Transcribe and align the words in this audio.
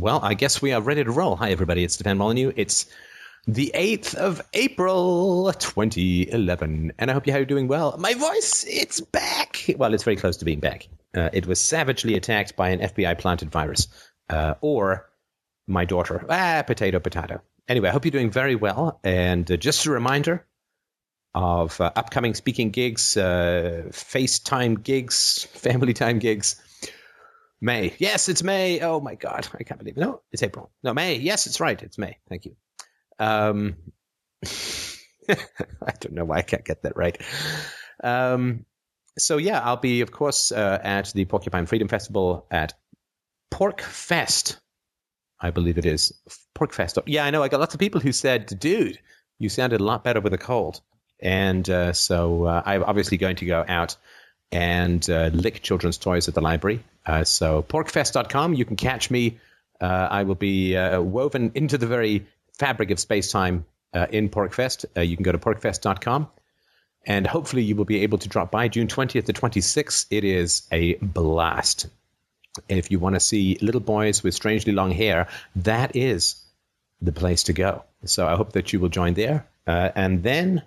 Well, 0.00 0.20
I 0.22 0.32
guess 0.32 0.62
we 0.62 0.72
are 0.72 0.80
ready 0.80 1.04
to 1.04 1.10
roll. 1.10 1.36
Hi, 1.36 1.50
everybody. 1.50 1.84
It's 1.84 1.92
Stefan 1.92 2.16
Molyneux. 2.16 2.54
It's 2.56 2.86
the 3.46 3.70
8th 3.74 4.14
of 4.14 4.40
April, 4.54 5.52
2011. 5.52 6.92
And 6.98 7.10
I 7.10 7.12
hope 7.12 7.26
you're 7.26 7.44
doing 7.44 7.68
well. 7.68 7.94
My 7.98 8.14
voice, 8.14 8.64
it's 8.66 9.02
back. 9.02 9.62
Well, 9.76 9.92
it's 9.92 10.02
very 10.02 10.16
close 10.16 10.38
to 10.38 10.46
being 10.46 10.58
back. 10.58 10.88
Uh, 11.14 11.28
it 11.34 11.46
was 11.46 11.60
savagely 11.60 12.14
attacked 12.14 12.56
by 12.56 12.70
an 12.70 12.80
FBI 12.80 13.18
planted 13.18 13.50
virus. 13.50 13.88
Uh, 14.30 14.54
or 14.62 15.06
my 15.66 15.84
daughter. 15.84 16.24
Ah, 16.30 16.62
potato, 16.66 16.98
potato. 16.98 17.42
Anyway, 17.68 17.90
I 17.90 17.92
hope 17.92 18.06
you're 18.06 18.10
doing 18.10 18.30
very 18.30 18.54
well. 18.54 19.00
And 19.04 19.50
uh, 19.50 19.58
just 19.58 19.84
a 19.84 19.90
reminder 19.90 20.46
of 21.34 21.78
uh, 21.78 21.92
upcoming 21.94 22.32
speaking 22.32 22.70
gigs, 22.70 23.18
uh, 23.18 23.82
FaceTime 23.90 24.82
gigs, 24.82 25.44
family 25.52 25.92
time 25.92 26.20
gigs. 26.20 26.56
May. 27.60 27.94
Yes, 27.98 28.28
it's 28.28 28.42
May. 28.42 28.80
Oh 28.80 29.00
my 29.00 29.14
God. 29.14 29.48
I 29.58 29.62
can't 29.62 29.78
believe 29.78 29.96
it. 29.96 30.00
No, 30.00 30.22
it's 30.32 30.42
April. 30.42 30.70
No, 30.82 30.94
May. 30.94 31.16
Yes, 31.16 31.46
it's 31.46 31.60
right. 31.60 31.80
It's 31.82 31.98
May. 31.98 32.16
Thank 32.28 32.46
you. 32.46 32.56
Um, 33.18 33.76
I 35.28 35.92
don't 36.00 36.12
know 36.12 36.24
why 36.24 36.38
I 36.38 36.42
can't 36.42 36.64
get 36.64 36.82
that 36.82 36.96
right. 36.96 37.20
Um, 38.02 38.64
so 39.18 39.36
yeah, 39.36 39.60
I'll 39.60 39.76
be, 39.76 40.00
of 40.00 40.10
course, 40.10 40.52
uh, 40.52 40.78
at 40.82 41.12
the 41.14 41.24
Porcupine 41.26 41.66
Freedom 41.66 41.88
Festival 41.88 42.46
at 42.50 42.74
PorcFest. 43.52 44.58
I 45.40 45.50
believe 45.50 45.78
it 45.78 45.86
is 45.86 46.12
PorcFest. 46.54 47.02
Yeah, 47.06 47.24
I 47.24 47.30
know. 47.30 47.42
I 47.42 47.48
got 47.48 47.60
lots 47.60 47.74
of 47.74 47.80
people 47.80 48.00
who 48.00 48.12
said, 48.12 48.46
"Dude, 48.58 48.98
you 49.38 49.48
sounded 49.48 49.80
a 49.80 49.84
lot 49.84 50.04
better 50.04 50.20
with 50.20 50.34
a 50.34 50.38
cold." 50.38 50.80
And 51.22 51.68
uh, 51.68 51.92
so 51.92 52.44
uh, 52.44 52.62
I'm 52.64 52.82
obviously 52.84 53.18
going 53.18 53.36
to 53.36 53.46
go 53.46 53.64
out 53.68 53.96
and 54.52 55.08
uh, 55.08 55.30
lick 55.32 55.62
children's 55.62 55.98
toys 55.98 56.28
at 56.28 56.34
the 56.34 56.40
library. 56.40 56.82
Uh, 57.06 57.24
so 57.24 57.62
porcfest.com, 57.62 58.54
you 58.54 58.64
can 58.64 58.76
catch 58.76 59.10
me. 59.10 59.38
Uh, 59.80 60.08
I 60.10 60.22
will 60.24 60.34
be 60.34 60.76
uh, 60.76 61.00
woven 61.00 61.52
into 61.54 61.78
the 61.78 61.86
very 61.86 62.26
fabric 62.58 62.90
of 62.90 62.98
space 62.98 63.30
time 63.30 63.64
in 64.10 64.28
PorcFest. 64.28 64.84
you 65.06 65.16
can 65.16 65.24
go 65.24 65.32
to 65.32 65.38
porcfest.com. 65.38 66.28
And 67.06 67.26
hopefully 67.26 67.62
you 67.62 67.74
will 67.74 67.86
be 67.86 68.02
able 68.02 68.18
to 68.18 68.28
drop 68.28 68.50
by 68.50 68.68
June 68.68 68.86
20th 68.86 69.24
to 69.24 69.32
26th. 69.32 70.06
It 70.10 70.22
is 70.22 70.68
a 70.70 70.94
blast. 70.96 71.88
If 72.68 72.90
you 72.90 72.98
want 72.98 73.14
to 73.14 73.20
see 73.20 73.56
little 73.62 73.80
boys 73.80 74.22
with 74.22 74.34
strangely 74.34 74.72
long 74.72 74.90
hair, 74.90 75.26
that 75.56 75.96
is 75.96 76.36
the 77.00 77.12
place 77.12 77.42
to 77.44 77.54
go. 77.54 77.84
So 78.04 78.28
I 78.28 78.36
hope 78.36 78.52
that 78.52 78.72
you 78.72 78.80
will 78.80 78.90
join 78.90 79.14
there. 79.14 79.46
and 79.66 80.22
then 80.22 80.62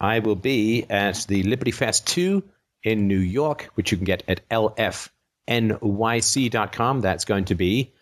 I 0.00 0.18
will 0.18 0.36
be 0.36 0.84
at 0.90 1.24
the 1.28 1.42
Liberty 1.44 1.70
Fest 1.70 2.06
2 2.08 2.42
in 2.82 3.08
New 3.08 3.18
York, 3.18 3.70
which 3.74 3.90
you 3.90 3.98
can 3.98 4.04
get 4.04 4.22
at 4.28 4.48
lfnyc.com. 4.48 5.10
That's 7.00 7.24
going 7.24 7.44
to 7.46 7.54
be 7.54 7.92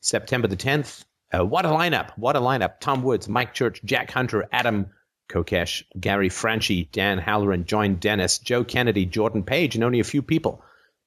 September 0.00 0.48
the 0.48 0.56
10th. 0.56 1.04
Uh, 1.32 1.44
what 1.44 1.64
a 1.64 1.68
lineup! 1.68 2.10
What 2.16 2.36
a 2.36 2.40
lineup. 2.40 2.80
Tom 2.80 3.02
Woods, 3.02 3.28
Mike 3.28 3.54
Church, 3.54 3.80
Jack 3.84 4.10
Hunter, 4.10 4.48
Adam 4.50 4.86
Kokesh, 5.30 5.84
Gary 5.98 6.28
Franchi, 6.28 6.88
Dan 6.92 7.18
Halloran, 7.18 7.64
John 7.64 7.96
Dennis, 7.96 8.38
Joe 8.38 8.64
Kennedy, 8.64 9.06
Jordan 9.06 9.44
Page, 9.44 9.76
and 9.76 9.84
only 9.84 10.00
a 10.00 10.04
few 10.04 10.22
people 10.22 10.62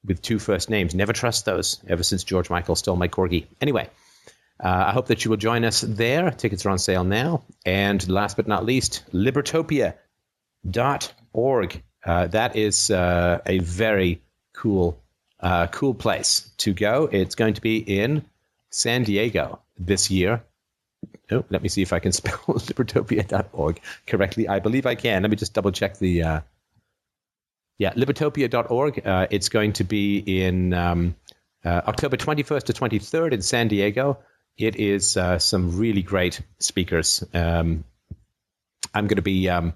with 0.06 0.22
two 0.22 0.40
first 0.40 0.70
names. 0.70 0.96
Never 0.96 1.14
trust 1.14 1.46
those 1.46 1.82
ever 1.88 2.04
since 2.04 2.24
George 2.24 2.50
Michael 2.50 2.76
stole 2.76 2.96
my 2.96 3.08
corgi. 3.08 3.48
Anyway, 3.62 3.90
uh, 4.64 4.86
I 4.88 4.92
hope 4.92 5.08
that 5.08 5.24
you 5.24 5.30
will 5.30 5.38
join 5.38 5.66
us 5.66 5.82
there. 5.82 6.32
Tickets 6.32 6.66
are 6.66 6.70
on 6.70 6.80
sale 6.80 7.04
now. 7.04 7.44
And 7.66 8.08
last 8.10 8.38
but 8.38 8.48
not 8.48 8.66
least, 8.66 9.04
Libertopia 9.14 9.96
dot 10.70 11.14
org. 11.34 11.84
Uh, 12.06 12.28
that 12.28 12.56
is 12.56 12.92
uh, 12.92 13.40
a 13.46 13.60
very 13.60 14.22
cool, 14.54 15.02
uh, 15.40 15.68
cool 15.68 15.94
place 15.94 16.52
to 16.58 16.74
go. 16.74 17.08
It's 17.12 17.36
going 17.36 17.54
to 17.56 17.62
be 17.62 17.78
in 17.78 18.26
San 18.70 19.04
Diego 19.04 19.60
this 19.78 20.12
year. 20.12 20.44
Oh, 21.32 21.46
let 21.50 21.64
me 21.64 21.70
see 21.70 21.82
if 21.82 21.94
I 21.94 22.00
can 22.00 22.12
spell 22.22 22.38
libertopia.org 22.38 23.80
correctly. 24.06 24.48
I 24.48 24.60
believe 24.60 24.86
I 24.86 24.96
can. 24.96 25.22
Let 25.22 25.32
me 25.32 25.38
just 25.38 25.54
double 25.54 25.72
check 25.72 25.98
the. 25.98 26.24
Uh, 26.24 26.42
yeah, 27.80 27.94
libertopia.org. 27.94 29.06
Uh, 29.06 29.28
it's 29.32 29.50
going 29.50 29.74
to 29.74 29.84
be 29.84 30.18
in 30.20 30.74
um, 30.74 31.16
October 31.66 32.18
21st 32.18 32.64
to 32.66 32.74
23rd 32.74 33.32
in 33.34 33.42
San 33.42 33.68
Diego. 33.68 34.20
It 34.58 34.76
is 34.76 35.18
some 35.40 35.78
really 35.78 36.04
great 36.04 36.40
speakers. 36.60 37.24
Um, 37.34 37.84
I'm 38.94 39.08
going 39.08 39.16
to 39.16 39.24
be 39.24 39.50
um, 39.50 39.74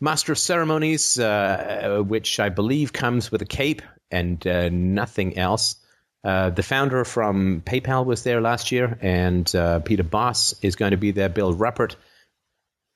Master 0.00 0.32
of 0.32 0.38
Ceremonies, 0.38 1.18
uh, 1.18 2.02
which 2.06 2.40
I 2.40 2.48
believe 2.48 2.92
comes 2.92 3.30
with 3.30 3.42
a 3.42 3.46
cape 3.46 3.82
and 4.10 4.44
uh, 4.46 4.68
nothing 4.70 5.36
else. 5.38 5.76
Uh, 6.24 6.50
the 6.50 6.62
founder 6.62 7.04
from 7.04 7.62
PayPal 7.66 8.04
was 8.04 8.22
there 8.22 8.40
last 8.40 8.72
year, 8.72 8.98
and 9.02 9.54
uh, 9.54 9.80
Peter 9.80 10.02
Boss 10.02 10.54
is 10.62 10.74
going 10.74 10.92
to 10.92 10.96
be 10.96 11.10
there. 11.10 11.28
Bill 11.28 11.54
Buppert, 11.54 11.96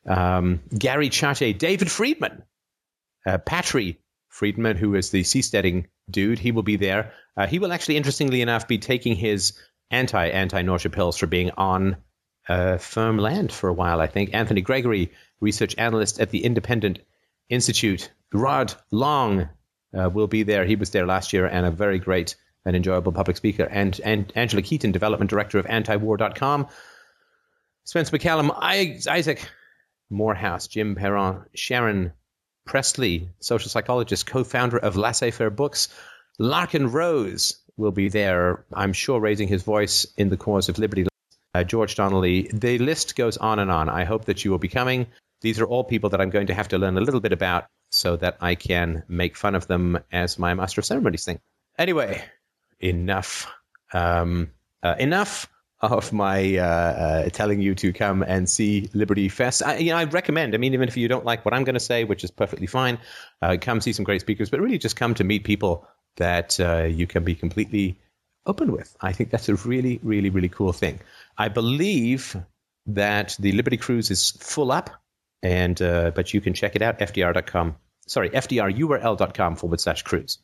um, 0.06 0.60
Gary 0.76 1.10
Chartier, 1.10 1.53
David 1.53 1.91
Friedman, 1.91 2.42
uh, 3.26 3.38
Patri 3.38 3.98
Friedman, 4.28 4.76
who 4.76 4.94
is 4.94 5.10
the 5.10 5.22
seasteading 5.22 5.87
dude, 6.10 6.38
he 6.38 6.53
will 6.53 6.62
be 6.62 6.76
there. 6.76 7.12
Uh, 7.37 7.47
he 7.47 7.58
will 7.58 7.72
actually, 7.72 7.98
interestingly 7.98 8.41
enough, 8.41 8.66
be 8.66 8.78
taking 8.78 9.14
his 9.14 9.53
anti 9.91 10.28
anti 10.28 10.62
Norcia 10.62 10.91
pills 10.91 11.19
for 11.19 11.26
being 11.26 11.50
on 11.56 11.97
firm 12.78 13.19
land 13.19 13.53
for 13.53 13.69
a 13.69 13.75
while. 13.75 14.00
I 14.00 14.06
think 14.06 14.31
Anthony 14.32 14.62
Gregory 14.62 15.12
research 15.41 15.75
analyst 15.78 16.21
at 16.21 16.31
the 16.31 16.44
Independent 16.44 17.00
Institute. 17.49 18.10
Rod 18.32 18.75
Long 18.91 19.49
uh, 19.99 20.10
will 20.10 20.26
be 20.26 20.43
there. 20.43 20.65
He 20.65 20.76
was 20.76 20.91
there 20.91 21.06
last 21.06 21.32
year 21.32 21.47
and 21.47 21.66
a 21.66 21.71
very 21.71 21.99
great 21.99 22.37
and 22.65 22.76
enjoyable 22.76 23.12
public 23.12 23.37
speaker. 23.37 23.65
And, 23.65 23.99
and 24.04 24.31
Angela 24.34 24.62
Keaton, 24.62 24.93
development 24.93 25.31
director 25.31 25.59
of 25.59 25.66
antiwar.com. 25.66 26.69
Spencer 27.84 28.19
MacCallum, 28.19 28.56
Isaac 29.09 29.49
Morehouse, 30.10 30.66
Jim 30.66 30.94
Peron, 30.94 31.44
Sharon 31.55 32.12
Presley, 32.66 33.31
social 33.41 33.70
psychologist, 33.70 34.26
co 34.26 34.44
founder 34.44 34.76
of 34.76 34.97
Laissez 34.97 35.31
Faire 35.31 35.50
Books. 35.50 35.88
Larken 36.38 36.93
Rose 36.93 37.59
will 37.78 37.93
be 37.93 38.09
there, 38.10 38.65
I'm 38.75 38.93
sure, 38.93 39.20
raising 39.20 39.49
his 39.49 39.62
voice 39.62 40.06
in 40.19 40.28
the 40.28 40.37
cause 40.37 40.69
of 40.69 40.78
liberty. 40.78 41.06
Uh, 41.55 41.65
George 41.65 41.94
Donnelly. 41.94 42.50
The 42.53 42.78
list 42.78 43.16
goes 43.16 43.38
on 43.38 43.59
and 43.59 43.70
on. 43.70 43.88
I 43.88 44.05
hope 44.05 44.26
that 44.26 44.44
you 44.44 44.50
will 44.50 44.59
be 44.59 44.69
coming. 44.69 45.06
These 45.41 45.60
are 45.60 45.66
all 45.66 45.84
people 45.84 46.10
that 46.10 46.21
I'm 46.21 46.31
going 46.31 46.49
to 46.49 46.54
have 46.54 46.69
to 46.69 46.78
learn 46.78 46.97
a 46.97 47.00
little 47.00 47.21
bit 47.21 47.32
about 47.32 47.66
so 47.91 48.16
that 48.16 48.37
I 48.41 48.54
can 48.54 49.04
make 49.09 49.37
fun 49.37 49.54
of 49.54 49.66
them 49.66 49.99
as 50.12 50.38
my 50.38 50.54
Master 50.54 50.81
of 50.81 50.84
Ceremonies 50.84 51.25
thing. 51.25 51.41
Anyway, 51.78 52.22
enough. 52.81 53.53
Um, 53.93 54.50
uh, 54.82 54.97
enough 54.99 55.49
of 55.81 56.12
my 56.12 56.56
uh, 56.56 56.62
uh, 56.65 57.28
telling 57.31 57.60
you 57.60 57.75
to 57.76 57.93
come 57.93 58.22
and 58.22 58.49
see 58.49 58.91
Liberty 58.94 59.28
Fest. 59.28 59.62
I, 59.65 59.76
you 59.76 59.93
know, 59.93 59.97
I 59.97 60.04
recommend. 60.04 60.54
I 60.54 60.59
mean, 60.59 60.75
even 60.75 60.88
if 60.88 60.97
you 60.97 61.06
don't 61.09 61.25
like 61.25 61.44
what 61.44 61.55
I'm 61.55 61.65
going 61.65 61.75
to 61.75 61.81
say, 61.81 62.05
which 62.05 62.25
is 62.25 62.31
perfectly 62.31 62.66
fine, 62.66 62.99
uh, 63.43 63.56
come 63.60 63.81
see 63.81 63.93
some 63.93 64.05
great 64.05 64.20
speakers. 64.20 64.50
But 64.50 64.60
really, 64.60 64.78
just 64.78 64.97
come 64.97 65.15
to 65.15 65.25
meet 65.25 65.44
people 65.44 65.87
that 66.16 66.59
uh, 66.59 66.84
you 66.84 67.06
can 67.06 67.22
be 67.22 67.34
completely 67.34 67.97
open 68.44 68.72
with. 68.72 68.97
I 69.00 69.12
think 69.12 69.31
that's 69.31 69.49
a 69.49 69.55
really, 69.55 70.00
really, 70.03 70.31
really 70.31 70.49
cool 70.49 70.72
thing. 70.72 71.00
I 71.37 71.49
believe 71.49 72.37
that 72.87 73.37
the 73.38 73.53
Liberty 73.53 73.76
Cruise 73.76 74.10
is 74.10 74.32
full 74.32 74.72
up 74.72 74.91
and 75.43 75.81
uh, 75.81 76.10
but 76.15 76.34
you 76.34 76.41
can 76.41 76.54
check 76.54 76.75
it 76.76 76.82
out 76.82 76.99
fdr.com 76.99 77.76
sorry 78.06 78.31
fdrurl.com 78.31 79.56
forward 79.56 79.81
slash 79.81 80.03
cruise. 80.03 80.38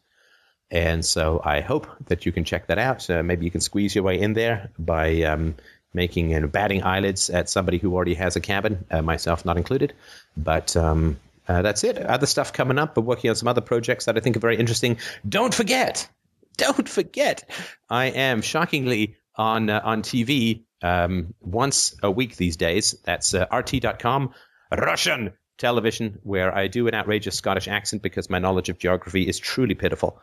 And 0.70 1.04
so 1.04 1.40
i 1.44 1.60
hope 1.60 1.86
that 2.06 2.26
you 2.26 2.32
can 2.32 2.44
check 2.44 2.66
that 2.68 2.78
out. 2.78 3.08
Uh, 3.08 3.22
maybe 3.22 3.44
you 3.44 3.50
can 3.50 3.60
squeeze 3.60 3.94
your 3.94 4.04
way 4.04 4.20
in 4.20 4.32
there 4.32 4.70
by 4.78 5.22
um, 5.22 5.56
making 5.92 6.32
and 6.34 6.50
batting 6.50 6.82
eyelids 6.82 7.30
at 7.30 7.48
somebody 7.48 7.78
who 7.78 7.94
already 7.94 8.14
has 8.14 8.36
a 8.36 8.40
cabin 8.40 8.84
uh, 8.90 9.02
myself 9.02 9.44
not 9.44 9.56
included. 9.56 9.92
But 10.36 10.76
um, 10.76 11.18
uh, 11.46 11.62
that's 11.62 11.84
it. 11.84 11.98
Other 11.98 12.26
stuff 12.26 12.52
coming 12.52 12.78
up 12.78 12.94
but 12.94 13.02
working 13.02 13.30
on 13.30 13.36
some 13.36 13.48
other 13.48 13.60
projects 13.60 14.06
that 14.06 14.16
i 14.16 14.20
think 14.20 14.36
are 14.36 14.40
very 14.40 14.56
interesting. 14.56 14.98
Don't 15.28 15.54
forget 15.54 16.08
don't 16.56 16.88
forget 16.88 17.50
i 17.90 18.06
am 18.06 18.40
shockingly 18.40 19.16
on 19.34 19.68
uh, 19.68 19.80
on 19.82 20.02
tv 20.02 20.62
um, 20.82 21.34
once 21.40 21.96
a 22.02 22.10
week 22.10 22.36
these 22.36 22.56
days. 22.56 22.94
That's 23.04 23.34
uh, 23.34 23.46
rt.com 23.50 24.34
Russian 24.70 25.32
television, 25.58 26.18
where 26.22 26.54
I 26.54 26.66
do 26.66 26.88
an 26.88 26.94
outrageous 26.94 27.36
Scottish 27.36 27.68
accent 27.68 28.02
because 28.02 28.30
my 28.30 28.38
knowledge 28.38 28.68
of 28.68 28.78
geography 28.78 29.28
is 29.28 29.38
truly 29.38 29.74
pitiful. 29.74 30.20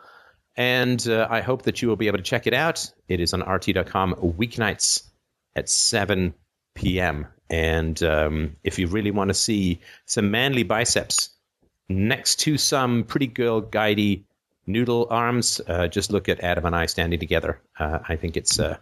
And 0.58 1.08
uh, 1.08 1.28
I 1.30 1.42
hope 1.42 1.64
that 1.64 1.82
you 1.82 1.88
will 1.88 1.96
be 1.96 2.08
able 2.08 2.18
to 2.18 2.24
check 2.24 2.48
it 2.48 2.54
out. 2.54 2.92
It 3.08 3.20
is 3.20 3.34
on 3.34 3.42
RT.com 3.42 4.16
weeknights 4.16 5.04
at 5.56 5.70
7 5.70 6.34
p.m. 6.76 7.28
And 7.50 8.02
um, 8.04 8.56
if 8.64 8.78
you 8.78 8.88
really 8.88 9.12
want 9.12 9.30
to 9.30 9.34
see 9.34 9.80
some 10.06 10.32
manly 10.32 10.64
biceps 10.64 11.30
next 11.90 12.38
to 12.42 12.58
some 12.58 13.04
pretty 13.04 13.28
girl 13.28 13.62
guidey 13.62 14.24
noodle 14.68 15.08
arms, 15.10 15.62
uh, 15.68 15.88
just 15.88 16.12
look 16.12 16.30
at 16.30 16.42
Adam 16.42 16.66
and 16.66 16.76
I 16.76 16.86
standing 16.86 17.20
together. 17.20 17.62
Uh, 17.80 18.00
I 18.08 18.16
think 18.16 18.38
it's, 18.38 18.60
uh, 18.60 18.78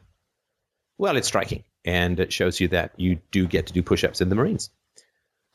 well, 0.97 1.17
it's 1.17 1.27
striking. 1.27 1.63
And 1.85 2.19
it 2.19 2.33
shows 2.33 2.59
you 2.59 2.67
that 2.69 2.91
you 2.97 3.19
do 3.31 3.47
get 3.47 3.67
to 3.67 3.73
do 3.73 3.81
push 3.81 4.03
ups 4.03 4.21
in 4.21 4.29
the 4.29 4.35
Marines. 4.35 4.69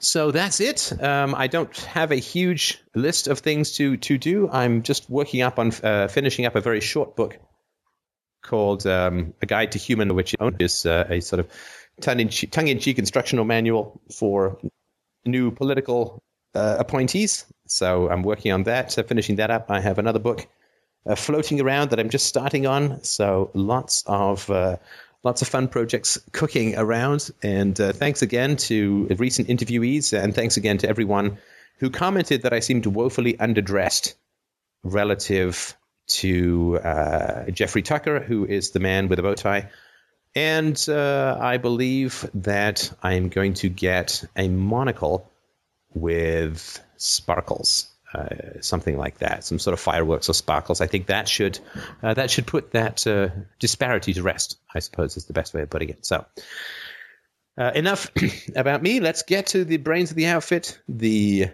So 0.01 0.31
that's 0.31 0.61
it. 0.61 0.93
Um, 1.03 1.35
I 1.35 1.47
don't 1.47 1.75
have 1.79 2.13
a 2.13 2.17
huge 2.17 2.83
list 2.95 3.29
of 3.29 3.39
things 3.39 3.73
to 3.77 3.97
to 3.97 4.19
do. 4.19 4.49
I'm 4.51 4.83
just 4.83 5.09
working 5.09 5.41
up 5.43 5.59
on 5.59 5.73
uh, 5.83 6.09
finishing 6.09 6.47
up 6.47 6.57
a 6.57 6.61
very 6.61 6.81
short 6.81 7.17
book 7.17 7.39
called 8.43 8.87
um, 8.87 9.33
A 9.41 9.47
Guide 9.47 9.73
to 9.73 9.79
Human, 9.79 10.15
which 10.15 10.35
is 10.61 10.85
uh, 10.85 11.07
a 11.09 11.21
sort 11.21 11.41
of 11.41 11.49
tongue-in-cheek 12.01 12.99
instructional 12.99 13.45
manual 13.45 14.01
for 14.13 14.59
new 15.25 15.51
political 15.51 16.23
uh, 16.55 16.77
appointees. 16.79 17.47
So 17.67 18.11
I'm 18.11 18.23
working 18.23 18.53
on 18.53 18.65
that, 18.65 18.99
uh, 18.99 19.03
finishing 19.05 19.37
that 19.37 19.51
up. 19.51 19.71
I 19.71 19.81
have 19.81 19.99
another 19.99 20.19
book 20.19 20.47
uh, 21.07 21.15
floating 21.15 21.61
around 21.61 21.91
that 21.91 21.99
I'm 22.01 22.11
just 22.11 22.27
starting 22.27 22.67
on. 22.67 23.03
So 23.03 23.51
lots 23.55 24.05
of 24.07 24.51
uh, 24.51 24.77
lots 25.25 25.43
of 25.43 25.49
fun 25.49 25.69
projects 25.69 26.19
cooking 26.33 26.77
around. 26.77 27.31
And 27.43 27.79
uh, 27.81 27.93
thanks 27.93 28.23
again 28.23 28.57
to 28.69 29.09
recent 29.19 29.49
interviewees, 29.49 30.17
and 30.17 30.35
thanks 30.35 30.57
again 30.57 30.79
to 30.79 30.89
everyone 30.89 31.39
who 31.79 31.91
commented 31.91 32.43
that 32.43 32.53
I 32.53 32.61
seemed 32.61 32.87
woefully 32.87 33.35
underdressed 33.35 34.15
relative 34.85 35.77
to 36.07 36.79
uh, 36.85 37.51
Jeffrey 37.51 37.83
Tucker, 37.83 38.21
who 38.21 38.45
is 38.45 38.71
the 38.71 38.81
man 38.81 39.09
with 39.09 39.19
a 39.19 39.23
bow 39.23 39.35
tie. 39.35 39.71
And 40.37 40.83
uh, 40.89 41.39
I 41.41 41.57
believe 41.57 42.29
that 42.35 42.93
I'm 43.03 43.29
going 43.29 43.55
to 43.55 43.69
get 43.69 44.25
a 44.37 44.49
monocle 44.49 45.31
with 45.95 46.81
sparkles, 46.97 47.89
uh, 48.15 48.61
something 48.61 48.97
like 48.97 49.19
that, 49.19 49.45
some 49.45 49.59
sort 49.59 49.73
of 49.73 49.81
fireworks 49.81 50.29
or 50.29 50.35
sparkles. 50.35 50.81
I 50.81 50.87
think 50.87 51.07
that 51.07 51.29
should 51.29 51.59
uh, 52.03 52.15
that 52.15 52.31
should 52.31 52.47
put 52.47 52.73
that 52.73 53.07
uh, 53.07 53.29
disparity 53.59 54.15
to 54.15 54.23
rest. 54.23 54.59
I 54.75 54.79
suppose 54.79 55.17
is 55.17 55.25
the 55.27 55.33
best 55.33 55.55
way 55.55 55.63
of 55.63 55.71
putting 55.71 55.91
it. 55.91 56.07
So. 56.07 56.25
Uh, 57.57 57.71
enough 57.77 58.11
about 58.57 58.83
me. 58.83 58.99
Let's 58.99 59.23
get 59.23 59.47
to 59.49 59.65
the 59.65 59.77
brains 59.77 60.11
of 60.11 60.17
the 60.17 60.27
outfit, 60.27 60.81
the 60.89 61.51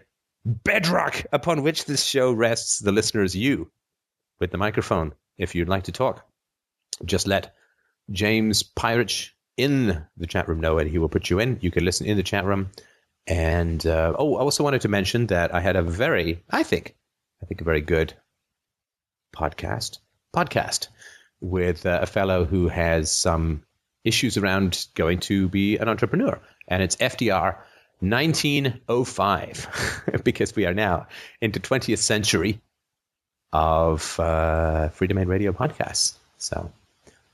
bedrock 0.47 1.27
upon 1.31 1.62
which 1.62 1.85
this 1.85 2.03
show 2.03 2.33
rests, 2.33 2.79
the 2.79 2.91
listeners, 2.91 3.37
you, 3.37 3.71
with 4.39 4.51
the 4.51 4.56
microphone. 4.56 5.13
If 5.37 5.55
you'd 5.55 5.69
like 5.69 5.85
to 5.85 5.93
talk, 5.93 6.27
just 7.05 7.27
let 7.27 7.55
James 8.11 8.63
Pirich 8.63 9.31
in 9.56 10.06
the 10.17 10.27
chat 10.27 10.49
room 10.49 10.61
know, 10.61 10.79
and 10.79 10.89
he 10.89 10.99
will 10.99 11.09
put 11.09 11.31
you 11.31 11.39
in. 11.39 11.59
You 11.61 11.71
can 11.71 11.85
listen 11.85 12.06
in 12.06 12.17
the 12.17 12.23
chat 12.23 12.45
room. 12.45 12.71
And 13.26 13.84
uh, 13.87 14.14
oh, 14.19 14.37
I 14.37 14.40
also 14.40 14.64
wanted 14.64 14.82
to 14.82 14.88
mention 14.88 15.28
that 15.28 15.55
I 15.55 15.61
had 15.61 15.76
a 15.76 15.82
very, 15.82 16.43
I 16.50 16.62
think, 16.62 16.96
I 17.43 17.46
think 17.46 17.61
a 17.61 17.64
very 17.64 17.81
good 17.81 18.14
podcast 19.34 19.99
podcast 20.34 20.88
with 21.40 21.87
uh, 21.87 22.00
a 22.02 22.06
fellow 22.06 22.44
who 22.44 22.69
has 22.69 23.11
some 23.11 23.62
issues 24.05 24.37
around 24.37 24.87
going 24.94 25.20
to 25.20 25.49
be 25.49 25.76
an 25.76 25.88
entrepreneur, 25.88 26.40
and 26.69 26.82
it's 26.82 26.96
FDR 26.96 27.56
1905 28.00 30.20
because 30.25 30.56
we 30.56 30.67
are 30.67 30.75
now 30.75 31.06
into 31.40 31.61
20th 31.61 31.99
century 31.99 32.61
of 33.52 34.19
uh, 34.19 34.88
Free 34.88 35.06
Domain 35.06 35.28
Radio 35.28 35.52
podcasts. 35.52 36.14
So 36.38 36.72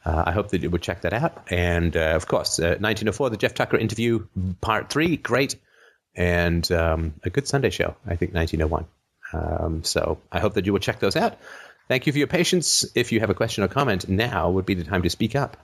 uh, 0.05 0.25
I 0.27 0.33
hope 0.33 0.51
that 0.51 0.63
you 0.63 0.71
would 0.71 0.83
check 0.83 1.03
that 1.03 1.13
out. 1.13 1.47
And 1.51 1.97
uh, 1.97 2.15
of 2.15 2.27
course, 2.27 2.59
1904, 2.59 3.27
uh, 3.27 3.31
the 3.31 3.37
Jeff 3.37 3.55
Tucker 3.55 3.77
interview, 3.77 4.27
part 4.61 4.91
three, 4.91 5.17
great. 5.17 5.57
And 6.17 6.71
um, 6.73 7.15
a 7.25 7.31
good 7.31 7.47
Sunday 7.47 7.71
show, 7.71 7.95
I 8.07 8.17
think 8.17 8.35
1901. 8.35 8.87
Um, 9.33 9.85
so 9.85 10.19
I 10.33 10.41
hope 10.41 10.55
that 10.55 10.67
you 10.67 10.73
will 10.73 10.81
check 10.81 11.01
those 11.01 11.17
out. 11.17 11.37
Thank 11.89 12.07
you 12.07 12.13
for 12.13 12.19
your 12.19 12.27
patience. 12.27 12.85
If 12.95 13.13
you 13.13 13.21
have 13.21 13.31
a 13.31 13.35
question 13.35 13.63
or 13.63 13.69
comment, 13.69 14.09
now 14.09 14.51
would 14.51 14.67
be 14.67 14.75
the 14.75 14.85
time 14.85 15.03
to 15.03 15.11
speak 15.11 15.37
up. 15.37 15.57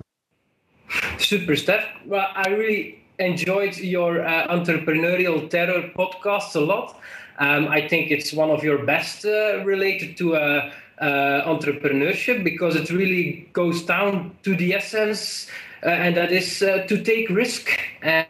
Super, 1.18 1.56
Steph. 1.56 1.84
Well, 2.06 2.28
I 2.34 2.48
really 2.50 3.02
enjoyed 3.18 3.76
your 3.78 4.24
uh, 4.24 4.48
entrepreneurial 4.48 5.48
terror 5.48 5.90
podcast 5.96 6.54
a 6.54 6.60
lot. 6.60 6.98
Um, 7.38 7.68
I 7.68 7.88
think 7.88 8.10
it's 8.10 8.32
one 8.32 8.50
of 8.50 8.62
your 8.62 8.84
best 8.84 9.24
uh, 9.24 9.64
related 9.64 10.16
to 10.18 10.36
uh, 10.36 10.70
uh 11.00 11.42
entrepreneurship 11.46 12.44
because 12.44 12.76
it 12.76 12.90
really 12.90 13.48
goes 13.52 13.82
down 13.82 14.36
to 14.42 14.54
the 14.54 14.74
essence, 14.74 15.48
uh, 15.82 15.88
and 15.88 16.16
that 16.16 16.30
is 16.30 16.62
uh, 16.62 16.84
to 16.88 17.02
take 17.02 17.30
risk 17.30 17.80
and 18.02 18.26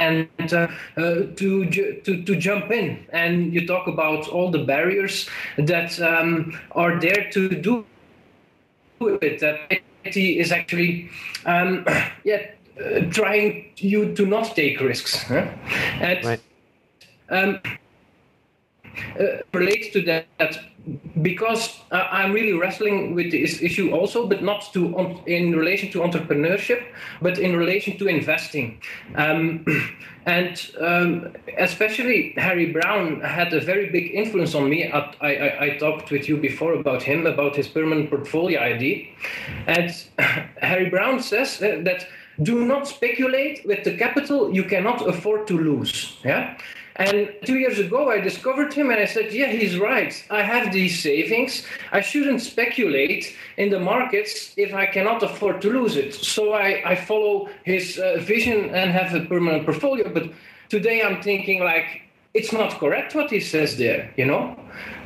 and 0.00 0.28
uh, 0.52 0.68
uh, 0.96 1.14
to, 1.36 1.68
to 2.04 2.22
to 2.24 2.36
jump 2.36 2.70
in. 2.70 3.06
And 3.12 3.52
you 3.52 3.66
talk 3.66 3.86
about 3.86 4.28
all 4.28 4.50
the 4.50 4.64
barriers 4.64 5.28
that 5.56 6.00
um, 6.00 6.58
are 6.72 7.00
there 7.00 7.30
to 7.30 7.48
do 7.48 7.84
it. 9.00 9.40
That 9.40 9.80
IT 10.04 10.16
is 10.16 10.52
actually, 10.52 11.10
um, 11.46 11.84
yeah, 12.24 12.50
uh, 12.80 13.00
trying 13.10 13.72
you 13.76 14.14
to 14.14 14.26
not 14.26 14.54
take 14.54 14.80
risks. 14.80 15.22
Huh? 15.24 15.46
And, 16.00 16.24
right. 16.24 16.40
um, 17.30 17.60
uh, 19.18 19.42
relates 19.52 19.92
to 19.92 20.02
that, 20.02 20.26
because 21.22 21.80
uh, 21.90 22.06
I'm 22.10 22.32
really 22.32 22.54
wrestling 22.54 23.14
with 23.14 23.30
this 23.30 23.62
issue 23.62 23.90
also, 23.90 24.26
but 24.26 24.42
not 24.42 24.72
to 24.72 25.20
in 25.26 25.54
relation 25.54 25.90
to 25.92 26.00
entrepreneurship, 26.00 26.82
but 27.20 27.38
in 27.38 27.56
relation 27.56 27.98
to 27.98 28.06
investing. 28.06 28.80
Um, 29.16 29.64
and 30.26 30.70
um, 30.80 31.34
especially 31.56 32.34
Harry 32.36 32.72
Browne 32.72 33.20
had 33.20 33.52
a 33.54 33.60
very 33.60 33.90
big 33.90 34.14
influence 34.14 34.54
on 34.54 34.68
me. 34.68 34.90
I, 34.90 35.14
I, 35.20 35.64
I, 35.64 35.78
talked 35.78 36.10
with 36.10 36.28
you 36.28 36.36
before 36.36 36.74
about 36.74 37.02
him, 37.02 37.26
about 37.26 37.56
his 37.56 37.66
permanent 37.66 38.10
portfolio 38.10 38.60
ID. 38.60 39.10
And 39.66 39.90
Harry 40.60 40.90
Browne 40.90 41.20
says 41.20 41.58
that 41.58 42.06
do 42.42 42.64
not 42.64 42.86
speculate 42.86 43.66
with 43.66 43.84
the 43.84 43.96
capital 43.96 44.52
you 44.54 44.64
cannot 44.64 45.08
afford 45.08 45.46
to 45.48 45.58
lose. 45.58 46.18
Yeah. 46.24 46.58
And 46.98 47.32
two 47.44 47.58
years 47.58 47.78
ago, 47.78 48.10
I 48.10 48.18
discovered 48.18 48.74
him 48.74 48.90
and 48.90 48.98
I 48.98 49.04
said, 49.04 49.32
Yeah, 49.32 49.46
he's 49.46 49.78
right. 49.78 50.12
I 50.30 50.42
have 50.42 50.72
these 50.72 51.00
savings. 51.00 51.64
I 51.92 52.00
shouldn't 52.00 52.42
speculate 52.42 53.36
in 53.56 53.70
the 53.70 53.78
markets 53.78 54.52
if 54.56 54.74
I 54.74 54.86
cannot 54.86 55.22
afford 55.22 55.62
to 55.62 55.70
lose 55.70 55.96
it. 55.96 56.12
So 56.12 56.54
I, 56.54 56.82
I 56.84 56.96
follow 56.96 57.48
his 57.62 57.98
uh, 57.98 58.18
vision 58.20 58.74
and 58.74 58.90
have 58.90 59.14
a 59.14 59.24
permanent 59.26 59.64
portfolio. 59.64 60.12
But 60.12 60.32
today 60.68 61.02
I'm 61.02 61.22
thinking, 61.22 61.62
like, 61.62 62.02
it's 62.34 62.52
not 62.52 62.80
correct 62.80 63.14
what 63.14 63.30
he 63.30 63.40
says 63.40 63.78
there, 63.78 64.12
you 64.16 64.26
know? 64.26 64.58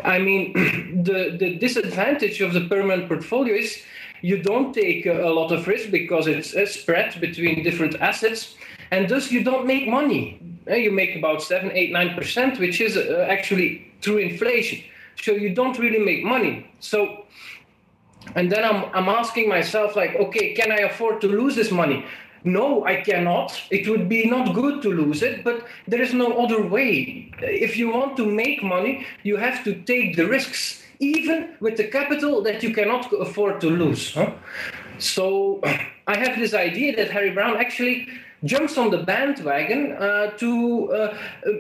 I 0.03 0.19
mean, 0.19 0.53
the, 1.05 1.37
the 1.39 1.57
disadvantage 1.59 2.41
of 2.41 2.55
the 2.55 2.63
permanent 2.69 3.07
portfolio 3.07 3.55
is 3.55 3.83
you 4.23 4.43
don't 4.43 4.73
take 4.73 5.05
a 5.05 5.29
lot 5.29 5.53
of 5.53 5.67
risk 5.67 5.91
because 5.91 6.27
it's 6.27 6.55
spread 6.75 7.21
between 7.21 7.63
different 7.63 7.97
assets 8.01 8.55
and 8.93 9.09
thus 9.09 9.33
you 9.33 9.43
don't 9.43 9.67
make 9.67 9.89
money. 9.89 10.39
You 10.69 10.93
make 10.93 11.17
about 11.17 11.43
7 11.43 11.73
8 11.73 11.93
9% 11.93 12.61
which 12.61 12.81
is 12.81 12.97
uh, 12.97 13.27
actually 13.29 13.91
through 14.03 14.19
inflation. 14.19 14.85
So 15.21 15.33
you 15.33 15.55
don't 15.55 15.79
really 15.79 15.99
make 15.99 16.23
money. 16.23 16.71
So 16.79 17.25
and 18.37 18.53
then 18.53 18.65
I'm, 18.65 18.85
I'm 18.95 19.09
asking 19.09 19.49
myself 19.49 19.97
like 19.97 20.15
okay 20.25 20.53
can 20.55 20.71
i 20.71 20.81
afford 20.91 21.21
to 21.23 21.29
lose 21.29 21.57
this 21.57 21.73
money? 21.73 22.05
No 22.45 22.85
i 22.85 22.97
cannot. 23.01 23.51
It 23.71 23.89
would 23.89 24.09
be 24.09 24.27
not 24.27 24.55
good 24.55 24.83
to 24.83 24.91
lose 24.91 25.23
it 25.23 25.43
but 25.43 25.67
there 25.89 26.03
is 26.03 26.13
no 26.13 26.29
other 26.45 26.63
way. 26.63 27.33
If 27.41 27.77
you 27.77 27.91
want 27.91 28.17
to 28.19 28.27
make 28.27 28.63
money 28.63 29.07
you 29.23 29.37
have 29.39 29.65
to 29.65 29.75
take 29.83 30.17
the 30.17 30.27
risks 30.29 30.83
even 31.01 31.57
with 31.59 31.77
the 31.77 31.89
capital 31.89 32.43
that 32.43 32.63
you 32.63 32.73
cannot 32.73 33.13
afford 33.13 33.61
to 33.61 33.69
lose 33.69 34.15
huh? 34.15 34.31
so 34.99 35.61
i 36.07 36.17
have 36.17 36.39
this 36.39 36.55
idea 36.55 36.95
that 36.95 37.11
harry 37.11 37.33
browne 37.37 37.57
actually 37.57 38.07
jumps 38.45 38.77
on 38.77 38.91
the 38.91 38.99
bandwagon 38.99 39.93
uh, 39.93 40.31
to, 40.39 40.93
uh, 40.93 40.97
uh, 40.97 41.51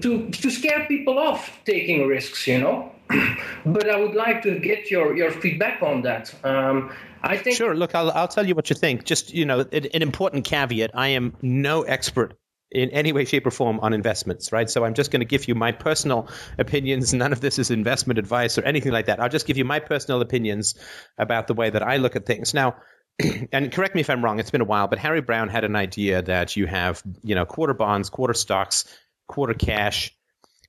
to, 0.00 0.28
to 0.30 0.50
scare 0.50 0.84
people 0.86 1.18
off 1.18 1.58
taking 1.64 2.06
risks, 2.06 2.46
you 2.46 2.58
know. 2.58 2.92
but 3.66 3.88
I 3.88 3.96
would 3.96 4.14
like 4.14 4.42
to 4.42 4.58
get 4.58 4.90
your, 4.90 5.16
your 5.16 5.30
feedback 5.30 5.82
on 5.82 6.02
that. 6.02 6.34
Um, 6.44 6.92
I 7.22 7.36
think. 7.36 7.56
Sure. 7.56 7.74
Look, 7.74 7.94
I'll, 7.94 8.10
I'll 8.10 8.28
tell 8.28 8.46
you 8.46 8.54
what 8.54 8.70
you 8.70 8.76
think. 8.76 9.04
Just, 9.04 9.32
you 9.32 9.44
know, 9.44 9.60
an, 9.60 9.86
an 9.94 10.02
important 10.02 10.44
caveat 10.44 10.90
I 10.94 11.08
am 11.08 11.36
no 11.40 11.82
expert 11.82 12.36
in 12.72 12.90
any 12.90 13.12
way, 13.12 13.24
shape, 13.24 13.46
or 13.46 13.50
form 13.50 13.78
on 13.80 13.92
investments, 13.92 14.50
right? 14.52 14.68
So 14.68 14.84
I'm 14.84 14.94
just 14.94 15.10
going 15.10 15.20
to 15.20 15.26
give 15.26 15.46
you 15.46 15.54
my 15.54 15.72
personal 15.72 16.28
opinions. 16.58 17.14
None 17.14 17.32
of 17.32 17.40
this 17.40 17.58
is 17.58 17.70
investment 17.70 18.18
advice 18.18 18.58
or 18.58 18.62
anything 18.62 18.92
like 18.92 19.06
that. 19.06 19.20
I'll 19.20 19.28
just 19.28 19.46
give 19.46 19.56
you 19.56 19.64
my 19.64 19.78
personal 19.78 20.20
opinions 20.20 20.74
about 21.16 21.46
the 21.46 21.54
way 21.54 21.70
that 21.70 21.82
I 21.82 21.96
look 21.96 22.16
at 22.16 22.26
things. 22.26 22.54
Now, 22.54 22.76
and 23.52 23.72
correct 23.72 23.94
me 23.94 24.00
if 24.00 24.10
I'm 24.10 24.24
wrong, 24.24 24.38
it's 24.38 24.50
been 24.50 24.60
a 24.60 24.64
while, 24.64 24.88
but 24.88 24.98
Harry 24.98 25.20
Browne 25.20 25.48
had 25.48 25.64
an 25.64 25.76
idea 25.76 26.22
that 26.22 26.56
you 26.56 26.66
have, 26.66 27.02
you 27.22 27.34
know, 27.34 27.44
quarter 27.44 27.74
bonds, 27.74 28.10
quarter 28.10 28.34
stocks, 28.34 28.84
quarter 29.28 29.54
cash, 29.54 30.14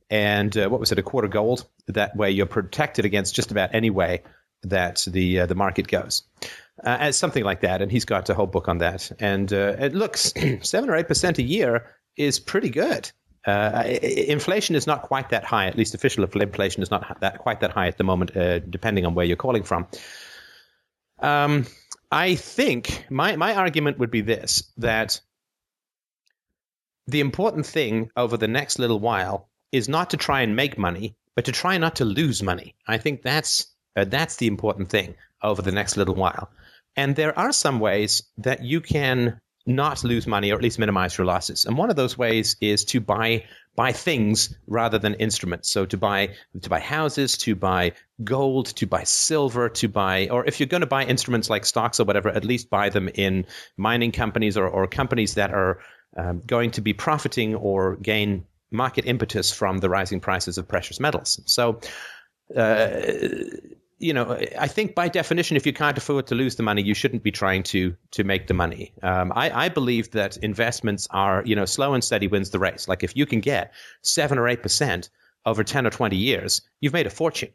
and 0.10 0.58
uh, 0.58 0.70
what 0.70 0.80
was 0.80 0.92
it, 0.92 1.00
a 1.00 1.04
quarter 1.04 1.28
gold? 1.28 1.68
That 1.88 2.16
way 2.16 2.32
you're 2.32 2.46
protected 2.46 3.06
against 3.06 3.36
just 3.36 3.52
about 3.52 3.74
any 3.74 3.90
way 3.90 4.24
that 4.64 5.06
the 5.08 5.42
uh, 5.42 5.46
the 5.46 5.56
market 5.56 5.88
goes. 5.88 6.24
Uh, 6.84 6.98
as 7.00 7.18
something 7.18 7.44
like 7.44 7.62
that, 7.62 7.82
and 7.82 7.92
he's 7.92 8.06
got 8.06 8.30
a 8.30 8.36
whole 8.36 8.46
book 8.46 8.68
on 8.68 8.78
that. 8.78 9.12
And 9.20 9.52
uh, 9.52 9.76
it 9.80 9.96
looks 9.96 10.32
seven 10.62 10.90
or 10.90 10.96
eight 10.96 11.08
percent 11.08 11.40
a 11.40 11.44
year 11.44 11.88
is 12.18 12.40
pretty 12.40 12.70
good. 12.70 13.12
Uh, 13.46 13.84
inflation 13.86 14.76
is 14.76 14.86
not 14.86 15.04
quite 15.04 15.30
that 15.30 15.44
high. 15.44 15.68
At 15.68 15.78
least 15.78 15.96
official 15.96 16.24
inflation 16.24 16.84
is 16.84 16.92
not 16.92 17.20
that 17.22 17.40
quite 17.40 17.62
that 17.62 17.72
high 17.72 17.88
at 17.88 17.98
the 17.98 18.04
moment, 18.04 18.36
uh, 18.36 18.60
depending 18.60 19.06
on 19.06 19.16
where 19.16 19.26
you're 19.26 19.38
calling 19.38 19.64
from. 19.64 19.88
Um, 21.20 21.66
I 22.12 22.36
think 22.36 23.06
my, 23.10 23.36
my 23.36 23.56
argument 23.56 24.00
would 24.00 24.12
be 24.12 24.22
this 24.22 24.64
that 24.78 25.20
the 27.08 27.20
important 27.20 27.66
thing 27.66 28.12
over 28.16 28.38
the 28.38 28.48
next 28.48 28.80
little 28.80 29.00
while 29.00 29.50
is 29.72 29.90
not 29.90 30.10
to 30.10 30.18
try 30.18 30.42
and 30.42 30.56
make 30.56 30.78
money, 30.78 31.16
but 31.36 31.46
to 31.46 31.52
try 31.52 31.78
not 31.78 31.96
to 31.98 32.06
lose 32.06 32.44
money. 32.44 32.76
I 32.88 32.98
think 32.98 33.22
that's 33.22 33.68
uh, 33.96 34.06
that's 34.06 34.38
the 34.38 34.48
important 34.48 34.90
thing. 34.90 35.16
over 35.44 35.62
the 35.62 35.72
next 35.72 35.98
little 35.98 36.16
while. 36.16 36.50
And 36.96 37.16
there 37.16 37.38
are 37.38 37.52
some 37.52 37.80
ways 37.80 38.24
that 38.38 38.64
you 38.64 38.82
can 38.82 39.40
not 39.66 40.04
lose 40.04 40.26
money 40.26 40.52
or 40.52 40.56
at 40.56 40.64
least 40.64 40.80
minimize 40.80 41.18
your 41.18 41.26
losses. 41.26 41.66
And 41.66 41.78
one 41.78 41.90
of 41.90 41.96
those 41.96 42.18
ways 42.18 42.56
is 42.62 42.86
to 42.86 43.00
buy 43.00 43.44
buy 43.78 43.94
things 43.94 44.58
rather 44.66 44.98
than 44.98 45.14
instruments. 45.14 45.70
So 45.70 45.86
to 45.86 45.98
buy 45.98 46.30
to 46.62 46.70
buy 46.70 46.80
houses, 46.80 47.38
to 47.38 47.56
buy 47.56 47.94
gold, 48.24 48.66
to 48.76 48.88
buy 48.88 49.04
silver, 49.04 49.70
to 49.70 49.88
buy 49.88 50.28
or 50.30 50.44
if 50.46 50.60
you're 50.60 50.68
going 50.68 50.82
to 50.82 50.88
buy 50.88 51.06
instruments 51.06 51.50
like 51.50 51.64
stocks 51.64 52.00
or 52.00 52.04
whatever, 52.04 52.30
at 52.30 52.44
least 52.44 52.70
buy 52.70 52.90
them 52.90 53.08
in 53.14 53.46
mining 53.78 54.12
companies 54.12 54.58
or, 54.58 54.68
or 54.68 54.88
companies 54.88 55.36
that 55.36 55.54
are 55.54 55.80
um, 56.18 56.42
going 56.46 56.72
to 56.72 56.82
be 56.82 56.92
profiting 56.92 57.56
or 57.56 57.96
gain 57.98 58.44
market 58.72 59.06
impetus 59.06 59.54
from 59.54 59.78
the 59.78 59.90
rising 59.90 60.20
prices 60.20 60.58
of 60.58 60.68
precious 60.68 61.00
metals. 61.00 61.40
So 61.46 61.80
uh, 62.56 63.02
you 64.00 64.14
know, 64.14 64.38
I 64.60 64.68
think 64.68 64.94
by 64.94 65.10
definition, 65.10 65.58
if 65.58 65.66
you 65.66 65.74
can't 65.74 65.98
afford 65.98 66.28
to 66.28 66.36
lose 66.36 66.56
the 66.56 66.64
money, 66.64 66.84
you 66.84 66.94
shouldn't 66.94 67.24
be 67.24 67.32
trying 67.32 67.64
to 67.64 67.96
to 68.12 68.24
make 68.24 68.48
the 68.48 68.54
money. 68.54 68.94
Um, 69.02 69.34
I, 69.36 69.66
I, 69.66 69.70
believe 69.70 70.12
that 70.12 70.38
investments 70.38 71.08
are, 71.12 71.44
you 71.46 71.56
know, 71.56 71.66
slow 71.66 71.94
and 71.94 72.04
steady 72.04 72.28
wins 72.28 72.52
the 72.52 72.60
race. 72.60 72.88
Like 72.88 73.04
if 73.04 73.16
you 73.16 73.26
can 73.26 73.40
get 73.40 73.74
seven 74.04 74.38
or 74.38 74.48
eight 74.48 74.62
percent 74.62 75.10
over 75.46 75.64
ten 75.64 75.88
or 75.88 75.90
twenty 75.90 76.18
years, 76.18 76.62
you've 76.80 76.94
made 76.94 77.08
a 77.08 77.12
fortune. 77.12 77.50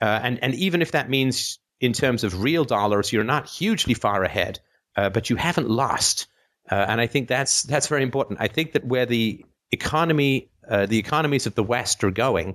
Uh, 0.00 0.20
and 0.22 0.42
and 0.42 0.54
even 0.54 0.80
if 0.80 0.92
that 0.92 1.10
means 1.10 1.58
in 1.80 1.92
terms 1.92 2.24
of 2.24 2.42
real 2.42 2.64
dollars, 2.64 3.12
you're 3.12 3.24
not 3.24 3.48
hugely 3.48 3.92
far 3.92 4.24
ahead, 4.24 4.60
uh, 4.96 5.10
but 5.10 5.28
you 5.28 5.36
haven't 5.36 5.68
lost. 5.68 6.26
Uh, 6.70 6.86
and 6.88 7.00
I 7.00 7.06
think 7.06 7.28
that's 7.28 7.64
that's 7.64 7.88
very 7.88 8.02
important. 8.02 8.40
I 8.40 8.48
think 8.48 8.72
that 8.72 8.84
where 8.86 9.04
the 9.04 9.44
economy, 9.72 10.50
uh, 10.68 10.86
the 10.86 10.98
economies 10.98 11.46
of 11.46 11.54
the 11.54 11.62
West 11.62 12.02
are 12.04 12.10
going, 12.10 12.54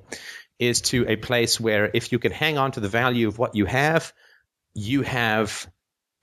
is 0.60 0.82
to 0.82 1.06
a 1.08 1.16
place 1.16 1.60
where 1.60 1.90
if 1.94 2.12
you 2.12 2.20
can 2.20 2.32
hang 2.32 2.58
on 2.58 2.72
to 2.72 2.80
the 2.80 2.90
value 2.90 3.28
of 3.28 3.38
what 3.38 3.56
you 3.56 3.66
have, 3.66 4.14
you 4.74 5.02
have 5.02 5.70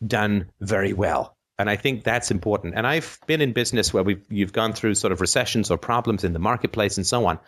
done 0.04 0.50
very 0.60 0.92
well. 0.92 1.36
And 1.58 1.70
I 1.70 1.76
think 1.76 2.02
that's 2.02 2.30
important. 2.30 2.74
And 2.76 2.86
I've 2.86 3.18
been 3.26 3.40
in 3.40 3.52
business 3.52 3.94
where 3.94 4.02
we've 4.02 4.24
you've 4.28 4.52
gone 4.52 4.72
through 4.72 4.96
sort 4.96 5.12
of 5.12 5.20
recessions 5.20 5.70
or 5.70 5.78
problems 5.78 6.24
in 6.24 6.32
the 6.32 6.40
marketplace 6.40 6.96
and 6.96 7.06
so 7.06 7.26
on. 7.26 7.38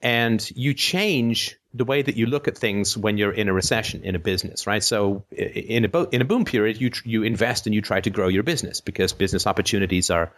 And 0.00 0.48
you 0.54 0.74
change 0.74 1.56
the 1.72 1.84
way 1.84 2.02
that 2.02 2.16
you 2.16 2.26
look 2.26 2.46
at 2.46 2.56
things 2.56 2.96
when 2.96 3.18
you're 3.18 3.32
in 3.32 3.48
a 3.48 3.52
recession 3.52 4.04
in 4.04 4.14
a 4.14 4.18
business, 4.18 4.66
right? 4.66 4.82
So 4.82 5.24
in 5.32 5.84
a 5.84 5.88
bo- 5.88 6.08
in 6.12 6.20
a 6.20 6.24
boom 6.24 6.44
period, 6.44 6.80
you 6.80 6.90
you 7.04 7.24
invest 7.24 7.66
and 7.66 7.74
you 7.74 7.80
try 7.80 8.00
to 8.00 8.10
grow 8.10 8.28
your 8.28 8.44
business 8.44 8.80
because 8.80 9.12
business 9.12 9.46
opportunities 9.46 10.10
are 10.10 10.32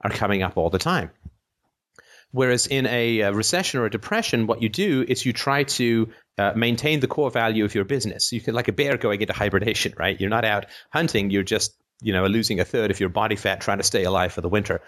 are 0.00 0.10
coming 0.10 0.42
up 0.42 0.56
all 0.56 0.70
the 0.70 0.78
time. 0.78 1.10
Whereas 2.32 2.66
in 2.66 2.86
a, 2.86 3.30
recession 3.32 3.80
or 3.80 3.86
a 3.86 3.90
depression, 3.90 4.46
what 4.46 4.62
you 4.62 4.68
do 4.68 5.04
is 5.06 5.24
you 5.24 5.32
try 5.32 5.64
to 5.64 6.08
uh, 6.38 6.52
maintain 6.56 7.00
the 7.00 7.06
core 7.06 7.30
value 7.30 7.64
of 7.64 7.74
your 7.74 7.84
business. 7.84 8.32
You 8.32 8.40
can, 8.40 8.54
like 8.54 8.68
a 8.68 8.72
bear 8.72 8.96
going 8.96 9.20
into 9.20 9.34
hibernation, 9.34 9.94
right? 9.98 10.18
You're 10.18 10.30
not 10.30 10.44
out 10.44 10.66
hunting. 10.90 11.30
You're 11.30 11.42
just, 11.42 11.76
you 12.00 12.12
know, 12.12 12.26
losing 12.26 12.58
a 12.58 12.64
third 12.64 12.90
of 12.90 13.00
your 13.00 13.10
body 13.10 13.36
fat 13.36 13.60
trying 13.60 13.78
to 13.78 13.84
stay 13.84 14.04
alive 14.04 14.32
for 14.32 14.40
the 14.40 14.48
winter. 14.48 14.80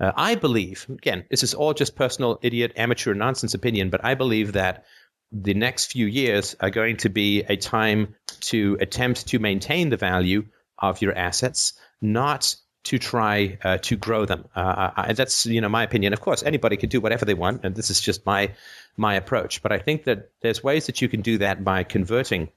Uh, 0.00 0.12
I 0.16 0.36
believe, 0.36 0.86
again, 0.88 1.24
this 1.28 1.42
is 1.42 1.54
all 1.54 1.74
just 1.74 1.96
personal, 1.96 2.38
idiot, 2.40 2.72
amateur 2.76 3.14
nonsense 3.14 3.54
opinion, 3.54 3.90
but 3.90 4.04
I 4.04 4.14
believe 4.14 4.52
that 4.52 4.84
the 5.32 5.54
next 5.54 5.90
few 5.90 6.06
years 6.06 6.54
are 6.60 6.70
going 6.70 6.98
to 6.98 7.08
be 7.08 7.42
a 7.48 7.56
time 7.56 8.14
to 8.40 8.76
attempt 8.80 9.28
to 9.28 9.38
maintain 9.38 9.88
the 9.88 9.96
value 9.96 10.44
of 10.78 11.00
your 11.02 11.16
assets, 11.16 11.72
not 12.00 12.54
to 12.84 12.98
try 12.98 13.58
uh, 13.62 13.78
to 13.78 13.96
grow 13.96 14.26
them. 14.26 14.44
Uh, 14.54 14.90
I, 14.96 15.12
that's 15.12 15.46
you 15.46 15.60
know 15.60 15.68
my 15.68 15.84
opinion. 15.84 16.12
Of 16.12 16.20
course, 16.20 16.42
anybody 16.42 16.76
can 16.76 16.88
do 16.88 17.00
whatever 17.00 17.24
they 17.24 17.34
want, 17.34 17.64
and 17.64 17.74
this 17.74 17.90
is 17.90 18.00
just 18.00 18.26
my 18.26 18.50
my 18.96 19.14
approach. 19.14 19.62
But 19.62 19.72
I 19.72 19.78
think 19.78 20.04
that 20.04 20.30
there's 20.40 20.62
ways 20.62 20.86
that 20.86 21.00
you 21.00 21.08
can 21.08 21.22
do 21.22 21.38
that 21.38 21.64
by 21.64 21.84
converting 21.84 22.48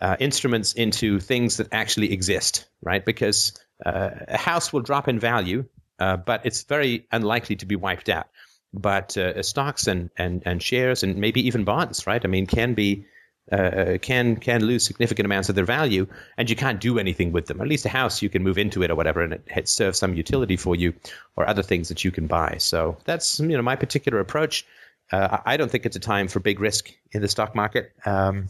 uh, 0.00 0.16
instruments 0.18 0.72
into 0.72 1.20
things 1.20 1.58
that 1.58 1.68
actually 1.72 2.12
exist, 2.12 2.66
right? 2.82 3.04
Because 3.04 3.52
uh, 3.84 4.10
a 4.28 4.36
house 4.36 4.72
will 4.72 4.80
drop 4.80 5.08
in 5.08 5.20
value, 5.20 5.64
uh, 5.98 6.16
but 6.16 6.44
it's 6.44 6.64
very 6.64 7.06
unlikely 7.12 7.56
to 7.56 7.66
be 7.66 7.76
wiped 7.76 8.08
out. 8.08 8.26
But 8.72 9.16
uh, 9.16 9.42
stocks 9.42 9.86
and, 9.86 10.10
and 10.16 10.42
and 10.44 10.62
shares 10.62 11.02
and 11.02 11.16
maybe 11.16 11.46
even 11.46 11.64
bonds, 11.64 12.06
right? 12.06 12.24
I 12.24 12.28
mean, 12.28 12.46
can 12.46 12.74
be 12.74 13.06
uh, 13.52 13.98
can 14.00 14.36
can 14.36 14.64
lose 14.64 14.84
significant 14.84 15.26
amounts 15.26 15.48
of 15.48 15.54
their 15.54 15.64
value, 15.64 16.06
and 16.36 16.48
you 16.48 16.56
can't 16.56 16.80
do 16.80 16.98
anything 16.98 17.32
with 17.32 17.46
them. 17.46 17.60
At 17.60 17.68
least 17.68 17.84
a 17.84 17.88
house, 17.88 18.22
you 18.22 18.28
can 18.28 18.42
move 18.42 18.58
into 18.58 18.82
it 18.82 18.90
or 18.90 18.94
whatever, 18.94 19.22
and 19.22 19.34
it, 19.34 19.42
it 19.56 19.68
serves 19.68 19.98
some 19.98 20.14
utility 20.14 20.56
for 20.56 20.76
you, 20.76 20.94
or 21.36 21.48
other 21.48 21.62
things 21.62 21.88
that 21.88 22.04
you 22.04 22.10
can 22.10 22.26
buy. 22.26 22.56
So 22.58 22.96
that's 23.04 23.40
you 23.40 23.48
know 23.48 23.62
my 23.62 23.76
particular 23.76 24.20
approach. 24.20 24.66
Uh, 25.12 25.38
I 25.44 25.56
don't 25.56 25.70
think 25.70 25.86
it's 25.86 25.96
a 25.96 26.00
time 26.00 26.28
for 26.28 26.38
big 26.38 26.60
risk 26.60 26.92
in 27.12 27.22
the 27.22 27.28
stock 27.28 27.54
market. 27.56 27.92
Um, 28.06 28.48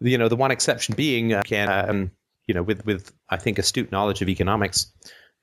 you 0.00 0.16
know, 0.16 0.28
the 0.28 0.36
one 0.36 0.50
exception 0.50 0.94
being 0.94 1.34
uh, 1.34 1.42
can 1.42 1.68
um, 1.68 2.10
you 2.46 2.54
know 2.54 2.62
with 2.62 2.86
with 2.86 3.12
I 3.28 3.36
think 3.36 3.58
astute 3.58 3.92
knowledge 3.92 4.22
of 4.22 4.28
economics. 4.28 4.92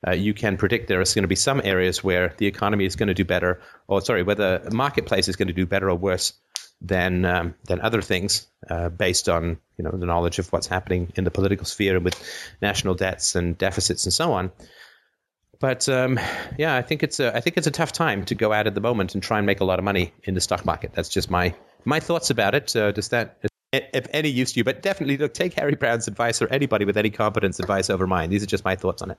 Uh, 0.06 0.12
you 0.12 0.34
can 0.34 0.58
predict 0.58 0.88
there 0.88 1.00
is 1.00 1.14
going 1.14 1.22
to 1.22 1.28
be 1.28 1.34
some 1.34 1.60
areas 1.64 2.04
where 2.04 2.34
the 2.36 2.46
economy 2.46 2.84
is 2.84 2.96
going 2.96 3.06
to 3.06 3.14
do 3.14 3.24
better, 3.24 3.60
or 3.88 4.02
sorry, 4.02 4.22
where 4.22 4.34
the 4.34 4.68
marketplace 4.70 5.26
is 5.26 5.36
going 5.36 5.48
to 5.48 5.54
do 5.54 5.66
better 5.66 5.88
or 5.88 5.94
worse 5.94 6.34
than 6.80 7.24
um, 7.24 7.54
than 7.64 7.80
other 7.80 8.02
things 8.02 8.46
uh, 8.68 8.88
based 8.88 9.28
on 9.28 9.58
you 9.78 9.84
know 9.84 9.90
the 9.90 10.06
knowledge 10.06 10.38
of 10.38 10.52
what's 10.52 10.66
happening 10.66 11.12
in 11.16 11.24
the 11.24 11.30
political 11.30 11.66
sphere 11.66 11.96
and 11.96 12.04
with 12.04 12.22
national 12.60 12.94
debts 12.94 13.34
and 13.34 13.56
deficits 13.56 14.04
and 14.04 14.12
so 14.12 14.32
on. 14.32 14.52
But 15.58 15.88
um, 15.88 16.20
yeah, 16.58 16.76
I 16.76 16.82
think 16.82 17.02
it's 17.02 17.18
a 17.20 17.34
I 17.34 17.40
think 17.40 17.56
it's 17.56 17.66
a 17.66 17.70
tough 17.70 17.92
time 17.92 18.24
to 18.26 18.34
go 18.34 18.52
out 18.52 18.66
at 18.66 18.74
the 18.74 18.80
moment 18.80 19.14
and 19.14 19.22
try 19.22 19.38
and 19.38 19.46
make 19.46 19.60
a 19.60 19.64
lot 19.64 19.78
of 19.78 19.84
money 19.84 20.12
in 20.24 20.34
the 20.34 20.40
stock 20.40 20.64
market. 20.64 20.92
That's 20.92 21.08
just 21.08 21.30
my 21.30 21.54
my 21.84 22.00
thoughts 22.00 22.30
about 22.30 22.54
it. 22.54 22.74
Uh, 22.76 22.92
does 22.92 23.08
that 23.08 23.38
if 23.72 24.06
any 24.12 24.28
use 24.28 24.52
to 24.52 24.60
you? 24.60 24.64
But 24.64 24.82
definitely 24.82 25.16
look, 25.16 25.34
take 25.34 25.54
Harry 25.54 25.74
Browne's 25.74 26.08
advice 26.08 26.42
or 26.42 26.48
anybody 26.48 26.84
with 26.84 26.96
any 26.96 27.10
competence 27.10 27.58
advice 27.58 27.90
over 27.90 28.06
mine. 28.06 28.30
These 28.30 28.42
are 28.42 28.46
just 28.46 28.64
my 28.64 28.76
thoughts 28.76 29.02
on 29.02 29.10
it. 29.10 29.18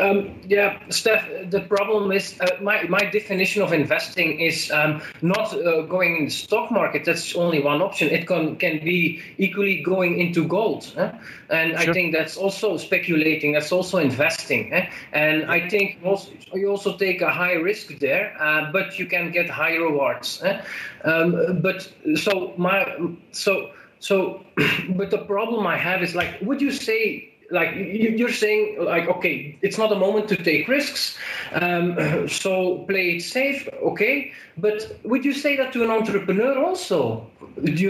Um, 0.00 0.40
yeah, 0.48 0.78
Steph, 0.88 1.28
the 1.50 1.60
problem 1.60 2.10
is 2.10 2.40
uh, 2.40 2.46
my, 2.62 2.84
my 2.84 3.04
definition 3.04 3.62
of 3.62 3.72
investing 3.72 4.40
is 4.40 4.70
um, 4.70 5.02
not 5.20 5.54
uh, 5.54 5.82
going 5.82 6.16
in 6.16 6.24
the 6.24 6.30
stock 6.30 6.70
market. 6.70 7.04
That's 7.04 7.36
only 7.36 7.60
one 7.60 7.82
option. 7.82 8.08
It 8.08 8.26
can, 8.26 8.56
can 8.56 8.82
be 8.82 9.20
equally 9.36 9.82
going 9.82 10.18
into 10.18 10.46
gold. 10.46 10.92
Eh? 10.96 11.12
And 11.50 11.78
sure. 11.78 11.90
I 11.90 11.92
think 11.92 12.14
that's 12.14 12.36
also 12.36 12.78
speculating, 12.78 13.52
that's 13.52 13.72
also 13.72 13.98
investing. 13.98 14.72
Eh? 14.72 14.88
And 15.12 15.50
I 15.50 15.68
think 15.68 15.98
also, 16.02 16.32
you 16.54 16.70
also 16.70 16.96
take 16.96 17.20
a 17.20 17.30
high 17.30 17.54
risk 17.54 17.98
there, 17.98 18.34
uh, 18.40 18.72
but 18.72 18.98
you 18.98 19.06
can 19.06 19.30
get 19.30 19.50
high 19.50 19.76
rewards. 19.76 20.40
Eh? 20.42 20.62
Um, 21.04 21.60
but 21.60 21.92
so 22.14 22.54
my 22.56 22.96
so 23.32 23.70
so 23.98 24.44
but 24.90 25.10
the 25.10 25.18
problem 25.18 25.66
I 25.66 25.76
have 25.76 26.02
is 26.02 26.14
like, 26.14 26.40
would 26.40 26.60
you 26.60 26.72
say 26.72 27.29
like 27.50 27.74
you're 27.74 28.32
saying 28.32 28.76
like 28.80 29.08
okay 29.08 29.58
it's 29.62 29.78
not 29.78 29.90
a 29.92 29.96
moment 29.96 30.28
to 30.28 30.36
take 30.36 30.68
risks 30.68 31.16
um, 31.52 32.28
so 32.28 32.84
play 32.84 33.16
it 33.16 33.22
safe 33.22 33.68
okay? 33.82 34.32
But 34.56 34.96
would 35.04 35.24
you 35.24 35.32
say 35.32 35.56
that 35.56 35.72
to 35.72 35.84
an 35.84 35.90
entrepreneur 35.90 36.58
also 36.62 37.30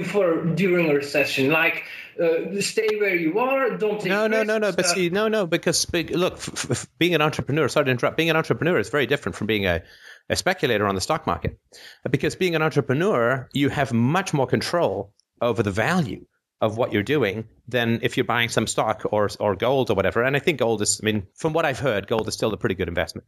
for 0.04 0.44
during 0.44 0.90
a 0.90 0.94
recession? 0.94 1.50
Like 1.50 1.84
uh, 2.20 2.60
stay 2.60 2.88
where 2.98 3.14
you 3.16 3.38
are 3.38 3.76
don't 3.76 4.00
take 4.00 4.08
no 4.08 4.26
no 4.26 4.38
risks, 4.38 4.48
no 4.48 4.58
no 4.58 4.72
but 4.72 4.84
uh, 4.84 4.88
see 4.88 5.08
no 5.10 5.28
no 5.28 5.46
because 5.46 5.86
look 5.92 6.34
f- 6.34 6.70
f- 6.70 6.86
being 6.98 7.14
an 7.14 7.22
entrepreneur 7.22 7.68
sorry 7.68 7.86
to 7.86 7.90
interrupt 7.90 8.16
being 8.16 8.30
an 8.30 8.36
entrepreneur 8.36 8.78
is 8.78 8.90
very 8.90 9.06
different 9.06 9.36
from 9.36 9.46
being 9.46 9.66
a 9.66 9.82
a 10.28 10.36
speculator 10.36 10.86
on 10.86 10.94
the 10.94 11.00
stock 11.00 11.26
market. 11.26 11.58
Because 12.08 12.36
being 12.36 12.54
an 12.54 12.62
entrepreneur 12.62 13.48
you 13.52 13.68
have 13.68 13.92
much 13.92 14.32
more 14.32 14.46
control 14.46 15.12
over 15.42 15.62
the 15.62 15.70
value 15.70 16.24
of 16.60 16.76
what 16.76 16.92
you're 16.92 17.02
doing 17.02 17.48
than 17.68 18.00
if 18.02 18.16
you're 18.16 18.24
buying 18.24 18.48
some 18.48 18.66
stock 18.66 19.06
or 19.10 19.28
or 19.38 19.56
gold 19.56 19.90
or 19.90 19.94
whatever. 19.94 20.22
And 20.22 20.36
I 20.36 20.40
think 20.40 20.58
gold 20.58 20.82
is, 20.82 21.00
I 21.02 21.06
mean, 21.06 21.26
from 21.34 21.52
what 21.52 21.64
I've 21.64 21.78
heard, 21.78 22.06
gold 22.06 22.28
is 22.28 22.34
still 22.34 22.52
a 22.52 22.56
pretty 22.56 22.74
good 22.74 22.88
investment. 22.88 23.26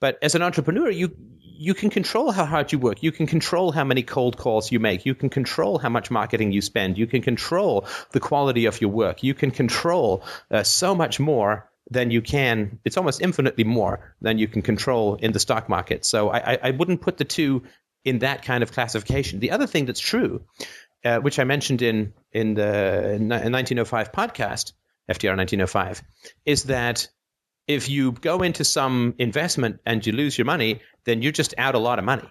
But 0.00 0.18
as 0.22 0.34
an 0.34 0.42
entrepreneur, 0.42 0.90
you 0.90 1.16
you 1.40 1.74
can 1.74 1.90
control 1.90 2.32
how 2.32 2.44
hard 2.44 2.72
you 2.72 2.78
work. 2.78 3.02
You 3.02 3.12
can 3.12 3.26
control 3.26 3.70
how 3.70 3.84
many 3.84 4.02
cold 4.02 4.36
calls 4.36 4.72
you 4.72 4.80
make. 4.80 5.06
You 5.06 5.14
can 5.14 5.30
control 5.30 5.78
how 5.78 5.90
much 5.90 6.10
marketing 6.10 6.50
you 6.50 6.60
spend. 6.60 6.98
You 6.98 7.06
can 7.06 7.22
control 7.22 7.86
the 8.10 8.18
quality 8.18 8.66
of 8.66 8.80
your 8.80 8.90
work. 8.90 9.22
You 9.22 9.34
can 9.34 9.52
control 9.52 10.24
uh, 10.50 10.64
so 10.64 10.94
much 10.94 11.20
more 11.20 11.70
than 11.88 12.10
you 12.10 12.20
can. 12.20 12.80
It's 12.84 12.96
almost 12.96 13.20
infinitely 13.20 13.64
more 13.64 14.14
than 14.20 14.38
you 14.38 14.48
can 14.48 14.62
control 14.62 15.16
in 15.16 15.32
the 15.32 15.38
stock 15.38 15.68
market. 15.68 16.04
So 16.04 16.30
I, 16.30 16.58
I 16.62 16.70
wouldn't 16.72 17.00
put 17.00 17.16
the 17.18 17.24
two 17.24 17.62
in 18.04 18.20
that 18.20 18.42
kind 18.42 18.62
of 18.62 18.72
classification. 18.72 19.38
The 19.40 19.52
other 19.52 19.66
thing 19.66 19.86
that's 19.86 20.00
true 20.00 20.42
uh, 21.04 21.18
which 21.18 21.38
I 21.38 21.44
mentioned 21.44 21.82
in 21.82 22.12
in 22.32 22.54
the 22.54 23.18
1905 23.20 24.12
podcast, 24.12 24.72
FDR 25.10 25.36
1905, 25.36 26.02
is 26.46 26.64
that 26.64 27.08
if 27.66 27.88
you 27.88 28.12
go 28.12 28.42
into 28.42 28.64
some 28.64 29.14
investment 29.18 29.80
and 29.86 30.04
you 30.06 30.12
lose 30.12 30.36
your 30.36 30.44
money, 30.44 30.80
then 31.04 31.22
you're 31.22 31.32
just 31.32 31.54
out 31.58 31.74
a 31.74 31.78
lot 31.78 31.98
of 31.98 32.04
money. 32.04 32.28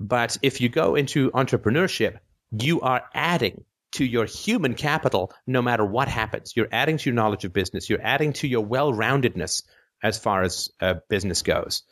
But 0.00 0.38
if 0.42 0.60
you 0.60 0.68
go 0.68 0.94
into 0.94 1.30
entrepreneurship, 1.32 2.18
you 2.50 2.80
are 2.80 3.02
adding 3.14 3.64
to 3.92 4.04
your 4.04 4.24
human 4.24 4.74
capital 4.74 5.32
no 5.46 5.62
matter 5.62 5.84
what 5.84 6.08
happens. 6.08 6.54
You're 6.56 6.68
adding 6.72 6.96
to 6.98 7.10
your 7.10 7.14
knowledge 7.14 7.44
of 7.44 7.52
business. 7.52 7.90
You're 7.90 8.02
adding 8.02 8.32
to 8.34 8.48
your 8.48 8.64
well 8.64 8.92
roundedness 8.92 9.62
as 10.02 10.18
far 10.18 10.42
as 10.42 10.70
uh, 10.80 10.94
business 11.08 11.42
goes. 11.42 11.82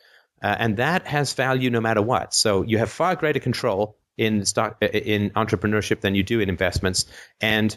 Uh, 0.42 0.56
and 0.58 0.76
that 0.78 1.06
has 1.06 1.34
value 1.34 1.70
no 1.70 1.80
matter 1.80 2.00
what. 2.00 2.32
So 2.32 2.62
you 2.62 2.78
have 2.78 2.90
far 2.90 3.14
greater 3.14 3.40
control 3.40 3.98
in 4.18 4.44
stock 4.44 4.76
in 4.82 5.30
entrepreneurship 5.30 6.00
than 6.00 6.14
you 6.14 6.22
do 6.22 6.40
in 6.40 6.48
investments. 6.48 7.06
And 7.40 7.76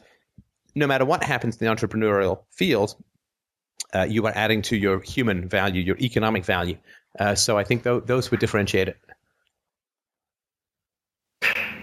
no 0.75 0.87
matter 0.87 1.05
what 1.05 1.23
happens 1.23 1.57
in 1.57 1.65
the 1.65 1.73
entrepreneurial 1.73 2.43
field, 2.51 2.95
uh, 3.93 4.03
you 4.03 4.25
are 4.25 4.33
adding 4.35 4.61
to 4.63 4.75
your 4.75 5.01
human 5.01 5.47
value, 5.47 5.81
your 5.81 5.97
economic 5.97 6.45
value. 6.45 6.77
Uh, 7.19 7.35
so 7.35 7.57
I 7.57 7.63
think 7.63 7.83
th- 7.83 8.03
those 8.05 8.31
would 8.31 8.39
differentiate 8.39 8.87
it. 8.87 8.97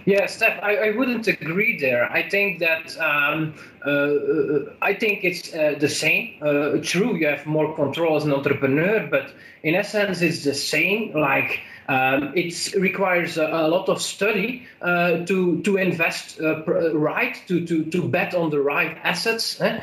Yeah, 0.05 0.25
Steph, 0.25 0.59
I, 0.63 0.75
I 0.77 0.97
wouldn't 0.97 1.27
agree 1.27 1.79
there. 1.79 2.11
I 2.11 2.27
think 2.27 2.59
that 2.59 2.97
um, 2.99 3.53
uh, 3.85 4.73
I 4.81 4.95
think 4.95 5.23
it's 5.23 5.53
uh, 5.53 5.75
the 5.79 5.89
same. 5.89 6.39
Uh, 6.41 6.77
true, 6.81 7.15
you 7.15 7.27
have 7.27 7.45
more 7.45 7.75
control 7.75 8.17
as 8.17 8.23
an 8.23 8.33
entrepreneur, 8.33 9.07
but 9.09 9.31
in 9.61 9.75
essence, 9.75 10.21
it's 10.21 10.43
the 10.43 10.55
same. 10.55 11.13
Like 11.13 11.59
um, 11.87 12.33
it 12.35 12.73
requires 12.75 13.37
a, 13.37 13.45
a, 13.45 13.67
lot 13.67 13.89
of 13.89 14.01
study 14.01 14.67
uh, 14.81 15.25
to 15.25 15.61
to 15.63 15.77
invest 15.77 16.39
uh, 16.39 16.63
right, 16.93 17.41
to, 17.47 17.65
to 17.65 17.85
to 17.85 18.07
bet 18.07 18.33
on 18.33 18.49
the 18.49 18.61
right 18.61 18.97
assets. 19.03 19.59
Eh? 19.61 19.79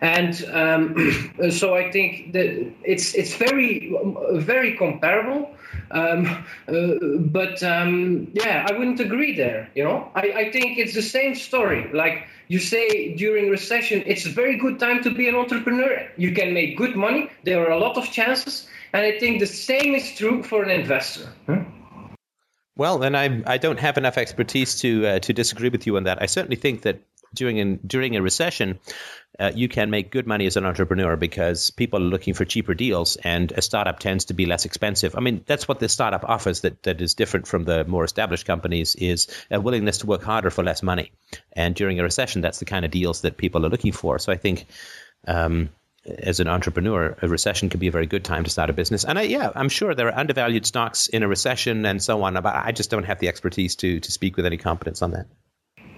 and 0.00 0.44
um, 0.52 1.32
so 1.50 1.74
I 1.74 1.90
think 1.90 2.32
that 2.32 2.72
it's 2.84 3.14
it's 3.14 3.34
very 3.34 3.94
very 4.32 4.76
comparable. 4.76 5.54
Um, 5.90 6.26
uh, 6.68 7.18
but 7.18 7.62
um, 7.62 8.30
yeah, 8.34 8.66
I 8.68 8.72
wouldn't 8.72 9.00
agree 9.00 9.34
there. 9.34 9.70
You 9.74 9.84
know, 9.84 10.10
I, 10.14 10.32
I 10.32 10.52
think 10.52 10.78
it's 10.78 10.94
the 10.94 11.02
same 11.02 11.34
story. 11.34 11.90
Like 11.92 12.26
you 12.48 12.58
say 12.58 13.14
during 13.14 13.48
recession, 13.48 14.02
it's 14.06 14.26
a 14.26 14.30
very 14.30 14.58
good 14.58 14.78
time 14.78 15.02
to 15.04 15.10
be 15.10 15.28
an 15.28 15.34
entrepreneur. 15.34 16.06
You 16.16 16.32
can 16.32 16.52
make 16.52 16.76
good 16.76 16.94
money. 16.94 17.30
There 17.44 17.66
are 17.66 17.70
a 17.70 17.78
lot 17.78 17.96
of 17.96 18.10
chances, 18.10 18.68
and 18.92 19.02
I 19.02 19.18
think 19.18 19.40
the 19.40 19.46
same 19.46 19.94
is 19.94 20.14
true 20.14 20.42
for 20.42 20.62
an 20.62 20.70
investor. 20.70 21.32
Huh? 21.46 21.64
Well, 22.76 22.98
then 22.98 23.14
I 23.16 23.42
I 23.46 23.58
don't 23.58 23.80
have 23.80 23.98
enough 23.98 24.16
expertise 24.16 24.80
to 24.80 25.06
uh, 25.06 25.18
to 25.20 25.32
disagree 25.32 25.68
with 25.68 25.86
you 25.86 25.96
on 25.96 26.04
that. 26.04 26.22
I 26.22 26.26
certainly 26.26 26.56
think 26.56 26.82
that 26.82 27.02
during 27.34 27.60
an, 27.60 27.80
during 27.86 28.16
a 28.16 28.22
recession, 28.22 28.78
uh, 29.38 29.52
you 29.54 29.68
can 29.68 29.90
make 29.90 30.10
good 30.10 30.26
money 30.26 30.46
as 30.46 30.56
an 30.56 30.64
entrepreneur 30.64 31.16
because 31.16 31.70
people 31.70 32.00
are 32.00 32.04
looking 32.04 32.34
for 32.34 32.44
cheaper 32.44 32.74
deals, 32.74 33.16
and 33.16 33.52
a 33.52 33.62
startup 33.62 33.98
tends 33.98 34.24
to 34.26 34.34
be 34.34 34.46
less 34.46 34.64
expensive. 34.64 35.14
I 35.16 35.20
mean, 35.20 35.42
that's 35.46 35.68
what 35.68 35.80
the 35.80 35.88
startup 35.88 36.24
offers 36.24 36.60
that 36.62 36.82
that 36.84 37.00
is 37.00 37.14
different 37.14 37.46
from 37.46 37.64
the 37.64 37.84
more 37.84 38.04
established 38.04 38.46
companies 38.46 38.94
is 38.94 39.26
a 39.50 39.60
willingness 39.60 39.98
to 39.98 40.06
work 40.06 40.22
harder 40.22 40.50
for 40.50 40.64
less 40.64 40.82
money. 40.82 41.12
And 41.52 41.74
during 41.74 42.00
a 42.00 42.02
recession, 42.02 42.42
that's 42.42 42.58
the 42.58 42.64
kind 42.64 42.84
of 42.84 42.90
deals 42.90 43.22
that 43.22 43.36
people 43.36 43.66
are 43.66 43.70
looking 43.70 43.92
for. 43.92 44.18
So 44.18 44.32
I 44.32 44.36
think. 44.36 44.66
Um, 45.26 45.70
as 46.18 46.40
an 46.40 46.48
entrepreneur, 46.48 47.16
a 47.22 47.28
recession 47.28 47.68
can 47.68 47.80
be 47.80 47.88
a 47.88 47.90
very 47.90 48.06
good 48.06 48.24
time 48.24 48.44
to 48.44 48.50
start 48.50 48.70
a 48.70 48.72
business. 48.72 49.04
And 49.04 49.18
I, 49.18 49.22
yeah, 49.22 49.50
I'm 49.54 49.68
sure 49.68 49.94
there 49.94 50.08
are 50.08 50.18
undervalued 50.18 50.66
stocks 50.66 51.08
in 51.08 51.22
a 51.22 51.28
recession 51.28 51.84
and 51.86 52.02
so 52.02 52.22
on. 52.22 52.34
But 52.34 52.54
I 52.54 52.72
just 52.72 52.90
don't 52.90 53.04
have 53.04 53.18
the 53.18 53.28
expertise 53.28 53.76
to 53.76 54.00
to 54.00 54.12
speak 54.12 54.36
with 54.36 54.46
any 54.46 54.56
competence 54.56 55.02
on 55.02 55.10
that. 55.12 55.26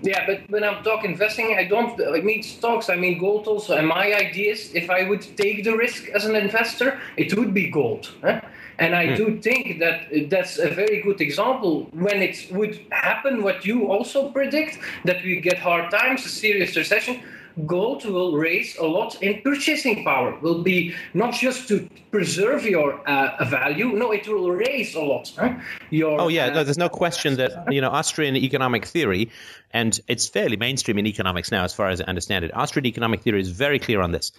Yeah, 0.02 0.24
but 0.26 0.48
when 0.48 0.64
I'm 0.64 0.82
talking 0.82 1.12
investing, 1.12 1.56
I 1.58 1.64
don't 1.64 2.00
I 2.00 2.20
mean 2.20 2.42
stocks, 2.42 2.88
I 2.88 2.96
mean 2.96 3.18
gold 3.18 3.46
also. 3.46 3.76
And 3.76 3.86
my 3.86 4.12
idea 4.14 4.52
is 4.52 4.74
if 4.74 4.88
I 4.88 5.08
would 5.08 5.22
take 5.36 5.64
the 5.64 5.76
risk 5.76 6.08
as 6.08 6.24
an 6.24 6.36
investor, 6.36 6.98
it 7.16 7.36
would 7.36 7.52
be 7.52 7.70
gold. 7.70 8.10
Huh? 8.22 8.40
And 8.78 8.96
I 8.96 9.08
mm. 9.08 9.16
do 9.16 9.40
think 9.40 9.78
that 9.80 10.30
that's 10.30 10.58
a 10.58 10.70
very 10.70 11.02
good 11.02 11.20
example 11.20 11.86
when 11.92 12.22
it 12.22 12.46
would 12.50 12.80
happen, 12.90 13.42
what 13.42 13.66
you 13.66 13.90
also 13.90 14.30
predict, 14.30 14.78
that 15.04 15.22
we 15.22 15.38
get 15.38 15.58
hard 15.58 15.90
times, 15.90 16.24
a 16.24 16.30
serious 16.30 16.74
recession 16.76 17.22
gold 17.66 18.04
will 18.04 18.36
raise 18.36 18.76
a 18.76 18.84
lot 18.84 19.20
in 19.22 19.40
purchasing 19.42 20.04
power. 20.04 20.38
Will 20.40 20.62
be 20.62 20.94
not 21.14 21.34
just 21.34 21.68
to 21.68 21.88
preserve 22.10 22.64
your 22.64 23.06
uh, 23.08 23.44
value. 23.44 23.86
No, 23.86 24.12
it 24.12 24.26
will 24.28 24.50
raise 24.50 24.94
a 24.94 25.00
lot. 25.00 25.32
Huh? 25.36 25.54
Your, 25.90 26.20
oh 26.20 26.28
yeah, 26.28 26.46
uh, 26.46 26.54
no, 26.54 26.64
there's 26.64 26.78
no 26.78 26.88
question 26.88 27.36
that 27.36 27.72
you 27.72 27.80
know 27.80 27.90
Austrian 27.90 28.36
economic 28.36 28.84
theory, 28.84 29.30
and 29.72 29.98
it's 30.08 30.28
fairly 30.28 30.56
mainstream 30.56 30.98
in 30.98 31.06
economics 31.06 31.50
now, 31.50 31.64
as 31.64 31.74
far 31.74 31.88
as 31.88 32.00
I 32.00 32.04
understand 32.04 32.44
it. 32.44 32.54
Austrian 32.54 32.86
economic 32.86 33.22
theory 33.22 33.40
is 33.40 33.50
very 33.50 33.78
clear 33.78 34.00
on 34.00 34.12
this. 34.12 34.32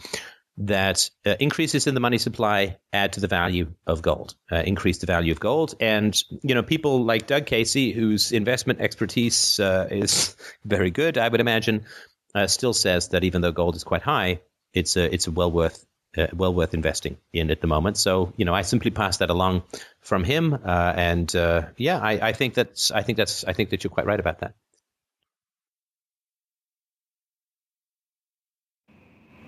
That 0.58 1.10
uh, 1.26 1.36
increases 1.40 1.88
in 1.88 1.94
the 1.94 2.02
money 2.02 2.18
supply 2.18 2.78
add 2.92 3.14
to 3.14 3.22
the 3.22 3.28
value 3.28 3.72
of 3.88 4.02
gold, 4.02 4.36
uh, 4.52 4.58
increase 4.58 4.98
the 4.98 5.08
value 5.08 5.32
of 5.32 5.40
gold, 5.40 5.76
and 5.80 6.22
you 6.44 6.54
know 6.54 6.62
people 6.62 7.04
like 7.06 7.26
Doug 7.26 7.46
Casey, 7.46 7.94
whose 7.94 8.34
investment 8.34 8.82
expertise 8.82 9.60
uh, 9.62 9.88
is 9.90 10.36
very 10.66 10.92
good, 10.92 11.18
I 11.18 11.30
would 11.30 11.40
imagine, 11.40 11.86
uh, 12.36 12.48
still 12.48 12.74
says 12.74 13.10
that 13.10 13.24
even 13.24 13.42
though 13.42 13.52
gold 13.52 13.76
is 13.76 13.84
quite 13.84 14.02
high, 14.02 14.42
it's 14.74 14.96
a, 14.98 15.14
it's 15.14 15.28
a 15.28 15.32
well 15.32 15.52
worth 15.52 15.86
uh, 16.18 16.28
well 16.34 16.54
worth 16.54 16.74
investing 16.74 17.18
in 17.34 17.52
at 17.52 17.62
the 17.62 17.68
moment. 17.68 17.98
So 17.98 18.34
you 18.38 18.46
know, 18.46 18.54
I 18.54 18.62
simply 18.64 18.92
pass 18.92 19.18
that 19.18 19.30
along 19.30 19.64
from 20.02 20.24
him, 20.24 20.54
uh, 20.54 20.94
and 20.96 21.34
uh, 21.36 21.68
yeah, 21.78 22.00
I, 22.00 22.30
I, 22.30 22.34
think 22.34 22.54
that's 22.54 22.92
I 22.92 23.02
think 23.02 23.18
that's 23.18 23.44
I 23.46 23.54
think 23.54 23.70
that 23.70 23.84
you're 23.84 23.92
quite 23.92 24.06
right 24.06 24.20
about 24.20 24.40
that. 24.40 24.54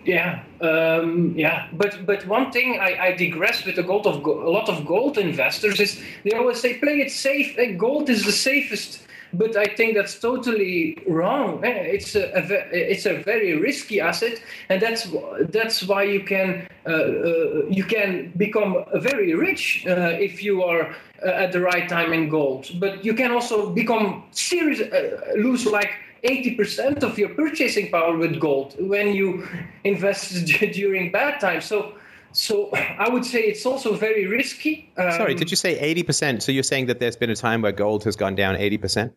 Yeah, 0.06 0.44
um, 0.60 1.34
yeah, 1.38 1.70
but 1.72 2.06
but 2.06 2.28
one 2.28 2.52
thing 2.52 2.78
I, 2.80 3.08
I 3.08 3.12
digress 3.16 3.66
with 3.66 3.78
a 3.78 3.84
gold 3.84 4.06
of 4.06 4.24
a 4.26 4.50
lot 4.50 4.68
of 4.68 4.86
gold 4.86 5.18
investors 5.18 5.80
is 5.80 6.02
they 6.24 6.32
always 6.32 6.60
say 6.60 6.78
play 6.78 7.00
it 7.00 7.12
safe. 7.12 7.58
Gold 7.78 8.10
is 8.10 8.26
the 8.26 8.34
safest 8.34 9.02
but 9.34 9.58
I 9.58 9.66
think 9.66 9.96
that's 9.96 10.20
totally 10.20 10.98
wrong. 11.08 11.64
Eh, 11.66 11.70
it's 11.70 12.16
a, 12.16 12.26
a, 12.38 12.44
it's 12.72 13.06
a 13.06 13.16
very 13.16 13.56
risky 13.56 14.00
asset, 14.00 14.42
and 14.70 14.82
that's 14.82 15.08
that's 15.50 15.84
why 15.84 16.04
you 16.04 16.22
can 16.22 16.68
uh, 16.86 16.90
uh, 16.90 17.66
you 17.70 17.84
can 17.84 18.32
become 18.38 18.86
very 18.96 19.34
rich 19.34 19.86
uh, 19.88 20.18
if 20.20 20.44
you 20.44 20.64
are 20.64 20.96
uh, 21.26 21.30
at 21.30 21.52
the 21.52 21.60
right 21.60 21.90
time 21.90 22.14
in 22.14 22.30
gold. 22.30 22.70
But 22.80 23.04
you 23.04 23.14
can 23.14 23.32
also 23.32 23.70
become 23.70 24.24
serious 24.32 24.82
uh, 24.82 25.34
lose 25.36 25.66
like. 25.66 25.92
80% 26.24 27.04
of 27.04 27.20
your 27.20 27.28
purchasing 27.36 27.92
power 27.92 28.16
with 28.16 28.40
gold 28.40 28.76
when 28.80 29.14
you 29.14 29.46
invest 29.84 30.46
during 30.72 31.12
bad 31.12 31.42
times. 31.42 31.66
So, 31.66 31.96
so 32.32 32.70
I 32.74 33.10
would 33.10 33.26
say 33.26 33.42
it's 33.42 33.66
also 33.66 33.94
very 33.94 34.26
risky. 34.26 34.90
Um, 34.96 35.12
Sorry, 35.12 35.36
did 35.36 35.52
you 35.52 35.58
say 35.58 35.78
80%? 35.94 36.42
So 36.42 36.54
you're 36.54 36.64
saying 36.64 36.86
that 36.86 37.02
there's 37.02 37.18
been 37.18 37.30
a 37.30 37.36
time 37.36 37.62
where 37.62 37.74
gold 37.74 38.06
has 38.06 38.16
gone 38.16 38.36
down 38.36 38.56
80%? 38.56 39.12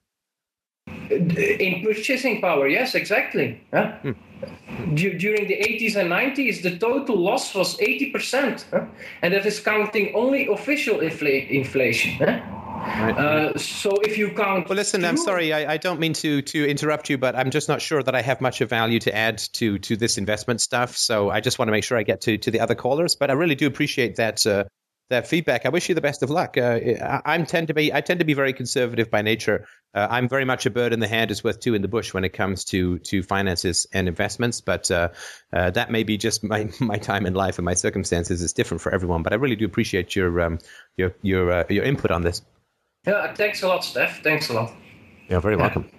In 1.10 1.82
purchasing 1.84 2.40
power 2.40 2.68
yes 2.68 2.94
exactly 2.94 3.60
yeah. 3.72 3.98
Hmm. 3.98 4.94
during 4.94 5.48
the 5.48 5.56
80s 5.56 5.96
and 5.96 6.10
90s 6.10 6.62
the 6.62 6.78
total 6.78 7.16
loss 7.16 7.54
was 7.54 7.76
80% 7.78 8.64
huh? 8.70 8.84
and 9.22 9.34
that 9.34 9.46
is 9.46 9.60
counting 9.60 10.14
only 10.14 10.48
official 10.48 10.98
infl- 10.98 11.48
inflation 11.48 12.12
huh? 12.18 12.40
Right. 12.86 13.18
Uh, 13.18 13.58
so 13.58 13.90
if 14.02 14.16
you 14.16 14.30
count 14.30 14.68
well 14.68 14.76
listen 14.76 15.04
i'm 15.04 15.16
sorry 15.16 15.52
I, 15.52 15.72
I, 15.72 15.76
don't 15.76 15.98
mean 15.98 16.12
to 16.14 16.40
to 16.40 16.68
interrupt 16.68 17.10
you 17.10 17.18
but 17.18 17.34
i'm 17.34 17.50
just 17.50 17.68
not 17.68 17.82
sure 17.82 18.00
that 18.02 18.14
i 18.14 18.22
have 18.22 18.40
much 18.40 18.60
of 18.60 18.70
value 18.70 19.00
to 19.00 19.14
add 19.14 19.38
to 19.54 19.78
to 19.78 19.96
this 19.96 20.18
investment 20.18 20.60
stuff 20.60 20.96
so 20.96 21.30
i 21.30 21.40
just 21.40 21.58
want 21.58 21.68
to 21.68 21.72
make 21.72 21.82
sure 21.82 21.98
i 21.98 22.04
get 22.04 22.20
to 22.22 22.38
to 22.38 22.50
the 22.50 22.60
other 22.60 22.76
callers 22.76 23.16
but 23.16 23.28
i 23.28 23.32
really 23.32 23.56
do 23.56 23.66
appreciate 23.66 24.16
that 24.16 24.46
uh, 24.46 24.64
that 25.08 25.26
feedback. 25.26 25.66
I 25.66 25.68
wish 25.68 25.88
you 25.88 25.94
the 25.94 26.00
best 26.00 26.22
of 26.22 26.30
luck. 26.30 26.58
Uh, 26.58 26.80
I, 27.24 27.34
am 27.34 27.46
tend 27.46 27.68
to 27.68 27.74
be 27.74 27.92
I 27.92 28.00
tend 28.00 28.20
to 28.20 28.24
be 28.24 28.34
very 28.34 28.52
conservative 28.52 29.10
by 29.10 29.22
nature. 29.22 29.66
Uh, 29.94 30.08
I'm 30.10 30.28
very 30.28 30.44
much 30.44 30.66
a 30.66 30.70
bird 30.70 30.92
in 30.92 31.00
the 31.00 31.08
hand 31.08 31.30
is 31.30 31.44
worth 31.44 31.60
two 31.60 31.74
in 31.74 31.82
the 31.82 31.88
bush 31.88 32.12
when 32.12 32.24
it 32.24 32.30
comes 32.30 32.64
to 32.66 32.98
to 33.00 33.22
finances 33.22 33.86
and 33.92 34.08
investments. 34.08 34.60
But 34.60 34.90
uh, 34.90 35.10
uh, 35.52 35.70
that 35.70 35.90
may 35.90 36.02
be 36.02 36.16
just 36.16 36.42
my, 36.42 36.68
my 36.80 36.98
time 36.98 37.26
in 37.26 37.34
life 37.34 37.58
and 37.58 37.64
my 37.64 37.74
circumstances 37.74 38.42
is 38.42 38.52
different 38.52 38.80
for 38.80 38.92
everyone. 38.92 39.22
But 39.22 39.32
I 39.32 39.36
really 39.36 39.56
do 39.56 39.64
appreciate 39.64 40.16
your 40.16 40.40
um, 40.40 40.58
your 40.96 41.14
your 41.22 41.50
uh, 41.52 41.64
your 41.70 41.84
input 41.84 42.10
on 42.10 42.22
this. 42.22 42.42
Yeah, 43.06 43.32
thanks 43.34 43.62
a 43.62 43.68
lot, 43.68 43.84
Steph. 43.84 44.22
Thanks 44.22 44.48
a 44.48 44.54
lot. 44.54 44.72
You're 45.28 45.40
very 45.40 45.56
welcome. 45.56 45.90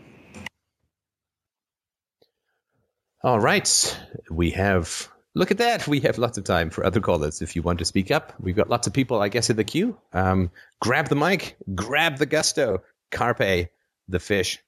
All 3.23 3.39
right, 3.39 3.99
we 4.29 4.51
have 4.51 5.09
Look 5.37 5.51
at 5.51 5.59
that. 5.59 5.87
We 5.97 5.99
have 6.01 6.17
lots 6.17 6.37
of 6.37 6.43
time 6.43 6.69
for 6.69 6.83
other 6.83 6.99
callers 6.99 7.41
if 7.41 7.55
you 7.55 7.61
want 7.61 7.79
to 7.79 7.85
speak 7.85 8.11
up. 8.11 8.33
We've 8.39 8.55
got 8.55 8.69
lots 8.69 8.87
of 8.87 8.93
people, 8.93 9.21
I 9.21 9.29
guess, 9.29 9.49
in 9.49 9.55
the 9.55 9.63
queue. 9.63 9.97
Um, 10.11 10.51
grab 10.81 11.09
the 11.09 11.15
mic, 11.15 11.55
grab 11.75 12.17
the 12.17 12.25
gusto. 12.25 12.81
Carpe, 13.11 13.69
the 14.09 14.19
fish. 14.19 14.59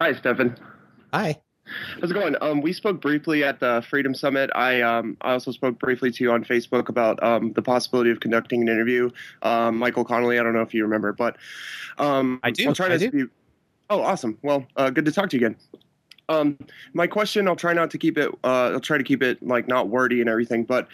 Hi, 0.00 0.14
Stefan. 0.14 0.56
Hi. 1.12 1.40
How's 2.00 2.10
it 2.10 2.14
going? 2.14 2.36
Um, 2.40 2.60
we 2.60 2.72
spoke 2.72 3.00
briefly 3.00 3.42
at 3.42 3.60
the 3.60 3.84
Freedom 3.88 4.14
Summit. 4.14 4.50
I 4.54 4.82
um, 4.82 5.16
I 5.20 5.32
also 5.32 5.50
spoke 5.50 5.78
briefly 5.78 6.10
to 6.10 6.24
you 6.24 6.32
on 6.32 6.44
Facebook 6.44 6.88
about 6.88 7.22
um, 7.22 7.52
the 7.52 7.62
possibility 7.62 8.10
of 8.10 8.20
conducting 8.20 8.62
an 8.62 8.68
interview. 8.68 9.10
Um, 9.42 9.78
Michael 9.78 10.04
Connolly, 10.04 10.38
I 10.38 10.42
don't 10.42 10.52
know 10.52 10.62
if 10.62 10.74
you 10.74 10.84
remember, 10.84 11.12
but 11.12 11.36
um, 11.98 12.40
I 12.42 12.50
do. 12.50 12.68
I'll 12.68 12.74
try 12.74 12.88
to 12.88 13.10
do. 13.10 13.30
Oh, 13.90 14.02
awesome. 14.02 14.38
Well, 14.42 14.66
uh, 14.76 14.90
good 14.90 15.04
to 15.06 15.12
talk 15.12 15.30
to 15.30 15.38
you 15.38 15.46
again. 15.46 15.58
Um, 16.28 16.58
my 16.92 17.06
question, 17.06 17.46
I'll 17.48 17.56
try 17.56 17.72
not 17.72 17.90
to 17.90 17.98
keep 17.98 18.16
it. 18.16 18.30
Uh, 18.42 18.72
I'll 18.72 18.80
try 18.80 18.98
to 18.98 19.04
keep 19.04 19.22
it 19.22 19.42
like 19.46 19.68
not 19.68 19.88
wordy 19.88 20.20
and 20.20 20.28
everything. 20.28 20.64
But 20.64 20.88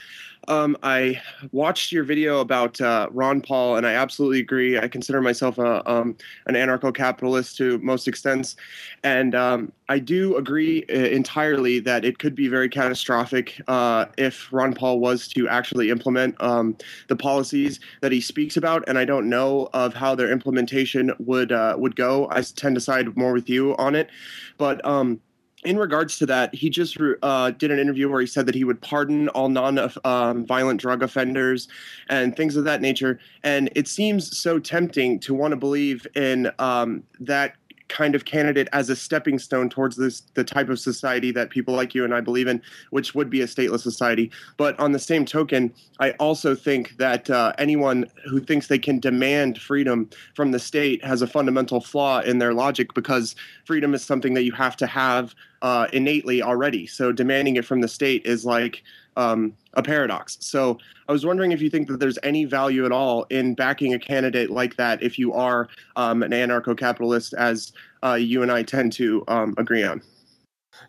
um, 0.48 0.76
I 0.82 1.20
watched 1.52 1.92
your 1.92 2.02
video 2.02 2.40
about 2.40 2.80
uh, 2.80 3.08
Ron 3.10 3.40
Paul, 3.40 3.76
and 3.76 3.86
I 3.86 3.92
absolutely 3.92 4.40
agree. 4.40 4.78
I 4.78 4.88
consider 4.88 5.20
myself 5.20 5.58
a, 5.58 5.88
um, 5.90 6.16
an 6.46 6.54
anarcho-capitalist 6.54 7.56
to 7.58 7.78
most 7.78 8.08
extents, 8.08 8.56
and 9.04 9.34
um, 9.34 9.72
I 9.90 9.98
do 9.98 10.36
agree 10.36 10.84
uh, 10.88 10.94
entirely 10.94 11.80
that 11.80 12.04
it 12.04 12.20
could 12.20 12.36
be 12.36 12.46
very 12.46 12.68
catastrophic 12.68 13.60
uh, 13.66 14.06
if 14.16 14.46
Ron 14.52 14.72
Paul 14.72 15.00
was 15.00 15.26
to 15.28 15.48
actually 15.48 15.90
implement 15.90 16.40
um, 16.40 16.76
the 17.08 17.16
policies 17.16 17.80
that 18.00 18.12
he 18.12 18.20
speaks 18.20 18.56
about, 18.56 18.84
and 18.86 18.96
I 18.96 19.04
don't 19.04 19.28
know 19.28 19.68
of 19.74 19.92
how 19.92 20.14
their 20.14 20.30
implementation 20.30 21.12
would 21.18 21.50
uh, 21.50 21.74
would 21.76 21.96
go. 21.96 22.28
I 22.30 22.42
tend 22.42 22.76
to 22.76 22.80
side 22.80 23.16
more 23.16 23.32
with 23.32 23.50
you 23.50 23.76
on 23.76 23.94
it, 23.96 24.08
but. 24.56 24.82
Um, 24.86 25.20
in 25.62 25.76
regards 25.76 26.16
to 26.16 26.24
that, 26.24 26.54
he 26.54 26.70
just 26.70 26.96
uh, 27.22 27.50
did 27.50 27.70
an 27.70 27.78
interview 27.78 28.08
where 28.08 28.22
he 28.22 28.26
said 28.26 28.46
that 28.46 28.54
he 28.54 28.64
would 28.64 28.80
pardon 28.80 29.28
all 29.28 29.50
non-violent 29.50 30.48
um, 30.48 30.76
drug 30.78 31.02
offenders 31.02 31.68
and 32.08 32.34
things 32.34 32.56
of 32.56 32.64
that 32.64 32.80
nature. 32.80 33.20
And 33.44 33.68
it 33.76 33.86
seems 33.86 34.34
so 34.38 34.58
tempting 34.58 35.20
to 35.20 35.34
want 35.34 35.52
to 35.52 35.58
believe 35.58 36.06
in 36.16 36.50
um, 36.58 37.02
that 37.20 37.56
kind 37.90 38.14
of 38.14 38.24
candidate 38.24 38.68
as 38.72 38.88
a 38.88 38.96
stepping 38.96 39.38
stone 39.38 39.68
towards 39.68 39.96
this 39.96 40.22
the 40.34 40.44
type 40.44 40.70
of 40.70 40.78
society 40.80 41.30
that 41.32 41.50
people 41.50 41.74
like 41.74 41.94
you 41.94 42.04
and 42.04 42.14
I 42.14 42.20
believe 42.20 42.48
in, 42.48 42.62
which 42.90 43.14
would 43.14 43.28
be 43.28 43.42
a 43.42 43.46
stateless 43.46 43.80
society. 43.80 44.30
But 44.56 44.78
on 44.80 44.92
the 44.92 44.98
same 44.98 45.26
token, 45.26 45.74
I 45.98 46.12
also 46.12 46.54
think 46.54 46.96
that 46.96 47.28
uh, 47.28 47.52
anyone 47.58 48.06
who 48.28 48.40
thinks 48.40 48.68
they 48.68 48.78
can 48.78 49.00
demand 49.00 49.60
freedom 49.60 50.08
from 50.34 50.52
the 50.52 50.58
state 50.58 51.04
has 51.04 51.20
a 51.20 51.26
fundamental 51.26 51.80
flaw 51.80 52.20
in 52.20 52.38
their 52.38 52.54
logic 52.54 52.94
because 52.94 53.34
freedom 53.64 53.92
is 53.92 54.02
something 54.02 54.34
that 54.34 54.44
you 54.44 54.52
have 54.52 54.76
to 54.76 54.86
have 54.86 55.34
uh, 55.62 55.88
innately 55.92 56.42
already. 56.42 56.86
So 56.86 57.12
demanding 57.12 57.56
it 57.56 57.64
from 57.64 57.80
the 57.80 57.88
state 57.88 58.24
is 58.24 58.44
like 58.44 58.82
um, 59.20 59.54
a 59.74 59.82
paradox. 59.82 60.38
So 60.40 60.78
I 61.08 61.12
was 61.12 61.26
wondering 61.26 61.52
if 61.52 61.60
you 61.60 61.70
think 61.70 61.88
that 61.88 62.00
there's 62.00 62.18
any 62.22 62.46
value 62.46 62.86
at 62.86 62.92
all 62.92 63.26
in 63.30 63.54
backing 63.54 63.92
a 63.92 63.98
candidate 63.98 64.50
like 64.50 64.76
that 64.76 65.02
if 65.02 65.18
you 65.18 65.32
are 65.34 65.68
um, 65.96 66.22
an 66.22 66.32
anarcho-capitalist, 66.32 67.34
as 67.34 67.72
uh, 68.02 68.14
you 68.14 68.42
and 68.42 68.50
I 68.50 68.62
tend 68.62 68.92
to 68.94 69.22
um, 69.28 69.54
agree 69.58 69.84
on. 69.84 70.02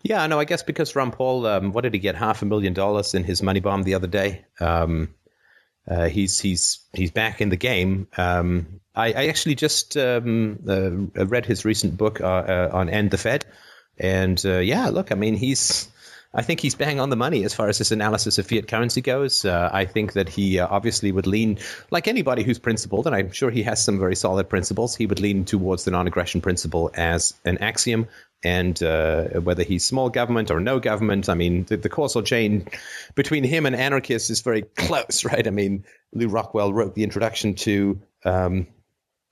Yeah, 0.03 0.25
no, 0.27 0.39
I 0.39 0.45
guess 0.45 0.63
because 0.63 0.95
Ron 0.95 1.11
Paul, 1.11 1.45
um, 1.45 1.73
what 1.73 1.81
did 1.81 1.93
he 1.93 1.99
get? 1.99 2.15
Half 2.15 2.41
a 2.41 2.45
million 2.45 2.73
dollars 2.73 3.13
in 3.13 3.23
his 3.23 3.43
money 3.43 3.59
bomb 3.59 3.83
the 3.83 3.95
other 3.95 4.07
day. 4.07 4.45
Um, 4.59 5.13
uh, 5.89 6.07
he's 6.07 6.39
he's 6.39 6.79
he's 6.93 7.11
back 7.11 7.41
in 7.41 7.49
the 7.49 7.57
game. 7.57 8.07
Um, 8.17 8.79
I, 8.95 9.07
I, 9.07 9.27
actually 9.27 9.55
just 9.55 9.97
um, 9.97 10.59
uh, 10.67 11.25
read 11.25 11.45
his 11.45 11.65
recent 11.65 11.97
book 11.97 12.21
uh, 12.21 12.25
uh, 12.25 12.69
on 12.71 12.89
End 12.89 13.11
the 13.11 13.17
Fed, 13.17 13.45
and 13.97 14.41
uh, 14.45 14.59
yeah, 14.59 14.89
look, 14.89 15.11
I 15.11 15.15
mean, 15.15 15.35
he's 15.35 15.90
I 16.33 16.41
think 16.41 16.61
he's 16.61 16.75
bang 16.75 16.99
on 16.99 17.09
the 17.09 17.15
money 17.17 17.43
as 17.43 17.53
far 17.53 17.67
as 17.67 17.77
his 17.77 17.91
analysis 17.91 18.37
of 18.37 18.47
fiat 18.47 18.67
currency 18.67 19.01
goes. 19.01 19.43
Uh, 19.43 19.69
I 19.73 19.83
think 19.85 20.13
that 20.13 20.29
he 20.29 20.59
uh, 20.59 20.67
obviously 20.69 21.11
would 21.11 21.27
lean, 21.27 21.57
like 21.89 22.07
anybody 22.07 22.43
who's 22.43 22.57
principled, 22.57 23.05
and 23.05 23.15
I'm 23.15 23.31
sure 23.31 23.51
he 23.51 23.63
has 23.63 23.83
some 23.83 23.99
very 23.99 24.15
solid 24.15 24.47
principles, 24.47 24.95
he 24.95 25.05
would 25.05 25.19
lean 25.19 25.43
towards 25.43 25.83
the 25.83 25.91
non 25.91 26.07
aggression 26.07 26.39
principle 26.39 26.89
as 26.95 27.33
an 27.43 27.57
axiom. 27.57 28.07
And 28.43 28.81
uh, 28.81 29.41
whether 29.41 29.63
he's 29.63 29.85
small 29.85 30.09
government 30.09 30.49
or 30.49 30.59
no 30.59 30.79
government, 30.79 31.29
I 31.29 31.35
mean, 31.35 31.65
the, 31.65 31.77
the, 31.77 31.89
causal 31.89 32.23
chain 32.23 32.67
between 33.13 33.43
him 33.43 33.67
and 33.67 33.75
anarchists 33.75 34.31
is 34.31 34.41
very 34.41 34.61
close, 34.77 35.23
right? 35.25 35.45
I 35.45 35.51
mean, 35.51 35.85
Lew 36.13 36.27
Rockwell 36.27 36.73
wrote 36.73 36.95
the 36.95 37.03
introduction 37.03 37.53
to 37.55 38.01
um, 38.25 38.65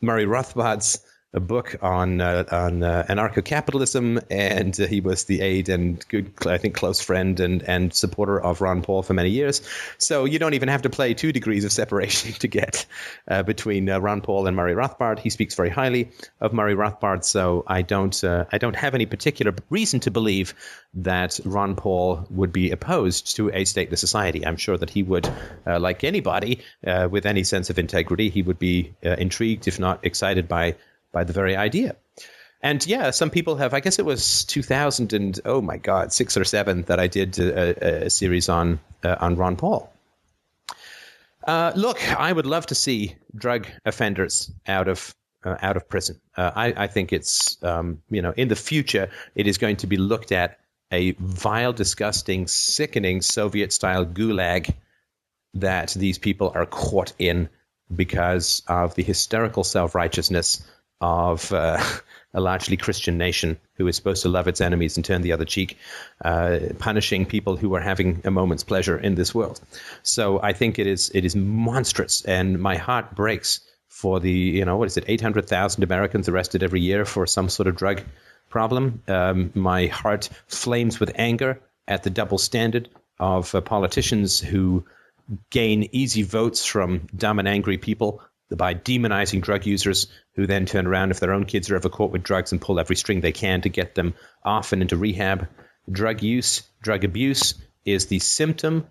Murray 0.01 0.25
Rothbard's 0.25 0.99
a 1.33 1.39
book 1.39 1.75
on 1.81 2.21
uh, 2.21 2.43
on 2.51 2.81
uh, 2.81 3.05
anarcho-capitalism, 3.07 4.19
and 4.31 4.79
uh, 4.79 4.87
he 4.87 4.99
was 4.99 5.25
the 5.25 5.41
aide 5.41 5.69
and 5.69 6.03
good, 6.07 6.31
I 6.47 6.57
think, 6.57 6.73
close 6.73 7.01
friend 7.01 7.39
and 7.39 7.61
and 7.63 7.93
supporter 7.93 8.41
of 8.41 8.61
Ron 8.61 8.81
Paul 8.81 9.03
for 9.03 9.13
many 9.13 9.29
years. 9.29 9.61
So 9.99 10.25
you 10.25 10.39
don't 10.39 10.55
even 10.55 10.69
have 10.69 10.81
to 10.83 10.89
play 10.89 11.13
two 11.13 11.31
degrees 11.31 11.65
of 11.65 11.71
separation 11.71 12.33
to 12.39 12.47
get 12.47 12.85
uh, 13.27 13.43
between 13.43 13.89
uh, 13.89 13.99
Ron 13.99 14.21
Paul 14.21 14.47
and 14.47 14.57
Murray 14.57 14.73
Rothbard. 14.73 15.19
He 15.19 15.29
speaks 15.29 15.53
very 15.53 15.69
highly 15.69 16.09
of 16.41 16.51
Murray 16.51 16.75
Rothbard, 16.75 17.23
so 17.23 17.63
I 17.67 17.83
don't 17.83 18.23
uh, 18.23 18.45
I 18.51 18.57
don't 18.57 18.75
have 18.75 18.95
any 18.95 19.05
particular 19.05 19.53
reason 19.69 19.99
to 20.01 20.11
believe 20.11 20.55
that 20.95 21.39
Ron 21.45 21.75
Paul 21.75 22.25
would 22.31 22.51
be 22.51 22.71
opposed 22.71 23.35
to 23.35 23.49
a 23.49 23.65
stateless 23.65 23.99
society. 23.99 24.43
I'm 24.43 24.57
sure 24.57 24.77
that 24.77 24.89
he 24.89 25.03
would, 25.03 25.31
like 25.67 26.03
anybody 26.03 26.61
with 26.83 27.27
any 27.27 27.43
sense 27.43 27.69
of 27.69 27.77
integrity, 27.77 28.29
he 28.29 28.41
would 28.41 28.57
be 28.57 28.95
intrigued, 29.03 29.67
if 29.67 29.79
not 29.79 30.03
excited, 30.03 30.47
by 30.47 30.75
by 31.11 31.23
the 31.23 31.33
very 31.33 31.55
idea. 31.55 31.95
And 32.61 32.85
yeah, 32.85 33.11
some 33.11 33.29
people 33.29 33.55
have. 33.55 33.73
I 33.73 33.79
guess 33.79 33.99
it 33.99 34.05
was 34.05 34.43
2000 34.45 35.13
and 35.13 35.39
oh 35.45 35.61
my 35.61 35.77
god, 35.77 36.11
six 36.11 36.35
or 36.35 36.43
seven 36.43 36.83
that 36.83 36.99
I 36.99 37.07
did 37.07 37.39
a, 37.39 38.05
a 38.05 38.09
series 38.09 38.49
on 38.49 38.79
uh, 39.03 39.15
on 39.19 39.35
Ron 39.35 39.55
Paul. 39.55 39.91
Uh, 41.45 41.71
look, 41.75 41.99
I 42.19 42.31
would 42.31 42.45
love 42.45 42.65
to 42.67 42.75
see 42.75 43.15
drug 43.33 43.67
offenders 43.85 44.51
out 44.67 44.89
of 44.89 45.15
uh, 45.45 45.55
out 45.61 45.77
of 45.77 45.87
prison. 45.87 46.19
Uh, 46.35 46.51
I, 46.53 46.73
I, 46.75 46.87
think 46.87 47.13
it's 47.13 47.63
um, 47.63 48.01
you 48.09 48.21
know 48.21 48.33
in 48.35 48.49
the 48.49 48.57
future 48.57 49.09
it 49.35 49.47
is 49.47 49.57
going 49.57 49.77
to 49.77 49.87
be 49.87 49.95
looked 49.95 50.33
at 50.33 50.59
a 50.91 51.11
vile, 51.11 51.71
disgusting, 51.71 52.47
sickening 52.47 53.21
Soviet 53.21 53.71
style 53.71 54.05
gulag 54.05 54.75
that 55.53 55.91
these 55.91 56.17
people 56.17 56.51
are 56.53 56.65
caught 56.65 57.13
in 57.17 57.47
because 57.95 58.63
of 58.67 58.95
the 58.95 59.03
hysterical 59.03 59.63
self 59.63 59.95
righteousness 59.95 60.61
of 61.01 61.51
uh, 61.53 61.81
a 62.33 62.41
largely 62.41 62.77
Christian 62.77 63.17
nation 63.17 63.57
who 63.75 63.87
is 63.87 63.95
supposed 63.95 64.21
to 64.21 64.29
love 64.29 64.47
its 64.47 64.61
enemies 64.61 64.97
and 64.97 65.05
turn 65.05 65.21
the 65.21 65.31
other 65.31 65.45
cheek, 65.45 65.77
uh, 66.23 66.59
punishing 66.77 67.25
people 67.25 67.57
who 67.57 67.73
are 67.75 67.81
having 67.81 68.21
a 68.25 68.31
moment's 68.31 68.63
pleasure 68.63 68.97
in 68.97 69.15
this 69.15 69.33
world. 69.33 69.61
So 70.03 70.41
I 70.41 70.53
think 70.53 70.77
it 70.77 70.87
is 70.87 71.11
it 71.13 71.25
is 71.25 71.35
monstrous, 71.35 72.23
and 72.25 72.59
my 72.59 72.75
heart 72.75 73.15
breaks 73.15 73.61
for 73.87 74.19
the 74.19 74.31
you 74.31 74.63
know 74.65 74.77
what 74.77 74.87
is 74.87 74.97
it, 74.97 75.05
eight 75.07 75.21
hundred 75.21 75.47
thousand 75.47 75.83
Americans 75.83 76.29
arrested 76.29 76.63
every 76.63 76.81
year 76.81 77.05
for 77.05 77.25
some 77.25 77.49
sort 77.49 77.67
of 77.67 77.75
drug 77.75 78.03
problem. 78.49 79.01
Um, 79.07 79.51
my 79.55 79.87
heart 79.87 80.29
flames 80.47 80.99
with 80.99 81.11
anger 81.15 81.59
at 81.87 82.03
the 82.03 82.09
double 82.09 82.37
standard 82.37 82.89
of 83.19 83.53
uh, 83.53 83.61
politicians 83.61 84.39
who 84.39 84.85
gain 85.49 85.87
easy 85.91 86.23
votes 86.23 86.65
from 86.65 87.07
dumb 87.15 87.39
and 87.39 87.47
angry 87.47 87.77
people 87.77 88.21
by 88.55 88.73
demonizing 88.73 89.41
drug 89.41 89.65
users 89.65 90.07
who 90.35 90.47
then 90.47 90.65
turn 90.65 90.87
around 90.87 91.11
if 91.11 91.19
their 91.19 91.33
own 91.33 91.45
kids 91.45 91.69
are 91.69 91.75
ever 91.75 91.89
caught 91.89 92.11
with 92.11 92.23
drugs 92.23 92.51
and 92.51 92.61
pull 92.61 92.79
every 92.79 92.95
string 92.95 93.21
they 93.21 93.31
can 93.31 93.61
to 93.61 93.69
get 93.69 93.95
them 93.95 94.13
off 94.43 94.73
and 94.73 94.81
into 94.81 94.97
rehab. 94.97 95.47
Drug 95.91 96.21
use, 96.23 96.63
drug 96.81 97.03
abuse 97.03 97.53
is 97.85 98.07
the 98.07 98.19
symptom 98.19 98.87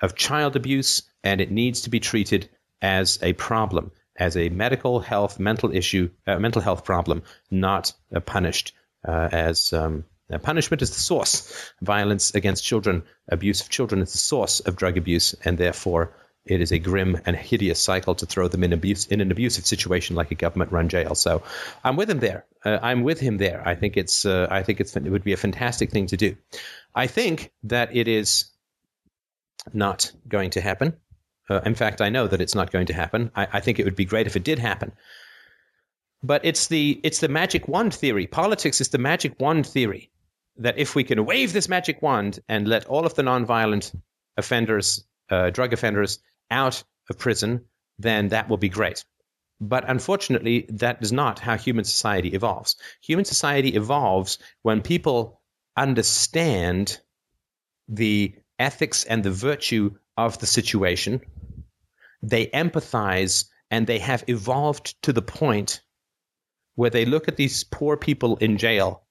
of 0.00 0.16
child 0.16 0.56
abuse, 0.56 1.02
and 1.22 1.40
it 1.40 1.50
needs 1.50 1.82
to 1.82 1.90
be 1.90 2.00
treated 2.00 2.48
as 2.82 3.18
a 3.22 3.32
problem, 3.34 3.90
as 4.16 4.36
a 4.36 4.48
medical 4.48 5.00
health, 5.00 5.38
mental 5.38 5.74
issue, 5.74 6.10
uh, 6.26 6.38
mental 6.38 6.62
health 6.62 6.84
problem, 6.84 7.22
not 7.50 7.92
uh, 8.14 8.20
punished 8.20 8.72
uh, 9.06 9.28
as 9.32 9.72
um, 9.72 10.04
punishment 10.42 10.82
is 10.82 10.90
the 10.90 11.00
source. 11.00 11.72
Violence 11.82 12.34
against 12.34 12.64
children, 12.64 13.02
abuse 13.28 13.60
of 13.60 13.68
children 13.68 14.00
is 14.02 14.12
the 14.12 14.18
source 14.18 14.60
of 14.60 14.76
drug 14.76 14.96
abuse, 14.96 15.34
and 15.44 15.58
therefore 15.58 16.14
it 16.46 16.60
is 16.60 16.72
a 16.72 16.78
grim 16.78 17.20
and 17.26 17.36
hideous 17.36 17.80
cycle 17.80 18.14
to 18.14 18.26
throw 18.26 18.48
them 18.48 18.64
in 18.64 18.72
abuse 18.72 19.06
in 19.06 19.20
an 19.20 19.30
abusive 19.30 19.66
situation 19.66 20.16
like 20.16 20.30
a 20.30 20.34
government-run 20.34 20.88
jail. 20.88 21.14
So, 21.14 21.42
I'm 21.84 21.96
with 21.96 22.10
him 22.10 22.20
there. 22.20 22.46
Uh, 22.64 22.78
I'm 22.82 23.02
with 23.02 23.20
him 23.20 23.38
there. 23.38 23.62
I 23.66 23.74
think 23.74 23.96
it's 23.96 24.24
uh, 24.24 24.46
I 24.50 24.62
think 24.62 24.80
it's 24.80 24.96
it 24.96 25.04
would 25.10 25.24
be 25.24 25.32
a 25.32 25.36
fantastic 25.36 25.90
thing 25.90 26.06
to 26.06 26.16
do. 26.16 26.36
I 26.94 27.06
think 27.06 27.52
that 27.64 27.94
it 27.94 28.08
is 28.08 28.46
not 29.72 30.12
going 30.28 30.50
to 30.50 30.60
happen. 30.60 30.96
Uh, 31.48 31.60
in 31.66 31.74
fact, 31.74 32.00
I 32.00 32.08
know 32.08 32.26
that 32.26 32.40
it's 32.40 32.54
not 32.54 32.70
going 32.70 32.86
to 32.86 32.92
happen. 32.92 33.30
I, 33.34 33.46
I 33.54 33.60
think 33.60 33.78
it 33.78 33.84
would 33.84 33.96
be 33.96 34.04
great 34.04 34.26
if 34.26 34.36
it 34.36 34.44
did 34.44 34.58
happen. 34.58 34.92
But 36.22 36.44
it's 36.44 36.68
the 36.68 37.00
it's 37.02 37.20
the 37.20 37.28
magic 37.28 37.66
wand 37.66 37.94
theory. 37.94 38.26
Politics 38.26 38.80
is 38.80 38.90
the 38.90 38.98
magic 38.98 39.40
wand 39.40 39.66
theory 39.66 40.10
that 40.58 40.78
if 40.78 40.94
we 40.94 41.02
can 41.02 41.24
wave 41.24 41.52
this 41.52 41.68
magic 41.68 42.02
wand 42.02 42.38
and 42.48 42.68
let 42.68 42.84
all 42.86 43.06
of 43.06 43.14
the 43.14 43.22
nonviolent 43.22 43.94
offenders, 44.36 45.04
uh, 45.30 45.50
drug 45.50 45.72
offenders, 45.72 46.18
out 46.50 46.82
of 47.08 47.18
prison, 47.18 47.64
then 47.98 48.28
that 48.28 48.48
will 48.48 48.56
be 48.56 48.68
great. 48.68 49.04
But 49.60 49.88
unfortunately, 49.88 50.66
that 50.70 51.02
is 51.02 51.12
not 51.12 51.38
how 51.38 51.56
human 51.56 51.84
society 51.84 52.30
evolves. 52.30 52.76
Human 53.02 53.24
society 53.26 53.70
evolves 53.76 54.38
when 54.62 54.80
people 54.80 55.40
understand 55.76 56.98
the 57.88 58.34
ethics 58.58 59.04
and 59.04 59.22
the 59.22 59.30
virtue 59.30 59.96
of 60.16 60.38
the 60.38 60.46
situation. 60.46 61.20
They 62.22 62.46
empathize 62.46 63.46
and 63.70 63.86
they 63.86 63.98
have 63.98 64.24
evolved 64.28 65.02
to 65.02 65.12
the 65.12 65.22
point 65.22 65.82
where 66.74 66.90
they 66.90 67.04
look 67.04 67.28
at 67.28 67.36
these 67.36 67.64
poor 67.64 67.96
people 67.96 68.36
in 68.36 68.56
jail 68.56 69.04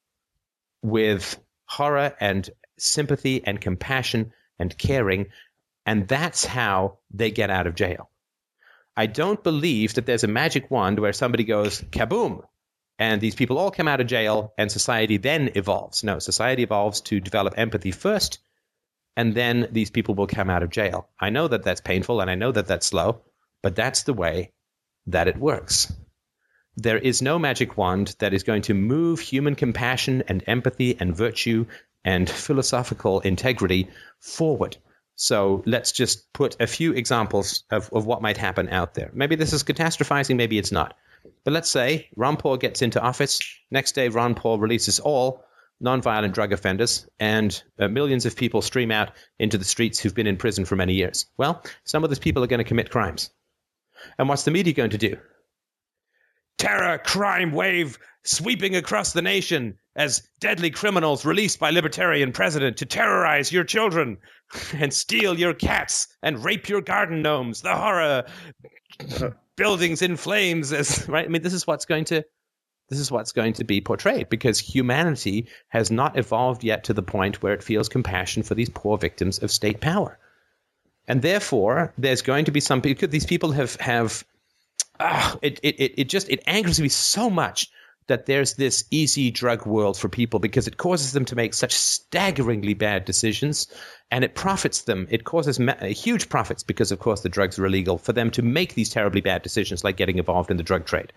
with 0.82 1.40
horror 1.66 2.16
and 2.20 2.50
sympathy 2.78 3.44
and 3.46 3.62
compassion 3.62 4.32
and 4.58 4.78
caring 4.78 5.28
and 5.90 6.08
that's 6.08 6.46
how 6.46 7.00
they 7.10 7.32
get 7.32 7.50
out 7.50 7.66
of 7.66 7.74
jail. 7.74 8.12
I 8.96 9.08
don't 9.08 9.44
believe 9.44 9.96
that 9.96 10.06
there's 10.06 10.24
a 10.24 10.28
magic 10.28 10.70
wand 10.70 11.00
where 11.00 11.14
somebody 11.14 11.44
goes 11.44 11.82
kaboom 11.82 12.44
and 13.00 13.20
these 13.20 13.34
people 13.34 13.58
all 13.58 13.72
come 13.72 13.88
out 13.88 14.00
of 14.00 14.06
jail 14.06 14.54
and 14.56 14.72
society 14.72 15.18
then 15.18 15.50
evolves. 15.56 16.04
No, 16.04 16.20
society 16.20 16.62
evolves 16.62 17.02
to 17.02 17.20
develop 17.20 17.56
empathy 17.58 17.90
first 17.92 18.38
and 19.18 19.34
then 19.34 19.68
these 19.72 19.90
people 19.90 20.14
will 20.14 20.28
come 20.28 20.50
out 20.52 20.62
of 20.62 20.70
jail. 20.70 21.10
I 21.20 21.32
know 21.32 21.48
that 21.48 21.64
that's 21.64 21.82
painful 21.82 22.22
and 22.22 22.30
I 22.30 22.36
know 22.36 22.52
that 22.52 22.68
that's 22.68 22.86
slow, 22.86 23.24
but 23.64 23.76
that's 23.76 24.04
the 24.04 24.14
way 24.14 24.52
that 25.08 25.28
it 25.28 25.38
works. 25.38 25.92
there 26.78 27.00
is 27.00 27.22
no 27.22 27.40
magic 27.40 27.78
wand 27.78 28.16
that 28.20 28.34
is 28.34 28.44
going 28.44 28.62
to 28.62 28.74
move 28.76 29.20
human 29.20 29.56
compassion 29.56 30.24
and 30.28 30.44
empathy 30.46 30.96
and 31.00 31.18
virtue 31.18 31.66
and 32.06 32.30
philosophical 32.30 33.20
integrity 33.22 33.88
forward. 34.20 34.78
So 35.22 35.62
let's 35.66 35.92
just 35.92 36.32
put 36.32 36.56
a 36.62 36.66
few 36.66 36.94
examples 36.94 37.66
of, 37.72 37.92
of 37.92 38.06
what 38.06 38.22
might 38.22 38.38
happen 38.38 38.70
out 38.70 38.94
there. 38.94 39.12
Maybe 39.14 39.36
this 39.36 39.52
is 39.52 39.66
catastrophizing, 39.66 40.38
maybe 40.38 40.58
it's 40.58 40.72
not. 40.72 40.96
But 41.44 41.52
let's 41.52 41.70
say 41.70 42.08
Ron 42.16 42.38
Paul 42.38 42.56
gets 42.56 42.82
into 42.82 43.02
office. 43.02 43.38
Next 43.70 43.96
day, 43.96 44.08
Ron 44.08 44.34
Paul 44.34 44.60
releases 44.60 44.98
all 44.98 45.44
nonviolent 45.84 46.32
drug 46.32 46.54
offenders, 46.54 47.06
and 47.20 47.62
uh, 47.80 47.90
millions 47.90 48.26
of 48.26 48.38
people 48.38 48.62
stream 48.62 48.92
out 48.92 49.12
into 49.40 49.58
the 49.58 49.66
streets 49.66 50.00
who've 50.00 50.16
been 50.16 50.26
in 50.26 50.38
prison 50.38 50.64
for 50.64 50.78
many 50.78 50.94
years. 50.94 51.26
Well, 51.36 51.62
some 51.84 52.06
of 52.06 52.10
those 52.10 52.18
people 52.18 52.42
are 52.42 52.48
going 52.48 52.60
to 52.60 52.64
commit 52.64 52.90
crimes. 52.90 53.30
And 54.18 54.30
what's 54.30 54.44
the 54.44 54.52
media 54.52 54.74
going 54.74 54.92
to 54.92 54.98
do? 54.98 55.18
Terror, 56.58 56.98
crime 56.98 57.52
wave 57.52 58.00
sweeping 58.24 58.74
across 58.74 59.12
the 59.12 59.22
nation 59.22 59.78
as 59.96 60.28
deadly 60.40 60.70
criminals 60.70 61.26
released 61.26 61.60
by 61.60 61.72
libertarian 61.72 62.32
president 62.32 62.78
to 62.78 62.86
terrorize 62.86 63.52
your 63.52 63.64
children 63.64 64.18
and 64.74 64.94
steal 64.94 65.38
your 65.38 65.54
cats 65.54 66.08
and 66.22 66.44
rape 66.44 66.70
your 66.70 66.82
garden 66.82 67.22
gnomes. 67.22 67.62
The 67.62 67.76
horror, 67.76 68.26
buildings 69.56 70.02
in 70.02 70.16
flames. 70.16 70.72
As 70.72 71.08
right, 71.10 71.26
I 71.26 71.28
mean, 71.28 71.42
this 71.42 71.54
is 71.54 71.68
what's 71.68 71.86
going 71.86 72.06
to 72.06 72.24
this 72.90 73.00
is 73.00 73.12
what's 73.12 73.32
going 73.32 73.54
to 73.54 73.64
be 73.64 73.82
portrayed 73.82 74.30
because 74.30 74.60
humanity 74.60 75.48
has 75.68 75.92
not 75.92 76.18
evolved 76.18 76.64
yet 76.64 76.84
to 76.86 76.94
the 76.94 77.04
point 77.04 77.44
where 77.44 77.54
it 77.54 77.64
feels 77.64 77.88
compassion 77.88 78.42
for 78.42 78.56
these 78.56 78.70
poor 78.70 78.98
victims 78.98 79.38
of 79.40 79.52
state 79.52 79.80
power. 79.80 80.18
And 81.08 81.22
therefore, 81.22 81.94
there's 81.98 82.24
going 82.24 82.46
to 82.46 82.52
be 82.52 82.60
some 82.60 82.82
people, 82.82 83.08
these 83.08 83.28
people 83.28 83.52
have, 83.52 83.76
have 83.76 84.26
uh, 85.00 85.36
it, 85.42 85.60
it, 85.62 86.00
it 86.00 86.10
just, 86.10 86.30
it 86.30 86.42
angers 86.48 86.80
me 86.80 86.90
so 86.90 87.30
much 87.30 87.70
that 88.10 88.26
there's 88.26 88.56
this 88.56 88.84
easy 88.92 89.32
drug 89.32 89.66
world 89.66 89.98
for 89.98 90.10
people 90.10 90.40
because 90.40 90.68
it 90.68 90.78
causes 90.78 91.14
them 91.14 91.24
to 91.26 91.36
make 91.36 91.54
such 91.54 91.74
staggeringly 91.74 92.74
bad 92.74 93.06
decisions 93.06 93.68
and 94.12 94.24
it 94.24 94.36
profits 94.36 94.82
them. 94.82 95.08
It 95.10 95.24
causes 95.24 95.60
ma- 95.60 95.76
uh, 95.80 95.86
huge 95.86 96.28
profits 96.28 96.64
because, 96.64 96.92
of 96.92 97.00
course, 97.00 97.22
the 97.22 97.30
drugs 97.30 97.58
are 97.58 97.66
illegal 97.66 97.98
for 97.98 98.12
them 98.12 98.30
to 98.32 98.42
make 98.42 98.74
these 98.74 98.90
terribly 98.90 99.22
bad 99.22 99.44
decisions 99.44 99.84
like 99.84 99.96
getting 99.96 100.18
involved 100.18 100.52
in 100.52 100.58
the 100.58 100.64
drug 100.64 100.86
trade. 100.86 101.14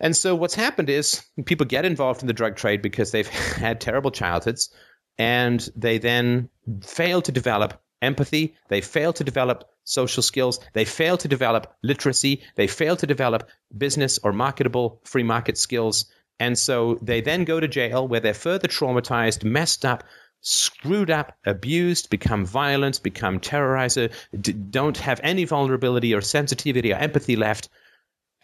And 0.00 0.16
so 0.16 0.34
what's 0.34 0.54
happened 0.54 0.88
is 0.88 1.22
people 1.44 1.66
get 1.66 1.84
involved 1.84 2.22
in 2.22 2.26
the 2.26 2.32
drug 2.32 2.56
trade 2.56 2.82
because 2.82 3.10
they've 3.10 3.28
had 3.56 3.80
terrible 3.80 4.10
childhoods 4.10 4.70
and 5.18 5.68
they 5.76 5.98
then 5.98 6.48
fail 6.82 7.22
to 7.22 7.32
develop 7.32 7.80
empathy, 8.00 8.54
they 8.68 8.80
fail 8.80 9.12
to 9.12 9.24
develop 9.24 9.68
social 9.88 10.22
skills, 10.22 10.60
they 10.74 10.84
fail 10.84 11.16
to 11.16 11.28
develop 11.28 11.74
literacy, 11.82 12.42
they 12.56 12.66
fail 12.66 12.96
to 12.96 13.06
develop 13.06 13.48
business 13.76 14.18
or 14.22 14.32
marketable 14.32 15.00
free 15.04 15.22
market 15.22 15.56
skills. 15.56 16.04
And 16.38 16.58
so 16.58 16.98
they 17.02 17.20
then 17.20 17.44
go 17.44 17.58
to 17.58 17.66
jail 17.66 18.06
where 18.06 18.20
they're 18.20 18.34
further 18.34 18.68
traumatized, 18.68 19.44
messed 19.44 19.84
up, 19.84 20.04
screwed 20.40 21.10
up, 21.10 21.36
abused, 21.46 22.10
become 22.10 22.44
violent, 22.44 23.02
become 23.02 23.40
terrorizer, 23.40 24.12
d- 24.40 24.52
don't 24.52 24.98
have 24.98 25.20
any 25.24 25.44
vulnerability 25.44 26.14
or 26.14 26.20
sensitivity 26.20 26.92
or 26.92 26.96
empathy 26.96 27.34
left. 27.34 27.68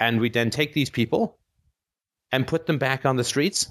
And 0.00 0.20
we 0.20 0.30
then 0.30 0.50
take 0.50 0.72
these 0.72 0.90
people 0.90 1.38
and 2.32 2.46
put 2.46 2.66
them 2.66 2.78
back 2.78 3.06
on 3.06 3.16
the 3.16 3.22
streets 3.22 3.70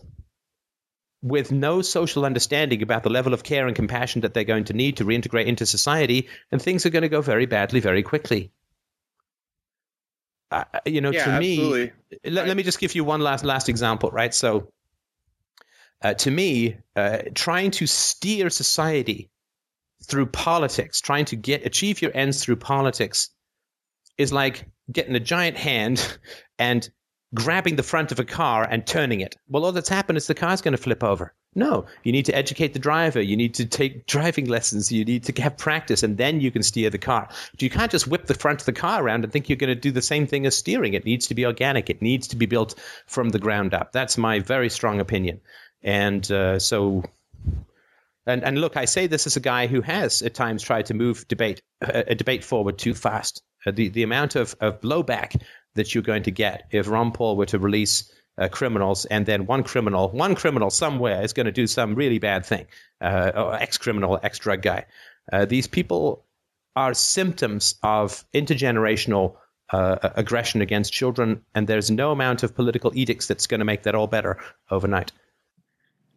with 1.24 1.54
no 1.54 1.82
social 1.82 2.26
understanding 2.26 2.84
about 2.84 3.02
the 3.02 3.10
level 3.10 3.34
of 3.34 3.44
care 3.44 3.66
and 3.66 3.76
compassion 3.76 4.22
that 4.22 4.34
they're 4.34 4.44
going 4.44 4.66
to 4.66 4.74
need 4.74 4.98
to 4.98 5.06
reintegrate 5.06 5.46
into 5.46 5.66
society, 5.66 6.28
and 6.52 6.62
things 6.62 6.86
are 6.86 6.90
going 6.90 7.04
to 7.04 7.10
go 7.10 7.22
very 7.22 7.46
badly 7.46 7.80
very 7.80 8.04
quickly. 8.04 8.52
Uh, 10.52 10.66
you 10.86 11.00
know, 11.02 11.12
Yeah, 11.12 11.24
to 11.24 11.32
absolutely. 11.32 11.94
me, 12.22 12.30
let, 12.30 12.48
let 12.48 12.58
me 12.58 12.62
just 12.62 12.78
give 12.78 12.94
you 12.94 13.06
one 13.06 13.22
last 13.22 13.46
last 13.46 13.70
example, 13.70 14.12
right? 14.12 14.34
So, 14.34 14.72
uh, 16.02 16.14
to 16.14 16.30
me, 16.30 16.78
uh, 16.96 17.20
trying 17.34 17.72
to 17.72 17.88
steer 17.88 18.50
society 18.50 19.32
through 20.06 20.26
politics, 20.28 21.00
trying 21.00 21.26
to 21.26 21.38
get 21.38 21.66
achieve 21.66 22.02
your 22.02 22.12
ends 22.14 22.44
through 22.44 22.58
politics, 22.58 23.30
is 24.18 24.34
like 24.34 24.66
getting 24.92 25.16
a 25.16 25.22
giant 25.22 25.56
hand 25.56 26.20
and 26.60 26.88
grabbing 27.34 27.76
the 27.76 27.84
front 27.84 28.12
of 28.12 28.20
a 28.20 28.26
car 28.26 28.68
and 28.70 28.86
turning 28.86 29.22
it. 29.22 29.36
Well, 29.48 29.66
all 29.66 29.72
that's 29.72 29.90
happened 29.90 30.18
is 30.18 30.28
the 30.28 30.36
car's 30.36 30.62
going 30.62 30.74
to 30.74 30.82
flip 30.82 31.04
over. 31.04 31.34
No, 31.56 31.86
you 32.04 32.12
need 32.12 32.26
to 32.26 32.36
educate 32.36 32.74
the 32.74 32.80
driver. 32.80 33.22
You 33.22 33.38
need 33.38 33.54
to 33.56 33.66
take 33.66 34.08
driving 34.08 34.48
lessons. 34.48 34.92
You 34.92 35.06
need 35.06 35.24
to 35.26 35.42
have 35.42 35.58
practice, 35.58 36.04
and 36.04 36.18
then 36.18 36.42
you 36.42 36.52
can 36.52 36.64
steer 36.64 36.90
the 36.90 36.98
car. 36.98 37.30
You 37.60 37.70
can't 37.70 37.92
just 37.92 38.08
whip 38.08 38.26
the 38.26 38.34
front 38.34 38.62
of 38.62 38.66
the 38.66 38.74
car 38.74 39.04
around 39.04 39.24
and 39.24 39.32
think 39.32 39.50
you're 39.50 39.56
going 39.58 39.74
to 39.74 39.80
do 39.80 39.92
the 39.92 40.02
same 40.02 40.26
thing 40.26 40.46
as 40.46 40.58
steering. 40.58 40.94
It 40.94 41.06
needs 41.06 41.28
to 41.28 41.36
be 41.36 41.46
organic. 41.46 41.90
It 41.90 42.02
needs 42.02 42.28
to 42.30 42.36
be 42.36 42.48
built 42.48 42.76
from 43.06 43.30
the 43.30 43.40
ground 43.40 43.74
up. 43.74 43.92
That's 43.92 44.18
my 44.18 44.40
very 44.40 44.70
strong 44.70 45.00
opinion. 45.00 45.42
And 45.84 46.30
uh, 46.32 46.60
so 46.60 47.04
and 48.26 48.44
and 48.44 48.60
look, 48.60 48.78
I 48.78 48.86
say 48.86 49.08
this 49.08 49.28
as 49.28 49.36
a 49.36 49.42
guy 49.42 49.68
who 49.68 49.82
has 49.82 50.22
at 50.22 50.34
times 50.34 50.64
tried 50.64 50.88
to 50.88 50.94
move 50.94 51.28
debate 51.28 51.62
uh, 51.82 52.04
a 52.08 52.16
debate 52.16 52.44
forward 52.44 52.78
too 52.78 52.94
fast. 52.94 53.44
Uh, 53.66 53.72
the 53.72 53.90
the 53.90 54.04
amount 54.04 54.36
of, 54.36 54.56
of 54.62 54.82
blowback 54.82 55.42
that 55.76 55.94
you're 55.94 56.04
going 56.04 56.24
to 56.24 56.32
get 56.32 56.68
if 56.72 56.88
Ron 56.88 57.12
Paul 57.12 57.36
were 57.36 57.46
to 57.48 57.60
release 57.60 58.12
uh, 58.38 58.48
criminals 58.48 59.06
and 59.06 59.26
then 59.26 59.46
one 59.46 59.64
criminal 59.64 60.10
one 60.10 60.36
criminal 60.36 60.70
somewhere 60.70 61.22
is 61.22 61.34
going 61.34 61.46
to 61.46 61.52
do 61.52 61.68
some 61.68 61.96
really 61.96 62.20
bad 62.20 62.46
thing, 62.46 62.66
uh, 63.02 63.58
ex 63.60 63.78
criminal, 63.78 64.20
ex 64.24 64.40
drug 64.40 64.62
guy. 64.62 64.86
Uh, 65.32 65.46
these 65.46 65.68
people 65.68 66.26
are 66.76 66.94
symptoms 66.94 67.76
of 67.84 68.26
intergenerational 68.34 69.36
uh, 69.72 69.98
aggression 70.16 70.62
against 70.62 70.92
children, 70.92 71.42
and 71.56 71.68
there's 71.68 71.90
no 71.90 72.12
amount 72.12 72.44
of 72.44 72.56
political 72.56 72.92
edicts 72.96 73.28
that's 73.28 73.48
going 73.48 73.60
to 73.60 73.66
make 73.66 73.84
that 73.84 73.96
all 73.96 74.08
better 74.08 74.38
overnight. 74.70 75.12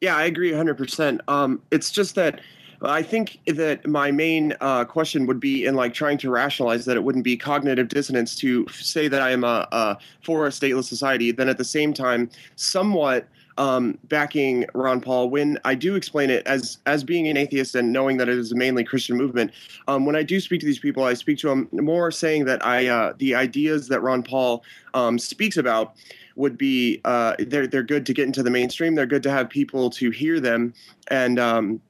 Yeah, 0.01 0.17
I 0.17 0.25
agree 0.25 0.53
100%. 0.53 1.21
Um, 1.29 1.63
it's 1.71 1.91
just 1.91 2.15
that 2.17 2.41
I 2.83 3.03
think 3.03 3.39
that 3.47 3.87
my 3.87 4.11
main 4.11 4.55
uh, 4.61 4.85
question 4.85 5.27
would 5.27 5.41
be 5.41 5.65
in 5.65 5.75
like 5.75 5.95
trying 5.95 6.19
to 6.19 6.31
rationalize 6.31 6.85
that 6.85 6.97
it 6.97 7.05
wouldn't 7.05 7.25
be 7.25 7.37
cognitive 7.37 7.89
dissonance 7.89 8.37
to 8.37 8.67
say 8.69 9.09
that 9.09 9.23
I 9.23 9.31
am 9.31 9.45
a, 9.45 9.67
a 9.73 9.99
for 10.23 10.47
a 10.47 10.51
stateless 10.51 10.85
society, 10.85 11.33
then 11.33 11.49
at 11.49 11.59
the 11.59 11.65
same 11.65 11.93
time, 11.93 12.31
somewhat 12.57 13.27
um, 13.59 13.99
backing 14.05 14.67
Ron 14.75 15.01
Paul 15.01 15.31
when 15.31 15.59
I 15.65 15.75
do 15.75 15.95
explain 15.95 16.31
it 16.31 16.47
as 16.47 16.79
as 16.87 17.03
being 17.05 17.27
an 17.29 17.37
atheist 17.37 17.75
and 17.75 17.93
knowing 17.93 18.19
that 18.19 18.29
it 18.29 18.37
is 18.37 18.53
a 18.53 18.57
mainly 18.57 18.85
Christian 18.85 19.17
movement. 19.17 19.53
Um, 19.89 20.05
when 20.05 20.17
I 20.17 20.23
do 20.23 20.41
speak 20.41 20.61
to 20.61 20.67
these 20.67 20.79
people, 20.79 21.05
I 21.05 21.15
speak 21.15 21.39
to 21.39 21.49
them 21.49 21.69
more 21.73 22.11
saying 22.11 22.45
that 22.47 22.65
I 22.65 22.89
uh, 22.89 23.15
the 23.19 23.35
ideas 23.35 23.89
that 23.89 24.01
Ron 24.01 24.23
Paul 24.23 24.63
um, 24.95 25.19
speaks 25.19 25.57
about 25.57 25.95
would 26.37 26.59
be 26.59 27.01
uh, 27.05 27.35
they're 27.39 27.67
they're 27.67 27.83
good 27.83 28.05
to 28.07 28.13
get 28.13 28.27
into 28.27 28.43
the 28.43 28.51
mainstream. 28.51 28.95
They're 28.95 29.07
good 29.07 29.23
to 29.23 29.31
have 29.31 29.49
people 29.49 29.91
to 29.91 30.11
hear 30.11 30.41
them 30.41 30.75
and. 31.09 31.39
Um, 31.39 31.81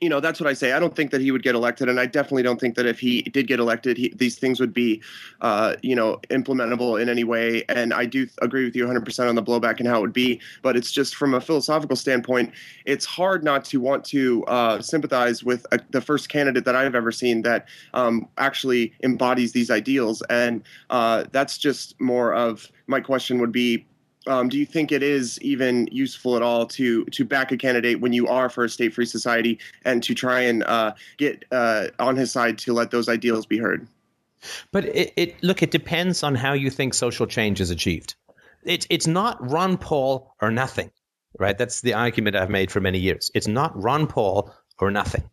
you 0.00 0.08
know 0.08 0.20
that's 0.20 0.40
what 0.40 0.48
I 0.48 0.54
say. 0.54 0.72
I 0.72 0.80
don't 0.80 0.96
think 0.96 1.10
that 1.10 1.20
he 1.20 1.30
would 1.30 1.42
get 1.42 1.54
elected, 1.54 1.88
and 1.88 2.00
I 2.00 2.06
definitely 2.06 2.42
don't 2.42 2.58
think 2.58 2.74
that 2.76 2.86
if 2.86 2.98
he 2.98 3.22
did 3.22 3.46
get 3.46 3.60
elected, 3.60 3.98
he, 3.98 4.12
these 4.16 4.38
things 4.38 4.58
would 4.58 4.72
be, 4.72 5.02
uh, 5.42 5.76
you 5.82 5.94
know, 5.94 6.18
implementable 6.30 7.00
in 7.00 7.08
any 7.08 7.22
way. 7.22 7.64
And 7.68 7.92
I 7.92 8.06
do 8.06 8.26
agree 8.40 8.64
with 8.64 8.74
you 8.74 8.86
100% 8.86 9.28
on 9.28 9.34
the 9.34 9.42
blowback 9.42 9.78
and 9.78 9.86
how 9.86 9.98
it 9.98 10.00
would 10.00 10.12
be. 10.12 10.40
But 10.62 10.76
it's 10.76 10.90
just 10.90 11.14
from 11.16 11.34
a 11.34 11.40
philosophical 11.40 11.96
standpoint, 11.96 12.52
it's 12.86 13.04
hard 13.04 13.44
not 13.44 13.64
to 13.66 13.80
want 13.80 14.04
to 14.06 14.44
uh, 14.44 14.80
sympathize 14.80 15.44
with 15.44 15.66
a, 15.72 15.80
the 15.90 16.00
first 16.00 16.30
candidate 16.30 16.64
that 16.64 16.74
I've 16.74 16.94
ever 16.94 17.12
seen 17.12 17.42
that 17.42 17.68
um, 17.92 18.26
actually 18.38 18.94
embodies 19.02 19.52
these 19.52 19.70
ideals. 19.70 20.22
And 20.30 20.62
uh, 20.88 21.24
that's 21.30 21.58
just 21.58 22.00
more 22.00 22.32
of 22.32 22.66
my 22.86 23.00
question 23.00 23.38
would 23.38 23.52
be 23.52 23.86
um, 24.26 24.48
do 24.48 24.58
you 24.58 24.66
think 24.66 24.92
it 24.92 25.02
is 25.02 25.40
even 25.40 25.88
useful 25.90 26.36
at 26.36 26.42
all 26.42 26.66
to 26.66 27.04
to 27.06 27.24
back 27.24 27.52
a 27.52 27.56
candidate 27.56 28.00
when 28.00 28.12
you 28.12 28.28
are 28.28 28.50
for 28.50 28.64
a 28.64 28.68
state 28.68 28.92
free 28.92 29.06
society 29.06 29.58
and 29.84 30.02
to 30.02 30.14
try 30.14 30.40
and 30.40 30.62
uh, 30.64 30.92
get 31.16 31.44
uh, 31.52 31.86
on 31.98 32.16
his 32.16 32.30
side 32.30 32.58
to 32.58 32.72
let 32.72 32.90
those 32.90 33.08
ideals 33.08 33.46
be 33.46 33.58
heard? 33.58 33.86
But 34.72 34.84
it, 34.86 35.12
it 35.16 35.42
look, 35.42 35.62
it 35.62 35.70
depends 35.70 36.22
on 36.22 36.34
how 36.34 36.52
you 36.52 36.70
think 36.70 36.94
social 36.94 37.26
change 37.26 37.60
is 37.60 37.70
achieved. 37.70 38.14
It's 38.64 38.86
it's 38.90 39.06
not 39.06 39.38
Ron 39.50 39.78
Paul 39.78 40.34
or 40.42 40.50
nothing, 40.50 40.90
right? 41.38 41.56
That's 41.56 41.80
the 41.80 41.94
argument 41.94 42.36
I've 42.36 42.50
made 42.50 42.70
for 42.70 42.80
many 42.80 42.98
years. 42.98 43.30
It's 43.34 43.48
not 43.48 43.80
Ron 43.80 44.06
Paul 44.06 44.52
or 44.78 44.90
nothing. 44.90 45.28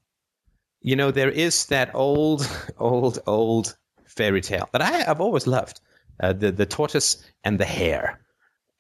You 0.81 0.95
know, 0.95 1.11
there 1.11 1.31
is 1.31 1.65
that 1.65 1.93
old, 1.93 2.49
old, 2.77 3.19
old 3.27 3.75
fairy 4.05 4.41
tale 4.41 4.69
that 4.71 4.81
I, 4.81 5.09
I've 5.09 5.19
always 5.19 5.45
loved: 5.45 5.81
uh, 6.21 6.31
the 6.31 6.53
the 6.53 6.65
tortoise 6.65 7.21
and 7.43 7.59
the 7.59 7.65
hare 7.65 8.21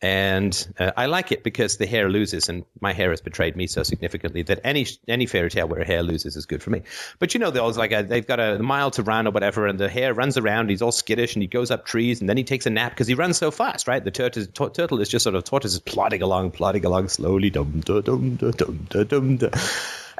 and 0.01 0.67
uh, 0.79 0.91
I 0.95 1.07
like 1.07 1.31
it 1.31 1.43
because 1.43 1.77
the 1.77 1.87
hare 1.87 2.07
loses, 2.07 2.49
and 2.49 2.63
my 2.81 2.93
hair 2.93 3.09
has 3.09 3.19
betrayed 3.19 3.55
me 3.55 3.65
so 3.65 3.81
significantly 3.81 4.43
that 4.43 4.59
any 4.63 4.85
any 5.07 5.25
fairy 5.25 5.49
tale 5.49 5.67
where 5.67 5.81
a 5.81 5.85
hare 5.85 6.03
loses 6.03 6.35
is 6.35 6.45
good 6.45 6.61
for 6.61 6.69
me. 6.69 6.83
But 7.17 7.33
you 7.33 7.39
know, 7.39 7.49
they're 7.49 7.63
always 7.63 7.77
like 7.77 7.91
a, 7.91 8.03
they've 8.03 8.25
got 8.25 8.39
a 8.39 8.59
mile 8.59 8.91
to 8.91 9.01
run 9.01 9.25
or 9.25 9.31
whatever, 9.31 9.65
and 9.65 9.79
the 9.79 9.89
hare 9.89 10.13
runs 10.13 10.37
around. 10.37 10.69
He's 10.69 10.83
all 10.83 10.91
skittish, 10.91 11.35
and 11.35 11.41
he 11.41 11.47
goes 11.47 11.71
up 11.71 11.85
trees, 11.85 12.19
and 12.19 12.29
then 12.29 12.37
he 12.37 12.43
takes 12.43 12.67
a 12.67 12.69
nap 12.69 12.91
because 12.91 13.07
he 13.07 13.15
runs 13.15 13.37
so 13.37 13.49
fast, 13.49 13.87
right? 13.87 14.03
The 14.03 14.11
turtle, 14.11 14.45
t- 14.45 14.69
turtle 14.69 15.01
is 15.01 15.09
just 15.09 15.23
sort 15.23 15.35
of 15.35 15.43
tortoise 15.43 15.73
is 15.73 15.79
plodding 15.79 16.21
along, 16.21 16.51
plodding 16.51 16.85
along 16.85 17.07
slowly, 17.09 17.49
dum 17.49 17.81
dum 17.83 18.03
dum 18.03 18.35
dum 18.35 18.87
dum, 19.07 19.37
dum. 19.37 19.51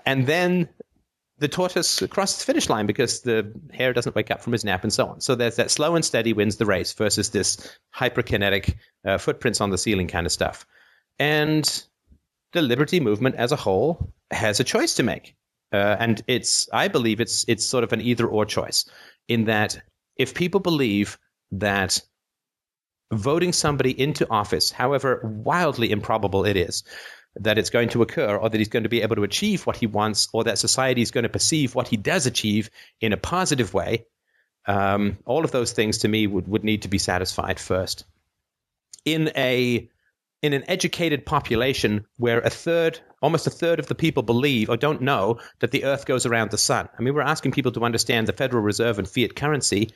and 0.07 0.25
then 0.25 0.69
the 1.39 1.47
tortoise 1.47 2.01
crosses 2.09 2.39
the 2.39 2.45
finish 2.45 2.69
line 2.69 2.85
because 2.87 3.21
the 3.21 3.53
hare 3.71 3.93
doesn't 3.93 4.15
wake 4.15 4.31
up 4.31 4.41
from 4.41 4.53
his 4.53 4.65
nap 4.65 4.83
and 4.83 4.91
so 4.91 5.07
on. 5.07 5.21
So 5.21 5.35
there's 5.35 5.55
that 5.57 5.69
slow 5.69 5.95
and 5.95 6.03
steady 6.03 6.33
wins 6.33 6.57
the 6.57 6.65
race 6.65 6.93
versus 6.93 7.29
this 7.29 7.77
hyperkinetic 7.95 8.75
uh, 9.05 9.17
footprints 9.17 9.61
on 9.61 9.69
the 9.69 9.77
ceiling 9.77 10.07
kind 10.07 10.25
of 10.25 10.31
stuff. 10.31 10.65
And 11.19 11.83
the 12.53 12.61
liberty 12.61 12.99
movement 12.99 13.35
as 13.35 13.51
a 13.51 13.55
whole 13.55 14.11
has 14.31 14.59
a 14.59 14.63
choice 14.63 14.95
to 14.95 15.03
make. 15.03 15.35
Uh, 15.71 15.97
and 15.99 16.21
it's, 16.27 16.67
I 16.73 16.87
believe 16.87 17.19
it's, 17.21 17.45
it's 17.47 17.65
sort 17.65 17.83
of 17.83 17.93
an 17.93 18.01
either 18.01 18.25
or 18.25 18.45
choice 18.45 18.89
in 19.27 19.45
that 19.45 19.79
if 20.15 20.33
people 20.33 20.59
believe 20.59 21.19
that 21.51 22.01
voting 23.11 23.53
somebody 23.53 23.99
into 23.99 24.29
office, 24.29 24.71
however 24.71 25.21
wildly 25.23 25.91
improbable 25.91 26.45
it 26.45 26.57
is, 26.57 26.83
that 27.35 27.57
it's 27.57 27.69
going 27.69 27.89
to 27.89 28.01
occur 28.01 28.35
or 28.35 28.49
that 28.49 28.57
he's 28.57 28.69
going 28.69 28.83
to 28.83 28.89
be 28.89 29.01
able 29.01 29.15
to 29.15 29.23
achieve 29.23 29.65
what 29.65 29.77
he 29.77 29.87
wants 29.87 30.27
or 30.33 30.43
that 30.45 30.57
society 30.57 31.01
is 31.01 31.11
going 31.11 31.23
to 31.23 31.29
perceive 31.29 31.75
what 31.75 31.87
he 31.87 31.97
does 31.97 32.25
achieve 32.25 32.69
in 32.99 33.13
a 33.13 33.17
positive 33.17 33.73
way, 33.73 34.05
um, 34.65 35.17
all 35.25 35.45
of 35.45 35.51
those 35.51 35.71
things 35.71 35.99
to 35.99 36.07
me 36.07 36.27
would, 36.27 36.47
would 36.47 36.63
need 36.63 36.81
to 36.81 36.87
be 36.87 36.97
satisfied 36.97 37.59
first. 37.59 38.05
In 39.05 39.31
a 39.35 39.89
in 40.43 40.53
an 40.53 40.63
educated 40.67 41.25
population 41.25 42.05
where 42.17 42.39
a 42.39 42.49
third, 42.49 42.99
almost 43.21 43.47
a 43.47 43.51
third 43.51 43.79
of 43.79 43.87
the 43.87 43.95
people 43.95 44.21
believe 44.21 44.69
or 44.69 44.77
don't 44.77 45.01
know 45.01 45.39
that 45.59 45.71
the 45.71 45.83
earth 45.83 46.05
goes 46.05 46.25
around 46.25 46.51
the 46.51 46.57
sun. 46.57 46.87
I 46.97 47.01
mean, 47.01 47.15
we're 47.15 47.21
asking 47.21 47.53
people 47.53 47.71
to 47.71 47.83
understand 47.83 48.27
the 48.27 48.33
Federal 48.33 48.61
Reserve 48.61 48.99
and 48.99 49.07
fiat 49.07 49.35
currency, 49.35 49.89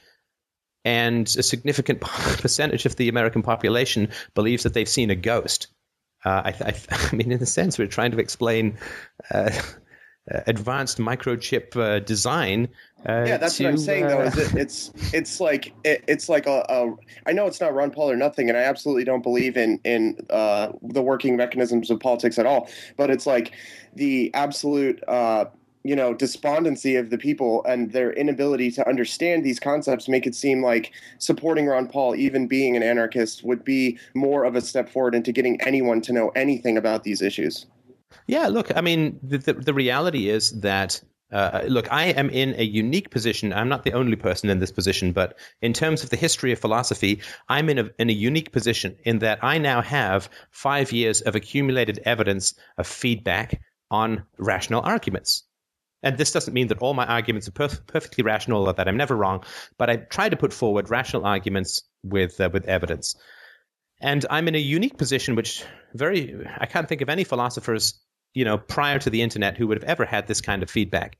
and 0.84 1.28
a 1.28 1.44
significant 1.44 2.02
percentage 2.02 2.86
of 2.86 2.96
the 2.96 3.10
American 3.10 3.44
population 3.44 4.10
believes 4.34 4.63
that 4.63 4.74
they've 4.74 4.89
seen 4.89 5.12
a 5.12 5.15
ghost. 5.15 5.67
Uh, 6.26 6.42
I, 6.46 6.56
I, 6.66 6.76
I, 7.12 7.16
mean, 7.16 7.32
in 7.32 7.42
a 7.42 7.46
sense, 7.46 7.78
we're 7.78 7.88
trying 7.88 8.12
to 8.12 8.20
explain 8.20 8.78
uh, 9.32 9.52
uh, 10.32 10.42
advanced 10.48 11.00
microchip 11.00 11.76
uh, 11.76 12.00
design. 12.00 12.70
Uh, 13.10 13.26
yeah, 13.26 13.38
that's 13.38 13.58
to, 13.58 13.64
what 13.64 13.72
I'm 13.72 13.78
saying. 13.78 14.08
though, 14.08 14.22
is 14.22 14.38
it, 14.38 14.56
it's 14.56 14.92
it's 15.14 15.40
like 15.40 15.74
it, 15.84 16.04
it's 16.08 16.30
like 16.30 16.46
a, 16.46 16.64
a. 16.70 16.94
I 17.26 17.32
know 17.32 17.48
it's 17.48 17.60
not 17.60 17.74
Ron 17.74 17.90
Paul 17.90 18.12
or 18.12 18.16
nothing, 18.16 18.48
and 18.48 18.58
I 18.58 18.62
absolutely 18.62 19.04
don't 19.04 19.24
believe 19.24 19.58
in 19.58 19.80
in 19.84 20.18
uh, 20.30 20.74
the 20.84 21.02
working 21.02 21.38
mechanisms 21.38 21.90
of 21.90 22.00
politics 22.00 22.38
at 22.38 22.46
all. 22.46 22.70
But 22.98 23.10
it's 23.10 23.26
like 23.26 23.54
the 23.96 24.32
absolute 24.36 25.04
you 25.84 25.96
know 25.96 26.13
despondency 26.13 26.96
of 26.96 27.10
the 27.10 27.17
people 27.17 27.63
and 27.65 27.91
their 27.91 28.13
inability 28.13 28.72
to 28.72 28.88
understand 28.88 29.44
these 29.44 29.60
concepts 29.60 30.08
make 30.08 30.28
it 30.28 30.36
seem 30.36 30.63
like 30.63 30.91
supporting 31.17 31.67
Ron 31.67 31.88
Paul 31.88 32.15
even 32.15 32.48
being 32.48 32.76
an 32.76 32.84
anarchist 32.84 33.44
would 33.44 33.63
be 33.63 33.98
more 34.13 34.44
of 34.44 34.56
a 34.56 34.62
step 34.62 34.89
forward 34.89 35.15
into 35.15 35.32
getting 35.32 35.60
anyone 35.62 36.02
to 36.02 36.13
know 36.13 36.30
anything 36.30 36.78
about 36.78 37.04
these 37.04 37.22
issues. 37.22 37.65
Yeah, 38.28 38.48
look, 38.48 38.76
I 38.76 38.82
mean 38.82 39.20
the 39.24 39.38
the, 39.38 39.54
the 39.54 39.74
reality 39.74 40.30
is 40.30 40.52
that 40.62 41.02
uh, 41.32 41.62
look, 41.67 41.91
I 41.91 42.08
am 42.08 42.30
in 42.30 42.56
a 42.58 42.63
unique 42.63 43.10
position. 43.10 43.54
I'm 43.54 43.70
not 43.70 43.84
the 43.84 43.94
only 43.94 44.17
person 44.17 44.50
in 44.50 44.60
this 44.60 44.72
position, 44.72 45.13
but 45.13 45.38
in 45.62 45.72
terms 45.72 46.04
of 46.04 46.10
the 46.10 46.17
history 46.17 46.52
of 46.52 46.60
philosophy, 46.60 47.22
I'm 47.48 47.70
in 47.70 47.80
a, 47.80 47.89
in 47.98 48.10
a 48.10 48.13
unique 48.13 48.52
position 48.52 48.98
in 49.06 49.20
that 49.20 49.39
I 49.41 49.58
now 49.58 49.82
have 49.82 50.30
five 50.50 50.91
years 50.91 51.22
of 51.22 51.36
accumulated 51.36 52.02
evidence 52.04 52.54
of 52.78 52.86
feedback 52.86 53.62
on 53.89 54.24
rational 54.38 54.82
arguments. 54.82 55.44
And 56.04 56.18
this 56.18 56.32
doesn't 56.32 56.54
mean 56.54 56.68
that 56.68 56.80
all 56.80 56.94
my 56.94 57.06
arguments 57.06 57.48
are 57.48 57.52
perf- 57.52 57.86
perfectly 57.86 58.24
rational 58.24 58.68
or 58.68 58.74
that 58.74 58.88
I'm 58.88 58.98
never 58.98 59.16
wrong, 59.16 59.44
but 59.78 59.90
I 59.90 59.98
try 59.98 60.30
to 60.30 60.38
put 60.38 60.54
forward 60.54 60.90
rational 60.90 61.26
arguments 61.26 61.84
with 62.04 62.40
uh, 62.42 62.50
with 62.52 62.66
evidence. 62.66 63.16
And 64.00 64.26
I'm 64.32 64.48
in 64.48 64.56
a 64.56 64.60
unique 64.60 64.98
position, 64.98 65.36
which 65.36 65.64
very 65.94 66.36
I 66.58 66.66
can't 66.66 66.90
think 66.90 67.02
of 67.02 67.10
any 67.10 67.24
philosophers, 67.24 68.00
you 68.34 68.44
know, 68.46 68.58
prior 68.58 68.98
to 69.00 69.10
the 69.10 69.22
internet 69.22 69.58
who 69.58 69.68
would 69.68 69.78
have 69.78 69.90
ever 69.90 70.06
had 70.06 70.28
this 70.28 70.42
kind 70.42 70.64
of 70.64 70.70
feedback. 70.70 71.18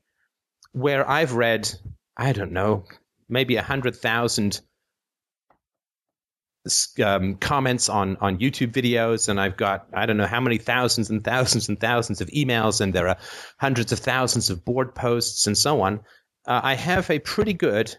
Where 0.72 1.08
I've 1.08 1.34
read, 1.34 1.70
I 2.16 2.32
don't 2.32 2.52
know, 2.52 2.84
maybe 3.28 3.56
a 3.56 3.62
hundred 3.62 3.94
thousand 3.94 4.60
um, 7.02 7.34
comments 7.36 7.88
on 7.88 8.16
on 8.20 8.38
YouTube 8.38 8.72
videos, 8.72 9.28
and 9.28 9.40
I've 9.40 9.56
got 9.56 9.86
I 9.94 10.06
don't 10.06 10.16
know 10.16 10.26
how 10.26 10.40
many 10.40 10.58
thousands 10.58 11.10
and 11.10 11.24
thousands 11.24 11.68
and 11.68 11.78
thousands 11.80 12.20
of 12.20 12.28
emails, 12.28 12.80
and 12.80 12.92
there 12.92 13.08
are 13.08 13.16
hundreds 13.58 13.92
of 13.92 13.98
thousands 13.98 14.50
of 14.50 14.64
board 14.64 14.94
posts 14.94 15.46
and 15.46 15.56
so 15.56 15.80
on. 15.80 16.00
Uh, 16.46 16.60
I 16.62 16.74
have 16.74 17.10
a 17.10 17.18
pretty 17.20 17.52
good, 17.52 17.96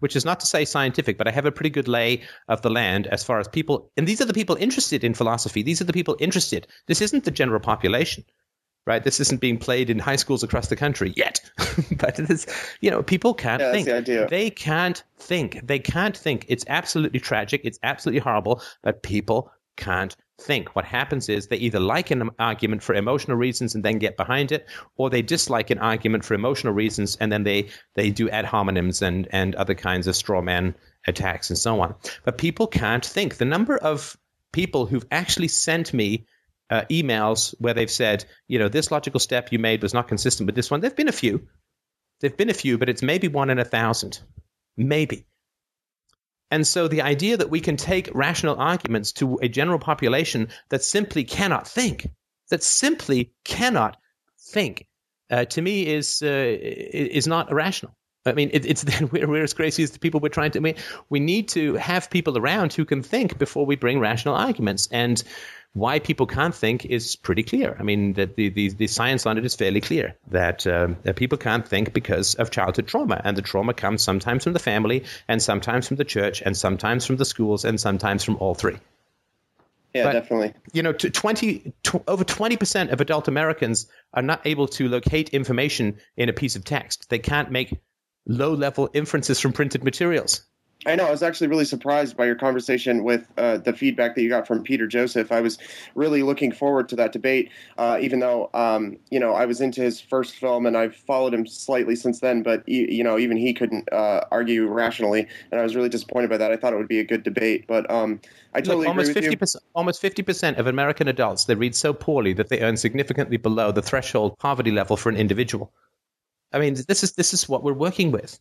which 0.00 0.16
is 0.16 0.24
not 0.24 0.40
to 0.40 0.46
say 0.46 0.64
scientific, 0.64 1.18
but 1.18 1.28
I 1.28 1.30
have 1.30 1.46
a 1.46 1.52
pretty 1.52 1.70
good 1.70 1.88
lay 1.88 2.22
of 2.48 2.62
the 2.62 2.70
land 2.70 3.06
as 3.08 3.24
far 3.24 3.40
as 3.40 3.48
people, 3.48 3.90
and 3.96 4.06
these 4.06 4.20
are 4.20 4.26
the 4.26 4.34
people 4.34 4.56
interested 4.56 5.04
in 5.04 5.14
philosophy. 5.14 5.62
These 5.62 5.80
are 5.80 5.84
the 5.84 5.92
people 5.92 6.16
interested. 6.20 6.66
This 6.86 7.00
isn't 7.00 7.24
the 7.24 7.30
general 7.30 7.60
population 7.60 8.24
right? 8.88 9.04
This 9.04 9.20
isn't 9.20 9.40
being 9.40 9.58
played 9.58 9.90
in 9.90 9.98
high 9.98 10.16
schools 10.16 10.42
across 10.42 10.68
the 10.68 10.76
country 10.76 11.12
yet, 11.14 11.40
but 11.98 12.18
it 12.18 12.30
is, 12.30 12.46
you 12.80 12.90
know, 12.90 13.02
people 13.02 13.34
can't 13.34 13.60
yeah, 13.60 13.70
think. 13.70 13.86
The 13.86 14.26
they 14.28 14.48
can't 14.48 15.04
think. 15.18 15.60
They 15.62 15.78
can't 15.78 16.16
think. 16.16 16.46
It's 16.48 16.64
absolutely 16.68 17.20
tragic. 17.20 17.60
It's 17.64 17.78
absolutely 17.82 18.20
horrible, 18.20 18.62
but 18.82 19.02
people 19.02 19.52
can't 19.76 20.16
think. 20.40 20.74
What 20.74 20.86
happens 20.86 21.28
is 21.28 21.48
they 21.48 21.58
either 21.58 21.78
like 21.78 22.10
an 22.10 22.30
argument 22.38 22.82
for 22.82 22.94
emotional 22.94 23.36
reasons 23.36 23.74
and 23.74 23.84
then 23.84 23.98
get 23.98 24.16
behind 24.16 24.52
it, 24.52 24.66
or 24.96 25.10
they 25.10 25.22
dislike 25.22 25.68
an 25.68 25.78
argument 25.78 26.24
for 26.24 26.32
emotional 26.32 26.72
reasons 26.72 27.16
and 27.20 27.30
then 27.30 27.44
they 27.44 27.68
they 27.94 28.10
do 28.10 28.30
ad 28.30 28.46
hominems 28.46 29.02
and 29.02 29.28
and 29.30 29.54
other 29.56 29.74
kinds 29.74 30.06
of 30.06 30.16
straw 30.16 30.40
man 30.40 30.74
attacks 31.06 31.50
and 31.50 31.58
so 31.58 31.80
on. 31.80 31.94
But 32.24 32.38
people 32.38 32.66
can't 32.66 33.04
think. 33.04 33.36
The 33.36 33.44
number 33.44 33.76
of 33.76 34.16
people 34.52 34.86
who've 34.86 35.06
actually 35.10 35.48
sent 35.48 35.92
me 35.92 36.26
uh, 36.70 36.82
emails 36.90 37.54
where 37.58 37.74
they've 37.74 37.90
said, 37.90 38.24
you 38.46 38.58
know, 38.58 38.68
this 38.68 38.90
logical 38.90 39.20
step 39.20 39.52
you 39.52 39.58
made 39.58 39.82
was 39.82 39.94
not 39.94 40.08
consistent 40.08 40.46
with 40.46 40.54
this 40.54 40.70
one. 40.70 40.80
There've 40.80 40.96
been 40.96 41.08
a 41.08 41.12
few. 41.12 41.46
There've 42.20 42.36
been 42.36 42.50
a 42.50 42.54
few, 42.54 42.78
but 42.78 42.88
it's 42.88 43.02
maybe 43.02 43.28
one 43.28 43.50
in 43.50 43.58
a 43.58 43.64
thousand. 43.64 44.20
Maybe. 44.76 45.26
And 46.50 46.66
so 46.66 46.88
the 46.88 47.02
idea 47.02 47.36
that 47.36 47.50
we 47.50 47.60
can 47.60 47.76
take 47.76 48.08
rational 48.14 48.58
arguments 48.58 49.12
to 49.12 49.38
a 49.42 49.48
general 49.48 49.78
population 49.78 50.48
that 50.70 50.82
simply 50.82 51.24
cannot 51.24 51.68
think, 51.68 52.08
that 52.50 52.62
simply 52.62 53.32
cannot 53.44 53.98
think, 54.40 54.86
uh, 55.30 55.44
to 55.44 55.60
me 55.60 55.86
is 55.86 56.22
uh, 56.22 56.56
is 56.60 57.26
not 57.26 57.50
irrational. 57.50 57.94
I 58.24 58.32
mean, 58.32 58.50
it, 58.52 58.64
it's 58.64 58.82
then 58.98 59.08
we're, 59.12 59.28
we're, 59.28 59.42
as 59.42 59.54
crazy 59.54 59.82
as 59.82 59.90
the 59.90 59.98
people 59.98 60.20
we're 60.20 60.28
trying 60.28 60.52
to. 60.52 60.58
I 60.58 60.62
mean, 60.62 60.76
we 61.10 61.20
need 61.20 61.48
to 61.50 61.74
have 61.74 62.10
people 62.10 62.38
around 62.38 62.72
who 62.72 62.84
can 62.84 63.02
think 63.02 63.38
before 63.38 63.66
we 63.66 63.76
bring 63.76 64.00
rational 64.00 64.34
arguments. 64.34 64.88
And 64.90 65.22
why 65.78 65.98
people 65.98 66.26
can't 66.26 66.54
think 66.54 66.84
is 66.86 67.16
pretty 67.16 67.42
clear. 67.42 67.76
I 67.78 67.82
mean, 67.82 68.14
the, 68.14 68.26
the, 68.26 68.48
the, 68.48 68.68
the 68.70 68.86
science 68.86 69.26
on 69.26 69.38
it 69.38 69.44
is 69.44 69.54
fairly 69.54 69.80
clear 69.80 70.16
that, 70.30 70.66
um, 70.66 70.96
that 71.02 71.16
people 71.16 71.38
can't 71.38 71.66
think 71.66 71.92
because 71.92 72.34
of 72.36 72.50
childhood 72.50 72.86
trauma. 72.86 73.20
And 73.24 73.36
the 73.36 73.42
trauma 73.42 73.74
comes 73.74 74.02
sometimes 74.02 74.44
from 74.44 74.52
the 74.52 74.58
family, 74.58 75.04
and 75.28 75.42
sometimes 75.42 75.88
from 75.88 75.96
the 75.96 76.04
church, 76.04 76.42
and 76.42 76.56
sometimes 76.56 77.06
from 77.06 77.16
the 77.16 77.24
schools, 77.24 77.64
and 77.64 77.80
sometimes 77.80 78.24
from 78.24 78.36
all 78.36 78.54
three. 78.54 78.76
Yeah, 79.94 80.04
but, 80.04 80.12
definitely. 80.12 80.54
You 80.72 80.82
know, 80.82 80.92
20, 80.92 81.72
over 82.06 82.24
20% 82.24 82.92
of 82.92 83.00
adult 83.00 83.28
Americans 83.28 83.86
are 84.14 84.22
not 84.22 84.46
able 84.46 84.68
to 84.68 84.88
locate 84.88 85.30
information 85.30 85.98
in 86.16 86.28
a 86.28 86.32
piece 86.32 86.56
of 86.56 86.64
text. 86.64 87.08
They 87.08 87.18
can't 87.18 87.50
make 87.50 87.78
low 88.26 88.52
level 88.52 88.90
inferences 88.92 89.40
from 89.40 89.52
printed 89.52 89.82
materials. 89.82 90.42
I 90.86 90.94
know. 90.94 91.06
I 91.06 91.10
was 91.10 91.24
actually 91.24 91.48
really 91.48 91.64
surprised 91.64 92.16
by 92.16 92.24
your 92.24 92.36
conversation 92.36 93.02
with 93.02 93.26
uh, 93.36 93.58
the 93.58 93.72
feedback 93.72 94.14
that 94.14 94.22
you 94.22 94.28
got 94.28 94.46
from 94.46 94.62
Peter 94.62 94.86
Joseph. 94.86 95.32
I 95.32 95.40
was 95.40 95.58
really 95.96 96.22
looking 96.22 96.52
forward 96.52 96.88
to 96.90 96.96
that 96.96 97.10
debate, 97.10 97.50
uh, 97.78 97.98
even 98.00 98.20
though 98.20 98.48
um, 98.54 98.96
you 99.10 99.18
know 99.18 99.32
I 99.32 99.44
was 99.44 99.60
into 99.60 99.80
his 99.80 100.00
first 100.00 100.36
film 100.36 100.66
and 100.66 100.76
I've 100.76 100.94
followed 100.94 101.34
him 101.34 101.48
slightly 101.48 101.96
since 101.96 102.20
then. 102.20 102.44
But 102.44 102.66
you 102.68 103.02
know, 103.02 103.18
even 103.18 103.36
he 103.36 103.52
couldn't 103.54 103.92
uh, 103.92 104.20
argue 104.30 104.68
rationally, 104.68 105.26
and 105.50 105.60
I 105.60 105.64
was 105.64 105.74
really 105.74 105.88
disappointed 105.88 106.30
by 106.30 106.36
that. 106.36 106.52
I 106.52 106.56
thought 106.56 106.72
it 106.72 106.76
would 106.76 106.86
be 106.86 107.00
a 107.00 107.04
good 107.04 107.24
debate, 107.24 107.64
but 107.66 107.90
um, 107.90 108.20
I 108.54 108.60
totally 108.60 108.86
Look, 108.86 108.90
almost 108.90 109.12
fifty 109.12 109.34
percent. 109.34 109.64
Almost 109.74 110.00
fifty 110.00 110.22
percent 110.22 110.58
of 110.58 110.68
American 110.68 111.08
adults 111.08 111.46
they 111.46 111.56
read 111.56 111.74
so 111.74 111.92
poorly 111.92 112.32
that 112.34 112.50
they 112.50 112.60
earn 112.60 112.76
significantly 112.76 113.36
below 113.36 113.72
the 113.72 113.82
threshold 113.82 114.38
poverty 114.38 114.70
level 114.70 114.96
for 114.96 115.08
an 115.08 115.16
individual. 115.16 115.72
I 116.52 116.60
mean, 116.60 116.76
this 116.86 117.02
is 117.02 117.14
this 117.14 117.34
is 117.34 117.48
what 117.48 117.64
we're 117.64 117.72
working 117.72 118.12
with. 118.12 118.38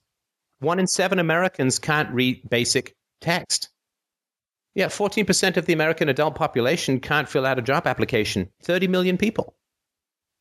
One 0.60 0.80
in 0.80 0.88
seven 0.88 1.20
Americans 1.20 1.80
can't 1.80 2.14
read 2.14 2.50
basic 2.50 2.96
text. 3.22 3.70
Yeah, 4.76 4.88
14% 4.88 5.58
of 5.58 5.66
the 5.66 5.74
American 5.74 6.08
adult 6.08 6.36
population 6.36 7.00
can't 7.00 7.28
fill 7.28 7.46
out 7.46 7.58
a 7.58 7.64
job 7.64 7.88
application. 7.88 8.52
30 8.62 8.88
million 8.88 9.18
people. 9.18 9.56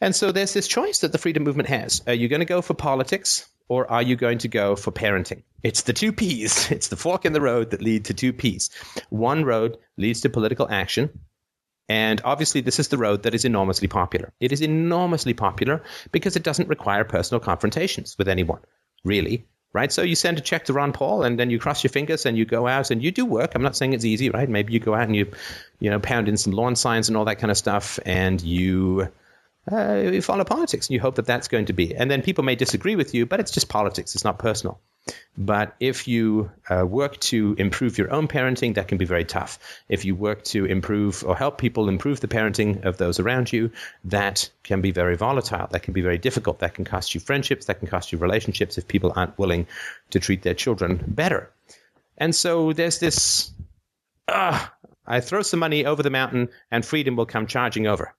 And 0.00 0.14
so 0.14 0.30
there's 0.30 0.52
this 0.52 0.68
choice 0.68 1.00
that 1.00 1.10
the 1.10 1.18
freedom 1.18 1.42
movement 1.42 1.68
has. 1.68 2.00
Are 2.06 2.14
you 2.14 2.28
going 2.28 2.40
to 2.40 2.46
go 2.46 2.62
for 2.62 2.74
politics 2.74 3.48
or 3.72 3.90
are 3.90 4.02
you 4.02 4.16
going 4.16 4.36
to 4.36 4.48
go 4.48 4.76
for 4.76 4.92
parenting? 4.92 5.42
It's 5.62 5.82
the 5.82 5.94
two 5.94 6.12
P's. 6.12 6.70
It's 6.76 6.88
the 6.88 6.96
fork 6.96 7.24
in 7.24 7.32
the 7.32 7.40
road 7.40 7.70
that 7.70 7.80
lead 7.80 8.04
to 8.04 8.12
two 8.12 8.34
P's. 8.34 8.68
One 9.08 9.46
road 9.46 9.78
leads 9.96 10.20
to 10.20 10.28
political 10.28 10.68
action. 10.70 11.08
And 11.88 12.20
obviously, 12.22 12.60
this 12.60 12.78
is 12.78 12.88
the 12.88 12.98
road 12.98 13.22
that 13.22 13.34
is 13.34 13.46
enormously 13.46 13.88
popular. 13.88 14.34
It 14.40 14.52
is 14.52 14.60
enormously 14.60 15.32
popular 15.32 15.82
because 16.10 16.36
it 16.36 16.42
doesn't 16.42 16.68
require 16.68 17.04
personal 17.04 17.40
confrontations 17.40 18.14
with 18.18 18.28
anyone, 18.28 18.60
really 19.04 19.46
right? 19.72 19.90
So 19.90 20.02
you 20.02 20.14
send 20.14 20.36
a 20.36 20.42
check 20.42 20.66
to 20.66 20.74
Ron 20.74 20.92
Paul, 20.92 21.22
and 21.22 21.40
then 21.40 21.48
you 21.48 21.58
cross 21.58 21.82
your 21.82 21.90
fingers 21.90 22.26
and 22.26 22.36
you 22.36 22.44
go 22.44 22.66
out 22.66 22.90
and 22.90 23.02
you 23.02 23.10
do 23.10 23.24
work. 23.24 23.52
I'm 23.54 23.62
not 23.62 23.74
saying 23.74 23.94
it's 23.94 24.04
easy, 24.04 24.28
right? 24.28 24.46
Maybe 24.46 24.74
you 24.74 24.80
go 24.80 24.94
out 24.94 25.04
and 25.04 25.16
you, 25.16 25.32
you 25.80 25.88
know, 25.88 25.98
pound 25.98 26.28
in 26.28 26.36
some 26.36 26.52
lawn 26.52 26.76
signs 26.76 27.08
and 27.08 27.16
all 27.16 27.24
that 27.24 27.38
kind 27.38 27.50
of 27.50 27.56
stuff, 27.56 27.98
and 28.04 28.38
you. 28.42 29.08
Uh, 29.70 29.94
you 29.94 30.22
follow 30.22 30.44
politics 30.44 30.88
and 30.88 30.94
you 30.94 31.00
hope 31.00 31.14
that 31.14 31.26
that's 31.26 31.48
going 31.48 31.66
to 31.66 31.72
be. 31.72 31.94
And 31.94 32.10
then 32.10 32.22
people 32.22 32.42
may 32.42 32.56
disagree 32.56 32.96
with 32.96 33.14
you, 33.14 33.26
but 33.26 33.38
it's 33.38 33.52
just 33.52 33.68
politics. 33.68 34.14
It's 34.14 34.24
not 34.24 34.38
personal. 34.38 34.80
But 35.36 35.74
if 35.80 36.06
you 36.06 36.50
uh, 36.68 36.84
work 36.86 37.18
to 37.20 37.54
improve 37.58 37.98
your 37.98 38.12
own 38.12 38.28
parenting, 38.28 38.74
that 38.74 38.88
can 38.88 38.98
be 38.98 39.04
very 39.04 39.24
tough. 39.24 39.58
If 39.88 40.04
you 40.04 40.14
work 40.14 40.44
to 40.44 40.64
improve 40.64 41.24
or 41.24 41.36
help 41.36 41.58
people 41.58 41.88
improve 41.88 42.20
the 42.20 42.28
parenting 42.28 42.84
of 42.84 42.98
those 42.98 43.18
around 43.18 43.52
you, 43.52 43.70
that 44.04 44.48
can 44.62 44.80
be 44.80 44.90
very 44.90 45.16
volatile. 45.16 45.68
That 45.70 45.82
can 45.82 45.94
be 45.94 46.02
very 46.02 46.18
difficult. 46.18 46.58
That 46.60 46.74
can 46.74 46.84
cost 46.84 47.14
you 47.14 47.20
friendships. 47.20 47.66
That 47.66 47.78
can 47.78 47.88
cost 47.88 48.12
you 48.12 48.18
relationships 48.18 48.78
if 48.78 48.86
people 48.86 49.12
aren't 49.14 49.38
willing 49.38 49.66
to 50.10 50.20
treat 50.20 50.42
their 50.42 50.54
children 50.54 51.02
better. 51.06 51.50
And 52.18 52.34
so 52.34 52.72
there's 52.72 52.98
this 52.98 53.50
uh, 54.28 54.66
I 55.06 55.20
throw 55.20 55.42
some 55.42 55.60
money 55.60 55.84
over 55.84 56.02
the 56.02 56.10
mountain 56.10 56.48
and 56.70 56.84
freedom 56.84 57.16
will 57.16 57.26
come 57.26 57.46
charging 57.46 57.86
over. 57.86 58.14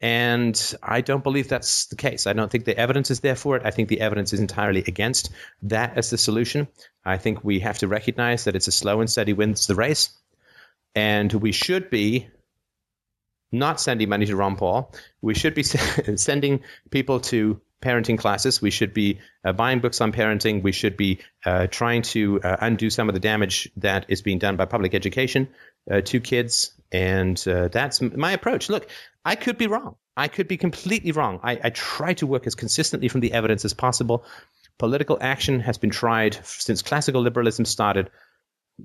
And 0.00 0.74
I 0.82 1.00
don't 1.00 1.24
believe 1.24 1.48
that's 1.48 1.86
the 1.86 1.96
case. 1.96 2.26
I 2.26 2.32
don't 2.32 2.50
think 2.50 2.64
the 2.64 2.78
evidence 2.78 3.10
is 3.10 3.20
there 3.20 3.34
for 3.34 3.56
it. 3.56 3.62
I 3.64 3.72
think 3.72 3.88
the 3.88 4.00
evidence 4.00 4.32
is 4.32 4.38
entirely 4.38 4.84
against 4.86 5.30
that 5.62 5.98
as 5.98 6.10
the 6.10 6.18
solution. 6.18 6.68
I 7.04 7.16
think 7.16 7.42
we 7.42 7.60
have 7.60 7.78
to 7.78 7.88
recognize 7.88 8.44
that 8.44 8.54
it's 8.54 8.68
a 8.68 8.72
slow 8.72 9.00
and 9.00 9.10
steady 9.10 9.32
wins 9.32 9.66
the 9.66 9.74
race. 9.74 10.10
And 10.94 11.32
we 11.32 11.50
should 11.52 11.90
be 11.90 12.28
not 13.50 13.80
sending 13.80 14.08
money 14.08 14.26
to 14.26 14.36
Ron 14.36 14.56
Paul. 14.56 14.94
We 15.20 15.34
should 15.34 15.54
be 15.54 15.62
sending 16.16 16.60
people 16.90 17.20
to 17.20 17.60
parenting 17.82 18.18
classes. 18.18 18.60
We 18.60 18.70
should 18.70 18.92
be 18.92 19.20
uh, 19.44 19.52
buying 19.52 19.80
books 19.80 20.00
on 20.00 20.12
parenting. 20.12 20.62
We 20.62 20.72
should 20.72 20.96
be 20.96 21.20
uh, 21.44 21.68
trying 21.68 22.02
to 22.02 22.40
uh, 22.42 22.56
undo 22.60 22.90
some 22.90 23.08
of 23.08 23.14
the 23.14 23.20
damage 23.20 23.70
that 23.76 24.06
is 24.08 24.22
being 24.22 24.38
done 24.38 24.56
by 24.56 24.64
public 24.64 24.94
education 24.94 25.48
uh, 25.90 26.00
to 26.02 26.20
kids. 26.20 26.72
And 26.90 27.42
uh, 27.46 27.68
that's 27.68 28.00
my 28.00 28.32
approach. 28.32 28.68
Look, 28.68 28.88
I 29.24 29.34
could 29.34 29.58
be 29.58 29.66
wrong. 29.66 29.96
I 30.16 30.28
could 30.28 30.48
be 30.48 30.56
completely 30.56 31.12
wrong. 31.12 31.38
I, 31.42 31.60
I 31.62 31.70
try 31.70 32.14
to 32.14 32.26
work 32.26 32.46
as 32.46 32.54
consistently 32.54 33.08
from 33.08 33.20
the 33.20 33.32
evidence 33.32 33.64
as 33.64 33.74
possible. 33.74 34.24
Political 34.78 35.18
action 35.20 35.60
has 35.60 35.78
been 35.78 35.90
tried 35.90 36.38
since 36.44 36.82
classical 36.82 37.20
liberalism 37.20 37.64
started, 37.64 38.10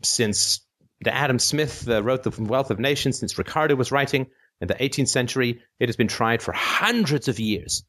since 0.03 0.61
Adam 1.05 1.39
Smith 1.39 1.87
uh, 1.89 2.03
wrote 2.03 2.23
The 2.23 2.43
Wealth 2.43 2.71
of 2.71 2.79
Nations, 2.79 3.19
since 3.19 3.37
Ricardo 3.37 3.75
was 3.75 3.91
writing 3.91 4.27
in 4.61 4.67
the 4.67 4.75
18th 4.75 5.09
century. 5.09 5.61
It 5.79 5.89
has 5.89 5.95
been 5.95 6.07
tried 6.07 6.41
for 6.41 6.51
hundreds 6.51 7.27
of 7.27 7.39
years 7.39 7.83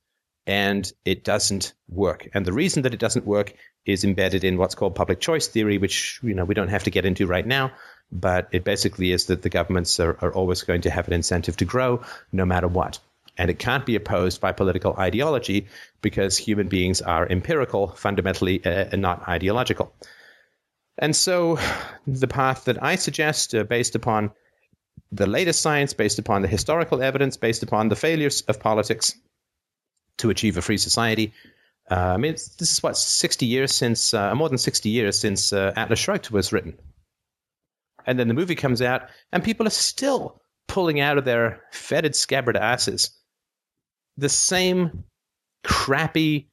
and 0.47 0.91
it 1.05 1.25
doesn't 1.25 1.73
work. 1.89 2.29
And 2.35 2.45
the 2.45 2.53
reason 2.53 2.83
that 2.83 2.95
it 2.95 3.01
doesn't 3.01 3.27
work 3.27 3.55
is 3.87 4.05
embedded 4.05 4.45
in 4.45 4.59
what's 4.59 4.75
called 4.75 4.95
public 4.95 5.21
choice 5.21 5.49
theory, 5.49 5.79
which 5.79 6.21
you 6.23 6.35
know 6.35 6.45
we 6.45 6.55
don't 6.55 6.69
have 6.69 6.85
to 6.85 6.91
get 6.91 7.07
into 7.07 7.27
right 7.27 7.47
now. 7.47 7.73
But 8.13 8.49
it 8.53 8.65
basically 8.65 9.13
is 9.13 9.27
that 9.27 9.43
the 9.43 9.51
governments 9.51 9.99
are, 9.99 10.17
are 10.21 10.33
always 10.33 10.63
going 10.63 10.83
to 10.83 10.91
have 10.91 11.07
an 11.09 11.15
incentive 11.15 11.57
to 11.59 11.65
grow 11.65 12.03
no 12.33 12.45
matter 12.45 12.69
what. 12.69 12.99
And 13.37 13.51
it 13.51 13.59
can't 13.59 13.85
be 13.85 13.97
opposed 13.97 14.41
by 14.41 14.53
political 14.53 14.95
ideology 14.97 15.67
because 16.01 16.39
human 16.39 16.69
beings 16.69 17.03
are 17.03 17.29
empirical, 17.29 17.89
fundamentally, 17.89 18.65
uh, 18.65 18.87
and 18.93 19.03
not 19.03 19.29
ideological. 19.29 19.93
And 20.99 21.17
so 21.17 21.59
the 22.07 22.29
path 22.29 22.65
that 22.67 22.83
I 22.83 22.97
suggest, 22.97 23.55
uh, 23.55 23.65
based 23.65 23.97
upon 23.97 24.31
the 25.11 25.27
latest 25.27 25.61
science, 25.61 25.93
based 25.93 26.19
upon 26.19 26.43
the 26.43 26.49
historical 26.49 27.03
evidence, 27.03 27.37
based 27.37 27.63
upon 27.63 27.89
the 27.89 27.97
failures 27.97 28.43
of 28.43 28.61
politics 28.61 29.15
to 30.19 30.31
achieve 30.31 30.57
a 30.57 30.63
free 30.63 30.79
society. 30.79 31.33
Uh, 31.91 32.15
I 32.15 32.17
mean, 32.17 32.33
this 32.33 32.73
is 32.73 32.83
what, 32.83 32.97
60 32.97 33.47
years 33.47 33.75
since, 33.75 34.15
uh, 34.15 34.35
more 34.35 34.49
than 34.49 34.59
60 34.59 34.89
years 34.89 35.19
since 35.19 35.53
uh, 35.53 35.73
Atlas 35.77 35.99
Shrugged 35.99 36.31
was 36.31 36.53
written. 36.53 36.79
And 38.07 38.19
then 38.19 38.29
the 38.29 38.35
movie 38.35 38.55
comes 38.55 38.83
out, 38.83 39.09
and 39.33 39.43
people 39.43 39.67
are 39.67 39.71
still 39.71 40.41
pulling 40.69 41.01
out 41.01 41.19
of 41.19 41.25
their 41.25 41.63
fetid 41.73 42.15
scabbard 42.15 42.57
asses 42.57 43.11
the 44.17 44.29
same 44.29 45.05
crappy, 45.65 46.49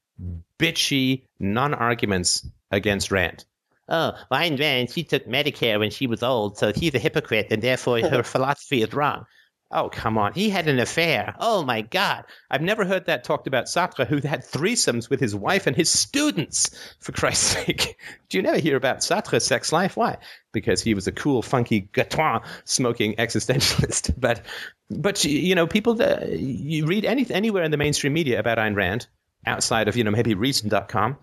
bitchy 0.58 1.24
non 1.39 1.74
arguments 1.74 2.47
against 2.72 3.12
Rand. 3.12 3.45
Oh, 3.89 4.14
Ayn 4.32 4.60
Rand, 4.60 4.89
she 4.89 5.04
took 5.04 5.26
Medicare 5.28 5.80
when 5.80 5.91
she 5.91 6.08
was 6.08 6.24
old, 6.24 6.58
so 6.58 6.72
she's 6.72 6.95
a 6.95 6.99
hypocrite, 6.99 7.47
and 7.52 7.62
therefore 7.62 7.99
her 7.99 8.24
philosophy 8.24 8.82
is 8.82 8.93
wrong. 8.93 9.26
Oh, 9.74 9.89
come 9.89 10.17
on. 10.17 10.34
He 10.34 10.49
had 10.49 10.67
an 10.67 10.80
affair. 10.80 11.34
Oh, 11.39 11.63
my 11.63 11.82
God. 11.82 12.26
I've 12.49 12.61
never 12.61 12.84
heard 12.84 13.05
that 13.05 13.24
talked 13.24 13.47
about 13.47 13.65
Sartre, 13.65 14.05
who 14.05 14.17
had 14.17 14.41
threesomes 14.41 15.09
with 15.09 15.19
his 15.19 15.34
wife 15.34 15.65
and 15.65 15.76
his 15.76 15.89
students, 15.89 16.69
for 16.99 17.13
Christ's 17.13 17.51
sake. 17.65 17.97
Do 18.30 18.38
you 18.38 18.41
never 18.41 18.57
hear 18.57 18.76
about 18.76 18.97
Sartre's 18.99 19.45
sex 19.45 19.72
life? 19.72 19.95
Why? 19.95 20.17
Because 20.51 20.82
he 20.82 20.93
was 20.93 21.07
a 21.07 21.11
cool, 21.11 21.41
funky, 21.41 21.89
Gauloises 21.93 22.43
smoking 22.65 23.15
existentialist. 23.15 24.13
But, 24.22 24.41
but 24.89 25.24
you 25.24 25.55
know, 25.55 25.67
people, 25.67 25.99
you 26.30 26.86
read 26.86 27.05
any, 27.05 27.26
anywhere 27.32 27.63
in 27.63 27.72
the 27.72 27.78
mainstream 27.78 28.13
media 28.13 28.39
about 28.39 28.57
Ayn 28.57 28.76
Rand, 28.76 29.07
outside 29.45 29.88
of, 29.88 29.95
you 29.95 30.03
know, 30.03 30.11
maybe 30.11 30.34
Reason.com, 30.34 31.17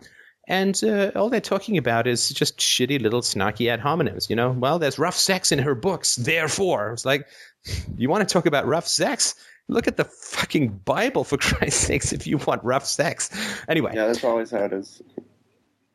and 0.49 0.83
uh, 0.83 1.13
all 1.15 1.29
they're 1.29 1.43
talking 1.43 1.77
about 1.77 2.07
is 2.07 2.31
just 2.31 2.59
shitty 2.59 3.01
little 3.03 3.21
snarky 3.21 3.69
ad 3.69 3.81
hominems. 3.81 4.31
You 4.31 4.37
know, 4.37 4.51
well, 4.51 4.79
there's 4.79 4.99
rough 4.99 5.17
sex 5.17 5.53
in 5.53 5.59
her 5.59 5.75
books, 5.75 6.17
therefore. 6.17 6.93
It's 6.93 7.05
like, 7.05 7.27
you 7.97 8.09
want 8.09 8.27
to 8.27 8.33
talk 8.33 8.47
about 8.47 8.67
rough 8.67 8.89
sex? 8.89 9.35
Look 9.69 9.87
at 9.87 9.99
the 9.99 10.05
fucking 10.05 10.81
Bible, 10.87 11.25
for 11.25 11.37
Christ's 11.39 11.87
sakes, 11.87 12.13
if 12.15 12.27
you 12.27 12.39
want 12.39 12.65
rough 12.65 12.87
sex. 12.87 13.31
Anyway. 13.69 13.93
Yeah, 13.95 14.07
that's 14.07 14.25
always 14.25 14.51
how 14.51 14.65
it 14.65 14.73
is. 14.73 15.03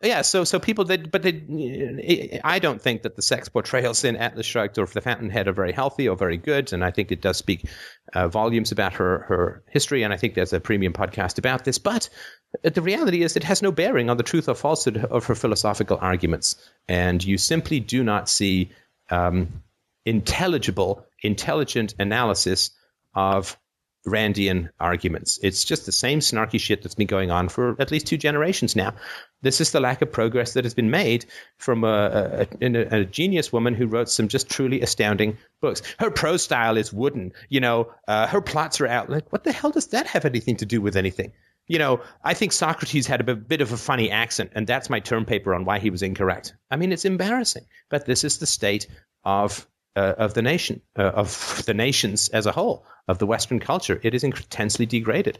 Yeah, 0.03 0.21
so 0.21 0.43
so 0.43 0.59
people 0.59 0.83
that, 0.85 1.11
but 1.11 1.23
they, 1.23 2.41
I 2.43 2.59
don't 2.59 2.81
think 2.81 3.03
that 3.03 3.15
the 3.15 3.21
sex 3.21 3.47
portrayals 3.47 4.03
in 4.03 4.17
Atlas 4.17 4.45
Shrugged 4.45 4.77
or 4.77 4.85
The 4.85 4.99
Fountainhead 4.99 5.47
are 5.47 5.53
very 5.53 5.71
healthy 5.71 6.09
or 6.09 6.17
very 6.17 6.35
good, 6.35 6.73
and 6.73 6.83
I 6.83 6.91
think 6.91 7.09
it 7.09 7.21
does 7.21 7.37
speak 7.37 7.69
uh, 8.13 8.27
volumes 8.27 8.73
about 8.73 8.91
her 8.93 9.19
her 9.29 9.63
history, 9.71 10.03
and 10.03 10.13
I 10.13 10.17
think 10.17 10.33
there's 10.33 10.51
a 10.51 10.59
premium 10.59 10.91
podcast 10.91 11.37
about 11.37 11.63
this. 11.63 11.77
But 11.77 12.09
the 12.61 12.81
reality 12.81 13.23
is, 13.23 13.35
it 13.35 13.43
has 13.43 13.61
no 13.61 13.71
bearing 13.71 14.09
on 14.09 14.17
the 14.17 14.23
truth 14.23 14.47
or 14.47 14.55
falsehood 14.55 14.97
of 14.97 15.25
her 15.25 15.35
philosophical 15.35 15.97
arguments, 16.01 16.55
and 16.87 17.23
you 17.23 17.37
simply 17.37 17.79
do 17.79 18.03
not 18.03 18.29
see 18.29 18.69
um, 19.09 19.63
intelligible, 20.05 21.05
intelligent 21.21 21.95
analysis 21.99 22.71
of 23.15 23.57
Randian 24.05 24.69
arguments. 24.79 25.39
It's 25.41 25.63
just 25.63 25.85
the 25.85 25.91
same 25.93 26.19
snarky 26.19 26.59
shit 26.59 26.83
that's 26.83 26.95
been 26.95 27.07
going 27.07 27.31
on 27.31 27.47
for 27.47 27.75
at 27.79 27.89
least 27.89 28.05
two 28.05 28.17
generations 28.17 28.75
now. 28.75 28.93
This 29.41 29.61
is 29.61 29.71
the 29.71 29.79
lack 29.79 30.01
of 30.01 30.11
progress 30.11 30.53
that 30.53 30.65
has 30.65 30.73
been 30.73 30.89
made 30.89 31.25
from 31.57 31.85
a, 31.85 32.45
a, 32.61 32.65
a, 32.65 32.99
a 32.99 33.05
genius 33.05 33.53
woman 33.53 33.73
who 33.73 33.87
wrote 33.87 34.09
some 34.09 34.27
just 34.27 34.49
truly 34.49 34.81
astounding 34.81 35.37
books. 35.61 35.81
Her 35.99 36.11
prose 36.11 36.43
style 36.43 36.75
is 36.75 36.91
wooden. 36.91 37.31
You 37.47 37.61
know, 37.61 37.93
uh, 38.07 38.27
her 38.27 38.41
plots 38.41 38.81
are 38.81 38.87
out. 38.87 39.09
Like, 39.09 39.31
what 39.31 39.45
the 39.45 39.53
hell 39.53 39.71
does 39.71 39.87
that 39.87 40.07
have 40.07 40.25
anything 40.25 40.57
to 40.57 40.65
do 40.65 40.81
with 40.81 40.97
anything? 40.97 41.31
You 41.67 41.79
know, 41.79 42.01
I 42.23 42.33
think 42.33 42.51
Socrates 42.51 43.07
had 43.07 43.27
a 43.27 43.35
bit 43.35 43.61
of 43.61 43.71
a 43.71 43.77
funny 43.77 44.11
accent, 44.11 44.51
and 44.53 44.67
that's 44.67 44.89
my 44.89 44.99
term 44.99 45.25
paper 45.25 45.55
on 45.55 45.63
why 45.63 45.79
he 45.79 45.89
was 45.89 46.03
incorrect. 46.03 46.53
I 46.69 46.75
mean, 46.75 46.91
it's 46.91 47.05
embarrassing, 47.05 47.65
but 47.89 48.05
this 48.05 48.23
is 48.23 48.39
the 48.39 48.45
state 48.45 48.87
of 49.23 49.65
uh, 49.95 50.15
of 50.17 50.33
the 50.33 50.41
nation, 50.41 50.81
uh, 50.97 51.03
of 51.03 51.63
the 51.65 51.73
nations 51.73 52.29
as 52.29 52.45
a 52.45 52.51
whole, 52.51 52.85
of 53.07 53.19
the 53.19 53.27
Western 53.27 53.59
culture. 53.59 53.99
It 54.03 54.13
is 54.13 54.23
intensely 54.23 54.85
degraded. 54.85 55.39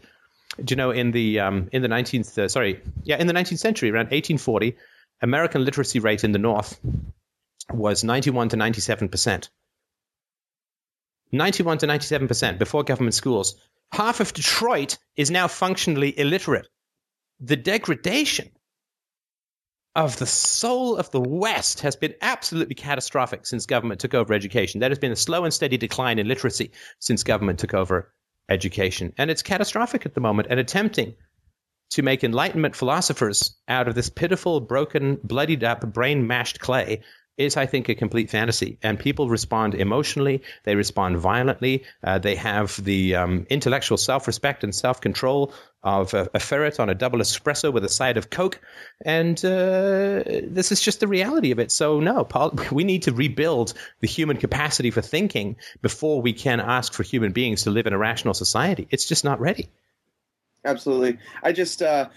Do 0.62 0.72
you 0.72 0.76
know 0.76 0.92
in 0.92 1.10
the 1.10 1.40
um, 1.40 1.68
in 1.72 1.82
the 1.82 1.88
nineteenth 1.88 2.38
uh, 2.38 2.48
sorry 2.48 2.80
yeah 3.02 3.18
in 3.18 3.26
the 3.26 3.32
nineteenth 3.32 3.60
century 3.60 3.90
around 3.90 4.08
eighteen 4.10 4.38
forty, 4.38 4.76
American 5.20 5.64
literacy 5.64 5.98
rate 5.98 6.24
in 6.24 6.32
the 6.32 6.38
North 6.38 6.80
was 7.70 8.02
ninety 8.04 8.30
one 8.30 8.48
to 8.48 8.56
ninety 8.56 8.80
seven 8.80 9.08
percent. 9.08 9.50
91 11.32 11.78
to 11.78 11.86
97% 11.88 12.58
before 12.58 12.84
government 12.84 13.12
schools. 13.14 13.56
Half 13.94 14.18
of 14.18 14.32
Detroit 14.32 14.98
is 15.14 15.30
now 15.30 15.46
functionally 15.46 16.18
illiterate. 16.18 16.66
The 17.38 17.54
degradation 17.54 18.50
of 19.94 20.18
the 20.18 20.26
soul 20.26 20.96
of 20.96 21.12
the 21.12 21.20
West 21.20 21.82
has 21.82 21.94
been 21.94 22.12
absolutely 22.20 22.74
catastrophic 22.74 23.46
since 23.46 23.66
government 23.66 24.00
took 24.00 24.12
over 24.12 24.34
education. 24.34 24.80
There 24.80 24.88
has 24.88 24.98
been 24.98 25.12
a 25.12 25.16
slow 25.16 25.44
and 25.44 25.54
steady 25.54 25.76
decline 25.76 26.18
in 26.18 26.26
literacy 26.26 26.72
since 26.98 27.22
government 27.22 27.60
took 27.60 27.72
over 27.72 28.12
education. 28.48 29.12
And 29.16 29.30
it's 29.30 29.42
catastrophic 29.42 30.04
at 30.04 30.14
the 30.14 30.20
moment 30.20 30.48
and 30.50 30.58
attempting 30.58 31.14
to 31.90 32.02
make 32.02 32.24
Enlightenment 32.24 32.74
philosophers 32.74 33.56
out 33.68 33.86
of 33.86 33.94
this 33.94 34.10
pitiful, 34.10 34.58
broken, 34.60 35.20
bloodied 35.22 35.62
up, 35.62 35.92
brain 35.92 36.26
mashed 36.26 36.58
clay 36.58 37.04
is, 37.36 37.56
I 37.56 37.66
think, 37.66 37.88
a 37.88 37.94
complete 37.94 38.30
fantasy. 38.30 38.78
And 38.82 38.98
people 38.98 39.28
respond 39.28 39.74
emotionally, 39.74 40.42
they 40.64 40.76
respond 40.76 41.18
violently, 41.18 41.84
uh, 42.02 42.18
they 42.18 42.36
have 42.36 42.82
the 42.84 43.16
um, 43.16 43.46
intellectual 43.50 43.98
self 43.98 44.26
respect 44.26 44.64
and 44.64 44.74
self 44.74 45.00
control 45.00 45.52
of 45.82 46.14
a, 46.14 46.30
a, 46.32 46.40
ferret 46.40 46.80
on 46.80 46.88
a 46.88 46.94
double 46.94 47.18
espresso 47.18 47.72
with 47.72 47.84
a 47.84 47.88
side 47.88 48.16
of 48.16 48.30
Coke. 48.30 48.58
And 49.04 49.38
uh, 49.44 50.22
this 50.44 50.72
is 50.72 50.80
just 50.80 51.00
the 51.00 51.08
reality 51.08 51.50
of 51.50 51.58
it. 51.58 51.70
So, 51.70 52.00
no, 52.00 52.24
Paul, 52.24 52.54
we 52.72 52.84
need 52.84 53.02
to 53.02 53.12
rebuild 53.12 53.74
the 54.00 54.08
human 54.08 54.38
capacity 54.38 54.90
for 54.90 55.02
thinking 55.02 55.56
before 55.82 56.22
we 56.22 56.32
can 56.32 56.60
ask 56.60 56.92
for 56.92 57.02
human 57.02 57.32
beings 57.32 57.64
to 57.64 57.70
live 57.70 57.86
in 57.86 57.92
a 57.92 57.98
rational 57.98 58.34
society. 58.34 58.88
It's 58.90 59.06
just 59.06 59.24
not 59.24 59.40
ready 59.40 59.68
absolutely. 60.64 61.18
I 61.42 61.52
just, 61.52 61.82
uh, 61.82 62.08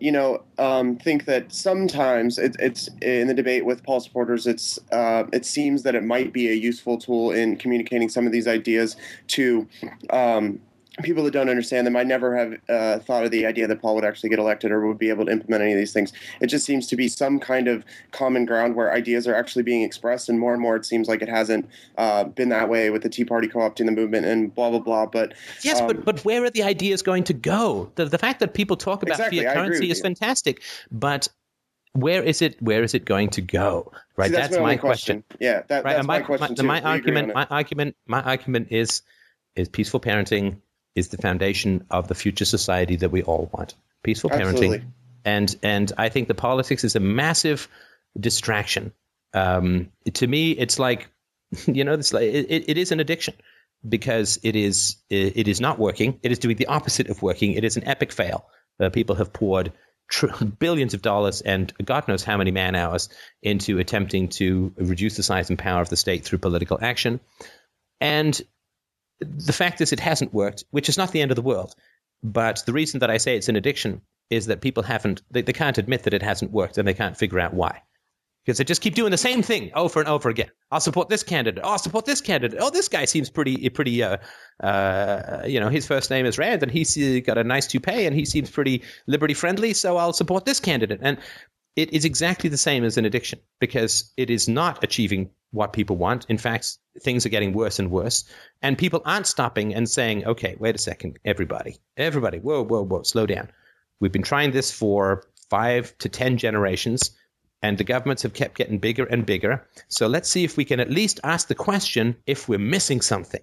you 0.00 0.12
know, 0.12 0.42
um, 0.58 0.96
think 0.96 1.24
that 1.26 1.52
sometimes 1.52 2.38
it, 2.38 2.56
it's 2.58 2.88
in 3.02 3.28
the 3.28 3.34
debate 3.34 3.64
with 3.64 3.82
Paul 3.82 4.00
supporters. 4.00 4.46
It's 4.46 4.78
uh, 4.92 5.24
it 5.32 5.46
seems 5.46 5.82
that 5.84 5.94
it 5.94 6.04
might 6.04 6.32
be 6.32 6.48
a 6.48 6.54
useful 6.54 6.98
tool 6.98 7.30
in 7.30 7.56
communicating 7.56 8.08
some 8.08 8.26
of 8.26 8.32
these 8.32 8.48
ideas 8.48 8.96
to 9.28 9.66
um, 10.10 10.60
people 11.02 11.24
that 11.24 11.32
don't 11.32 11.48
understand 11.48 11.86
them, 11.86 11.96
I 11.96 12.02
never 12.02 12.36
have 12.36 12.54
uh, 12.68 12.98
thought 13.00 13.24
of 13.24 13.30
the 13.30 13.46
idea 13.46 13.66
that 13.66 13.80
Paul 13.80 13.94
would 13.94 14.04
actually 14.04 14.30
get 14.30 14.38
elected 14.38 14.70
or 14.70 14.86
would 14.86 14.98
be 14.98 15.08
able 15.08 15.26
to 15.26 15.32
implement 15.32 15.62
any 15.62 15.72
of 15.72 15.78
these 15.78 15.92
things. 15.92 16.12
It 16.40 16.48
just 16.48 16.64
seems 16.64 16.86
to 16.88 16.96
be 16.96 17.08
some 17.08 17.38
kind 17.38 17.68
of 17.68 17.84
common 18.12 18.44
ground 18.44 18.74
where 18.74 18.92
ideas 18.92 19.26
are 19.26 19.34
actually 19.34 19.62
being 19.62 19.82
expressed, 19.82 20.28
and 20.28 20.38
more 20.38 20.52
and 20.52 20.60
more 20.60 20.76
it 20.76 20.84
seems 20.84 21.08
like 21.08 21.22
it 21.22 21.28
hasn't 21.28 21.68
uh, 21.98 22.24
been 22.24 22.48
that 22.50 22.68
way 22.68 22.90
with 22.90 23.02
the 23.02 23.08
Tea 23.08 23.24
Party 23.24 23.48
co-opting 23.48 23.86
the 23.86 23.92
movement 23.92 24.26
and 24.26 24.54
blah 24.54 24.70
blah 24.70 24.80
blah. 24.80 25.06
But 25.06 25.34
yes, 25.62 25.80
um, 25.80 25.86
but 25.86 26.04
but 26.04 26.24
where 26.24 26.44
are 26.44 26.50
the 26.50 26.62
ideas 26.62 27.02
going 27.02 27.24
to 27.24 27.32
go? 27.32 27.90
The 27.94 28.06
the 28.06 28.18
fact 28.18 28.40
that 28.40 28.54
people 28.54 28.76
talk 28.76 29.02
about 29.02 29.14
exactly, 29.14 29.44
fiat 29.44 29.54
currency 29.54 29.90
is 29.90 30.00
fantastic, 30.00 30.62
but 30.90 31.28
where 31.92 32.22
is 32.22 32.40
it 32.40 32.60
where 32.62 32.82
is 32.82 32.94
it 32.94 33.04
going 33.04 33.28
to 33.28 33.42
go 33.42 33.90
right 34.16 34.30
See, 34.30 34.36
that's, 34.36 34.50
that's, 34.50 34.60
my, 34.60 34.66
my 34.66 34.76
question. 34.76 35.24
question. 35.28 35.38
yeah 35.40 35.62
that, 35.66 35.84
right? 35.84 35.96
that's 35.96 36.06
my, 36.06 36.20
my 36.20 36.24
question 36.24 36.64
my, 36.64 36.80
my 36.80 36.88
argument 36.88 37.34
my 37.34 37.46
argument 37.50 37.96
my 38.06 38.22
argument 38.22 38.68
is 38.70 39.02
is 39.56 39.68
peaceful 39.68 39.98
parenting 39.98 40.56
is 41.00 41.08
the 41.08 41.18
foundation 41.18 41.84
of 41.90 42.06
the 42.06 42.14
future 42.14 42.44
society 42.44 42.96
that 42.96 43.10
we 43.10 43.22
all 43.22 43.50
want. 43.52 43.74
Peaceful 44.04 44.32
Absolutely. 44.32 44.78
parenting. 44.78 44.84
And 45.24 45.56
and 45.62 45.92
I 45.98 46.08
think 46.08 46.28
the 46.28 46.34
politics 46.34 46.84
is 46.84 46.96
a 46.96 47.00
massive 47.00 47.68
distraction. 48.18 48.92
Um, 49.34 49.90
to 50.14 50.26
me, 50.26 50.52
it's 50.52 50.78
like 50.78 51.10
you 51.66 51.84
know, 51.84 51.96
this 51.96 52.12
like, 52.12 52.24
it, 52.24 52.68
it 52.68 52.78
is 52.78 52.92
an 52.92 53.00
addiction 53.00 53.34
because 53.86 54.38
it 54.42 54.56
is 54.56 54.96
it 55.08 55.48
is 55.48 55.60
not 55.60 55.78
working. 55.78 56.18
It 56.22 56.32
is 56.32 56.38
doing 56.38 56.56
the 56.56 56.66
opposite 56.66 57.08
of 57.08 57.22
working. 57.22 57.52
It 57.52 57.64
is 57.64 57.76
an 57.76 57.86
epic 57.86 58.12
fail. 58.12 58.46
Uh, 58.78 58.90
people 58.90 59.16
have 59.16 59.32
poured 59.32 59.72
tr- 60.08 60.44
billions 60.58 60.94
of 60.94 61.02
dollars 61.02 61.40
and 61.40 61.72
God 61.84 62.08
knows 62.08 62.22
how 62.22 62.36
many 62.36 62.50
man 62.50 62.74
hours 62.74 63.08
into 63.42 63.78
attempting 63.78 64.28
to 64.28 64.72
reduce 64.76 65.16
the 65.16 65.22
size 65.22 65.50
and 65.50 65.58
power 65.58 65.80
of 65.80 65.88
the 65.88 65.96
state 65.96 66.24
through 66.24 66.38
political 66.38 66.78
action. 66.80 67.20
And 68.00 68.40
the 69.20 69.52
fact 69.52 69.80
is, 69.80 69.92
it 69.92 70.00
hasn't 70.00 70.34
worked, 70.34 70.64
which 70.70 70.88
is 70.88 70.96
not 70.96 71.12
the 71.12 71.20
end 71.20 71.30
of 71.30 71.36
the 71.36 71.42
world. 71.42 71.74
But 72.22 72.62
the 72.66 72.72
reason 72.72 73.00
that 73.00 73.10
I 73.10 73.16
say 73.16 73.36
it's 73.36 73.48
an 73.48 73.56
addiction 73.56 74.02
is 74.28 74.46
that 74.46 74.60
people 74.60 74.82
haven't, 74.82 75.22
they, 75.30 75.42
they 75.42 75.52
can't 75.52 75.78
admit 75.78 76.04
that 76.04 76.14
it 76.14 76.22
hasn't 76.22 76.52
worked 76.52 76.78
and 76.78 76.86
they 76.86 76.94
can't 76.94 77.16
figure 77.16 77.40
out 77.40 77.54
why. 77.54 77.82
Because 78.44 78.56
they 78.58 78.64
just 78.64 78.80
keep 78.80 78.94
doing 78.94 79.10
the 79.10 79.18
same 79.18 79.42
thing 79.42 79.70
over 79.74 80.00
and 80.00 80.08
over 80.08 80.30
again. 80.30 80.50
I'll 80.70 80.80
support 80.80 81.10
this 81.10 81.22
candidate. 81.22 81.62
I'll 81.62 81.78
support 81.78 82.06
this 82.06 82.22
candidate. 82.22 82.58
Oh, 82.60 82.70
this 82.70 82.88
guy 82.88 83.04
seems 83.04 83.28
pretty, 83.28 83.68
pretty. 83.68 84.02
Uh, 84.02 84.16
uh, 84.62 85.42
you 85.46 85.60
know, 85.60 85.68
his 85.68 85.86
first 85.86 86.10
name 86.10 86.24
is 86.24 86.38
Rand, 86.38 86.62
and 86.62 86.72
he's 86.72 86.96
got 87.26 87.36
a 87.36 87.44
nice 87.44 87.66
toupee, 87.66 88.06
and 88.06 88.16
he 88.16 88.24
seems 88.24 88.50
pretty 88.50 88.82
liberty 89.06 89.34
friendly. 89.34 89.74
So 89.74 89.98
I'll 89.98 90.14
support 90.14 90.46
this 90.46 90.58
candidate. 90.58 91.00
And 91.02 91.18
it 91.76 91.92
is 91.92 92.06
exactly 92.06 92.48
the 92.48 92.56
same 92.56 92.82
as 92.82 92.96
an 92.96 93.04
addiction 93.04 93.40
because 93.60 94.10
it 94.16 94.30
is 94.30 94.48
not 94.48 94.82
achieving 94.82 95.30
what 95.52 95.72
people 95.72 95.96
want. 95.96 96.26
In 96.28 96.38
fact, 96.38 96.78
things 97.00 97.26
are 97.26 97.30
getting 97.30 97.52
worse 97.52 97.78
and 97.78 97.90
worse. 97.90 98.24
And 98.62 98.78
people 98.78 99.02
aren't 99.04 99.26
stopping 99.26 99.74
and 99.74 99.88
saying, 99.88 100.24
okay, 100.26 100.56
wait 100.58 100.74
a 100.74 100.78
second, 100.78 101.18
everybody, 101.24 101.78
everybody, 101.96 102.38
whoa, 102.38 102.64
whoa, 102.64 102.84
whoa, 102.84 103.02
slow 103.02 103.26
down. 103.26 103.50
We've 104.00 104.12
been 104.12 104.22
trying 104.22 104.52
this 104.52 104.70
for 104.70 105.24
five 105.50 105.96
to 105.98 106.08
10 106.08 106.38
generations, 106.38 107.10
and 107.62 107.76
the 107.76 107.84
governments 107.84 108.22
have 108.22 108.32
kept 108.32 108.56
getting 108.56 108.78
bigger 108.78 109.04
and 109.04 109.26
bigger. 109.26 109.66
So 109.88 110.06
let's 110.06 110.30
see 110.30 110.44
if 110.44 110.56
we 110.56 110.64
can 110.64 110.80
at 110.80 110.90
least 110.90 111.20
ask 111.24 111.48
the 111.48 111.54
question 111.54 112.16
if 112.26 112.48
we're 112.48 112.58
missing 112.58 113.00
something. 113.00 113.42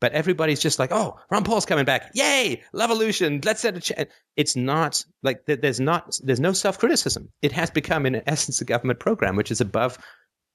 But 0.00 0.12
everybody's 0.12 0.60
just 0.60 0.78
like, 0.78 0.92
oh, 0.92 1.18
Ron 1.30 1.44
Paul's 1.44 1.64
coming 1.64 1.86
back. 1.86 2.10
Yay, 2.14 2.62
Levolution. 2.74 3.42
Let's 3.44 3.60
set 3.60 3.76
a 3.76 3.80
chance. 3.80 4.10
It's 4.36 4.54
not 4.54 5.02
like 5.22 5.46
there's 5.46 5.80
not, 5.80 6.18
there's 6.22 6.40
no 6.40 6.52
self 6.52 6.78
criticism. 6.78 7.30
It 7.40 7.52
has 7.52 7.70
become, 7.70 8.04
in 8.04 8.22
essence, 8.26 8.60
a 8.60 8.66
government 8.66 9.00
program, 9.00 9.36
which 9.36 9.50
is 9.50 9.62
above 9.62 9.98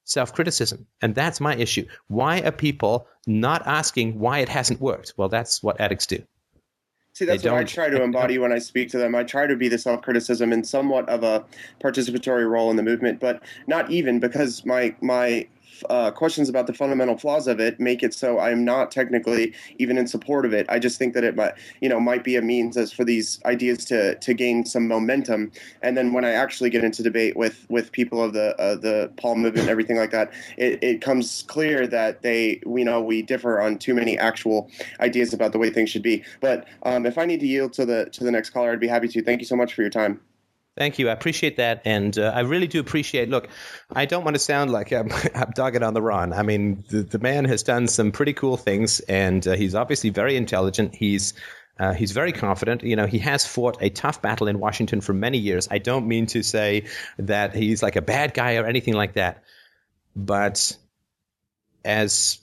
self 0.04 0.32
criticism. 0.32 0.86
And 1.00 1.14
that's 1.14 1.40
my 1.40 1.56
issue. 1.56 1.86
Why 2.08 2.40
are 2.40 2.52
people 2.52 3.06
not 3.26 3.66
asking 3.66 4.18
why 4.18 4.40
it 4.40 4.48
hasn't 4.48 4.80
worked? 4.80 5.14
Well, 5.16 5.28
that's 5.28 5.62
what 5.62 5.80
addicts 5.80 6.06
do. 6.06 6.22
See, 7.14 7.26
that's 7.26 7.44
what 7.44 7.54
I 7.54 7.64
try 7.64 7.90
to 7.90 8.02
embody 8.02 8.38
when 8.38 8.52
I 8.52 8.58
speak 8.58 8.88
to 8.90 8.98
them. 8.98 9.14
I 9.14 9.22
try 9.22 9.46
to 9.46 9.54
be 9.54 9.68
the 9.68 9.78
self 9.78 10.00
criticism 10.00 10.52
and 10.52 10.66
somewhat 10.66 11.08
of 11.08 11.22
a 11.22 11.44
participatory 11.80 12.48
role 12.50 12.70
in 12.70 12.76
the 12.76 12.82
movement, 12.82 13.20
but 13.20 13.42
not 13.66 13.90
even 13.90 14.18
because 14.18 14.64
my 14.64 14.94
my 15.02 15.46
uh, 15.90 16.10
questions 16.10 16.48
about 16.48 16.66
the 16.66 16.72
fundamental 16.72 17.16
flaws 17.16 17.46
of 17.46 17.60
it 17.60 17.80
make 17.80 18.02
it 18.02 18.14
so 18.14 18.38
I'm 18.38 18.64
not 18.64 18.90
technically 18.90 19.54
even 19.78 19.98
in 19.98 20.06
support 20.06 20.44
of 20.44 20.52
it. 20.52 20.66
I 20.68 20.78
just 20.78 20.98
think 20.98 21.14
that 21.14 21.24
it 21.24 21.36
might, 21.36 21.54
you 21.80 21.88
know, 21.88 22.00
might 22.00 22.24
be 22.24 22.36
a 22.36 22.42
means 22.42 22.76
as 22.76 22.92
for 22.92 23.04
these 23.04 23.40
ideas 23.44 23.84
to 23.86 24.16
to 24.16 24.34
gain 24.34 24.64
some 24.64 24.88
momentum. 24.88 25.52
And 25.82 25.96
then 25.96 26.12
when 26.12 26.24
I 26.24 26.32
actually 26.32 26.70
get 26.70 26.84
into 26.84 27.02
debate 27.02 27.36
with 27.36 27.66
with 27.68 27.92
people 27.92 28.22
of 28.22 28.32
the 28.32 28.56
uh, 28.60 28.76
the 28.76 29.12
Paul 29.16 29.36
movement 29.36 29.62
and 29.62 29.70
everything 29.70 29.96
like 29.96 30.10
that, 30.10 30.32
it, 30.56 30.82
it 30.82 31.00
comes 31.00 31.44
clear 31.48 31.86
that 31.86 32.22
they, 32.22 32.60
you 32.66 32.84
know, 32.84 33.00
we 33.00 33.22
differ 33.22 33.60
on 33.60 33.78
too 33.78 33.94
many 33.94 34.18
actual 34.18 34.70
ideas 35.00 35.32
about 35.32 35.52
the 35.52 35.58
way 35.58 35.70
things 35.70 35.90
should 35.90 36.02
be. 36.02 36.24
But 36.40 36.66
um, 36.84 37.06
if 37.06 37.18
I 37.18 37.26
need 37.26 37.40
to 37.40 37.46
yield 37.46 37.72
to 37.74 37.86
the 37.86 38.06
to 38.12 38.24
the 38.24 38.30
next 38.30 38.50
caller, 38.50 38.72
I'd 38.72 38.80
be 38.80 38.88
happy 38.88 39.08
to. 39.08 39.22
Thank 39.22 39.40
you 39.40 39.46
so 39.46 39.56
much 39.56 39.74
for 39.74 39.82
your 39.82 39.90
time. 39.90 40.20
Thank 40.76 40.98
you. 40.98 41.10
I 41.10 41.12
appreciate 41.12 41.56
that. 41.56 41.82
And 41.84 42.18
uh, 42.18 42.32
I 42.34 42.40
really 42.40 42.66
do 42.66 42.80
appreciate. 42.80 43.28
Look, 43.28 43.48
I 43.92 44.06
don't 44.06 44.24
want 44.24 44.36
to 44.36 44.40
sound 44.40 44.70
like 44.70 44.90
I'm, 44.90 45.10
I'm 45.34 45.50
dogging 45.54 45.82
on 45.82 45.94
the 45.94 46.02
run. 46.02 46.32
I 46.32 46.42
mean, 46.42 46.84
the, 46.88 47.02
the 47.02 47.18
man 47.18 47.44
has 47.44 47.62
done 47.62 47.88
some 47.88 48.10
pretty 48.10 48.32
cool 48.32 48.56
things, 48.56 49.00
and 49.00 49.46
uh, 49.46 49.54
he's 49.54 49.74
obviously 49.74 50.10
very 50.10 50.36
intelligent. 50.36 50.94
He's 50.94 51.34
uh, 51.78 51.94
he's 51.94 52.12
very 52.12 52.32
confident. 52.32 52.82
You 52.82 52.96
know, 52.96 53.06
he 53.06 53.18
has 53.18 53.46
fought 53.46 53.76
a 53.80 53.90
tough 53.90 54.22
battle 54.22 54.46
in 54.46 54.60
Washington 54.60 55.00
for 55.00 55.12
many 55.14 55.38
years. 55.38 55.68
I 55.70 55.78
don't 55.78 56.06
mean 56.06 56.26
to 56.26 56.42
say 56.42 56.84
that 57.18 57.54
he's 57.54 57.82
like 57.82 57.96
a 57.96 58.02
bad 58.02 58.34
guy 58.34 58.56
or 58.56 58.66
anything 58.66 58.94
like 58.94 59.14
that. 59.14 59.42
But 60.14 60.76
as 61.84 62.38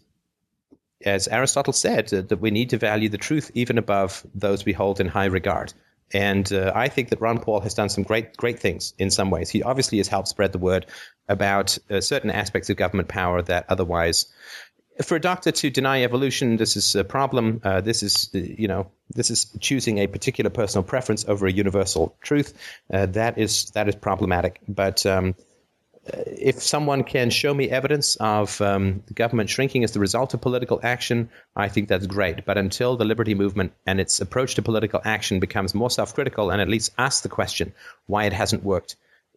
as 1.05 1.27
Aristotle 1.29 1.73
said, 1.73 2.09
that 2.09 2.41
we 2.41 2.51
need 2.51 2.71
to 2.71 2.77
value 2.77 3.07
the 3.07 3.17
truth 3.17 3.51
even 3.53 3.77
above 3.77 4.25
those 4.35 4.65
we 4.65 4.73
hold 4.73 4.99
in 4.99 5.07
high 5.07 5.25
regard. 5.25 5.73
And 6.13 6.51
uh, 6.51 6.71
I 6.75 6.87
think 6.87 7.09
that 7.09 7.21
Ron 7.21 7.39
Paul 7.39 7.59
has 7.61 7.73
done 7.73 7.89
some 7.89 8.03
great, 8.03 8.35
great 8.37 8.59
things 8.59 8.93
in 8.97 9.11
some 9.11 9.29
ways. 9.29 9.49
He 9.49 9.63
obviously 9.63 9.99
has 9.99 10.07
helped 10.07 10.27
spread 10.27 10.51
the 10.51 10.57
word 10.57 10.85
about 11.27 11.77
uh, 11.89 12.01
certain 12.01 12.31
aspects 12.31 12.69
of 12.69 12.77
government 12.77 13.07
power 13.07 13.41
that 13.43 13.65
otherwise, 13.69 14.25
for 15.03 15.15
a 15.15 15.21
doctor 15.21 15.51
to 15.51 15.69
deny 15.69 16.03
evolution, 16.03 16.57
this 16.57 16.75
is 16.75 16.95
a 16.95 17.03
problem. 17.03 17.61
Uh, 17.63 17.81
this 17.81 18.03
is, 18.03 18.29
you 18.33 18.67
know, 18.67 18.91
this 19.15 19.31
is 19.31 19.45
choosing 19.59 19.99
a 19.99 20.07
particular 20.07 20.49
personal 20.49 20.83
preference 20.83 21.25
over 21.27 21.47
a 21.47 21.51
universal 21.51 22.17
truth. 22.21 22.53
Uh, 22.91 23.05
that 23.05 23.37
is 23.37 23.71
that 23.71 23.87
is 23.87 23.95
problematic. 23.95 24.59
But 24.67 25.05
um, 25.05 25.35
if 26.25 26.61
someone 26.61 27.03
can 27.03 27.29
show 27.29 27.53
me 27.53 27.69
evidence 27.69 28.15
of 28.17 28.61
um, 28.61 29.03
the 29.07 29.13
government 29.13 29.49
shrinking 29.49 29.83
as 29.83 29.91
the 29.91 29.99
result 29.99 30.33
of 30.33 30.41
political 30.41 30.79
action, 30.83 31.29
I 31.55 31.67
think 31.67 31.87
that's 31.87 32.07
great. 32.07 32.45
But 32.45 32.57
until 32.57 32.95
the 32.95 33.05
liberty 33.05 33.35
movement 33.35 33.73
and 33.85 33.99
its 33.99 34.21
approach 34.21 34.55
to 34.55 34.61
political 34.61 35.01
action 35.03 35.39
becomes 35.39 35.75
more 35.75 35.89
self-critical 35.89 36.51
and 36.51 36.61
at 36.61 36.69
least 36.69 36.93
asks 36.97 37.21
the 37.21 37.29
question 37.29 37.73
why 38.07 38.25
it 38.25 38.33
hasn't 38.33 38.63
worked, 38.63 38.95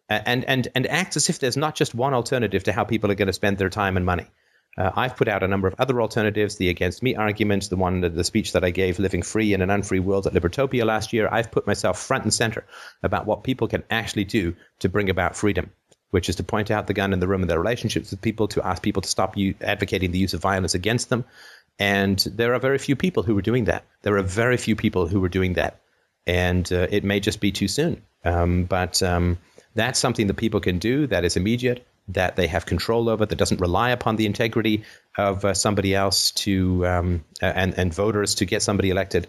and 0.09 0.45
and 0.45 0.67
and 0.75 0.87
acts 0.87 1.17
as 1.17 1.29
if 1.29 1.39
there's 1.39 1.57
not 1.57 1.75
just 1.75 1.95
one 1.95 2.13
alternative 2.13 2.63
to 2.63 2.73
how 2.73 2.83
people 2.83 3.11
are 3.11 3.15
going 3.15 3.27
to 3.27 3.33
spend 3.33 3.57
their 3.57 3.69
time 3.69 3.97
and 3.97 4.05
money. 4.05 4.27
Uh, 4.75 4.91
I've 4.95 5.15
put 5.15 5.27
out 5.27 5.43
a 5.43 5.47
number 5.47 5.67
of 5.67 5.75
other 5.77 6.01
alternatives, 6.01 6.55
the 6.55 6.69
against 6.69 7.03
me 7.03 7.15
argument, 7.15 7.69
the 7.69 7.75
one, 7.75 8.01
the 8.01 8.23
speech 8.23 8.53
that 8.53 8.63
I 8.63 8.71
gave, 8.71 8.97
living 8.97 9.21
free 9.21 9.53
in 9.53 9.61
an 9.61 9.69
unfree 9.69 9.99
world 9.99 10.25
at 10.25 10.33
Libertopia 10.33 10.83
last 10.83 11.13
year. 11.13 11.29
I've 11.31 11.51
put 11.51 11.67
myself 11.67 11.99
front 11.99 12.23
and 12.23 12.33
center 12.33 12.65
about 13.03 13.27
what 13.27 13.43
people 13.43 13.67
can 13.67 13.83
actually 13.91 14.23
do 14.23 14.55
to 14.79 14.89
bring 14.89 15.11
about 15.11 15.35
freedom 15.35 15.69
which 16.13 16.29
is 16.29 16.35
to 16.35 16.43
point 16.43 16.69
out 16.69 16.85
the 16.85 16.93
gun 16.93 17.11
in 17.11 17.19
the 17.19 17.27
room 17.27 17.41
and 17.41 17.49
their 17.49 17.59
relationships 17.59 18.11
with 18.11 18.21
people, 18.21 18.47
to 18.47 18.61
ask 18.61 18.83
people 18.83 19.01
to 19.01 19.09
stop 19.09 19.35
you 19.35 19.55
advocating 19.61 20.11
the 20.11 20.19
use 20.19 20.35
of 20.35 20.41
violence 20.41 20.75
against 20.75 21.09
them, 21.09 21.25
And 21.79 22.19
there 22.19 22.53
are 22.53 22.59
very 22.59 22.77
few 22.77 22.95
people 22.95 23.23
who 23.23 23.37
are 23.37 23.41
doing 23.41 23.65
that. 23.65 23.85
There 24.03 24.17
are 24.17 24.23
very 24.23 24.57
few 24.57 24.75
people 24.75 25.07
who 25.07 25.23
are 25.23 25.29
doing 25.29 25.53
that. 25.53 25.79
And 26.25 26.71
uh, 26.71 26.87
it 26.89 27.03
may 27.03 27.19
just 27.19 27.41
be 27.41 27.51
too 27.51 27.67
soon. 27.67 28.03
Um, 28.23 28.65
but 28.65 29.01
um, 29.03 29.39
that's 29.75 29.99
something 29.99 30.27
that 30.27 30.35
people 30.35 30.59
can 30.59 30.77
do 30.79 31.07
that 31.07 31.25
is 31.25 31.35
immediate, 31.35 31.85
that 32.09 32.35
they 32.35 32.47
have 32.47 32.65
control 32.65 33.09
over, 33.09 33.25
that 33.25 33.35
doesn't 33.37 33.59
rely 33.59 33.89
upon 33.89 34.15
the 34.15 34.25
integrity 34.25 34.83
of 35.17 35.43
uh, 35.43 35.53
somebody 35.53 35.95
else 35.95 36.31
to 36.31 36.85
um, 36.85 37.25
and, 37.41 37.77
and 37.77 37.93
voters 37.93 38.35
to 38.35 38.45
get 38.45 38.61
somebody 38.61 38.89
elected. 38.89 39.27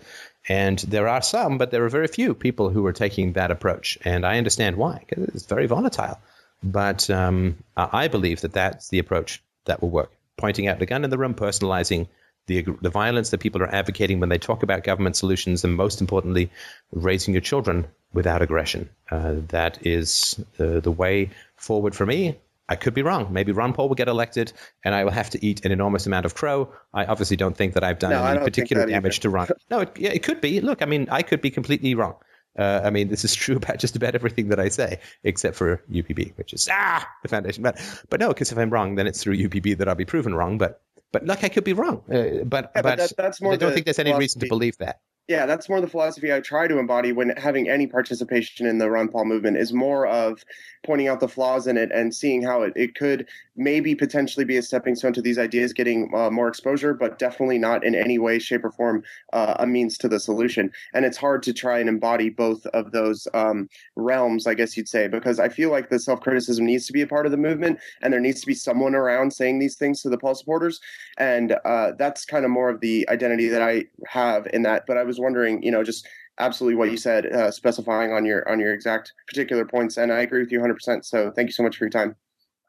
And 0.48 0.78
there 0.80 1.08
are 1.08 1.22
some, 1.22 1.56
but 1.56 1.70
there 1.70 1.84
are 1.84 1.88
very 1.88 2.08
few 2.08 2.34
people 2.34 2.68
who 2.68 2.84
are 2.86 2.92
taking 2.92 3.32
that 3.32 3.50
approach. 3.50 3.98
And 4.04 4.26
I 4.26 4.38
understand 4.38 4.76
why, 4.76 5.02
because 5.08 5.28
it's 5.28 5.46
very 5.46 5.66
volatile. 5.66 6.18
But 6.64 7.10
um, 7.10 7.62
I 7.76 8.08
believe 8.08 8.40
that 8.40 8.54
that's 8.54 8.88
the 8.88 8.98
approach 8.98 9.42
that 9.66 9.82
will 9.82 9.90
work. 9.90 10.10
Pointing 10.38 10.66
out 10.66 10.78
the 10.78 10.86
gun 10.86 11.04
in 11.04 11.10
the 11.10 11.18
room, 11.18 11.34
personalizing 11.34 12.08
the, 12.46 12.62
the 12.82 12.90
violence 12.90 13.30
that 13.30 13.38
people 13.38 13.62
are 13.62 13.72
advocating 13.72 14.18
when 14.18 14.30
they 14.30 14.38
talk 14.38 14.62
about 14.62 14.82
government 14.82 15.16
solutions, 15.16 15.62
and 15.62 15.76
most 15.76 16.00
importantly, 16.00 16.50
raising 16.92 17.34
your 17.34 17.40
children 17.40 17.86
without 18.12 18.42
aggression. 18.42 18.88
Uh, 19.10 19.36
that 19.48 19.86
is 19.86 20.42
uh, 20.58 20.80
the 20.80 20.90
way 20.90 21.30
forward 21.56 21.94
for 21.94 22.06
me. 22.06 22.36
I 22.68 22.76
could 22.76 22.94
be 22.94 23.02
wrong. 23.02 23.30
Maybe 23.30 23.52
Ron 23.52 23.74
Paul 23.74 23.88
will 23.88 23.94
get 23.94 24.08
elected, 24.08 24.52
and 24.84 24.94
I 24.94 25.04
will 25.04 25.10
have 25.10 25.30
to 25.30 25.46
eat 25.46 25.64
an 25.66 25.72
enormous 25.72 26.06
amount 26.06 26.24
of 26.24 26.34
crow. 26.34 26.72
I 26.94 27.04
obviously 27.04 27.36
don't 27.36 27.56
think 27.56 27.74
that 27.74 27.84
I've 27.84 27.98
done 27.98 28.12
No, 28.12 28.24
any 28.24 28.40
particular 28.40 28.86
damage 28.86 29.20
to 29.20 29.30
Ron. 29.30 29.48
No, 29.70 29.80
it, 29.80 29.98
yeah, 29.98 30.10
it 30.10 30.22
could 30.22 30.40
be. 30.40 30.60
Look, 30.62 30.80
I 30.80 30.86
mean, 30.86 31.08
I 31.10 31.22
could 31.22 31.42
be 31.42 31.50
completely 31.50 31.94
wrong. 31.94 32.16
Uh, 32.58 32.80
I 32.84 32.90
mean, 32.90 33.08
this 33.08 33.24
is 33.24 33.34
true 33.44 33.56
about 33.56 33.78
just 33.78 33.96
about 33.96 34.14
everything 34.14 34.48
that 34.48 34.60
I 34.60 34.68
say, 34.68 34.98
except 35.24 35.56
for 35.56 35.82
UPB, 35.90 36.36
which 36.36 36.52
is 36.52 36.68
ah 36.70 37.06
the 37.22 37.28
foundation. 37.28 37.62
But 37.62 37.80
but 38.10 38.20
no, 38.20 38.28
because 38.28 38.52
if 38.52 38.58
I'm 38.58 38.70
wrong, 38.70 38.94
then 38.94 39.06
it's 39.06 39.22
through 39.22 39.36
UPB 39.36 39.78
that 39.78 39.88
I'll 39.88 39.94
be 39.94 40.04
proven 40.04 40.34
wrong. 40.34 40.58
But 40.58 40.80
but 41.12 41.24
look, 41.24 41.44
I 41.44 41.48
could 41.48 41.64
be 41.64 41.72
wrong. 41.72 42.02
Uh, 42.10 42.44
but 42.44 42.70
Yeah, 42.74 42.82
but 42.82 42.82
but, 42.82 42.98
that- 42.98 43.12
that's 43.16 43.40
more 43.40 43.52
I 43.52 43.56
don't 43.56 43.72
think 43.72 43.86
there's 43.86 43.98
any 43.98 44.12
reason 44.14 44.40
to 44.40 44.48
believe 44.48 44.76
that. 44.78 45.00
yeah, 45.28 45.46
that's 45.46 45.68
more 45.68 45.80
the 45.80 45.86
philosophy 45.88 46.32
I 46.34 46.40
try 46.40 46.68
to 46.68 46.78
embody 46.78 47.12
when 47.12 47.30
having 47.30 47.68
any 47.68 47.86
participation 47.86 48.66
in 48.66 48.78
the 48.78 48.90
Ron 48.90 49.08
Paul 49.08 49.24
movement 49.24 49.56
is 49.56 49.72
more 49.72 50.06
of 50.06 50.44
pointing 50.84 51.08
out 51.08 51.20
the 51.20 51.28
flaws 51.28 51.66
in 51.66 51.76
it 51.78 51.90
and 51.92 52.14
seeing 52.14 52.42
how 52.42 52.62
it, 52.62 52.72
it 52.76 52.94
could 52.94 53.26
maybe 53.56 53.94
potentially 53.94 54.44
be 54.44 54.56
a 54.56 54.62
stepping 54.62 54.94
stone 54.94 55.12
to 55.12 55.22
these 55.22 55.38
ideas 55.38 55.72
getting 55.72 56.10
uh, 56.14 56.30
more 56.30 56.48
exposure, 56.48 56.94
but 56.94 57.18
definitely 57.18 57.58
not 57.58 57.84
in 57.84 57.94
any 57.94 58.18
way, 58.18 58.38
shape, 58.38 58.64
or 58.64 58.72
form 58.72 59.02
uh, 59.32 59.54
a 59.58 59.66
means 59.66 59.96
to 59.98 60.08
the 60.08 60.18
solution. 60.18 60.70
And 60.92 61.04
it's 61.04 61.16
hard 61.16 61.42
to 61.44 61.52
try 61.52 61.78
and 61.78 61.88
embody 61.88 62.30
both 62.30 62.66
of 62.66 62.92
those 62.92 63.28
um, 63.34 63.68
realms, 63.96 64.46
I 64.46 64.54
guess 64.54 64.76
you'd 64.76 64.88
say, 64.88 65.08
because 65.08 65.38
I 65.38 65.48
feel 65.48 65.70
like 65.70 65.88
the 65.88 65.98
self 65.98 66.20
criticism 66.20 66.66
needs 66.66 66.86
to 66.86 66.92
be 66.92 67.02
a 67.02 67.06
part 67.06 67.26
of 67.26 67.32
the 67.32 67.38
movement 67.38 67.78
and 68.02 68.12
there 68.12 68.20
needs 68.20 68.40
to 68.40 68.46
be 68.46 68.54
someone 68.54 68.94
around 68.94 69.32
saying 69.32 69.58
these 69.58 69.76
things 69.76 70.02
to 70.02 70.08
the 70.08 70.18
Paul 70.18 70.34
supporters. 70.34 70.80
And 71.18 71.56
uh, 71.64 71.92
that's 71.98 72.24
kind 72.24 72.44
of 72.44 72.50
more 72.50 72.68
of 72.68 72.80
the 72.80 73.08
identity 73.08 73.48
that 73.48 73.62
I 73.62 73.84
have 74.06 74.46
in 74.52 74.62
that. 74.62 74.84
But 74.86 74.96
I 74.96 75.04
was 75.04 75.20
wondering, 75.20 75.62
you 75.62 75.70
know, 75.70 75.84
just 75.84 76.06
absolutely 76.38 76.76
what 76.76 76.90
you 76.90 76.96
said, 76.96 77.26
uh, 77.26 77.50
specifying 77.50 78.12
on 78.12 78.24
your 78.24 78.48
on 78.48 78.58
your 78.58 78.72
exact 78.72 79.12
particular 79.28 79.64
points, 79.64 79.96
and 79.96 80.12
I 80.12 80.20
agree 80.20 80.40
with 80.40 80.50
you 80.50 80.58
100. 80.58 80.74
percent 80.74 81.06
So 81.06 81.30
thank 81.30 81.48
you 81.48 81.52
so 81.52 81.62
much 81.62 81.76
for 81.76 81.84
your 81.84 81.90
time. 81.90 82.16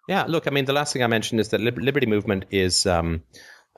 Yeah, 0.08 0.26
look, 0.28 0.48
I 0.48 0.52
mean, 0.52 0.66
the 0.66 0.74
last 0.74 0.94
thing 0.94 1.04
I 1.04 1.08
mentioned 1.08 1.40
is 1.40 1.50
that 1.50 1.62
Liberty 1.62 2.06
Movement 2.06 2.46
is 2.52 2.86
um, 2.86 3.24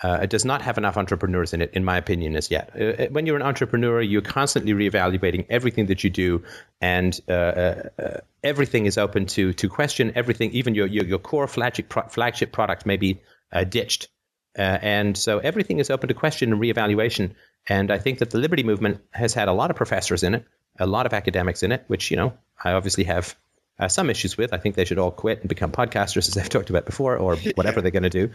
uh, 0.03 0.19
it 0.21 0.29
does 0.29 0.45
not 0.45 0.61
have 0.61 0.77
enough 0.77 0.97
entrepreneurs 0.97 1.53
in 1.53 1.61
it, 1.61 1.71
in 1.73 1.83
my 1.83 1.97
opinion, 1.97 2.35
as 2.35 2.51
yet. 2.51 2.69
Uh, 2.79 3.07
when 3.07 3.25
you're 3.25 3.35
an 3.35 3.41
entrepreneur, 3.41 4.01
you're 4.01 4.21
constantly 4.21 4.73
reevaluating 4.73 5.45
everything 5.49 5.87
that 5.87 6.03
you 6.03 6.09
do, 6.09 6.43
and 6.81 7.19
uh, 7.27 7.31
uh, 7.31 7.89
uh, 7.97 8.17
everything 8.43 8.85
is 8.85 8.97
open 8.97 9.25
to 9.25 9.53
to 9.53 9.67
question 9.67 10.11
everything. 10.15 10.51
Even 10.51 10.75
your 10.75 10.85
your, 10.85 11.05
your 11.05 11.19
core 11.19 11.47
flagship 11.47 11.89
pro- 11.89 12.07
flagship 12.09 12.51
product 12.51 12.85
may 12.85 12.97
be 12.97 13.19
uh, 13.51 13.63
ditched, 13.63 14.09
uh, 14.57 14.77
and 14.81 15.17
so 15.17 15.39
everything 15.39 15.79
is 15.79 15.89
open 15.89 16.09
to 16.09 16.13
question 16.13 16.53
and 16.53 16.61
reevaluation. 16.61 17.33
And 17.67 17.89
I 17.89 17.97
think 17.97 18.19
that 18.19 18.29
the 18.29 18.37
Liberty 18.37 18.63
Movement 18.63 19.01
has 19.11 19.33
had 19.33 19.47
a 19.47 19.53
lot 19.53 19.71
of 19.71 19.77
professors 19.77 20.23
in 20.23 20.35
it, 20.35 20.45
a 20.79 20.85
lot 20.85 21.05
of 21.07 21.13
academics 21.13 21.63
in 21.63 21.71
it, 21.71 21.85
which 21.87 22.11
you 22.11 22.17
know 22.17 22.33
I 22.63 22.73
obviously 22.73 23.05
have 23.05 23.35
uh, 23.79 23.87
some 23.87 24.09
issues 24.09 24.37
with. 24.37 24.53
I 24.53 24.57
think 24.57 24.75
they 24.75 24.85
should 24.85 24.99
all 24.99 25.11
quit 25.11 25.39
and 25.39 25.49
become 25.49 25.71
podcasters, 25.71 26.27
as 26.27 26.37
I've 26.37 26.49
talked 26.49 26.69
about 26.69 26.85
before, 26.85 27.17
or 27.17 27.35
whatever 27.55 27.81
they're 27.81 27.91
going 27.91 28.03
to 28.03 28.09
do. 28.09 28.31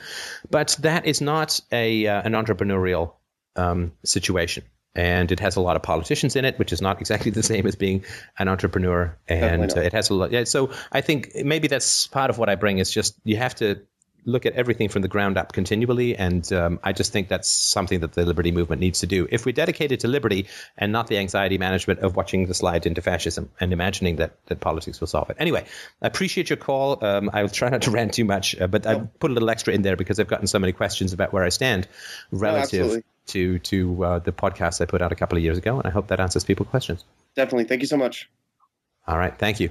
But 0.51 0.77
that 0.81 1.07
is 1.07 1.21
not 1.21 1.61
a 1.71 2.07
uh, 2.07 2.23
an 2.23 2.33
entrepreneurial 2.33 3.15
um, 3.57 3.93
situation, 4.05 4.65
and 4.95 5.33
it 5.33 5.41
has 5.41 5.57
a 5.57 5.61
lot 5.61 5.77
of 5.77 5.83
politicians 5.83 6.37
in 6.37 6.45
it, 6.45 6.59
which 6.59 6.73
is 6.73 6.81
not 6.81 7.01
exactly 7.01 7.31
the 7.31 7.43
same 7.43 7.67
as 7.67 7.77
being 7.77 8.05
an 8.39 8.49
entrepreneur. 8.49 9.17
And 9.29 9.77
uh, 9.77 9.81
it 9.81 9.93
has 9.93 10.11
a 10.11 10.15
lot. 10.15 10.33
Yeah, 10.33 10.45
so 10.45 10.71
I 10.91 11.01
think 11.01 11.33
maybe 11.45 11.69
that's 11.69 12.07
part 12.07 12.31
of 12.31 12.39
what 12.39 12.49
I 12.49 12.55
bring 12.55 12.79
is 12.79 12.91
just 12.91 13.19
you 13.25 13.37
have 13.37 13.55
to 13.57 13.81
look 14.25 14.47
at 14.47 14.53
everything 14.55 14.89
from 14.89 15.03
the 15.03 15.09
ground 15.09 15.37
up 15.37 15.53
continually. 15.53 16.17
And 16.17 16.51
um, 16.53 16.81
I 16.83 16.93
just 16.93 17.13
think 17.13 17.29
that's 17.29 17.49
something 17.49 18.01
that 18.01 18.13
the 18.13 18.25
liberty 18.25 18.53
movement 18.53 18.81
needs 18.81 19.01
to 19.01 19.07
do. 19.07 19.27
If 19.31 19.45
we're 19.45 19.53
dedicated 19.53 20.01
to 20.01 20.09
liberty 20.09 20.47
and 20.77 20.93
not 20.93 21.09
the 21.09 21.19
anxiety 21.19 21.59
management 21.59 22.01
of 22.01 22.17
watching 22.17 22.47
the 22.47 22.55
slide 22.55 22.87
into 22.87 23.03
fascism 23.03 23.51
and 23.61 23.73
imagining 23.73 24.17
that, 24.17 24.37
that 24.47 24.61
politics 24.61 25.01
will 25.01 25.09
solve 25.09 25.31
it. 25.31 25.37
Anyway, 25.39 25.65
I 26.01 26.07
appreciate 26.07 26.51
your 26.51 26.57
call. 26.57 27.05
Um, 27.05 27.31
I 27.33 27.43
will 27.43 27.49
try 27.49 27.69
not 27.69 27.83
to 27.83 27.91
rant 27.93 28.15
too 28.15 28.25
much, 28.25 28.59
uh, 28.61 28.67
but 28.67 28.87
I 28.87 29.01
put 29.01 29.31
a 29.31 29.35
little 29.35 29.51
extra 29.51 29.75
in 29.75 29.83
there 29.83 29.97
because 29.97 30.21
I've 30.21 30.29
gotten 30.29 30.47
so 30.47 30.59
many 30.59 30.73
questions 30.73 31.13
about 31.13 31.33
where 31.33 31.45
I 31.45 31.49
stand 31.49 31.89
relative 32.31 32.81
absolutely. 32.81 33.03
to 33.27 33.59
to 33.59 34.05
uh, 34.05 34.19
the 34.21 34.33
podcast 34.33 34.81
I 34.81 34.87
put 34.87 35.03
out 35.03 35.13
a 35.13 35.17
couple 35.17 35.39
of 35.39 35.45
years 35.45 35.59
ago. 35.59 35.79
And 35.79 35.87
I 35.87 35.91
hope 35.91 36.09
that 36.09 36.21
answers 36.21 36.45
people's 36.45 36.69
questions. 36.69 37.05
Definitely. 37.35 37.65
Thank 37.65 37.81
you 37.81 37.87
so 37.87 37.97
much. 37.97 38.31
All 39.07 39.19
right. 39.19 39.37
Thank 39.37 39.61
you. 39.61 39.71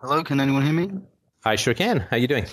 Hello, 0.00 0.22
can 0.24 0.40
anyone 0.40 0.64
hear 0.64 0.72
me? 0.72 0.90
I 1.44 1.56
sure 1.56 1.74
can. 1.74 2.00
How 2.00 2.16
are 2.16 2.18
you 2.18 2.28
doing? 2.28 2.46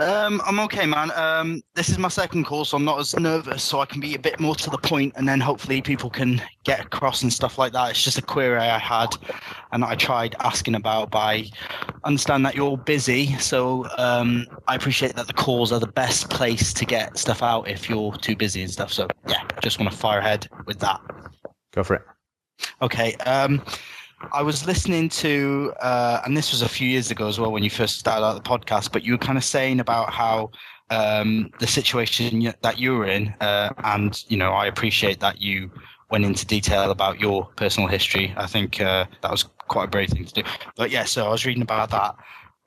Um, 0.00 0.40
I'm 0.44 0.60
okay, 0.60 0.86
man. 0.86 1.10
Um, 1.12 1.62
this 1.74 1.88
is 1.88 1.98
my 1.98 2.08
second 2.08 2.44
call, 2.44 2.64
so 2.64 2.76
I'm 2.76 2.84
not 2.84 2.98
as 2.98 3.18
nervous, 3.18 3.62
so 3.62 3.80
I 3.80 3.86
can 3.86 4.00
be 4.00 4.14
a 4.14 4.18
bit 4.18 4.40
more 4.40 4.54
to 4.56 4.70
the 4.70 4.78
point, 4.78 5.12
and 5.16 5.28
then 5.28 5.40
hopefully 5.40 5.82
people 5.82 6.10
can 6.10 6.42
get 6.64 6.80
across 6.80 7.22
and 7.22 7.32
stuff 7.32 7.58
like 7.58 7.72
that. 7.72 7.90
It's 7.90 8.02
just 8.02 8.18
a 8.18 8.22
query 8.22 8.58
I 8.58 8.78
had, 8.78 9.16
and 9.72 9.84
I 9.84 9.94
tried 9.94 10.34
asking 10.40 10.74
about. 10.74 11.10
But 11.10 11.18
I 11.18 11.50
understand 12.04 12.44
that 12.46 12.54
you're 12.54 12.68
all 12.68 12.76
busy, 12.76 13.36
so 13.38 13.86
um, 13.98 14.46
I 14.66 14.74
appreciate 14.74 15.14
that 15.16 15.26
the 15.26 15.32
calls 15.32 15.72
are 15.72 15.80
the 15.80 15.86
best 15.86 16.30
place 16.30 16.72
to 16.74 16.84
get 16.84 17.18
stuff 17.18 17.42
out 17.42 17.68
if 17.68 17.88
you're 17.88 18.12
too 18.16 18.36
busy 18.36 18.62
and 18.62 18.70
stuff. 18.70 18.92
So 18.92 19.08
yeah, 19.28 19.46
just 19.62 19.78
want 19.78 19.90
to 19.90 19.96
fire 19.96 20.18
ahead 20.18 20.48
with 20.66 20.78
that. 20.80 21.00
Go 21.72 21.84
for 21.84 21.94
it. 21.96 22.02
Okay. 22.82 23.14
Um, 23.26 23.62
I 24.32 24.42
was 24.42 24.66
listening 24.66 25.08
to, 25.10 25.72
uh, 25.80 26.20
and 26.24 26.36
this 26.36 26.50
was 26.50 26.62
a 26.62 26.68
few 26.68 26.88
years 26.88 27.10
ago 27.10 27.28
as 27.28 27.38
well 27.38 27.52
when 27.52 27.62
you 27.62 27.70
first 27.70 27.98
started 27.98 28.24
out 28.24 28.34
the 28.34 28.48
podcast, 28.48 28.92
but 28.92 29.04
you 29.04 29.12
were 29.12 29.18
kind 29.18 29.38
of 29.38 29.44
saying 29.44 29.80
about 29.80 30.12
how 30.12 30.50
um, 30.90 31.50
the 31.60 31.66
situation 31.66 32.52
that 32.62 32.78
you 32.78 32.96
were 32.96 33.06
in, 33.06 33.34
uh, 33.40 33.70
and 33.84 34.24
you 34.28 34.36
know, 34.36 34.52
I 34.52 34.66
appreciate 34.66 35.20
that 35.20 35.40
you 35.40 35.70
went 36.10 36.24
into 36.24 36.44
detail 36.46 36.90
about 36.90 37.20
your 37.20 37.46
personal 37.56 37.88
history. 37.88 38.34
I 38.36 38.46
think 38.46 38.80
uh, 38.80 39.06
that 39.22 39.30
was 39.30 39.44
quite 39.68 39.84
a 39.84 39.88
brave 39.88 40.10
thing 40.10 40.24
to 40.24 40.34
do. 40.34 40.42
But 40.76 40.90
yeah, 40.90 41.04
so 41.04 41.26
I 41.26 41.30
was 41.30 41.46
reading 41.46 41.62
about 41.62 41.90
that. 41.90 42.14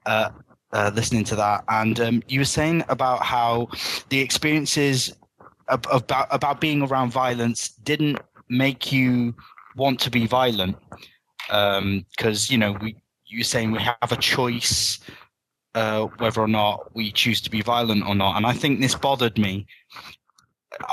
Uh, 0.05 0.29
uh, 0.73 0.89
listening 0.95 1.25
to 1.25 1.35
that, 1.35 1.65
and 1.67 1.99
um, 1.99 2.23
you 2.29 2.39
were 2.39 2.45
saying 2.45 2.81
about 2.87 3.23
how 3.23 3.67
the 4.07 4.19
experiences 4.19 5.13
ab- 5.67 5.85
about 5.91 6.27
about 6.31 6.61
being 6.61 6.81
around 6.81 7.11
violence 7.11 7.69
didn't 7.83 8.19
make 8.47 8.89
you 8.89 9.35
want 9.75 9.99
to 9.99 10.09
be 10.09 10.27
violent 10.27 10.77
because 11.51 12.49
you 12.49 12.57
know 12.57 12.71
we 12.81 12.95
you're 13.25 13.43
saying 13.43 13.71
we 13.71 13.79
have 13.79 14.11
a 14.11 14.15
choice 14.17 14.99
uh, 15.75 16.05
whether 16.17 16.41
or 16.41 16.47
not 16.47 16.95
we 16.95 17.11
choose 17.11 17.41
to 17.41 17.49
be 17.49 17.61
violent 17.61 18.05
or 18.05 18.15
not, 18.15 18.37
and 18.37 18.45
I 18.45 18.53
think 18.53 18.79
this 18.79 18.95
bothered 18.95 19.37
me 19.37 19.67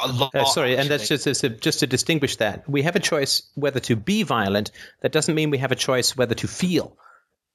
a 0.04 0.08
lot. 0.08 0.34
Uh, 0.34 0.44
sorry, 0.44 0.76
and 0.76 0.88
that's 0.88 1.04
actually. 1.04 1.32
just, 1.32 1.42
just 1.42 1.60
just 1.62 1.80
to 1.80 1.86
distinguish 1.86 2.36
that 2.36 2.68
we 2.68 2.82
have 2.82 2.96
a 2.96 3.00
choice 3.00 3.42
whether 3.54 3.80
to 3.80 3.96
be 3.96 4.22
violent. 4.22 4.70
That 5.02 5.12
doesn't 5.12 5.34
mean 5.34 5.50
we 5.50 5.58
have 5.58 5.72
a 5.72 5.76
choice 5.76 6.16
whether 6.16 6.34
to 6.34 6.48
feel 6.48 6.96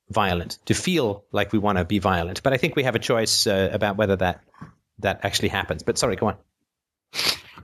violent, 0.10 0.60
to 0.66 0.74
feel 0.74 1.26
like 1.32 1.52
we 1.52 1.60
want 1.60 1.78
to 1.78 1.86
be 1.86 2.00
violent. 2.00 2.44
But 2.44 2.54
I 2.54 2.58
think 2.58 2.76
we 2.76 2.84
have 2.84 2.96
a 2.96 3.00
choice 3.00 3.48
uh, 3.48 3.70
about 3.72 3.98
whether 3.98 4.16
that 4.18 4.42
that 5.00 5.20
actually 5.24 5.50
happens. 5.50 5.84
But 5.84 5.98
sorry, 5.98 6.16
go 6.16 6.28
on. 6.28 6.38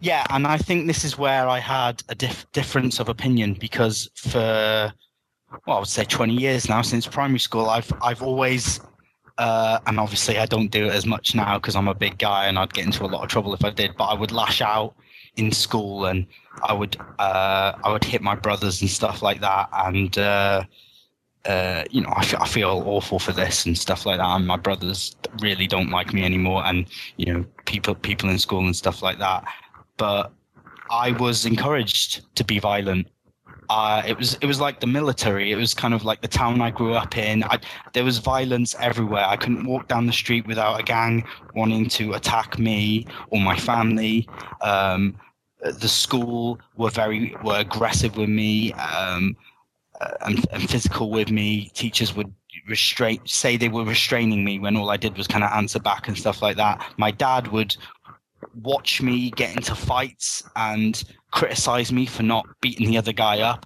Yeah, 0.01 0.25
and 0.29 0.47
I 0.47 0.57
think 0.57 0.87
this 0.87 1.03
is 1.03 1.17
where 1.17 1.47
I 1.47 1.59
had 1.59 2.03
a 2.07 2.15
dif- 2.15 2.49
difference 2.53 2.99
of 2.99 3.09
opinion 3.09 3.55
because 3.59 4.09
for 4.15 4.93
well, 5.65 5.77
I 5.77 5.79
would 5.79 5.87
say 5.87 6.05
20 6.05 6.33
years 6.33 6.69
now 6.69 6.81
since 6.81 7.07
primary 7.07 7.39
school, 7.39 7.69
I've 7.69 7.91
I've 8.01 8.21
always 8.21 8.79
uh, 9.37 9.79
and 9.87 9.99
obviously 9.99 10.37
I 10.37 10.45
don't 10.45 10.69
do 10.69 10.85
it 10.85 10.93
as 10.93 11.05
much 11.05 11.33
now 11.33 11.57
because 11.57 11.75
I'm 11.75 11.87
a 11.87 11.95
big 11.95 12.17
guy 12.17 12.47
and 12.47 12.59
I'd 12.59 12.73
get 12.73 12.85
into 12.85 13.05
a 13.05 13.07
lot 13.07 13.23
of 13.23 13.29
trouble 13.29 13.53
if 13.53 13.63
I 13.63 13.69
did. 13.69 13.95
But 13.97 14.05
I 14.05 14.13
would 14.13 14.31
lash 14.31 14.61
out 14.61 14.95
in 15.37 15.51
school 15.51 16.05
and 16.05 16.27
I 16.63 16.73
would 16.73 16.97
uh, 17.19 17.73
I 17.83 17.91
would 17.91 18.03
hit 18.03 18.21
my 18.21 18.35
brothers 18.35 18.81
and 18.81 18.89
stuff 18.89 19.21
like 19.21 19.39
that. 19.41 19.69
And 19.71 20.17
uh, 20.17 20.63
uh, 21.45 21.83
you 21.89 22.01
know 22.01 22.09
I 22.09 22.23
I 22.39 22.47
feel 22.47 22.83
awful 22.85 23.17
for 23.17 23.31
this 23.31 23.65
and 23.65 23.77
stuff 23.77 24.05
like 24.05 24.17
that. 24.17 24.27
And 24.27 24.45
my 24.45 24.57
brothers 24.57 25.15
really 25.41 25.67
don't 25.67 25.89
like 25.89 26.13
me 26.13 26.23
anymore. 26.23 26.65
And 26.65 26.87
you 27.17 27.33
know 27.33 27.45
people 27.65 27.95
people 27.95 28.29
in 28.29 28.39
school 28.39 28.59
and 28.59 28.75
stuff 28.75 29.01
like 29.01 29.19
that. 29.19 29.45
But 29.97 30.31
I 30.91 31.11
was 31.13 31.45
encouraged 31.45 32.35
to 32.35 32.43
be 32.43 32.59
violent 32.59 33.07
uh, 33.69 34.01
it 34.05 34.17
was 34.17 34.35
it 34.41 34.47
was 34.47 34.59
like 34.59 34.79
the 34.79 34.87
military. 34.87 35.51
It 35.51 35.55
was 35.55 35.73
kind 35.73 35.93
of 35.93 36.03
like 36.03 36.21
the 36.21 36.27
town 36.27 36.59
I 36.59 36.71
grew 36.71 36.95
up 36.95 37.15
in. 37.17 37.43
I, 37.43 37.59
there 37.93 38.03
was 38.03 38.17
violence 38.17 38.75
everywhere. 38.79 39.25
I 39.25 39.37
couldn't 39.37 39.65
walk 39.65 39.87
down 39.87 40.07
the 40.07 40.13
street 40.13 40.47
without 40.47 40.79
a 40.79 40.83
gang 40.83 41.23
wanting 41.53 41.87
to 41.89 42.13
attack 42.13 42.57
me 42.57 43.05
or 43.29 43.39
my 43.39 43.55
family. 43.55 44.27
Um, 44.61 45.19
the 45.61 45.87
school 45.87 46.59
were 46.77 46.89
very 46.89 47.35
were 47.43 47.59
aggressive 47.59 48.17
with 48.17 48.29
me 48.29 48.73
um, 48.73 49.37
uh, 50.01 50.11
and, 50.21 50.45
and 50.51 50.67
physical 50.67 51.11
with 51.11 51.29
me. 51.29 51.69
Teachers 51.75 52.15
would 52.15 52.33
restrain 52.67 53.19
say 53.25 53.55
they 53.55 53.69
were 53.69 53.83
restraining 53.83 54.43
me 54.43 54.57
when 54.57 54.75
all 54.77 54.89
I 54.89 54.97
did 54.97 55.15
was 55.15 55.27
kind 55.27 55.43
of 55.43 55.51
answer 55.51 55.79
back 55.79 56.07
and 56.07 56.17
stuff 56.17 56.41
like 56.41 56.57
that. 56.57 56.83
My 56.97 57.11
dad 57.11 57.49
would 57.49 57.75
watch 58.61 59.01
me 59.01 59.31
get 59.31 59.55
into 59.55 59.75
fights 59.75 60.43
and 60.55 61.03
criticize 61.31 61.91
me 61.91 62.05
for 62.05 62.23
not 62.23 62.47
beating 62.61 62.89
the 62.89 62.97
other 62.97 63.13
guy 63.13 63.41
up. 63.41 63.65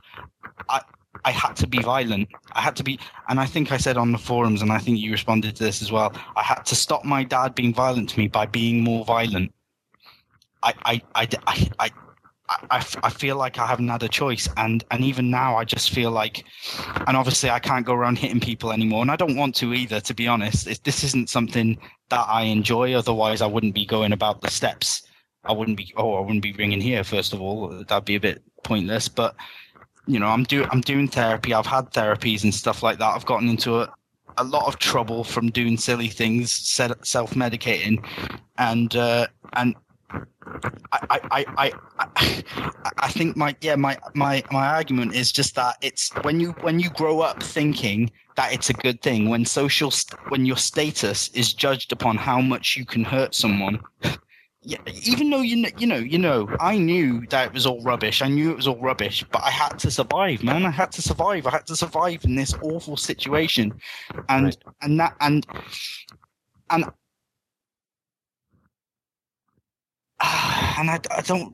I 0.70 0.82
I 1.26 1.32
had 1.32 1.56
to 1.58 1.68
be 1.68 1.80
violent. 1.80 2.28
I 2.54 2.62
had 2.62 2.76
to 2.78 2.84
be, 2.84 3.00
and 3.30 3.40
I 3.40 3.46
think 3.46 3.72
I 3.72 3.78
said 3.78 3.98
on 3.98 4.12
the 4.12 4.18
forums, 4.18 4.62
and 4.62 4.72
I 4.72 4.80
think 4.80 5.00
you 5.00 5.12
responded 5.12 5.56
to 5.56 5.64
this 5.64 5.82
as 5.82 5.92
well. 5.92 6.14
I 6.36 6.44
had 6.44 6.64
to 6.66 6.76
stop 6.76 7.06
my 7.06 7.24
dad 7.24 7.56
being 7.56 7.74
violent 7.74 8.10
to 8.10 8.20
me 8.20 8.28
by 8.28 8.46
being 8.46 8.84
more 8.84 9.06
violent. 9.06 9.54
I 10.62 10.74
I 10.86 11.02
I 11.16 11.28
I. 11.48 11.70
I 11.80 11.92
I, 12.70 12.78
I 13.04 13.10
feel 13.10 13.36
like 13.36 13.58
I 13.58 13.68
haven't 13.68 13.88
had 13.88 14.04
a 14.04 14.10
choice, 14.10 14.48
and 14.58 14.84
and 14.92 15.04
even 15.04 15.30
now 15.30 15.56
I 15.56 15.64
just 15.64 15.92
feel 15.92 16.12
like, 16.12 16.44
and 17.08 17.18
obviously 17.18 17.50
I 17.50 17.60
can't 17.60 17.86
go 17.86 17.94
around 17.94 18.18
hitting 18.18 18.40
people 18.40 18.72
anymore, 18.72 19.02
and 19.02 19.12
I 19.12 19.16
don't 19.16 19.36
want 19.36 19.56
to 19.56 19.74
either. 19.74 20.00
To 20.02 20.14
be 20.14 20.28
honest, 20.28 20.68
it, 20.68 20.84
this 20.84 21.04
isn't 21.04 21.30
something 21.30 21.78
that 22.10 22.26
I 22.28 22.44
enjoy. 22.44 22.94
Otherwise, 22.94 23.42
I 23.42 23.48
wouldn't 23.48 23.74
be 23.74 23.86
going 23.86 24.14
about 24.14 24.42
the 24.42 24.50
steps 24.50 25.04
I 25.46 25.52
wouldn't 25.52 25.78
be. 25.78 25.94
Oh, 25.98 26.16
I 26.16 26.22
wouldn't 26.22 26.44
be 26.44 26.54
ringing 26.54 26.82
here. 26.82 27.04
First 27.04 27.34
of 27.34 27.42
all, 27.42 27.70
that'd 27.88 28.06
be 28.06 28.16
a 28.16 28.20
bit 28.20 28.42
pointless. 28.64 29.08
But 29.08 29.36
you 30.08 30.20
know, 30.20 30.28
I'm 30.28 30.44
doing 30.44 30.68
I'm 30.72 30.82
doing 30.82 31.08
therapy. 31.08 31.54
I've 31.54 31.66
had 31.66 31.92
therapies 31.92 32.44
and 32.44 32.54
stuff 32.54 32.84
like 32.84 33.00
that. 33.00 33.16
I've 33.16 33.26
gotten 33.26 33.50
into 33.50 33.82
a, 33.82 33.94
a 34.38 34.44
lot 34.44 34.68
of 34.68 34.80
trouble 34.80 35.24
from 35.24 35.50
doing 35.50 35.78
silly 35.78 36.08
things, 36.08 36.54
self 36.54 37.34
medicating, 37.34 38.06
and 38.58 38.96
uh, 38.96 39.28
and 39.54 39.76
I, 40.92 41.20
I, 41.32 41.46
I, 41.58 41.72
I, 42.00 42.44
I 42.98 43.08
think 43.10 43.36
my 43.36 43.56
yeah 43.62 43.76
my, 43.76 43.98
my 44.14 44.44
my 44.52 44.68
argument 44.68 45.16
is 45.16 45.32
just 45.32 45.56
that 45.56 45.78
it's 45.82 46.12
when 46.24 46.40
you 46.40 46.52
when 46.62 46.80
you 46.80 46.90
grow 46.92 47.22
up 47.22 47.42
thinking 47.42 48.12
that 48.36 48.54
it's 48.54 48.70
a 48.70 48.74
good 48.74 49.02
thing 49.02 49.30
when 49.30 49.46
social 49.46 49.92
when 50.30 50.46
your 50.46 50.58
status 50.58 51.30
is 51.30 51.54
judged 51.54 51.92
upon 51.92 52.18
how 52.18 52.42
much 52.42 52.76
you 52.78 52.86
can 52.86 53.04
hurt 53.04 53.34
someone 53.34 53.80
yeah, 54.66 54.78
even 55.04 55.30
though 55.30 55.42
you 55.42 55.58
know, 55.58 55.70
you 55.78 55.88
know, 55.88 55.98
you 55.98 56.18
know, 56.18 56.50
I 56.60 56.78
knew 56.78 57.26
that 57.28 57.48
it 57.48 57.54
was 57.54 57.66
all 57.66 57.82
rubbish. 57.82 58.22
I 58.22 58.30
knew 58.30 58.52
it 58.52 58.56
was 58.56 58.68
all 58.68 58.80
rubbish, 58.80 59.24
but 59.32 59.44
I 59.44 59.50
had 59.50 59.78
to 59.80 59.92
survive, 59.92 60.42
man. 60.42 60.66
I 60.66 60.70
had 60.70 60.92
to 60.94 61.02
survive. 61.02 61.46
I 61.46 61.52
had 61.52 61.66
to 61.68 61.76
survive 61.76 62.24
in 62.24 62.36
this 62.36 62.54
awful 62.62 62.96
situation, 62.96 63.74
and 64.30 64.46
right. 64.46 64.58
and 64.82 65.00
that 65.00 65.16
and 65.20 65.46
and 66.70 66.86
and 70.78 70.90
I, 70.90 71.00
I 71.12 71.22
don't. 71.22 71.54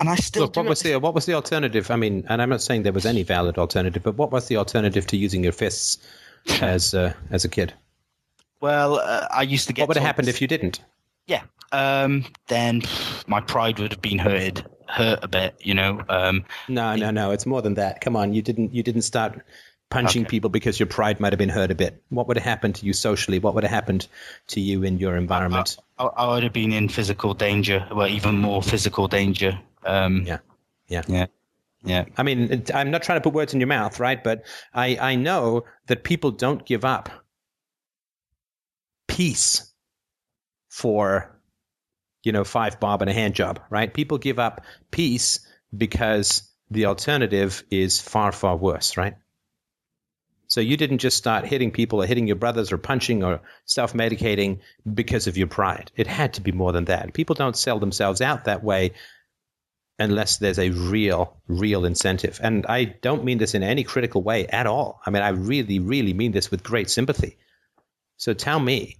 And 0.00 0.08
I 0.08 0.16
still 0.16 0.44
look. 0.44 0.56
What 0.56 0.66
was 0.66 0.80
the 0.80 0.96
what 0.96 1.14
was 1.14 1.26
the 1.26 1.34
alternative? 1.34 1.90
I 1.90 1.96
mean, 1.96 2.24
and 2.28 2.42
I'm 2.42 2.50
not 2.50 2.60
saying 2.60 2.82
there 2.82 2.92
was 2.92 3.06
any 3.06 3.22
valid 3.22 3.56
alternative, 3.56 4.02
but 4.02 4.16
what 4.16 4.32
was 4.32 4.48
the 4.48 4.56
alternative 4.56 5.06
to 5.08 5.16
using 5.16 5.44
your 5.44 5.52
fists 5.52 5.98
as 6.60 6.92
uh, 6.94 7.12
as 7.30 7.44
a 7.44 7.48
kid? 7.48 7.72
Well, 8.60 8.96
uh, 8.96 9.28
I 9.30 9.42
used 9.42 9.68
to 9.68 9.72
get. 9.72 9.82
What 9.82 9.88
would 9.88 9.96
have 9.96 10.06
happened 10.06 10.28
if 10.28 10.40
you 10.40 10.48
didn't? 10.48 10.80
Yeah. 11.26 11.42
Um, 11.70 12.24
then 12.48 12.82
my 13.26 13.40
pride 13.40 13.78
would 13.78 13.92
have 13.92 14.02
been 14.02 14.18
hurted, 14.18 14.64
hurt 14.88 15.20
a 15.22 15.28
bit. 15.28 15.54
You 15.60 15.74
know. 15.74 16.02
Um, 16.08 16.44
no, 16.68 16.96
no, 16.96 17.10
no. 17.10 17.30
It's 17.30 17.46
more 17.46 17.62
than 17.62 17.74
that. 17.74 18.00
Come 18.00 18.16
on, 18.16 18.34
you 18.34 18.42
didn't. 18.42 18.74
You 18.74 18.82
didn't 18.82 19.02
start 19.02 19.40
punching 19.90 20.22
okay. 20.22 20.30
people 20.30 20.50
because 20.50 20.78
your 20.78 20.86
pride 20.86 21.20
might 21.20 21.32
have 21.32 21.38
been 21.38 21.48
hurt 21.48 21.70
a 21.70 21.74
bit. 21.74 22.02
What 22.10 22.28
would 22.28 22.36
have 22.36 22.44
happened 22.44 22.74
to 22.76 22.86
you 22.86 22.92
socially? 22.92 23.38
What 23.38 23.54
would 23.54 23.64
have 23.64 23.70
happened 23.70 24.06
to 24.48 24.60
you 24.60 24.82
in 24.82 24.98
your 24.98 25.16
environment? 25.16 25.78
I, 25.98 26.04
I, 26.04 26.06
I 26.06 26.34
would 26.34 26.42
have 26.42 26.52
been 26.52 26.72
in 26.72 26.88
physical 26.88 27.34
danger, 27.34 27.86
well, 27.92 28.08
even 28.08 28.38
more 28.38 28.62
physical 28.62 29.08
danger. 29.08 29.58
Um, 29.84 30.24
yeah. 30.26 30.38
Yeah. 30.88 31.02
Yeah. 31.06 31.26
Yeah. 31.84 32.04
I 32.16 32.22
mean, 32.22 32.64
I'm 32.74 32.90
not 32.90 33.02
trying 33.02 33.18
to 33.18 33.22
put 33.22 33.32
words 33.32 33.54
in 33.54 33.60
your 33.60 33.68
mouth, 33.68 34.00
right? 34.00 34.22
But 34.22 34.44
I, 34.74 34.96
I 35.00 35.14
know 35.14 35.64
that 35.86 36.04
people 36.04 36.30
don't 36.32 36.64
give 36.66 36.84
up 36.84 37.08
peace 39.06 39.72
for 40.68 41.34
you 42.22 42.30
know 42.30 42.44
five 42.44 42.78
bob 42.78 43.00
and 43.02 43.10
a 43.10 43.14
hand 43.14 43.34
job 43.34 43.60
right 43.70 43.94
people 43.94 44.18
give 44.18 44.38
up 44.38 44.60
peace 44.90 45.40
because 45.76 46.48
the 46.70 46.84
alternative 46.84 47.64
is 47.70 48.00
far 48.00 48.30
far 48.30 48.56
worse 48.56 48.96
right 48.96 49.16
so 50.48 50.60
you 50.60 50.76
didn't 50.76 50.98
just 50.98 51.16
start 51.16 51.46
hitting 51.46 51.70
people 51.70 52.02
or 52.02 52.06
hitting 52.06 52.26
your 52.26 52.36
brothers 52.36 52.72
or 52.72 52.78
punching 52.78 53.22
or 53.22 53.40
self-medicating 53.66 54.58
because 54.94 55.26
of 55.26 55.36
your 55.36 55.46
pride. 55.46 55.92
It 55.96 56.06
had 56.06 56.34
to 56.34 56.40
be 56.40 56.52
more 56.52 56.72
than 56.72 56.86
that. 56.86 57.14
People 57.14 57.34
don't 57.34 57.56
sell 57.56 57.78
themselves 57.78 58.20
out 58.20 58.44
that 58.44 58.64
way 58.64 58.92
unless 59.98 60.38
there's 60.38 60.58
a 60.58 60.70
real 60.70 61.36
real 61.46 61.84
incentive. 61.84 62.40
And 62.42 62.66
i 62.66 62.84
don't 62.84 63.24
mean 63.24 63.38
this 63.38 63.54
in 63.54 63.62
any 63.62 63.84
critical 63.84 64.22
way 64.22 64.46
at 64.48 64.66
all. 64.66 65.00
I 65.06 65.10
mean 65.10 65.22
i 65.22 65.30
really 65.30 65.78
really 65.78 66.14
mean 66.14 66.32
this 66.32 66.50
with 66.50 66.62
great 66.62 66.90
sympathy. 66.90 67.36
So 68.16 68.34
tell 68.34 68.58
me 68.58 68.98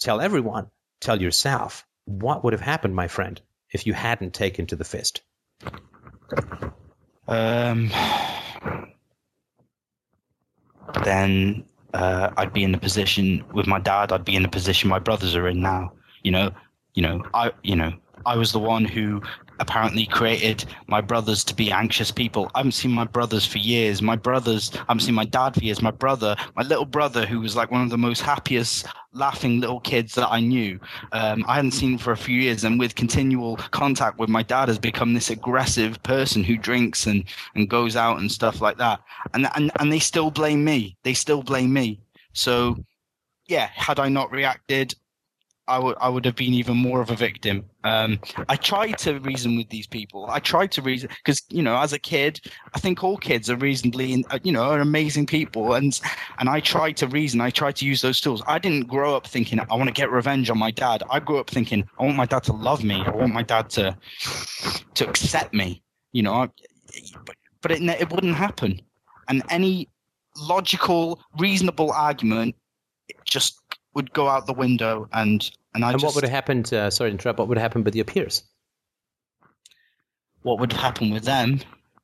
Tell 0.00 0.20
everyone, 0.20 0.70
tell 1.00 1.20
yourself, 1.20 1.84
what 2.04 2.44
would 2.44 2.52
have 2.52 2.62
happened, 2.62 2.94
my 2.94 3.08
friend, 3.08 3.40
if 3.72 3.86
you 3.86 3.94
hadn't 3.94 4.32
taken 4.32 4.66
to 4.66 4.76
the 4.76 4.84
fist? 4.84 5.22
Um, 7.26 7.90
then 11.04 11.64
uh, 11.94 12.30
I'd 12.36 12.52
be 12.52 12.64
in 12.64 12.72
the 12.72 12.78
position 12.78 13.44
with 13.52 13.66
my 13.66 13.78
dad. 13.78 14.12
I'd 14.12 14.24
be 14.24 14.36
in 14.36 14.42
the 14.42 14.48
position 14.48 14.88
my 14.88 14.98
brothers 14.98 15.34
are 15.34 15.48
in 15.48 15.60
now. 15.60 15.92
You 16.22 16.32
know, 16.32 16.50
you 16.94 17.02
know, 17.02 17.22
I, 17.34 17.52
you 17.62 17.76
know, 17.76 17.92
I 18.26 18.36
was 18.36 18.52
the 18.52 18.58
one 18.58 18.84
who 18.84 19.22
apparently 19.60 20.06
created 20.06 20.64
my 20.86 21.00
brothers 21.00 21.44
to 21.44 21.54
be 21.54 21.70
anxious 21.70 22.10
people. 22.10 22.50
I 22.54 22.60
haven't 22.60 22.72
seen 22.72 22.92
my 22.92 23.04
brothers 23.04 23.46
for 23.46 23.58
years. 23.58 24.02
My 24.02 24.16
brothers, 24.16 24.70
I 24.74 24.78
haven't 24.88 25.00
seen 25.00 25.14
my 25.14 25.24
dad 25.24 25.54
for 25.54 25.60
years. 25.60 25.82
My 25.82 25.90
brother, 25.90 26.36
my 26.56 26.62
little 26.62 26.84
brother, 26.84 27.26
who 27.26 27.40
was 27.40 27.56
like 27.56 27.70
one 27.70 27.82
of 27.82 27.90
the 27.90 27.98
most 27.98 28.20
happiest, 28.20 28.86
laughing 29.12 29.60
little 29.60 29.80
kids 29.80 30.14
that 30.14 30.28
I 30.30 30.40
knew, 30.40 30.78
um, 31.12 31.44
I 31.48 31.56
hadn't 31.56 31.72
seen 31.72 31.98
for 31.98 32.12
a 32.12 32.16
few 32.16 32.40
years. 32.40 32.64
And 32.64 32.78
with 32.78 32.94
continual 32.94 33.56
contact 33.56 34.18
with 34.18 34.28
my 34.28 34.42
dad, 34.42 34.68
has 34.68 34.78
become 34.78 35.14
this 35.14 35.30
aggressive 35.30 36.02
person 36.02 36.44
who 36.44 36.56
drinks 36.56 37.06
and, 37.06 37.24
and 37.54 37.68
goes 37.68 37.96
out 37.96 38.18
and 38.18 38.30
stuff 38.30 38.60
like 38.60 38.78
that. 38.78 39.00
And, 39.34 39.48
and, 39.54 39.70
and 39.78 39.92
they 39.92 39.98
still 39.98 40.30
blame 40.30 40.64
me. 40.64 40.96
They 41.02 41.14
still 41.14 41.42
blame 41.42 41.72
me. 41.72 42.00
So, 42.32 42.76
yeah, 43.46 43.68
had 43.74 43.98
I 43.98 44.08
not 44.08 44.30
reacted, 44.30 44.94
I 45.68 45.78
would 45.78 45.96
I 46.00 46.08
would 46.08 46.24
have 46.24 46.34
been 46.34 46.54
even 46.54 46.76
more 46.76 47.00
of 47.00 47.10
a 47.10 47.14
victim. 47.14 47.64
Um, 47.84 48.18
I 48.48 48.56
tried 48.56 48.98
to 48.98 49.20
reason 49.20 49.56
with 49.56 49.68
these 49.68 49.86
people. 49.86 50.26
I 50.28 50.40
tried 50.40 50.72
to 50.72 50.82
reason 50.82 51.10
because 51.18 51.42
you 51.50 51.62
know, 51.62 51.76
as 51.76 51.92
a 51.92 51.98
kid, 51.98 52.40
I 52.74 52.78
think 52.80 53.04
all 53.04 53.18
kids 53.18 53.50
are 53.50 53.56
reasonably, 53.56 54.24
uh, 54.30 54.38
you 54.42 54.50
know, 54.50 54.62
are 54.62 54.80
amazing 54.80 55.26
people, 55.26 55.74
and 55.74 56.00
and 56.38 56.48
I 56.48 56.60
tried 56.60 56.96
to 56.98 57.06
reason. 57.06 57.40
I 57.40 57.50
tried 57.50 57.76
to 57.76 57.86
use 57.86 58.00
those 58.00 58.20
tools. 58.20 58.42
I 58.46 58.58
didn't 58.58 58.88
grow 58.88 59.14
up 59.14 59.26
thinking 59.26 59.60
I 59.60 59.74
want 59.74 59.88
to 59.88 59.92
get 59.92 60.10
revenge 60.10 60.48
on 60.50 60.58
my 60.58 60.70
dad. 60.70 61.02
I 61.10 61.20
grew 61.20 61.38
up 61.38 61.50
thinking 61.50 61.88
I 61.98 62.04
want 62.04 62.16
my 62.16 62.26
dad 62.26 62.44
to 62.44 62.52
love 62.52 62.82
me. 62.82 63.02
I 63.04 63.10
want 63.10 63.34
my 63.34 63.42
dad 63.42 63.68
to 63.70 63.96
to 64.94 65.08
accept 65.08 65.52
me. 65.52 65.82
You 66.12 66.22
know, 66.22 66.48
but 67.26 67.36
but 67.60 67.70
it 67.70 67.82
it 67.82 68.10
wouldn't 68.10 68.36
happen, 68.36 68.80
and 69.28 69.42
any 69.50 69.88
logical, 70.40 71.20
reasonable 71.38 71.90
argument 71.92 72.54
just 73.24 73.60
would 73.94 74.12
go 74.12 74.28
out 74.28 74.46
the 74.46 74.52
window 74.52 75.08
and 75.12 75.50
and 75.74 75.84
I 75.84 75.90
and 75.90 76.00
just, 76.00 76.04
what 76.04 76.14
would 76.14 76.24
have 76.24 76.32
happened? 76.32 76.72
Uh, 76.72 76.90
sorry 76.90 77.10
to 77.10 77.14
interrupt. 77.14 77.38
What 77.38 77.48
would 77.48 77.58
have 77.58 77.62
happened 77.62 77.84
with 77.84 77.94
your 77.94 78.04
peers? 78.04 78.42
What 80.42 80.60
would 80.60 80.72
happen 80.72 81.10
with 81.10 81.24
them? 81.24 81.60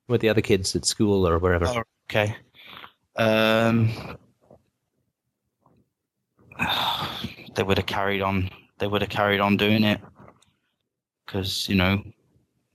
With 0.08 0.20
the 0.20 0.28
other 0.28 0.42
kids 0.42 0.76
at 0.76 0.84
school 0.84 1.26
or 1.26 1.38
wherever? 1.38 1.66
Oh, 1.66 1.82
okay. 2.10 2.36
Um, 3.16 3.90
they 7.54 7.62
would 7.62 7.78
have 7.78 7.86
carried 7.86 8.22
on. 8.22 8.50
They 8.78 8.86
would 8.86 9.02
have 9.02 9.10
carried 9.10 9.40
on 9.40 9.56
doing 9.56 9.84
it 9.84 10.00
because 11.24 11.68
you 11.68 11.76
know 11.76 12.02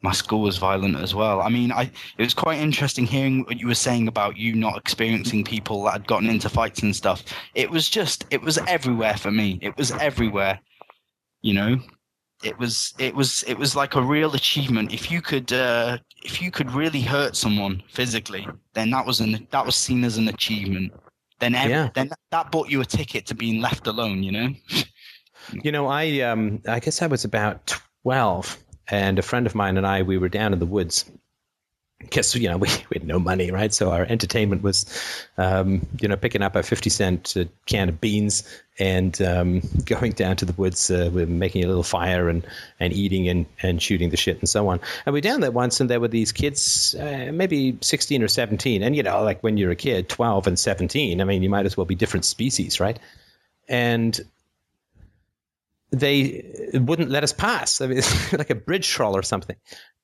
my 0.02 0.12
school 0.12 0.42
was 0.42 0.58
violent 0.58 0.96
as 0.96 1.14
well. 1.14 1.42
I 1.42 1.50
mean, 1.50 1.72
I 1.72 1.84
it 2.18 2.24
was 2.24 2.34
quite 2.34 2.60
interesting 2.60 3.06
hearing 3.06 3.44
what 3.44 3.60
you 3.60 3.68
were 3.68 3.76
saying 3.76 4.08
about 4.08 4.38
you 4.38 4.56
not 4.56 4.78
experiencing 4.78 5.44
people 5.44 5.84
that 5.84 5.92
had 5.92 6.08
gotten 6.08 6.30
into 6.30 6.50
fights 6.50 6.82
and 6.82 6.96
stuff. 6.96 7.24
It 7.54 7.70
was 7.70 7.90
just 7.90 8.26
it 8.30 8.42
was 8.42 8.58
everywhere 8.68 9.18
for 9.18 9.32
me. 9.32 9.60
It 9.62 9.76
was 9.78 9.92
everywhere. 9.92 10.60
You 11.42 11.54
know, 11.54 11.80
it 12.44 12.58
was 12.58 12.94
it 12.98 13.14
was 13.14 13.44
it 13.44 13.56
was 13.56 13.76
like 13.76 13.96
a 13.96 14.02
real 14.02 14.36
achievement. 14.36 14.94
If 14.94 15.12
you 15.12 15.22
could 15.22 15.52
uh, 15.52 15.98
if 16.24 16.42
you 16.42 16.52
could 16.52 16.72
really 16.72 17.02
hurt 17.02 17.36
someone 17.36 17.84
physically, 17.90 18.48
then 18.74 18.92
that 18.92 19.06
was 19.06 19.20
an 19.20 19.48
that 19.52 19.66
was 19.66 19.76
seen 19.76 20.04
as 20.06 20.18
an 20.18 20.30
achievement. 20.30 20.94
Then 21.40 21.56
every, 21.56 21.72
yeah. 21.72 21.90
then 21.94 22.10
that 22.32 22.52
bought 22.52 22.70
you 22.70 22.82
a 22.82 22.86
ticket 22.86 23.26
to 23.28 23.36
being 23.36 23.62
left 23.62 23.88
alone. 23.88 24.24
You 24.24 24.32
know. 24.32 24.50
you 25.64 25.72
know, 25.74 25.88
I 25.88 26.22
um 26.22 26.62
I 26.68 26.80
guess 26.80 27.02
I 27.02 27.08
was 27.08 27.26
about 27.26 27.68
twelve 28.04 28.58
and 28.92 29.20
a 29.20 29.22
friend 29.22 29.46
of 29.46 29.56
mine 29.56 29.78
and 29.78 29.86
I, 29.86 30.02
we 30.02 30.18
were 30.18 30.30
down 30.30 30.54
in 30.54 30.60
the 30.60 30.66
woods, 30.66 31.06
because 32.00 32.34
you 32.36 32.48
know 32.50 32.58
we, 32.58 32.68
we 32.90 33.00
had 33.00 33.06
no 33.06 33.20
money, 33.20 33.52
right? 33.52 33.74
So 33.74 33.92
our 33.92 34.04
entertainment 34.04 34.64
was, 34.64 34.86
um, 35.38 35.86
you 36.02 36.08
know, 36.08 36.16
picking 36.16 36.42
up 36.42 36.56
a 36.56 36.64
fifty 36.64 36.90
cent 36.90 37.36
uh, 37.38 37.46
can 37.66 37.90
of 37.90 38.02
beans 38.02 38.44
and 38.80 39.22
um, 39.22 39.62
going 39.86 40.14
down 40.14 40.38
to 40.38 40.46
the 40.46 40.54
woods, 40.54 40.90
uh, 40.90 41.10
we're 41.14 41.28
making 41.28 41.64
a 41.64 41.68
little 41.68 41.84
fire 41.84 42.30
and 42.30 42.46
and 42.80 42.94
eating 42.94 43.28
and 43.28 43.46
and 43.62 43.82
shooting 43.82 44.10
the 44.10 44.18
shit 44.18 44.40
and 44.40 44.50
so 44.50 44.68
on. 44.70 44.80
And 45.06 45.14
we 45.14 45.22
down 45.22 45.42
there 45.42 45.52
once, 45.52 45.80
and 45.80 45.90
there 45.90 46.00
were 46.00 46.08
these 46.08 46.32
kids, 46.32 46.96
uh, 46.96 47.32
maybe 47.34 47.78
sixteen 47.82 48.24
or 48.24 48.28
seventeen, 48.28 48.82
and 48.82 48.96
you 48.96 49.04
know, 49.04 49.22
like 49.24 49.42
when 49.44 49.58
you're 49.58 49.72
a 49.72 49.76
kid, 49.76 50.10
twelve 50.10 50.48
and 50.48 50.58
seventeen, 50.58 51.22
I 51.22 51.26
mean, 51.26 51.44
you 51.44 51.50
might 51.50 51.66
as 51.66 51.78
well 51.78 51.86
be 51.86 51.96
different 51.96 52.26
species, 52.26 52.80
right? 52.80 53.00
And 53.68 54.20
they 55.92 56.72
wouldn't 56.74 57.10
let 57.10 57.24
us 57.24 57.34
pass. 57.34 57.82
I 57.82 57.88
mean, 57.88 57.98
it's 58.00 58.34
like 58.34 58.50
a 58.50 58.56
bridge 58.56 58.88
troll 58.88 59.16
or 59.16 59.24
something. 59.24 59.56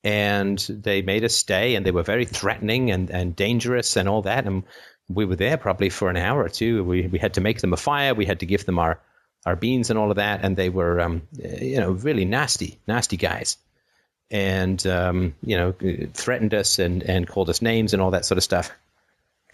And 0.04 0.60
they 0.70 1.02
made 1.02 1.24
us 1.24 1.36
stay 1.36 1.76
and 1.76 1.86
they 1.86 1.92
were 1.92 2.04
very 2.04 2.26
threatening 2.26 2.92
and, 2.92 3.10
and 3.10 3.36
dangerous 3.36 3.96
and 3.96 4.08
all 4.08 4.22
that. 4.24 4.46
And 4.46 4.64
we 5.10 5.26
were 5.26 5.36
there 5.36 5.58
probably 5.58 5.90
for 5.90 6.10
an 6.10 6.18
hour 6.18 6.44
or 6.44 6.50
two. 6.50 6.84
We, 6.84 7.08
we 7.08 7.20
had 7.20 7.36
to 7.36 7.42
make 7.42 7.62
them 7.62 7.74
a 7.74 7.78
fire. 7.78 8.14
We 8.14 8.26
had 8.26 8.40
to 8.42 8.46
give 8.46 8.66
them 8.66 8.80
our, 8.80 9.00
our 9.46 9.56
beans 9.56 9.90
and 9.90 9.98
all 9.98 10.12
of 10.12 10.18
that. 10.18 10.42
And 10.44 10.56
they 10.56 10.70
were 10.70 11.02
um, 11.02 11.24
you 11.32 11.80
know 11.80 11.92
really 11.92 12.26
nasty 12.26 12.80
nasty 12.88 13.18
guys. 13.18 13.58
And 14.32 14.86
um, 14.88 15.36
you 15.44 15.58
know 15.58 15.74
threatened 16.14 16.54
us 16.54 16.80
and, 16.80 17.04
and 17.04 17.28
called 17.28 17.50
us 17.50 17.62
names 17.62 17.94
and 17.94 18.02
all 18.02 18.12
that 18.12 18.26
sort 18.26 18.38
of 18.38 18.44
stuff 18.44 18.72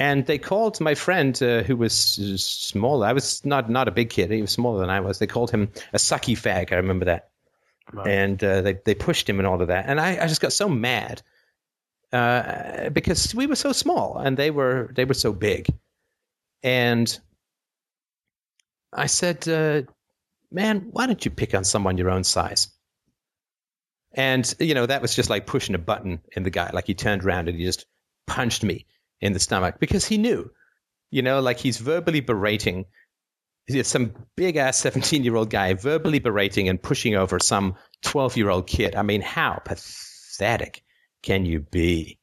and 0.02 0.26
they 0.26 0.40
called 0.40 0.82
my 0.82 0.96
friend 0.96 1.40
uh, 1.44 1.62
who 1.62 1.78
was 1.78 1.94
small. 1.94 3.04
I 3.04 3.14
was 3.14 3.46
not 3.46 3.70
not 3.70 3.88
a 3.88 3.92
big 3.92 4.10
kid. 4.10 4.32
He 4.32 4.42
was 4.42 4.50
smaller 4.50 4.80
than 4.80 4.90
i 4.90 5.00
was. 5.00 5.20
They 5.20 5.28
called 5.28 5.52
him 5.52 5.70
a 5.94 5.98
sucky 5.98 6.36
fag. 6.36 6.72
I 6.72 6.78
remember 6.78 7.06
that. 7.06 7.30
And 8.08 8.44
uh, 8.44 8.62
they 8.62 8.80
they 8.84 8.96
pushed 8.96 9.30
him 9.30 9.40
and 9.40 9.46
all 9.46 9.62
of 9.62 9.68
that, 9.68 9.86
and 9.88 10.00
I, 10.00 10.24
I 10.24 10.28
just 10.28 10.42
got 10.42 10.54
so 10.54 10.68
mad 10.68 11.22
uh, 12.12 12.90
because 12.90 13.36
we 13.36 13.46
were 13.46 13.56
so 13.56 13.74
small 13.74 14.18
and 14.18 14.38
they 14.38 14.50
were 14.50 14.90
they 14.96 15.06
were 15.06 15.14
so 15.14 15.34
big, 15.34 15.68
and 16.64 17.20
I 18.94 19.06
said, 19.06 19.48
uh, 19.48 19.84
"Man, 20.50 20.88
why 20.92 21.06
don't 21.06 21.24
you 21.24 21.32
pick 21.32 21.54
on 21.54 21.64
someone 21.64 21.98
your 22.00 22.10
own 22.10 22.24
size?" 22.24 22.70
And 24.14 24.52
you 24.60 24.74
know 24.74 24.88
that 24.88 25.02
was 25.02 25.16
just 25.16 25.30
like 25.30 25.46
pushing 25.46 25.76
a 25.76 25.86
button 25.92 26.22
in 26.36 26.42
the 26.42 26.50
guy. 26.50 26.72
Like 26.74 26.88
he 26.88 26.96
turned 26.96 27.24
around 27.24 27.50
and 27.50 27.58
he 27.58 27.66
just 27.66 27.86
punched 28.26 28.64
me 28.64 28.86
in 29.22 29.34
the 29.34 29.40
stomach 29.40 29.76
because 29.80 30.06
he 30.06 30.18
knew, 30.18 30.50
you 31.12 31.22
know, 31.22 31.40
like 31.40 31.60
he's 31.60 31.78
verbally 31.78 32.22
berating 32.22 32.86
some 33.84 34.14
big 34.36 34.58
ass 34.58 34.78
17 34.78 35.24
year 35.24 35.36
old 35.36 35.50
guy 35.50 35.74
verbally 35.74 36.20
berating 36.20 36.68
and 36.68 36.82
pushing 36.82 37.16
over 37.16 37.40
some 37.40 37.76
12 38.02 38.38
year 38.38 38.50
old 38.50 38.68
kid. 38.68 38.96
I 38.96 39.04
mean, 39.04 39.22
how 39.22 39.62
pathetic 39.64 40.84
can 41.22 41.46
you 41.46 41.60
be 41.60 42.20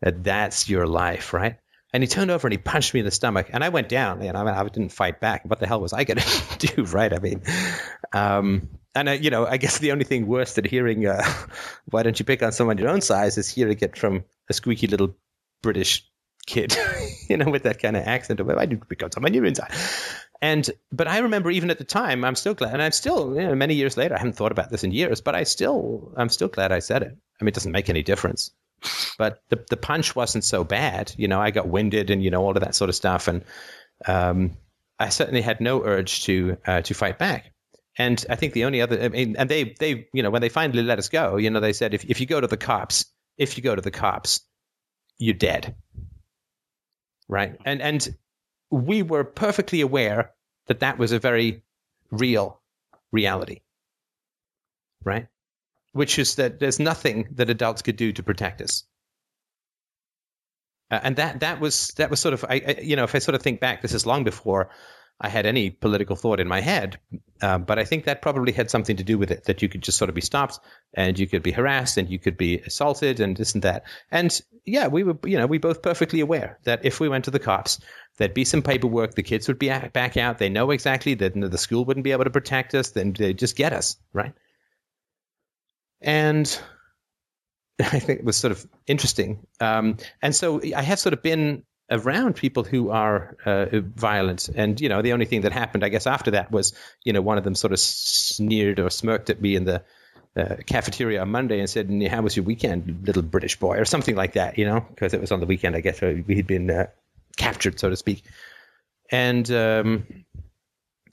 that 0.00 0.24
that's 0.24 0.68
your 0.68 0.86
life, 0.86 1.32
right? 1.32 1.56
And 1.92 2.02
he 2.02 2.06
turned 2.06 2.30
over 2.30 2.46
and 2.46 2.52
he 2.52 2.58
punched 2.58 2.92
me 2.92 3.00
in 3.00 3.06
the 3.06 3.10
stomach, 3.10 3.48
and 3.50 3.64
I 3.64 3.70
went 3.70 3.88
down. 3.88 4.20
And 4.20 4.36
I, 4.36 4.60
I 4.60 4.62
didn't 4.64 4.90
fight 4.90 5.20
back. 5.20 5.48
What 5.48 5.58
the 5.58 5.66
hell 5.66 5.80
was 5.80 5.94
I 5.94 6.04
going 6.04 6.18
to 6.58 6.66
do, 6.66 6.84
right? 6.84 7.12
I 7.12 7.18
mean, 7.18 7.42
um, 8.12 8.68
and 8.94 9.24
you 9.24 9.30
know, 9.30 9.46
I 9.46 9.56
guess 9.56 9.78
the 9.78 9.92
only 9.92 10.04
thing 10.04 10.26
worse 10.26 10.54
than 10.54 10.64
hearing 10.66 11.06
uh, 11.06 11.22
"Why 11.86 12.02
don't 12.02 12.18
you 12.18 12.26
pick 12.26 12.42
on 12.42 12.52
someone 12.52 12.76
your 12.76 12.90
own 12.90 13.00
size?" 13.00 13.38
is 13.38 13.48
hearing 13.48 13.78
it 13.80 13.96
from 13.96 14.24
a 14.50 14.52
squeaky 14.52 14.86
little 14.86 15.16
British 15.62 16.06
kid, 16.48 16.76
you 17.28 17.36
know, 17.36 17.50
with 17.50 17.62
that 17.62 17.80
kind 17.80 17.96
of 17.96 18.04
accent. 18.04 18.44
Why 18.44 18.66
pick 18.66 19.02
on 19.02 19.12
someone 19.12 19.36
own 19.36 19.54
size? 19.54 20.16
And 20.40 20.70
but 20.90 21.08
I 21.08 21.18
remember 21.18 21.50
even 21.50 21.70
at 21.70 21.78
the 21.78 21.84
time, 21.84 22.24
I'm 22.24 22.34
still 22.34 22.54
glad, 22.54 22.72
and 22.72 22.82
I'm 22.82 22.92
still 22.92 23.34
you 23.34 23.42
know, 23.42 23.54
many 23.54 23.74
years 23.74 23.96
later. 23.96 24.14
I 24.14 24.18
haven't 24.18 24.36
thought 24.36 24.52
about 24.52 24.70
this 24.70 24.84
in 24.84 24.92
years, 24.92 25.20
but 25.20 25.34
I 25.34 25.44
still 25.44 26.12
I'm 26.16 26.28
still 26.28 26.48
glad 26.48 26.72
I 26.72 26.78
said 26.78 27.02
it. 27.02 27.16
I 27.40 27.44
mean, 27.44 27.48
it 27.48 27.54
doesn't 27.54 27.72
make 27.72 27.88
any 27.88 28.02
difference. 28.02 28.50
But 29.18 29.42
the 29.48 29.64
the 29.68 29.76
punch 29.76 30.16
wasn't 30.16 30.44
so 30.44 30.64
bad. 30.64 31.12
You 31.16 31.28
know, 31.28 31.40
I 31.40 31.50
got 31.50 31.68
winded 31.68 32.10
and 32.10 32.22
you 32.22 32.30
know 32.30 32.42
all 32.42 32.56
of 32.56 32.62
that 32.62 32.74
sort 32.74 32.88
of 32.88 32.96
stuff, 32.96 33.28
and 33.28 33.44
um, 34.06 34.56
I 34.98 35.08
certainly 35.08 35.42
had 35.42 35.60
no 35.60 35.84
urge 35.84 36.24
to 36.24 36.56
uh, 36.66 36.82
to 36.82 36.94
fight 36.94 37.18
back. 37.18 37.52
And 38.00 38.24
I 38.30 38.36
think 38.36 38.52
the 38.52 38.64
only 38.64 38.80
other, 38.80 39.02
I 39.02 39.08
mean, 39.08 39.34
and 39.36 39.48
they 39.48 39.74
they 39.80 40.06
you 40.12 40.22
know 40.22 40.30
when 40.30 40.40
they 40.40 40.48
finally 40.48 40.84
let 40.84 41.00
us 41.00 41.08
go, 41.08 41.36
you 41.36 41.50
know, 41.50 41.58
they 41.58 41.72
said 41.72 41.94
if 41.94 42.04
if 42.04 42.20
you 42.20 42.26
go 42.26 42.40
to 42.40 42.46
the 42.46 42.56
cops, 42.56 43.04
if 43.38 43.56
you 43.56 43.62
go 43.64 43.74
to 43.74 43.82
the 43.82 43.90
cops, 43.90 44.40
you're 45.18 45.34
dead. 45.34 45.74
Right. 47.28 47.56
And 47.64 47.82
and 47.82 48.16
we 48.70 49.02
were 49.02 49.24
perfectly 49.24 49.80
aware 49.80 50.32
that 50.66 50.80
that 50.80 50.98
was 50.98 51.12
a 51.12 51.18
very 51.18 51.62
real 52.10 52.60
reality, 53.12 53.60
right? 55.04 55.26
Which 55.92 56.18
is 56.18 56.36
that 56.36 56.60
there's 56.60 56.78
nothing 56.78 57.28
that 57.32 57.50
adults 57.50 57.82
could 57.82 57.96
do 57.96 58.12
to 58.12 58.22
protect 58.22 58.60
us. 58.60 58.84
Uh, 60.90 61.00
and 61.02 61.16
that 61.16 61.40
that 61.40 61.60
was 61.60 61.88
that 61.96 62.10
was 62.10 62.20
sort 62.20 62.34
of 62.34 62.44
I, 62.44 62.62
I, 62.66 62.80
you 62.82 62.96
know 62.96 63.04
if 63.04 63.14
I 63.14 63.18
sort 63.18 63.34
of 63.34 63.42
think 63.42 63.60
back, 63.60 63.82
this 63.82 63.92
is 63.92 64.06
long 64.06 64.24
before 64.24 64.70
I 65.20 65.28
had 65.28 65.46
any 65.46 65.70
political 65.70 66.14
thought 66.14 66.38
in 66.38 66.46
my 66.46 66.60
head, 66.60 66.98
um, 67.42 67.64
but 67.64 67.78
I 67.78 67.84
think 67.84 68.04
that 68.04 68.22
probably 68.22 68.52
had 68.52 68.70
something 68.70 68.96
to 68.96 69.04
do 69.04 69.18
with 69.18 69.30
it. 69.32 69.44
That 69.44 69.62
you 69.62 69.68
could 69.68 69.82
just 69.82 69.98
sort 69.98 70.08
of 70.08 70.14
be 70.14 70.20
stopped, 70.20 70.60
and 70.94 71.18
you 71.18 71.26
could 71.26 71.42
be 71.42 71.50
harassed, 71.50 71.96
and 71.96 72.08
you 72.08 72.18
could 72.18 72.36
be 72.36 72.58
assaulted, 72.58 73.18
and 73.18 73.36
this 73.36 73.54
and 73.54 73.62
that. 73.62 73.84
And 74.12 74.40
yeah, 74.64 74.86
we 74.86 75.02
were, 75.02 75.18
you 75.24 75.36
know, 75.36 75.46
we 75.46 75.58
both 75.58 75.82
perfectly 75.82 76.20
aware 76.20 76.58
that 76.64 76.84
if 76.84 77.00
we 77.00 77.08
went 77.08 77.24
to 77.24 77.32
the 77.32 77.40
cops, 77.40 77.80
there'd 78.16 78.34
be 78.34 78.44
some 78.44 78.62
paperwork. 78.62 79.14
The 79.14 79.22
kids 79.22 79.48
would 79.48 79.58
be 79.58 79.68
back 79.92 80.16
out. 80.16 80.38
They 80.38 80.48
know 80.48 80.70
exactly 80.70 81.14
that 81.14 81.34
the 81.34 81.58
school 81.58 81.84
wouldn't 81.84 82.04
be 82.04 82.12
able 82.12 82.24
to 82.24 82.30
protect 82.30 82.74
us. 82.74 82.90
Then 82.90 83.12
they'd 83.12 83.38
just 83.38 83.56
get 83.56 83.72
us 83.72 83.96
right. 84.12 84.34
And 86.00 86.60
I 87.80 87.98
think 87.98 88.20
it 88.20 88.24
was 88.24 88.36
sort 88.36 88.52
of 88.52 88.66
interesting. 88.86 89.46
Um, 89.60 89.96
and 90.22 90.34
so 90.34 90.60
I 90.76 90.82
have 90.82 90.98
sort 90.98 91.12
of 91.12 91.22
been 91.22 91.64
around 91.90 92.36
people 92.36 92.64
who 92.64 92.90
are 92.90 93.36
uh, 93.46 93.66
violent. 93.72 94.48
And, 94.48 94.80
you 94.80 94.88
know, 94.88 95.02
the 95.02 95.12
only 95.12 95.24
thing 95.24 95.42
that 95.42 95.52
happened, 95.52 95.84
I 95.84 95.88
guess, 95.88 96.06
after 96.06 96.30
that 96.32 96.50
was, 96.50 96.72
you 97.04 97.12
know, 97.12 97.22
one 97.22 97.38
of 97.38 97.44
them 97.44 97.54
sort 97.54 97.72
of 97.72 97.80
sneered 97.80 98.78
or 98.78 98.90
smirked 98.90 99.30
at 99.30 99.40
me 99.40 99.56
in 99.56 99.64
the 99.64 99.82
uh, 100.36 100.56
cafeteria 100.66 101.22
on 101.22 101.30
Monday 101.30 101.58
and 101.58 101.68
said, 101.68 101.90
How 102.10 102.22
was 102.22 102.36
your 102.36 102.44
weekend, 102.44 103.06
little 103.06 103.22
British 103.22 103.58
boy? 103.58 103.78
or 103.78 103.84
something 103.84 104.16
like 104.16 104.34
that, 104.34 104.58
you 104.58 104.66
know, 104.66 104.84
because 104.90 105.14
it 105.14 105.20
was 105.20 105.32
on 105.32 105.40
the 105.40 105.46
weekend, 105.46 105.76
I 105.76 105.80
guess. 105.80 106.00
We 106.00 106.36
had 106.36 106.46
been 106.46 106.70
uh, 106.70 106.86
captured, 107.36 107.80
so 107.80 107.88
to 107.88 107.96
speak. 107.96 108.22
And, 109.10 109.50
um, 109.50 110.06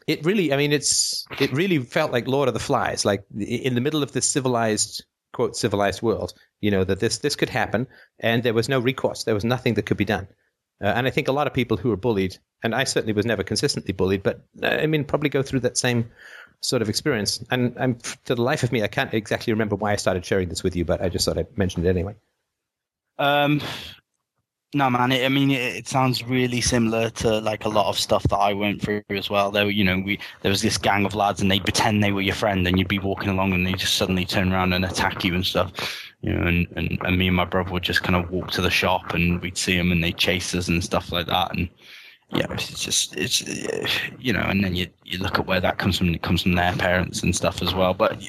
it 0.07 0.23
really, 0.26 0.53
I 0.53 0.57
mean, 0.57 0.71
it's 0.71 1.26
it 1.39 1.51
really 1.51 1.80
felt 1.80 2.11
like 2.11 2.28
Lord 2.28 2.47
of 2.47 2.53
the 2.53 2.59
Flies, 2.59 3.05
like 3.05 3.26
in 3.39 3.73
the 3.73 3.82
middle 3.82 4.03
of 4.03 4.11
this 4.11 4.28
civilized 4.28 5.03
quote 5.34 5.55
civilized 5.55 6.01
world. 6.01 6.34
You 6.61 6.69
know 6.71 6.84
that 6.84 6.99
this 6.99 7.19
this 7.19 7.36
could 7.36 7.49
happen, 7.49 7.88
and 8.19 8.43
there 8.43 8.53
was 8.53 8.69
no 8.69 8.80
recourse. 8.80 9.23
There 9.23 9.34
was 9.34 9.43
nothing 9.43 9.73
that 9.76 9.88
could 9.88 9.97
be 9.97 10.05
done. 10.05 10.28
Uh, 10.82 10.88
and 10.88 11.07
I 11.07 11.09
think 11.09 11.28
a 11.28 11.32
lot 11.32 11.47
of 11.47 11.53
people 11.53 11.78
who 11.78 11.91
are 11.91 11.97
bullied, 11.97 12.38
and 12.63 12.76
I 12.76 12.84
certainly 12.84 13.13
was 13.13 13.26
never 13.26 13.43
consistently 13.43 13.93
bullied, 13.93 14.23
but 14.23 14.45
uh, 14.61 14.67
I 14.67 14.88
mean, 14.88 15.05
probably 15.05 15.30
go 15.30 15.41
through 15.41 15.61
that 15.61 15.78
same 15.78 16.09
sort 16.61 16.82
of 16.82 16.89
experience. 16.89 17.43
And 17.49 17.76
I'm, 17.80 17.97
to 18.26 18.36
the 18.36 18.41
life 18.41 18.63
of 18.63 18.71
me, 18.71 18.84
I 18.84 18.88
can't 18.88 19.13
exactly 19.13 19.53
remember 19.53 19.76
why 19.76 19.93
I 19.93 19.95
started 19.95 20.26
sharing 20.26 20.49
this 20.49 20.63
with 20.63 20.76
you, 20.76 20.84
but 20.84 21.01
I 21.01 21.09
just 21.09 21.26
thought 21.26 21.38
I'd 21.38 21.57
mention 21.57 21.86
it 21.86 21.89
anyway. 21.89 22.15
Um, 23.17 23.61
no, 24.74 24.89
man. 24.89 25.11
It, 25.11 25.26
I 25.26 25.30
mean, 25.30 25.51
it, 25.51 25.76
it, 25.76 25.88
sounds 25.88 26.24
really 26.24 26.61
similar 26.61 27.09
to 27.11 27.39
like 27.39 27.66
a 27.66 27.70
lot 27.70 27.88
of 27.88 27.97
stuff 27.97 28.24
that 28.24 28.38
I 28.38 28.53
went 28.53 28.82
through 28.82 29.03
as 29.09 29.30
well. 29.30 29.51
There, 29.51 29.70
you 29.70 29.84
know, 29.84 29.99
we 29.99 30.20
there 30.41 30.49
was 30.49 30.61
this 30.61 30.78
gang 30.78 31.05
of 31.05 31.16
lads, 31.16 31.41
and 31.41 31.49
they 31.49 31.59
pretend 31.59 32.03
they 32.03 32.11
were 32.11 32.22
your 32.22 32.36
friend, 32.36 32.68
and 32.68 32.78
you'd 32.78 32.88
be 32.88 32.99
walking 32.99 33.30
along, 33.30 33.53
and 33.53 33.66
they 33.66 33.74
just 33.74 33.95
suddenly 33.95 34.26
turn 34.26 34.51
around 34.51 34.74
and 34.74 34.84
attack 34.84 35.24
you 35.24 35.34
and 35.34 35.45
stuff. 35.45 35.72
You 36.22 36.34
know, 36.34 36.47
and, 36.47 36.68
and, 36.76 36.97
and 37.05 37.18
me 37.18 37.28
and 37.28 37.36
my 37.36 37.45
brother 37.45 37.72
would 37.72 37.84
just 37.84 38.03
kind 38.03 38.16
of 38.16 38.32
walk 38.32 38.51
to 38.51 38.61
the 38.61 38.70
shop, 38.70 39.13
and 39.13 39.41
we'd 39.41 39.57
see 39.57 39.78
them, 39.78 39.91
and 39.91 40.03
they'd 40.03 40.18
chase 40.18 40.53
us 40.55 40.68
and 40.68 40.84
stuff 40.84 41.11
like 41.11 41.28
that. 41.28 41.55
And 41.55 41.70
yeah, 42.34 42.47
it's 42.49 42.84
just 42.84 43.16
it's 43.16 43.41
you 44.20 44.34
know, 44.34 44.41
and 44.41 44.63
then 44.63 44.76
you 44.76 44.88
you 45.03 45.20
look 45.20 45.39
at 45.39 45.47
where 45.47 45.61
that 45.61 45.78
comes 45.78 45.97
from. 45.97 46.13
It 46.13 46.22
comes 46.22 46.41
from 46.41 46.53
their 46.53 46.74
parents 46.74 47.24
and 47.24 47.36
stuff 47.36 47.61
as 47.61 47.74
well, 47.74 47.93
but 47.93 48.22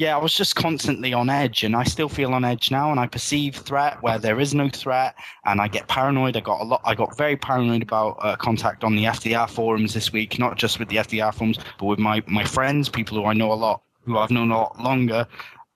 yeah, 0.00 0.16
I 0.16 0.18
was 0.18 0.32
just 0.32 0.56
constantly 0.56 1.12
on 1.12 1.28
edge, 1.28 1.62
and 1.62 1.76
I 1.76 1.84
still 1.84 2.08
feel 2.08 2.32
on 2.32 2.42
edge 2.42 2.70
now. 2.70 2.90
And 2.90 2.98
I 2.98 3.06
perceive 3.06 3.56
threat 3.56 4.02
where 4.02 4.18
there 4.18 4.40
is 4.40 4.54
no 4.54 4.70
threat, 4.70 5.14
and 5.44 5.60
I 5.60 5.68
get 5.68 5.88
paranoid. 5.88 6.38
I 6.38 6.40
got 6.40 6.62
a 6.62 6.64
lot. 6.64 6.80
I 6.86 6.94
got 6.94 7.18
very 7.18 7.36
paranoid 7.36 7.82
about 7.82 8.16
uh, 8.22 8.34
contact 8.36 8.82
on 8.82 8.96
the 8.96 9.04
FDR 9.04 9.50
forums 9.50 9.92
this 9.92 10.10
week, 10.10 10.38
not 10.38 10.56
just 10.56 10.78
with 10.78 10.88
the 10.88 10.96
FDR 10.96 11.34
forums, 11.34 11.58
but 11.78 11.84
with 11.84 11.98
my 11.98 12.22
my 12.26 12.44
friends, 12.44 12.88
people 12.88 13.18
who 13.18 13.26
I 13.26 13.34
know 13.34 13.52
a 13.52 13.60
lot, 13.66 13.82
who 14.06 14.16
I've 14.16 14.30
known 14.30 14.50
a 14.50 14.56
lot 14.56 14.80
longer, 14.80 15.26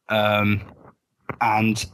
um, 0.09 0.62
and 1.43 1.85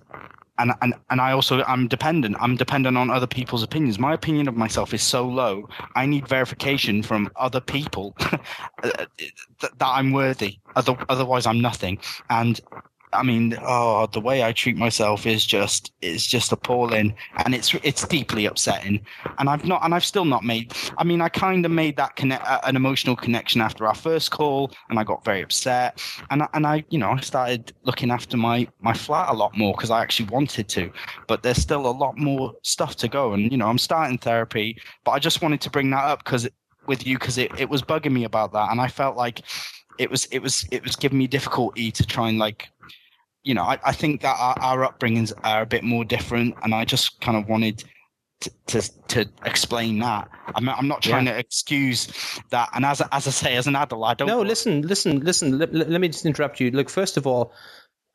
and 0.61 0.73
and 0.83 0.95
and 1.11 1.21
I 1.21 1.33
also 1.33 1.63
I'm 1.65 1.89
dependent. 1.89 2.37
I'm 2.41 2.57
dependent 2.57 2.97
on 2.97 3.11
other 3.11 3.27
people's 3.27 3.63
opinions. 3.63 3.99
My 3.99 4.15
opinion 4.15 4.49
of 4.49 4.57
myself 4.57 4.95
is 4.95 5.03
so 5.03 5.27
low. 5.27 5.69
I 5.97 6.07
need 6.07 6.29
verification 6.29 7.03
from 7.03 7.31
other 7.37 7.61
people 7.61 8.15
uh, 8.21 8.39
that, 8.83 9.09
that 9.79 9.87
I'm 9.87 10.13
worthy. 10.13 10.59
Other, 10.77 10.97
otherwise, 11.09 11.47
I'm 11.47 11.61
nothing. 11.61 11.99
And 12.29 12.61
I 13.13 13.23
mean, 13.23 13.57
oh, 13.63 14.07
the 14.07 14.21
way 14.21 14.45
I 14.45 14.53
treat 14.53 14.77
myself 14.77 15.27
is 15.27 15.45
just 15.45 15.93
is 16.01 16.27
just 16.27 16.53
appalling, 16.53 17.15
and 17.45 17.55
it's 17.55 17.75
it's 17.83 18.07
deeply 18.07 18.47
upsetting. 18.47 19.05
And 19.39 19.49
I've 19.49 19.65
not, 19.65 19.85
and 19.85 19.95
I've 19.95 20.05
still 20.05 20.25
not 20.25 20.45
made. 20.45 20.73
I 20.97 21.05
mean, 21.05 21.21
I 21.21 21.29
kind 21.29 21.65
of 21.65 21.73
made 21.73 21.97
that 21.97 22.17
connect, 22.17 22.45
uh, 22.47 22.61
an 22.65 22.77
emotional 22.77 23.17
connection 23.17 23.61
after 23.61 23.87
our 23.87 23.95
first 23.95 24.31
call, 24.31 24.73
and 24.89 24.99
I 24.99 25.05
got 25.05 25.25
very 25.25 25.43
upset. 25.43 26.01
And 26.31 26.43
I, 26.43 26.49
and 26.55 26.67
I, 26.67 26.85
you 26.91 26.99
know, 26.99 27.11
I 27.11 27.21
started 27.21 27.73
looking 27.83 28.11
after 28.11 28.37
my 28.37 28.69
my 28.81 28.93
flat 28.93 29.29
a 29.31 29.35
lot 29.35 29.57
more 29.57 29.75
because 29.75 29.91
I 29.91 30.03
actually 30.03 30.29
wanted 30.29 30.69
to. 30.69 30.93
But 31.27 31.43
there's 31.43 31.59
still 31.59 31.87
a 31.87 31.91
lot 31.91 32.17
more 32.17 32.55
stuff 32.63 32.97
to 32.97 33.09
go, 33.09 33.33
and 33.33 33.51
you 33.51 33.59
know, 33.59 33.69
I'm 33.69 33.79
starting 33.79 34.19
therapy. 34.19 34.81
But 35.05 35.13
I 35.13 35.19
just 35.19 35.43
wanted 35.43 35.61
to 35.63 35.71
bring 35.71 35.91
that 35.91 36.05
up 36.05 36.25
because 36.25 36.49
with 36.87 37.07
you 37.07 37.19
because 37.19 37.39
it, 37.39 37.51
it 37.59 37.69
was 37.69 37.83
bugging 37.83 38.13
me 38.13 38.25
about 38.25 38.53
that, 38.53 38.71
and 38.71 38.81
I 38.81 38.89
felt 38.89 39.17
like 39.17 39.43
it 39.99 40.11
was 40.11 40.25
it 40.27 40.39
was 40.41 40.67
it 40.71 40.83
was 40.83 40.97
giving 40.97 41.19
me 41.19 41.27
difficulty 41.27 41.91
to 41.91 42.07
try 42.07 42.29
and 42.29 42.39
like 42.39 42.71
you 43.43 43.55
know, 43.55 43.63
I, 43.63 43.79
I 43.85 43.93
think 43.93 44.21
that 44.23 44.37
our, 44.39 44.57
our 44.61 44.93
upbringings 44.93 45.33
are 45.45 45.63
a 45.63 45.67
bit 45.67 45.83
more 45.83 46.05
different, 46.05 46.55
and 46.63 46.75
I 46.75 46.85
just 46.85 47.21
kind 47.21 47.37
of 47.37 47.49
wanted 47.49 47.85
to 48.41 48.51
to, 48.69 48.83
to 49.09 49.31
explain 49.45 49.99
that. 50.01 50.29
I'm, 50.55 50.69
I'm 50.69 50.89
not 50.89 51.03
trying 51.03 51.27
yeah. 51.27 51.35
to 51.35 51.39
excuse 51.39 52.09
that. 52.51 52.71
And 52.75 52.85
as 52.85 53.01
as 53.13 53.27
I 53.27 53.31
say, 53.31 53.57
as 53.57 53.67
an 53.67 53.77
adult, 53.77 54.05
I 54.05 54.15
don't. 54.15 54.29
No, 54.29 54.43
listen, 54.43 54.83
listen, 54.83 55.21
listen. 55.21 55.59
Let, 55.59 55.73
let 55.73 56.01
me 56.01 56.09
just 56.09 56.27
interrupt 56.27 56.61
you. 56.61 56.71
Look, 56.71 56.91
first 56.91 57.17
of 57.17 57.27
all, 57.27 57.53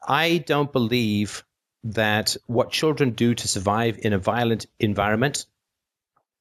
I 0.07 0.43
don't 0.45 0.71
believe 0.71 1.43
that 1.83 2.35
what 2.47 2.71
children 2.71 3.11
do 3.11 3.35
to 3.35 3.47
survive 3.47 3.99
in 4.01 4.13
a 4.13 4.17
violent 4.17 4.65
environment 4.79 5.45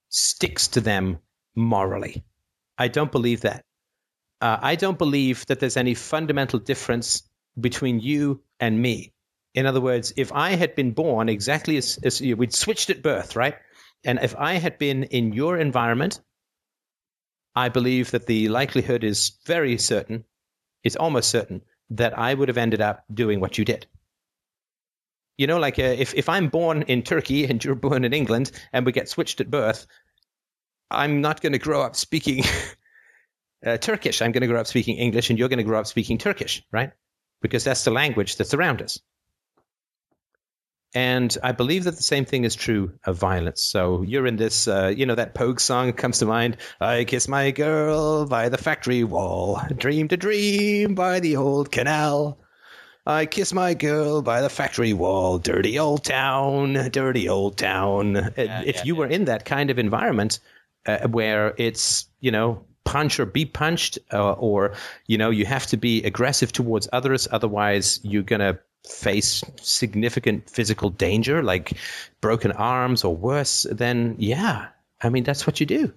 sticks 0.08 0.68
to 0.68 0.80
them 0.80 1.18
morally. 1.54 2.24
I 2.78 2.88
don't 2.88 3.12
believe 3.12 3.42
that. 3.42 3.64
Uh, 4.40 4.58
I 4.60 4.74
don't 4.74 4.98
believe 4.98 5.46
that 5.46 5.60
there's 5.60 5.76
any 5.76 5.94
fundamental 5.94 6.58
difference 6.58 7.22
between 7.58 8.00
you 8.00 8.42
and 8.60 8.80
me. 8.80 9.12
In 9.54 9.66
other 9.66 9.80
words, 9.80 10.12
if 10.16 10.32
I 10.32 10.50
had 10.50 10.74
been 10.74 10.92
born 10.92 11.28
exactly 11.28 11.76
as, 11.76 11.98
as 12.02 12.20
you, 12.20 12.36
we'd 12.36 12.52
switched 12.52 12.90
at 12.90 13.02
birth, 13.02 13.36
right? 13.36 13.54
And 14.04 14.18
if 14.22 14.34
I 14.36 14.54
had 14.54 14.78
been 14.78 15.04
in 15.04 15.32
your 15.32 15.56
environment, 15.56 16.20
I 17.54 17.68
believe 17.68 18.10
that 18.10 18.26
the 18.26 18.48
likelihood 18.48 19.04
is 19.04 19.32
very 19.46 19.78
certain, 19.78 20.24
it's 20.82 20.96
almost 20.96 21.30
certain, 21.30 21.62
that 21.90 22.18
I 22.18 22.34
would 22.34 22.48
have 22.48 22.58
ended 22.58 22.80
up 22.80 23.04
doing 23.12 23.40
what 23.40 23.56
you 23.56 23.64
did. 23.64 23.86
You 25.38 25.46
know, 25.46 25.58
like 25.58 25.78
uh, 25.78 25.82
if, 25.82 26.14
if 26.14 26.28
I'm 26.28 26.48
born 26.48 26.82
in 26.82 27.02
Turkey 27.02 27.44
and 27.44 27.64
you're 27.64 27.74
born 27.74 28.04
in 28.04 28.12
England 28.12 28.50
and 28.72 28.84
we 28.84 28.92
get 28.92 29.08
switched 29.08 29.40
at 29.40 29.50
birth, 29.50 29.86
I'm 30.90 31.20
not 31.20 31.40
going 31.40 31.52
to 31.52 31.58
grow 31.58 31.82
up 31.82 31.96
speaking 31.96 32.44
uh, 33.66 33.76
Turkish. 33.78 34.20
I'm 34.20 34.32
going 34.32 34.42
to 34.42 34.46
grow 34.46 34.60
up 34.60 34.66
speaking 34.66 34.96
English 34.96 35.30
and 35.30 35.38
you're 35.38 35.48
going 35.48 35.58
to 35.58 35.64
grow 35.64 35.78
up 35.78 35.86
speaking 35.86 36.18
Turkish, 36.18 36.62
right? 36.72 36.92
Because 37.44 37.62
that's 37.62 37.84
the 37.84 37.90
language 37.90 38.36
that's 38.36 38.54
around 38.54 38.80
us. 38.80 38.98
And 40.94 41.36
I 41.42 41.52
believe 41.52 41.84
that 41.84 41.96
the 41.96 42.02
same 42.02 42.24
thing 42.24 42.44
is 42.44 42.54
true 42.54 42.92
of 43.04 43.18
violence. 43.18 43.62
So 43.62 44.00
you're 44.00 44.26
in 44.26 44.36
this, 44.36 44.66
uh, 44.66 44.94
you 44.96 45.04
know, 45.04 45.14
that 45.14 45.34
Pogue 45.34 45.60
song 45.60 45.92
comes 45.92 46.20
to 46.20 46.26
mind. 46.26 46.56
I 46.80 47.04
kiss 47.04 47.28
my 47.28 47.50
girl 47.50 48.24
by 48.24 48.48
the 48.48 48.56
factory 48.56 49.04
wall, 49.04 49.60
dream 49.76 50.08
to 50.08 50.16
dream 50.16 50.94
by 50.94 51.20
the 51.20 51.36
old 51.36 51.70
canal. 51.70 52.38
I 53.04 53.26
kiss 53.26 53.52
my 53.52 53.74
girl 53.74 54.22
by 54.22 54.40
the 54.40 54.48
factory 54.48 54.94
wall, 54.94 55.38
dirty 55.38 55.78
old 55.78 56.02
town, 56.02 56.72
dirty 56.90 57.28
old 57.28 57.58
town. 57.58 58.14
Yeah, 58.38 58.62
if 58.64 58.76
yeah, 58.76 58.82
you 58.84 58.94
yeah. 58.94 58.98
were 59.00 59.08
in 59.08 59.26
that 59.26 59.44
kind 59.44 59.68
of 59.68 59.78
environment 59.78 60.38
uh, 60.86 61.08
where 61.08 61.54
it's, 61.58 62.06
you 62.20 62.30
know, 62.30 62.64
punch 62.84 63.18
or 63.18 63.26
be 63.26 63.44
punched, 63.44 63.98
uh, 64.12 64.32
or 64.32 64.74
you 65.06 65.18
know 65.18 65.30
you 65.30 65.44
have 65.46 65.66
to 65.66 65.76
be 65.76 66.02
aggressive 66.04 66.52
towards 66.52 66.88
others. 66.92 67.26
Otherwise, 67.32 68.00
you're 68.02 68.22
gonna 68.22 68.58
face 68.86 69.42
significant 69.60 70.48
physical 70.48 70.90
danger, 70.90 71.42
like 71.42 71.72
broken 72.20 72.52
arms 72.52 73.04
or 73.04 73.16
worse. 73.16 73.66
Then 73.70 74.16
yeah, 74.18 74.68
I 75.02 75.08
mean 75.08 75.24
that's 75.24 75.46
what 75.46 75.60
you 75.60 75.66
do. 75.66 75.92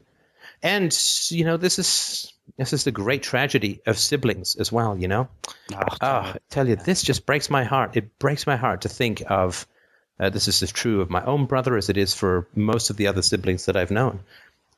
And 0.63 0.97
you 1.29 1.45
know 1.45 1.57
this 1.57 1.77
is 1.77 2.33
this 2.57 2.73
is 2.73 2.83
the 2.83 2.91
great 2.91 3.23
tragedy 3.23 3.81
of 3.85 3.97
siblings 3.97 4.55
as 4.55 4.71
well. 4.71 4.97
You 4.97 5.07
know, 5.07 5.27
oh, 5.73 5.81
oh 6.01 6.07
I 6.07 6.37
tell 6.49 6.67
you, 6.67 6.75
this 6.75 7.03
just 7.03 7.25
breaks 7.25 7.49
my 7.49 7.63
heart. 7.63 7.95
It 7.95 8.17
breaks 8.19 8.47
my 8.47 8.55
heart 8.55 8.81
to 8.81 8.89
think 8.89 9.23
of. 9.27 9.67
Uh, 10.19 10.31
this 10.31 10.47
is 10.47 10.63
as 10.63 10.71
true 10.71 10.99
of 10.99 11.11
my 11.11 11.23
own 11.25 11.45
brother 11.45 11.77
as 11.77 11.89
it 11.89 11.97
is 11.97 12.11
for 12.11 12.47
most 12.55 12.89
of 12.89 12.97
the 12.97 13.05
other 13.05 13.21
siblings 13.21 13.67
that 13.67 13.77
I've 13.77 13.91
known. 13.91 14.19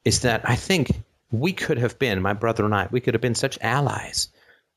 Is 0.03 0.20
that 0.22 0.41
I 0.43 0.57
think 0.57 1.01
we 1.32 1.53
could 1.53 1.77
have 1.77 1.99
been, 1.99 2.21
my 2.21 2.34
brother 2.34 2.65
and 2.65 2.73
I, 2.73 2.88
we 2.91 3.01
could 3.01 3.13
have 3.13 3.21
been 3.21 3.36
such 3.36 3.59
allies. 3.61 4.30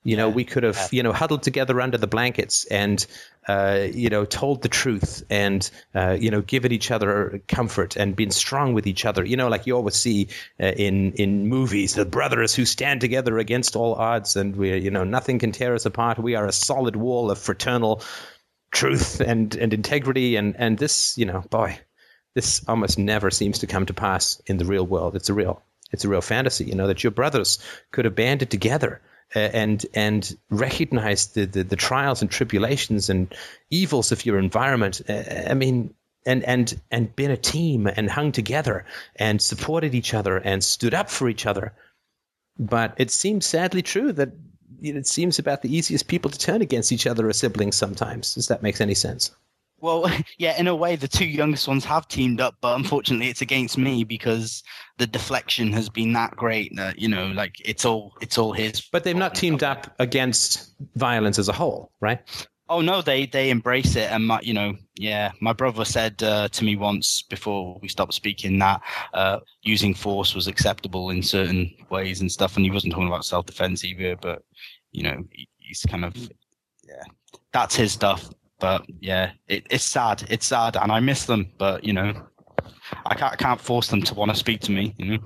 You 0.04 0.16
know, 0.16 0.28
we 0.30 0.44
could 0.44 0.64
have, 0.64 0.88
you 0.92 1.04
know, 1.04 1.12
huddled 1.12 1.44
together 1.44 1.80
under 1.80 1.96
the 1.96 2.08
blankets 2.08 2.64
and, 2.64 3.06
uh, 3.46 3.86
you 3.92 4.10
know, 4.10 4.24
told 4.24 4.60
the 4.60 4.68
truth 4.68 5.22
and, 5.30 5.70
uh, 5.94 6.16
you 6.18 6.32
know, 6.32 6.40
given 6.40 6.72
each 6.72 6.90
other 6.90 7.40
comfort 7.46 7.94
and 7.94 8.16
been 8.16 8.32
strong 8.32 8.74
with 8.74 8.88
each 8.88 9.04
other. 9.04 9.24
You 9.24 9.36
know, 9.36 9.46
like 9.46 9.68
you 9.68 9.76
always 9.76 9.94
see 9.94 10.26
uh, 10.60 10.66
in 10.66 11.12
in 11.12 11.46
movies, 11.46 11.94
the 11.94 12.04
brothers 12.04 12.52
who 12.52 12.64
stand 12.64 13.00
together 13.00 13.38
against 13.38 13.76
all 13.76 13.94
odds, 13.94 14.34
and 14.34 14.56
we, 14.56 14.76
you 14.76 14.90
know, 14.90 15.04
nothing 15.04 15.38
can 15.38 15.52
tear 15.52 15.72
us 15.72 15.86
apart. 15.86 16.18
We 16.18 16.34
are 16.34 16.46
a 16.48 16.52
solid 16.52 16.96
wall 16.96 17.30
of 17.30 17.38
fraternal 17.38 18.02
truth 18.72 19.20
and 19.20 19.54
and 19.54 19.72
integrity. 19.72 20.34
And 20.34 20.56
and 20.58 20.76
this, 20.78 21.16
you 21.16 21.26
know, 21.26 21.44
boy, 21.48 21.78
this 22.34 22.64
almost 22.66 22.98
never 22.98 23.30
seems 23.30 23.60
to 23.60 23.68
come 23.68 23.86
to 23.86 23.94
pass 23.94 24.42
in 24.46 24.56
the 24.56 24.64
real 24.64 24.84
world. 24.84 25.14
It's 25.14 25.30
a 25.30 25.34
real 25.34 25.62
it's 25.92 26.04
a 26.04 26.08
real 26.08 26.20
fantasy, 26.20 26.64
you 26.64 26.74
know, 26.74 26.86
that 26.86 27.04
your 27.04 27.10
brothers 27.10 27.58
could 27.90 28.04
have 28.04 28.14
banded 28.14 28.50
together 28.50 29.00
uh, 29.34 29.38
and 29.38 29.86
and 29.94 30.36
recognize 30.50 31.28
the, 31.28 31.46
the, 31.46 31.64
the 31.64 31.76
trials 31.76 32.22
and 32.22 32.30
tribulations 32.30 33.10
and 33.10 33.34
evils 33.70 34.12
of 34.12 34.26
your 34.26 34.38
environment. 34.38 35.00
Uh, 35.08 35.22
I 35.48 35.54
mean, 35.54 35.94
and 36.26 36.44
and 36.44 36.80
and 36.90 37.14
been 37.16 37.30
a 37.30 37.36
team 37.36 37.86
and 37.86 38.10
hung 38.10 38.32
together 38.32 38.84
and 39.16 39.40
supported 39.40 39.94
each 39.94 40.14
other 40.14 40.36
and 40.36 40.62
stood 40.62 40.94
up 40.94 41.10
for 41.10 41.28
each 41.28 41.46
other. 41.46 41.72
But 42.58 42.94
it 42.98 43.10
seems 43.10 43.46
sadly 43.46 43.82
true 43.82 44.12
that 44.12 44.32
it 44.80 45.06
seems 45.06 45.38
about 45.38 45.62
the 45.62 45.74
easiest 45.74 46.08
people 46.08 46.30
to 46.30 46.38
turn 46.38 46.60
against 46.60 46.92
each 46.92 47.06
other 47.06 47.28
are 47.28 47.32
siblings 47.32 47.76
sometimes. 47.76 48.34
Does 48.34 48.48
that 48.48 48.62
make 48.62 48.80
any 48.80 48.94
sense? 48.94 49.30
Well, 49.82 50.08
yeah, 50.38 50.58
in 50.58 50.68
a 50.68 50.74
way, 50.74 50.96
the 50.96 51.08
two 51.08 51.26
youngest 51.26 51.68
ones 51.68 51.84
have 51.84 52.08
teamed 52.08 52.40
up, 52.40 52.54
but 52.62 52.76
unfortunately, 52.76 53.28
it's 53.28 53.42
against 53.42 53.76
me 53.76 54.04
because 54.04 54.62
the 54.96 55.06
deflection 55.06 55.72
has 55.72 55.90
been 55.90 56.14
that 56.14 56.36
great 56.36 56.74
that 56.76 56.98
you 56.98 57.08
know, 57.08 57.26
like 57.26 57.56
it's 57.62 57.84
all 57.84 58.14
it's 58.22 58.38
all 58.38 58.52
his. 58.54 58.80
But 58.80 59.04
they've 59.04 59.14
not 59.14 59.34
teamed 59.34 59.62
up 59.62 59.94
against 59.98 60.74
violence 60.94 61.38
as 61.38 61.48
a 61.48 61.52
whole, 61.52 61.92
right? 62.00 62.20
Oh 62.68 62.80
no, 62.80 63.02
they 63.02 63.26
they 63.26 63.50
embrace 63.50 63.96
it, 63.96 64.10
and 64.10 64.26
my 64.26 64.40
you 64.40 64.54
know, 64.54 64.74
yeah, 64.94 65.32
my 65.40 65.52
brother 65.52 65.84
said 65.84 66.22
uh, 66.22 66.48
to 66.48 66.64
me 66.64 66.76
once 66.76 67.22
before 67.22 67.78
we 67.82 67.88
stopped 67.88 68.14
speaking 68.14 68.58
that 68.60 68.80
uh, 69.12 69.40
using 69.62 69.94
force 69.94 70.34
was 70.34 70.46
acceptable 70.46 71.10
in 71.10 71.22
certain 71.22 71.74
ways 71.90 72.20
and 72.20 72.30
stuff, 72.30 72.56
and 72.56 72.64
he 72.64 72.70
wasn't 72.70 72.92
talking 72.92 73.08
about 73.08 73.24
self 73.24 73.46
defense 73.46 73.84
either, 73.84 74.16
but 74.16 74.42
you 74.92 75.02
know, 75.02 75.22
he's 75.58 75.84
kind 75.88 76.04
of 76.04 76.14
yeah, 76.16 77.02
that's 77.52 77.74
his 77.74 77.92
stuff 77.92 78.30
but 78.62 78.86
yeah, 79.00 79.32
it, 79.48 79.66
it's 79.70 79.84
sad. 79.84 80.24
It's 80.30 80.46
sad, 80.46 80.76
and 80.76 80.92
I 80.92 81.00
miss 81.00 81.26
them. 81.26 81.50
But 81.58 81.82
you 81.82 81.92
know, 81.92 82.14
I 83.04 83.14
can't, 83.16 83.32
I 83.32 83.36
can't 83.36 83.60
force 83.60 83.88
them 83.88 84.02
to 84.02 84.14
want 84.14 84.30
to 84.30 84.36
speak 84.36 84.60
to 84.62 84.70
me. 84.70 84.94
You 84.96 85.06
know. 85.06 85.18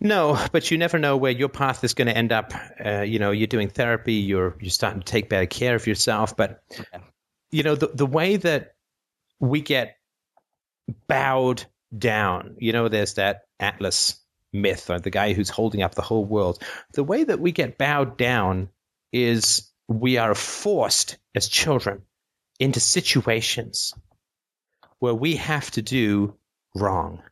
No, 0.00 0.46
but 0.52 0.70
you 0.70 0.78
never 0.78 0.98
know 0.98 1.18
where 1.18 1.32
your 1.32 1.50
path 1.50 1.84
is 1.84 1.92
going 1.92 2.08
to 2.08 2.16
end 2.16 2.32
up. 2.32 2.54
Uh, 2.82 3.02
you 3.02 3.18
know, 3.18 3.30
you're 3.30 3.46
doing 3.46 3.68
therapy. 3.68 4.14
You're 4.14 4.56
you're 4.58 4.70
starting 4.70 5.00
to 5.00 5.06
take 5.06 5.28
better 5.28 5.46
care 5.46 5.74
of 5.74 5.86
yourself. 5.86 6.34
But 6.34 6.62
you 7.50 7.62
know, 7.62 7.74
the 7.74 7.88
the 7.88 8.06
way 8.06 8.36
that 8.36 8.72
we 9.38 9.60
get 9.60 9.96
bowed 11.08 11.66
down. 11.96 12.56
You 12.58 12.72
know, 12.72 12.88
there's 12.88 13.14
that 13.14 13.42
Atlas 13.60 14.18
myth, 14.54 14.88
or 14.88 14.98
the 14.98 15.10
guy 15.10 15.34
who's 15.34 15.50
holding 15.50 15.82
up 15.82 15.94
the 15.94 16.00
whole 16.00 16.24
world. 16.24 16.62
The 16.94 17.04
way 17.04 17.22
that 17.24 17.40
we 17.40 17.52
get 17.52 17.76
bowed 17.76 18.16
down 18.16 18.70
is 19.12 19.70
we 19.88 20.16
are 20.16 20.34
forced 20.34 21.18
as 21.38 21.46
children 21.46 22.02
into 22.58 22.80
situations 22.80 23.94
where 24.98 25.14
we 25.14 25.36
have 25.36 25.70
to 25.70 25.82
do 25.82 26.34
wrong. 26.74 27.22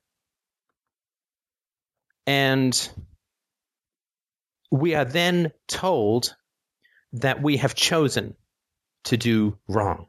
And 2.24 2.88
we 4.70 4.94
are 4.94 5.04
then 5.04 5.50
told 5.66 6.36
that 7.14 7.42
we 7.42 7.56
have 7.56 7.74
chosen 7.74 8.36
to 9.06 9.16
do 9.16 9.58
wrong. 9.66 10.06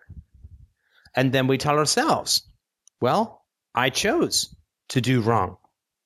And 1.15 1.31
then 1.31 1.47
we 1.47 1.57
tell 1.57 1.79
ourselves, 1.79 2.47
well, 3.01 3.43
I 3.73 3.89
chose 3.89 4.55
to 4.89 5.01
do 5.01 5.21
wrong. 5.21 5.57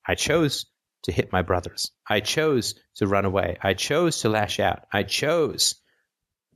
I 0.08 0.16
chose 0.16 0.66
to 1.04 1.12
hit 1.12 1.34
my 1.34 1.42
brothers. 1.42 1.92
I 2.10 2.22
chose 2.22 2.76
to 2.96 3.08
run 3.08 3.26
away. 3.26 3.58
I 3.62 3.74
chose 3.74 4.22
to 4.22 4.30
lash 4.30 4.62
out. 4.62 4.86
I 4.94 5.04
chose 5.04 5.81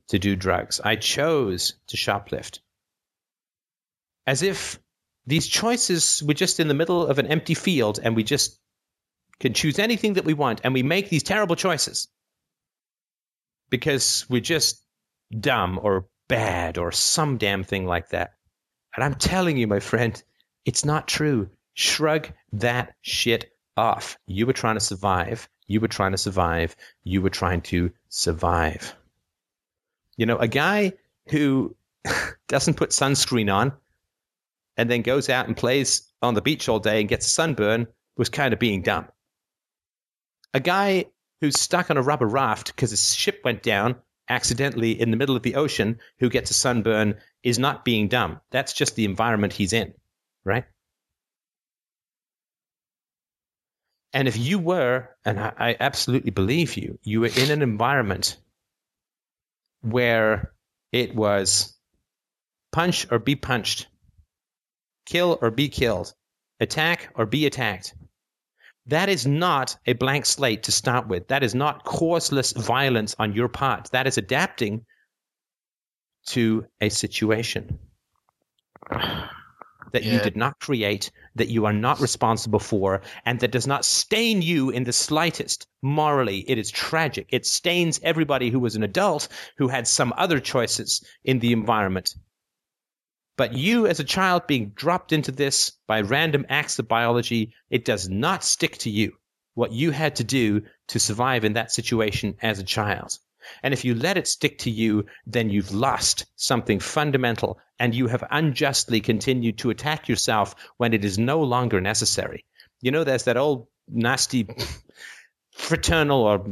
to 0.08 0.18
do 0.18 0.36
drugs. 0.36 0.80
I 0.82 0.96
chose 0.96 1.74
to 1.88 1.96
shoplift. 1.96 2.60
As 4.26 4.42
if 4.42 4.78
these 5.26 5.46
choices 5.46 6.22
were 6.22 6.34
just 6.34 6.60
in 6.60 6.68
the 6.68 6.74
middle 6.74 7.06
of 7.06 7.18
an 7.18 7.26
empty 7.26 7.54
field 7.54 7.98
and 8.02 8.14
we 8.14 8.22
just 8.22 8.58
can 9.40 9.52
choose 9.52 9.78
anything 9.78 10.14
that 10.14 10.24
we 10.24 10.34
want 10.34 10.60
and 10.64 10.72
we 10.72 10.82
make 10.82 11.08
these 11.08 11.22
terrible 11.22 11.56
choices 11.56 12.08
because 13.70 14.24
we're 14.28 14.40
just 14.40 14.82
dumb 15.38 15.78
or 15.82 16.06
bad 16.28 16.78
or 16.78 16.92
some 16.92 17.38
damn 17.38 17.64
thing 17.64 17.86
like 17.86 18.10
that. 18.10 18.34
And 18.94 19.04
I'm 19.04 19.14
telling 19.14 19.56
you, 19.56 19.66
my 19.66 19.80
friend, 19.80 20.20
it's 20.64 20.84
not 20.84 21.08
true. 21.08 21.50
Shrug 21.74 22.28
that 22.52 22.94
shit 23.02 23.52
off. 23.76 24.16
You 24.26 24.46
were 24.46 24.52
trying 24.52 24.76
to 24.76 24.80
survive. 24.80 25.48
You 25.66 25.80
were 25.80 25.88
trying 25.88 26.12
to 26.12 26.18
survive. 26.18 26.76
You 27.04 27.20
were 27.20 27.30
trying 27.30 27.60
to 27.62 27.92
survive. 28.08 28.94
You 30.16 30.26
know, 30.26 30.38
a 30.38 30.48
guy 30.48 30.92
who 31.28 31.76
doesn't 32.48 32.76
put 32.76 32.90
sunscreen 32.90 33.52
on 33.52 33.72
and 34.76 34.90
then 34.90 35.02
goes 35.02 35.28
out 35.28 35.46
and 35.46 35.56
plays 35.56 36.10
on 36.22 36.34
the 36.34 36.42
beach 36.42 36.68
all 36.68 36.78
day 36.78 37.00
and 37.00 37.08
gets 37.08 37.26
a 37.26 37.30
sunburn 37.30 37.86
was 38.16 38.28
kind 38.28 38.52
of 38.52 38.58
being 38.58 38.82
dumb. 38.82 39.06
A 40.54 40.60
guy 40.60 41.06
who's 41.40 41.60
stuck 41.60 41.90
on 41.90 41.96
a 41.96 42.02
rubber 42.02 42.26
raft 42.26 42.74
because 42.74 42.90
his 42.90 43.14
ship 43.14 43.40
went 43.44 43.62
down 43.62 43.96
accidentally 44.28 44.98
in 44.98 45.10
the 45.10 45.16
middle 45.16 45.36
of 45.36 45.42
the 45.42 45.54
ocean 45.54 45.98
who 46.18 46.28
gets 46.28 46.50
a 46.50 46.54
sunburn 46.54 47.14
is 47.42 47.58
not 47.58 47.84
being 47.84 48.08
dumb. 48.08 48.40
That's 48.50 48.72
just 48.72 48.96
the 48.96 49.04
environment 49.04 49.52
he's 49.52 49.72
in, 49.72 49.94
right? 50.44 50.64
And 54.12 54.26
if 54.26 54.38
you 54.38 54.58
were, 54.58 55.10
and 55.24 55.38
I, 55.38 55.76
absolutely 55.78 56.30
believe 56.30 56.76
you, 56.76 56.98
you 57.02 57.20
were 57.20 57.30
in 57.36 57.50
an 57.50 57.60
environment 57.60 58.38
where 59.82 60.52
it 60.92 61.14
was 61.14 61.76
punch 62.72 63.06
or 63.10 63.18
be 63.18 63.36
punched, 63.36 63.86
kill 65.06 65.38
or 65.40 65.50
be 65.50 65.68
killed, 65.68 66.14
attack 66.60 67.10
or 67.14 67.26
be 67.26 67.46
attacked. 67.46 67.94
That 68.86 69.08
is 69.08 69.26
not 69.26 69.76
a 69.86 69.94
blank 69.94 70.26
slate 70.26 70.62
to 70.64 70.72
start 70.72 71.08
with. 71.08 71.26
That 71.28 71.42
is 71.42 71.54
not 71.54 71.84
causeless 71.84 72.52
violence 72.52 73.16
on 73.18 73.32
your 73.32 73.48
part. 73.48 73.90
That 73.90 74.06
is 74.06 74.16
adapting 74.16 74.84
to 76.26 76.66
a 76.80 76.88
situation 76.88 77.78
that 79.92 80.04
you 80.04 80.18
did 80.20 80.36
not 80.36 80.58
create, 80.60 81.10
that 81.34 81.48
you 81.48 81.64
are 81.66 81.72
not 81.72 82.00
responsible 82.00 82.58
for, 82.58 83.02
and 83.24 83.40
that 83.40 83.52
does 83.52 83.66
not 83.66 83.84
stain 83.84 84.42
you 84.42 84.70
in 84.70 84.84
the 84.84 84.92
slightest. 84.92 85.66
Morally, 85.82 86.44
it 86.48 86.58
is 86.58 86.70
tragic. 86.70 87.26
It 87.30 87.46
stains 87.46 88.00
everybody 88.02 88.50
who 88.50 88.60
was 88.60 88.76
an 88.76 88.82
adult 88.82 89.28
who 89.58 89.68
had 89.68 89.86
some 89.86 90.12
other 90.16 90.40
choices 90.40 91.04
in 91.24 91.38
the 91.38 91.52
environment. 91.52 92.14
But 93.36 93.52
you, 93.52 93.86
as 93.86 94.00
a 94.00 94.04
child, 94.04 94.46
being 94.46 94.70
dropped 94.70 95.12
into 95.12 95.30
this 95.30 95.72
by 95.86 96.00
random 96.00 96.46
acts 96.48 96.78
of 96.78 96.88
biology, 96.88 97.52
it 97.68 97.84
does 97.84 98.08
not 98.08 98.42
stick 98.42 98.78
to 98.78 98.90
you 98.90 99.12
what 99.54 99.72
you 99.72 99.90
had 99.90 100.16
to 100.16 100.24
do 100.24 100.62
to 100.88 100.98
survive 100.98 101.44
in 101.44 101.54
that 101.54 101.72
situation 101.72 102.36
as 102.42 102.58
a 102.58 102.64
child. 102.64 103.18
And 103.62 103.74
if 103.74 103.84
you 103.84 103.94
let 103.94 104.16
it 104.16 104.26
stick 104.26 104.58
to 104.58 104.70
you, 104.70 105.06
then 105.26 105.50
you've 105.50 105.72
lost 105.72 106.26
something 106.36 106.80
fundamental 106.80 107.58
and 107.78 107.94
you 107.94 108.06
have 108.06 108.24
unjustly 108.30 109.00
continued 109.00 109.58
to 109.58 109.70
attack 109.70 110.08
yourself 110.08 110.54
when 110.78 110.92
it 110.92 111.04
is 111.04 111.18
no 111.18 111.42
longer 111.42 111.80
necessary. 111.80 112.44
You 112.80 112.90
know, 112.90 113.04
there's 113.04 113.24
that 113.24 113.36
old 113.36 113.66
nasty 113.88 114.48
fraternal 115.52 116.22
or 116.22 116.44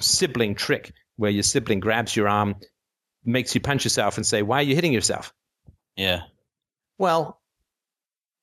sibling 0.00 0.54
trick 0.54 0.92
where 1.16 1.30
your 1.30 1.42
sibling 1.42 1.80
grabs 1.80 2.14
your 2.14 2.28
arm, 2.28 2.56
makes 3.24 3.54
you 3.54 3.60
punch 3.60 3.84
yourself, 3.84 4.16
and 4.16 4.26
say, 4.26 4.42
Why 4.42 4.58
are 4.58 4.62
you 4.62 4.74
hitting 4.74 4.92
yourself? 4.92 5.32
Yeah. 5.96 6.22
Well, 6.98 7.40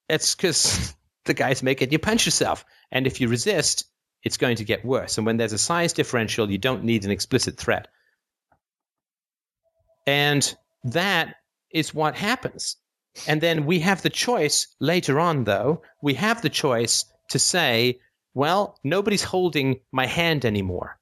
it's 0.10 0.36
because 0.36 0.96
the 1.26 1.34
guy's 1.34 1.64
making 1.64 1.92
you 1.92 2.00
punch 2.00 2.26
yourself. 2.26 2.66
And 2.92 3.08
if 3.08 3.22
you 3.22 3.28
resist, 3.28 3.86
it's 4.24 4.38
going 4.38 4.56
to 4.58 4.64
get 4.64 4.86
worse. 4.86 5.18
And 5.18 5.26
when 5.26 5.38
there's 5.38 5.54
a 5.54 5.58
size 5.58 5.94
differential, 5.94 6.50
you 6.52 6.58
don't 6.58 6.84
need 6.84 7.06
an 7.06 7.12
explicit 7.12 7.58
threat. 7.58 7.88
And 10.06 10.56
that 10.84 11.36
is 11.72 11.94
what 11.94 12.16
happens. 12.16 12.78
And 13.28 13.42
then 13.42 13.66
we 13.66 13.80
have 13.80 14.02
the 14.02 14.10
choice 14.10 14.68
later 14.80 15.20
on, 15.20 15.44
though, 15.44 15.82
we 16.02 16.14
have 16.16 16.42
the 16.42 16.50
choice 16.50 17.06
to 17.30 17.40
say, 17.40 18.00
well, 18.34 18.80
nobody's 18.84 19.24
holding 19.24 19.80
my 19.92 20.06
hand 20.06 20.46
anymore. 20.46 20.98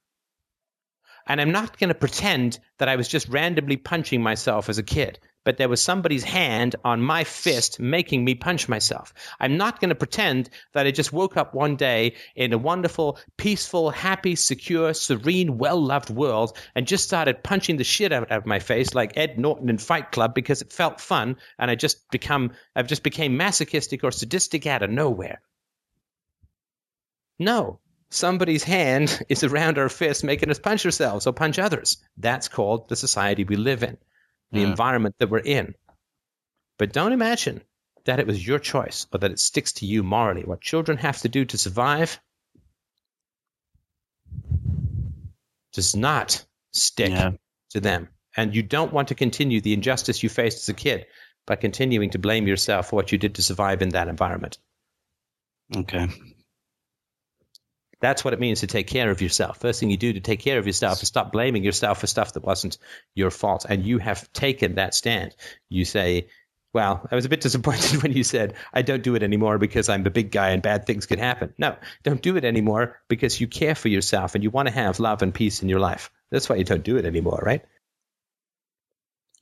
And 1.26 1.40
I'm 1.40 1.52
not 1.52 1.78
going 1.78 1.88
to 1.88 1.94
pretend 1.94 2.58
that 2.78 2.88
I 2.88 2.96
was 2.96 3.06
just 3.06 3.28
randomly 3.28 3.76
punching 3.76 4.22
myself 4.22 4.68
as 4.68 4.78
a 4.78 4.82
kid, 4.82 5.18
but 5.44 5.56
there 5.56 5.68
was 5.68 5.82
somebody's 5.82 6.24
hand 6.24 6.76
on 6.84 7.00
my 7.00 7.24
fist 7.24 7.80
making 7.80 8.24
me 8.24 8.34
punch 8.34 8.68
myself. 8.68 9.14
I'm 9.38 9.56
not 9.56 9.80
going 9.80 9.88
to 9.88 9.94
pretend 9.94 10.50
that 10.72 10.86
I 10.86 10.90
just 10.90 11.12
woke 11.12 11.36
up 11.36 11.54
one 11.54 11.76
day 11.76 12.14
in 12.36 12.52
a 12.52 12.58
wonderful, 12.58 13.18
peaceful, 13.36 13.90
happy, 13.90 14.36
secure, 14.36 14.92
serene, 14.94 15.58
well 15.58 15.80
loved 15.80 16.10
world 16.10 16.56
and 16.74 16.86
just 16.86 17.04
started 17.04 17.42
punching 17.42 17.76
the 17.76 17.84
shit 17.84 18.12
out 18.12 18.30
of 18.30 18.46
my 18.46 18.58
face 18.58 18.94
like 18.94 19.16
Ed 19.16 19.38
Norton 19.38 19.68
in 19.68 19.78
Fight 19.78 20.12
Club 20.12 20.34
because 20.34 20.62
it 20.62 20.72
felt 20.72 21.00
fun 21.00 21.36
and 21.58 21.70
I 21.70 21.74
just 21.74 22.10
become 22.10 22.52
I've 22.76 22.86
just 22.86 23.02
became 23.02 23.36
masochistic 23.36 24.04
or 24.04 24.10
sadistic 24.10 24.66
out 24.66 24.82
of 24.82 24.90
nowhere. 24.90 25.40
No, 27.38 27.80
somebody's 28.10 28.64
hand 28.64 29.22
is 29.28 29.42
around 29.42 29.78
our 29.78 29.88
fist 29.88 30.22
making 30.22 30.50
us 30.50 30.58
punch 30.58 30.84
ourselves 30.84 31.26
or 31.26 31.32
punch 31.32 31.58
others. 31.58 31.96
That's 32.18 32.48
called 32.48 32.88
the 32.88 32.96
society 32.96 33.44
we 33.44 33.56
live 33.56 33.82
in, 33.82 33.96
the 34.52 34.60
Yeah. 34.60 34.68
environment 34.68 35.16
that 35.18 35.28
we're 35.30 35.38
in. 35.38 35.74
But 36.78 36.92
don't 36.92 37.12
imagine 37.12 37.62
that 38.04 38.18
it 38.18 38.26
was 38.26 38.44
your 38.46 38.58
choice 38.58 39.06
or 39.12 39.18
that 39.18 39.30
it 39.30 39.38
sticks 39.38 39.72
to 39.74 39.86
you 39.86 40.02
morally. 40.02 40.42
What 40.44 40.60
children 40.60 40.98
have 40.98 41.18
to 41.20 41.28
do 41.28 41.44
to 41.44 41.58
survive 41.58 42.18
does 45.72 45.94
not 45.94 46.44
stick 46.72 47.10
Yeah. 47.10 47.32
to 47.70 47.80
them. 47.80 48.08
And 48.36 48.54
you 48.54 48.62
don't 48.62 48.92
want 48.92 49.08
to 49.08 49.14
continue 49.14 49.60
the 49.60 49.72
injustice 49.72 50.22
you 50.22 50.28
faced 50.28 50.58
as 50.58 50.68
a 50.68 50.74
kid 50.74 51.06
by 51.46 51.56
continuing 51.56 52.10
to 52.10 52.18
blame 52.18 52.46
yourself 52.46 52.90
for 52.90 52.96
what 52.96 53.12
you 53.12 53.18
did 53.18 53.34
to 53.34 53.42
survive 53.42 53.82
in 53.82 53.90
that 53.90 54.08
environment. 54.08 54.58
Okay. 55.76 56.08
That's 58.00 58.24
what 58.24 58.34
it 58.34 58.40
means 58.40 58.60
to 58.60 58.66
take 58.66 58.86
care 58.86 59.10
of 59.10 59.20
yourself. 59.20 59.58
First 59.58 59.80
thing 59.80 59.90
you 59.90 59.96
do 59.96 60.12
to 60.12 60.20
take 60.20 60.40
care 60.40 60.58
of 60.58 60.66
yourself 60.66 61.02
is 61.02 61.08
stop 61.08 61.32
blaming 61.32 61.64
yourself 61.64 62.00
for 62.00 62.06
stuff 62.06 62.32
that 62.34 62.44
wasn't 62.44 62.78
your 63.14 63.30
fault. 63.30 63.66
And 63.68 63.84
you 63.84 63.98
have 63.98 64.32
taken 64.32 64.76
that 64.76 64.94
stand. 64.94 65.34
You 65.68 65.84
say, 65.84 66.28
well, 66.72 67.06
I 67.10 67.14
was 67.14 67.24
a 67.24 67.28
bit 67.28 67.40
disappointed 67.42 68.02
when 68.02 68.12
you 68.12 68.24
said, 68.24 68.54
I 68.72 68.82
don't 68.82 69.02
do 69.02 69.14
it 69.14 69.22
anymore 69.22 69.58
because 69.58 69.88
I'm 69.88 70.02
the 70.02 70.10
big 70.10 70.30
guy 70.30 70.50
and 70.50 70.62
bad 70.62 70.86
things 70.86 71.06
could 71.06 71.18
happen. 71.18 71.52
No, 71.58 71.76
don't 72.02 72.22
do 72.22 72.36
it 72.36 72.44
anymore 72.44 73.00
because 73.08 73.40
you 73.40 73.46
care 73.46 73.74
for 73.74 73.88
yourself 73.88 74.34
and 74.34 74.42
you 74.42 74.50
want 74.50 74.68
to 74.68 74.74
have 74.74 75.00
love 75.00 75.22
and 75.22 75.34
peace 75.34 75.62
in 75.62 75.68
your 75.68 75.80
life. 75.80 76.10
That's 76.30 76.48
why 76.48 76.56
you 76.56 76.64
don't 76.64 76.84
do 76.84 76.96
it 76.96 77.04
anymore, 77.04 77.42
right? 77.44 77.62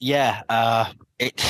yeah 0.01 0.43
uh 0.49 0.91
it 1.21 1.43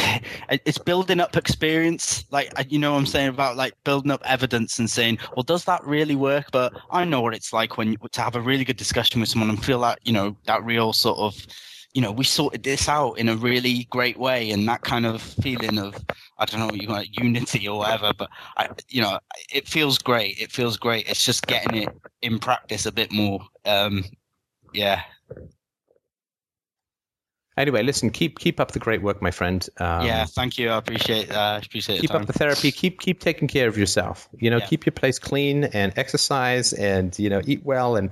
it's 0.64 0.78
building 0.78 1.20
up 1.20 1.36
experience 1.36 2.24
like 2.30 2.50
uh, 2.58 2.64
you 2.68 2.78
know 2.78 2.92
what 2.92 2.98
i'm 2.98 3.06
saying 3.06 3.28
about 3.28 3.56
like 3.56 3.74
building 3.84 4.10
up 4.10 4.22
evidence 4.24 4.78
and 4.78 4.88
saying 4.88 5.18
well 5.36 5.42
does 5.42 5.64
that 5.64 5.84
really 5.84 6.16
work? 6.16 6.46
But 6.52 6.72
i 6.90 7.04
know 7.04 7.20
what 7.20 7.34
it's 7.34 7.52
like 7.52 7.76
when 7.76 7.96
to 8.12 8.20
have 8.20 8.36
a 8.36 8.40
really 8.40 8.64
good 8.64 8.76
discussion 8.76 9.20
with 9.20 9.28
someone 9.28 9.50
and 9.50 9.62
feel 9.62 9.80
that 9.80 9.98
you 10.04 10.12
know 10.12 10.36
that 10.46 10.64
real 10.64 10.92
sort 10.92 11.18
of 11.18 11.46
you 11.94 12.02
know 12.02 12.12
we 12.12 12.24
sorted 12.24 12.62
this 12.62 12.88
out 12.88 13.14
in 13.14 13.28
a 13.28 13.36
really 13.36 13.84
great 13.90 14.18
way 14.18 14.50
and 14.50 14.68
that 14.68 14.82
kind 14.82 15.06
of 15.06 15.20
feeling 15.20 15.78
of 15.78 15.94
i 16.38 16.44
don't 16.44 16.60
know 16.60 16.70
you 16.74 16.86
know 16.86 17.02
unity 17.12 17.66
or 17.66 17.78
whatever 17.78 18.12
but 18.16 18.28
i 18.56 18.68
you 18.88 19.00
know 19.00 19.18
it 19.52 19.66
feels 19.66 19.98
great 19.98 20.38
it 20.38 20.52
feels 20.52 20.76
great 20.76 21.08
it's 21.08 21.24
just 21.24 21.46
getting 21.46 21.82
it 21.82 21.88
in 22.22 22.38
practice 22.38 22.86
a 22.86 22.92
bit 22.92 23.10
more 23.10 23.40
um 23.64 24.04
yeah 24.74 25.02
Anyway, 27.58 27.82
listen, 27.82 28.10
keep 28.10 28.38
keep 28.38 28.60
up 28.60 28.70
the 28.70 28.78
great 28.78 29.02
work, 29.02 29.20
my 29.20 29.30
friend. 29.32 29.68
Um, 29.78 30.06
yeah 30.06 30.24
thank 30.24 30.56
you 30.58 30.68
i 30.70 30.76
appreciate 30.78 31.30
uh 31.32 31.60
appreciate 31.62 32.00
keep 32.00 32.14
up 32.14 32.26
the 32.26 32.32
therapy 32.32 32.70
keep 32.70 33.00
keep 33.00 33.18
taking 33.20 33.48
care 33.48 33.66
of 33.68 33.76
yourself 33.76 34.28
you 34.38 34.48
know 34.48 34.58
Yeah. 34.58 34.66
keep 34.66 34.86
your 34.86 34.92
place 34.92 35.18
clean 35.18 35.64
and 35.64 35.92
exercise 35.96 36.72
and 36.72 37.18
you 37.18 37.28
know 37.28 37.40
eat 37.44 37.64
well 37.64 37.96
and 37.96 38.10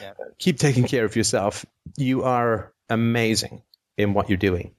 Yeah. 0.00 0.12
keep 0.38 0.58
taking 0.58 0.84
care 0.84 1.04
of 1.04 1.14
yourself 1.14 1.66
you 1.98 2.22
are 2.22 2.72
amazing 2.88 3.62
in 3.98 4.14
what 4.14 4.28
you're 4.30 4.38
doing 4.38 4.72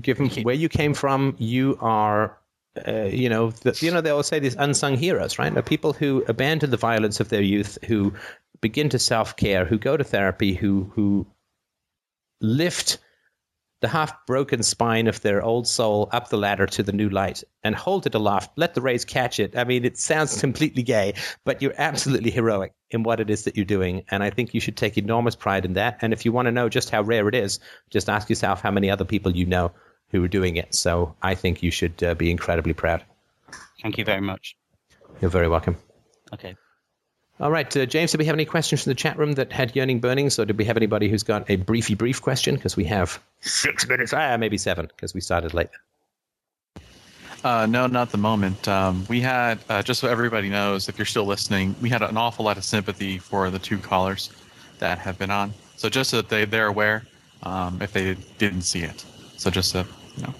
given 0.00 0.30
you. 0.30 0.42
where 0.42 0.54
you 0.54 0.68
came 0.68 0.94
from 0.94 1.34
you 1.38 1.76
are 1.80 2.38
uh, 2.86 3.02
you 3.22 3.28
know 3.28 3.50
the, 3.50 3.76
you 3.80 3.90
know 3.90 4.00
they 4.00 4.10
always 4.10 4.26
say 4.26 4.38
these 4.38 4.56
unsung 4.56 4.96
heroes 4.96 5.38
right 5.38 5.52
the 5.54 5.62
people 5.62 5.92
who 5.92 6.24
abandon 6.28 6.70
the 6.70 6.76
violence 6.76 7.18
of 7.20 7.28
their 7.28 7.42
youth 7.42 7.76
who 7.86 8.12
begin 8.60 8.88
to 8.88 8.98
self-care 8.98 9.64
who 9.64 9.78
go 9.78 9.96
to 9.96 10.04
therapy 10.04 10.54
who 10.54 10.90
who 10.94 11.26
lift 12.40 12.98
the 13.84 13.88
half 13.88 14.24
broken 14.24 14.62
spine 14.62 15.06
of 15.08 15.20
their 15.20 15.42
old 15.42 15.68
soul 15.68 16.08
up 16.10 16.30
the 16.30 16.38
ladder 16.38 16.66
to 16.66 16.82
the 16.82 16.90
new 16.90 17.10
light 17.10 17.44
and 17.62 17.74
hold 17.74 18.06
it 18.06 18.14
aloft. 18.14 18.56
Let 18.56 18.72
the 18.72 18.80
rays 18.80 19.04
catch 19.04 19.38
it. 19.38 19.58
I 19.58 19.64
mean, 19.64 19.84
it 19.84 19.98
sounds 19.98 20.40
completely 20.46 20.82
gay, 20.82 21.12
but 21.44 21.60
you're 21.60 21.74
absolutely 21.76 22.30
heroic 22.30 22.72
in 22.90 23.02
what 23.02 23.20
it 23.20 23.28
is 23.28 23.44
that 23.44 23.56
you're 23.56 23.66
doing. 23.66 24.02
And 24.10 24.22
I 24.22 24.30
think 24.30 24.54
you 24.54 24.60
should 24.60 24.78
take 24.78 24.96
enormous 24.96 25.36
pride 25.36 25.66
in 25.66 25.74
that. 25.74 25.98
And 26.00 26.14
if 26.14 26.24
you 26.24 26.32
want 26.32 26.46
to 26.46 26.52
know 26.52 26.70
just 26.70 26.88
how 26.88 27.02
rare 27.02 27.28
it 27.28 27.34
is, 27.34 27.60
just 27.90 28.08
ask 28.08 28.30
yourself 28.30 28.62
how 28.62 28.70
many 28.70 28.88
other 28.88 29.04
people 29.04 29.36
you 29.36 29.44
know 29.44 29.70
who 30.08 30.24
are 30.24 30.28
doing 30.28 30.56
it. 30.56 30.74
So 30.74 31.14
I 31.20 31.34
think 31.34 31.62
you 31.62 31.70
should 31.70 32.02
uh, 32.02 32.14
be 32.14 32.30
incredibly 32.30 32.72
proud. 32.72 33.04
thank 33.82 33.98
you 33.98 34.04
very 34.06 34.22
much 34.22 34.56
You're 35.20 35.30
very 35.30 35.48
welcome. 35.48 35.76
okay 36.32 36.56
All 37.40 37.50
right, 37.50 37.76
uh, 37.76 37.84
James, 37.84 38.12
did 38.12 38.18
we 38.18 38.26
have 38.26 38.36
any 38.36 38.44
questions 38.44 38.84
from 38.84 38.90
the 38.90 38.94
chat 38.94 39.18
room 39.18 39.32
that 39.32 39.52
had 39.52 39.74
yearning 39.74 39.98
burnings, 39.98 40.38
or 40.38 40.44
did 40.44 40.56
we 40.56 40.64
have 40.66 40.76
anybody 40.76 41.08
who's 41.08 41.24
got 41.24 41.50
a 41.50 41.56
briefy 41.56 41.96
brief 41.96 42.22
question? 42.22 42.54
Because 42.54 42.76
we 42.76 42.84
have 42.84 43.20
six 43.40 43.88
minutes, 43.88 44.12
ah, 44.12 44.36
maybe 44.36 44.56
seven, 44.56 44.86
because 44.86 45.14
we 45.14 45.20
started 45.20 45.52
late. 45.52 45.68
Uh, 47.42 47.66
no, 47.66 47.88
not 47.88 48.10
the 48.10 48.18
moment. 48.18 48.68
Um, 48.68 49.04
we 49.08 49.20
had, 49.20 49.58
uh, 49.68 49.82
just 49.82 50.00
so 50.00 50.08
everybody 50.08 50.48
knows, 50.48 50.88
if 50.88 50.96
you're 50.96 51.04
still 51.06 51.26
listening, 51.26 51.74
we 51.82 51.88
had 51.88 52.02
an 52.02 52.16
awful 52.16 52.44
lot 52.44 52.56
of 52.56 52.64
sympathy 52.64 53.18
for 53.18 53.50
the 53.50 53.58
two 53.58 53.78
callers 53.78 54.30
that 54.78 54.98
have 54.98 55.18
been 55.18 55.30
on. 55.30 55.52
So 55.76 55.88
just 55.88 56.10
so 56.10 56.18
that 56.18 56.28
they, 56.28 56.44
they're 56.44 56.68
aware 56.68 57.04
um, 57.42 57.82
if 57.82 57.92
they 57.92 58.14
didn't 58.38 58.62
see 58.62 58.82
it. 58.82 59.04
So 59.36 59.50
just 59.50 59.70
so, 59.72 59.84
you 60.16 60.22
know. 60.22 60.34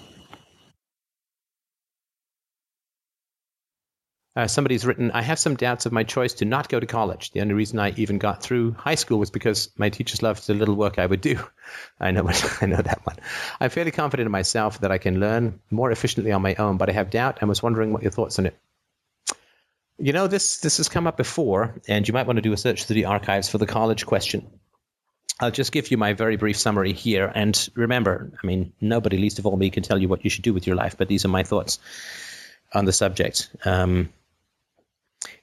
Uh, 4.35 4.47
somebody's 4.47 4.85
written, 4.85 5.11
I 5.11 5.21
have 5.21 5.39
some 5.39 5.55
doubts 5.55 5.85
of 5.85 5.93
my 5.93 6.03
choice 6.03 6.33
to 6.35 6.45
not 6.45 6.67
go 6.67 6.77
to 6.77 6.85
college. 6.85 7.31
The 7.31 7.39
only 7.39 7.53
reason 7.53 7.79
I 7.79 7.91
even 7.91 8.17
got 8.17 8.43
through 8.43 8.73
high 8.73 8.95
school 8.95 9.17
was 9.17 9.31
because 9.31 9.69
my 9.77 9.89
teachers 9.89 10.21
loved 10.21 10.45
the 10.45 10.53
little 10.53 10.75
work 10.75 10.99
I 10.99 11.05
would 11.05 11.21
do. 11.21 11.39
I 12.01 12.11
know, 12.11 12.29
I 12.61 12.65
know 12.65 12.81
that 12.81 13.05
one. 13.05 13.15
I'm 13.61 13.69
fairly 13.69 13.91
confident 13.91 14.25
in 14.25 14.31
myself 14.31 14.81
that 14.81 14.91
I 14.91 14.97
can 14.97 15.21
learn 15.21 15.61
more 15.71 15.89
efficiently 15.89 16.33
on 16.33 16.41
my 16.41 16.55
own, 16.55 16.75
but 16.77 16.89
I 16.89 16.93
have 16.93 17.09
doubt 17.09 17.37
and 17.39 17.47
was 17.47 17.63
wondering 17.63 17.93
what 17.93 18.01
your 18.01 18.11
thoughts 18.11 18.37
on 18.37 18.47
it. 18.47 18.57
You 19.97 20.11
know, 20.11 20.27
this 20.27 20.57
this 20.57 20.75
has 20.77 20.89
come 20.89 21.07
up 21.07 21.15
before, 21.15 21.79
and 21.87 22.05
you 22.05 22.13
might 22.13 22.27
want 22.27 22.35
to 22.35 22.41
do 22.41 22.51
a 22.51 22.57
search 22.57 22.83
through 22.83 22.95
the 22.95 23.05
archives 23.05 23.47
for 23.47 23.57
the 23.57 23.65
college 23.65 24.05
question. 24.05 24.45
I'll 25.39 25.51
just 25.51 25.71
give 25.71 25.89
you 25.89 25.97
my 25.97 26.11
very 26.11 26.35
brief 26.35 26.57
summary 26.57 26.91
here. 26.91 27.31
And 27.33 27.69
remember, 27.75 28.33
I 28.41 28.45
mean, 28.45 28.73
nobody, 28.81 29.17
least 29.17 29.39
of 29.39 29.45
all 29.45 29.55
me, 29.55 29.69
can 29.69 29.83
tell 29.83 29.97
you 29.97 30.09
what 30.09 30.25
you 30.25 30.29
should 30.29 30.43
do 30.43 30.53
with 30.53 30.67
your 30.67 30.75
life, 30.75 30.97
but 30.97 31.07
these 31.07 31.23
are 31.23 31.29
my 31.29 31.43
thoughts 31.43 31.79
on 32.73 32.83
the 32.83 32.91
subject. 32.91 33.49
Um, 33.63 34.09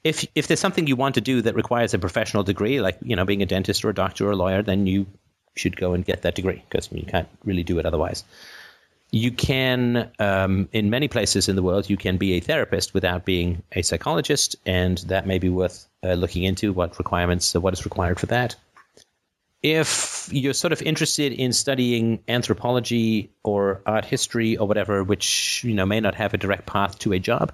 if 0.03 0.25
if 0.35 0.47
there's 0.47 0.59
something 0.59 0.87
you 0.87 0.95
want 0.95 1.15
to 1.15 1.21
do 1.21 1.41
that 1.41 1.55
requires 1.55 1.93
a 1.93 1.99
professional 1.99 2.43
degree, 2.43 2.81
like 2.81 2.97
you 3.01 3.15
know 3.15 3.25
being 3.25 3.41
a 3.41 3.45
dentist 3.45 3.83
or 3.85 3.89
a 3.89 3.93
doctor 3.93 4.27
or 4.27 4.31
a 4.31 4.35
lawyer, 4.35 4.61
then 4.61 4.87
you 4.87 5.05
should 5.55 5.77
go 5.77 5.93
and 5.93 6.05
get 6.05 6.23
that 6.23 6.35
degree 6.35 6.63
because 6.69 6.89
you 6.91 7.05
can't 7.05 7.27
really 7.43 7.63
do 7.63 7.79
it 7.79 7.85
otherwise. 7.85 8.23
You 9.11 9.31
can, 9.31 10.09
um, 10.17 10.67
in 10.71 10.89
many 10.89 11.07
places 11.07 11.47
in 11.47 11.55
the 11.55 11.61
world, 11.61 11.87
you 11.87 11.97
can 11.97 12.17
be 12.17 12.33
a 12.33 12.39
therapist 12.39 12.95
without 12.95 13.25
being 13.25 13.61
a 13.73 13.83
psychologist, 13.83 14.55
and 14.65 14.97
that 15.09 15.27
may 15.27 15.37
be 15.37 15.49
worth 15.49 15.87
uh, 16.03 16.13
looking 16.13 16.43
into. 16.43 16.73
What 16.73 16.97
requirements, 16.97 17.55
uh, 17.55 17.61
what 17.61 17.73
is 17.73 17.85
required 17.85 18.19
for 18.19 18.25
that? 18.27 18.55
If 19.61 20.27
you're 20.31 20.55
sort 20.55 20.73
of 20.73 20.81
interested 20.81 21.31
in 21.31 21.53
studying 21.53 22.23
anthropology 22.27 23.31
or 23.43 23.81
art 23.85 24.03
history 24.03 24.57
or 24.57 24.67
whatever, 24.67 25.03
which 25.03 25.63
you 25.63 25.75
know 25.75 25.85
may 25.85 25.99
not 25.99 26.15
have 26.15 26.33
a 26.33 26.37
direct 26.37 26.65
path 26.65 26.97
to 26.99 27.13
a 27.13 27.19
job, 27.19 27.53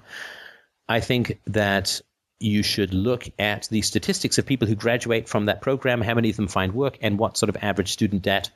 I 0.88 1.00
think 1.00 1.38
that 1.46 2.00
you 2.40 2.62
should 2.62 2.94
look 2.94 3.28
at 3.38 3.68
the 3.70 3.82
statistics 3.82 4.38
of 4.38 4.46
people 4.46 4.66
who 4.66 4.74
graduate 4.74 5.28
from 5.28 5.46
that 5.46 5.60
program, 5.60 6.00
how 6.00 6.14
many 6.14 6.30
of 6.30 6.36
them 6.36 6.48
find 6.48 6.74
work, 6.74 6.98
and 7.02 7.18
what 7.18 7.36
sort 7.36 7.50
of 7.50 7.62
average 7.62 7.92
student 7.92 8.22
debt 8.22 8.50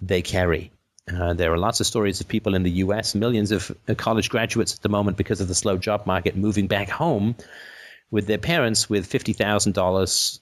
they 0.00 0.22
carry. 0.22 0.70
Uh, 1.12 1.32
there 1.32 1.52
are 1.52 1.58
lots 1.58 1.80
of 1.80 1.86
stories 1.86 2.20
of 2.20 2.28
people 2.28 2.54
in 2.54 2.62
the 2.62 2.70
U.S., 2.70 3.14
millions 3.14 3.50
of 3.50 3.74
uh, 3.88 3.94
college 3.94 4.28
graduates 4.28 4.74
at 4.74 4.82
the 4.82 4.88
moment 4.88 5.16
because 5.16 5.40
of 5.40 5.48
the 5.48 5.54
slow 5.54 5.78
job 5.78 6.06
market, 6.06 6.36
moving 6.36 6.66
back 6.66 6.90
home 6.90 7.34
with 8.10 8.26
their 8.26 8.38
parents 8.38 8.88
with 8.90 9.10
$50,000 9.10 10.40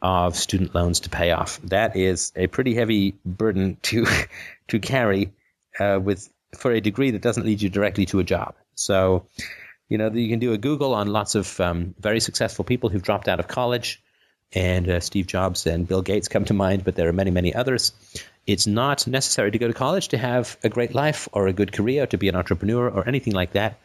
of 0.00 0.36
student 0.36 0.74
loans 0.74 1.00
to 1.00 1.10
pay 1.10 1.32
off. 1.32 1.60
That 1.64 1.96
is 1.96 2.32
a 2.34 2.46
pretty 2.46 2.74
heavy 2.74 3.14
burden 3.24 3.76
to 3.82 4.06
to 4.68 4.78
carry 4.78 5.32
uh, 5.78 5.98
with 6.02 6.28
for 6.56 6.72
a 6.72 6.80
degree 6.80 7.10
that 7.10 7.22
doesn't 7.22 7.44
lead 7.44 7.60
you 7.60 7.68
directly 7.68 8.06
to 8.06 8.20
a 8.20 8.24
job. 8.24 8.54
So 8.74 9.26
you 9.88 9.98
know, 9.98 10.10
you 10.10 10.28
can 10.28 10.38
do 10.38 10.52
a 10.52 10.58
Google 10.58 10.94
on 10.94 11.08
lots 11.08 11.34
of 11.34 11.60
um, 11.60 11.94
very 11.98 12.20
successful 12.20 12.64
people 12.64 12.88
who've 12.88 13.02
dropped 13.02 13.28
out 13.28 13.40
of 13.40 13.48
college, 13.48 14.02
and 14.52 14.88
uh, 14.88 15.00
Steve 15.00 15.26
Jobs 15.26 15.66
and 15.66 15.86
Bill 15.86 16.02
Gates 16.02 16.28
come 16.28 16.44
to 16.46 16.54
mind, 16.54 16.84
but 16.84 16.94
there 16.94 17.08
are 17.08 17.12
many, 17.12 17.30
many 17.30 17.54
others. 17.54 17.92
It's 18.46 18.66
not 18.66 19.06
necessary 19.06 19.50
to 19.50 19.58
go 19.58 19.68
to 19.68 19.74
college 19.74 20.08
to 20.08 20.18
have 20.18 20.56
a 20.64 20.68
great 20.68 20.94
life 20.94 21.28
or 21.32 21.46
a 21.46 21.52
good 21.52 21.72
career, 21.72 22.06
to 22.06 22.16
be 22.16 22.28
an 22.28 22.34
entrepreneur 22.34 22.88
or 22.88 23.06
anything 23.06 23.34
like 23.34 23.52
that. 23.52 23.78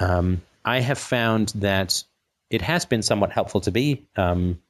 Um, 0.00 0.42
I 0.64 0.80
have 0.80 0.98
found 0.98 1.48
that 1.56 2.04
it 2.50 2.62
has 2.62 2.84
been 2.84 3.02
somewhat 3.02 3.32
helpful 3.32 3.60
to 3.62 3.70
be. 3.70 4.06
Um, 4.16 4.60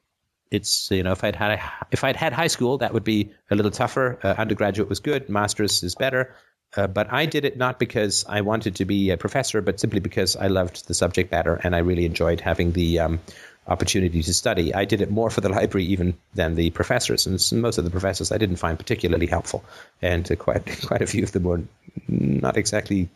it's 0.51 0.89
you 0.91 1.03
know 1.03 1.11
if 1.11 1.23
I'd 1.23 1.35
had 1.35 1.59
if 1.91 2.03
I'd 2.03 2.15
had 2.15 2.31
high 2.31 2.47
school, 2.47 2.77
that 2.77 2.93
would 2.93 3.03
be 3.03 3.31
a 3.49 3.55
little 3.55 3.71
tougher. 3.71 4.19
Uh, 4.23 4.35
undergraduate 4.37 4.89
was 4.89 4.99
good, 4.99 5.27
masters 5.29 5.83
is 5.83 5.95
better. 5.95 6.35
Uh, 6.75 6.87
but 6.87 7.11
I 7.11 7.25
did 7.25 7.45
it 7.45 7.57
not 7.57 7.79
because 7.79 8.25
I 8.27 8.41
wanted 8.41 8.75
to 8.75 8.85
be 8.85 9.09
a 9.09 9.17
professor, 9.17 9.61
but 9.61 9.79
simply 9.79 9.99
because 9.99 10.35
I 10.35 10.47
loved 10.47 10.87
the 10.87 10.93
subject 10.93 11.31
matter 11.31 11.59
and 11.63 11.75
I 11.75 11.79
really 11.79 12.05
enjoyed 12.05 12.41
having 12.41 12.73
the 12.73 12.99
um, 12.99 13.19
opportunity 13.67 14.21
to 14.21 14.33
study. 14.33 14.73
I 14.73 14.85
did 14.85 15.01
it 15.01 15.09
more 15.09 15.29
for 15.29 15.41
the 15.41 15.49
library 15.57 15.85
even 15.85 16.17
than 16.33 16.55
the 16.55 16.69
professors, 16.71 17.25
and 17.25 17.61
most 17.61 17.77
of 17.77 17.83
the 17.83 17.91
professors 17.91 18.31
I 18.31 18.37
didn't 18.37 18.57
find 18.57 18.77
particularly 18.77 19.27
helpful, 19.27 19.63
and 20.01 20.29
uh, 20.29 20.35
quite 20.35 20.65
quite 20.85 21.01
a 21.01 21.07
few 21.07 21.23
of 21.23 21.31
them 21.31 21.43
were 21.43 21.61
not 22.07 22.57
exactly 22.57 23.09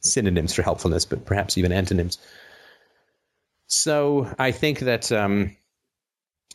synonyms 0.00 0.54
for 0.54 0.62
helpfulness, 0.62 1.04
but 1.04 1.24
perhaps 1.24 1.56
even 1.58 1.72
antonyms. 1.72 2.18
So 3.68 4.28
I 4.38 4.50
think 4.50 4.80
that 4.80 5.10
um, 5.12 5.56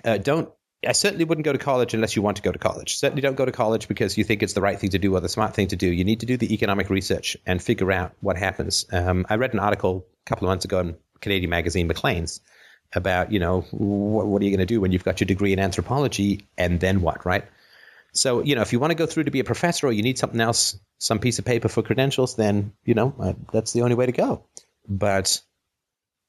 uh, 0.03 0.17
don't 0.17 0.51
I 0.85 0.91
certainly 0.91 1.25
wouldn't 1.25 1.45
go 1.45 1.53
to 1.53 1.57
college 1.57 1.93
unless 1.93 2.15
you 2.15 2.21
want 2.21 2.37
to 2.37 2.43
go 2.43 2.51
to 2.51 2.59
college. 2.59 2.97
Certainly 2.97 3.21
don't 3.21 3.35
go 3.35 3.45
to 3.45 3.51
college 3.51 3.87
because 3.87 4.17
you 4.17 4.23
think 4.23 4.43
it's 4.43 4.53
the 4.53 4.61
right 4.61 4.79
thing 4.79 4.91
to 4.91 4.99
do 4.99 5.15
or 5.15 5.19
the 5.19 5.29
smart 5.29 5.55
thing 5.55 5.67
to 5.69 5.75
do. 5.75 5.87
You 5.87 6.03
need 6.03 6.19
to 6.19 6.27
do 6.27 6.37
the 6.37 6.53
economic 6.53 6.89
research 6.89 7.35
and 7.45 7.61
figure 7.61 7.91
out 7.91 8.13
what 8.21 8.37
happens. 8.37 8.85
Um, 8.91 9.25
I 9.29 9.35
read 9.35 9.53
an 9.53 9.59
article 9.59 10.05
a 10.25 10.29
couple 10.29 10.47
of 10.47 10.51
months 10.51 10.65
ago 10.65 10.79
in 10.79 10.95
Canadian 11.19 11.49
magazine 11.49 11.87
Maclean's 11.87 12.41
about, 12.93 13.31
you 13.31 13.39
know, 13.39 13.61
what, 13.71 14.27
what 14.27 14.41
are 14.41 14.45
you 14.45 14.51
going 14.51 14.59
to 14.59 14.65
do 14.65 14.79
when 14.79 14.91
you've 14.91 15.03
got 15.03 15.19
your 15.19 15.25
degree 15.25 15.51
in 15.51 15.59
anthropology 15.59 16.47
and 16.57 16.79
then 16.79 17.01
what, 17.01 17.25
right? 17.25 17.45
So, 18.13 18.41
you 18.41 18.55
know, 18.55 18.61
if 18.61 18.71
you 18.71 18.79
want 18.79 18.91
to 18.91 18.95
go 18.95 19.05
through 19.05 19.25
to 19.25 19.31
be 19.31 19.39
a 19.39 19.43
professor 19.43 19.87
or 19.87 19.91
you 19.91 20.03
need 20.03 20.17
something 20.17 20.39
else, 20.39 20.79
some 20.99 21.19
piece 21.19 21.39
of 21.39 21.45
paper 21.45 21.69
for 21.69 21.81
credentials, 21.81 22.35
then, 22.35 22.73
you 22.85 22.93
know, 22.93 23.13
uh, 23.19 23.33
that's 23.51 23.73
the 23.73 23.81
only 23.81 23.95
way 23.95 24.05
to 24.05 24.11
go. 24.11 24.45
But 24.87 25.41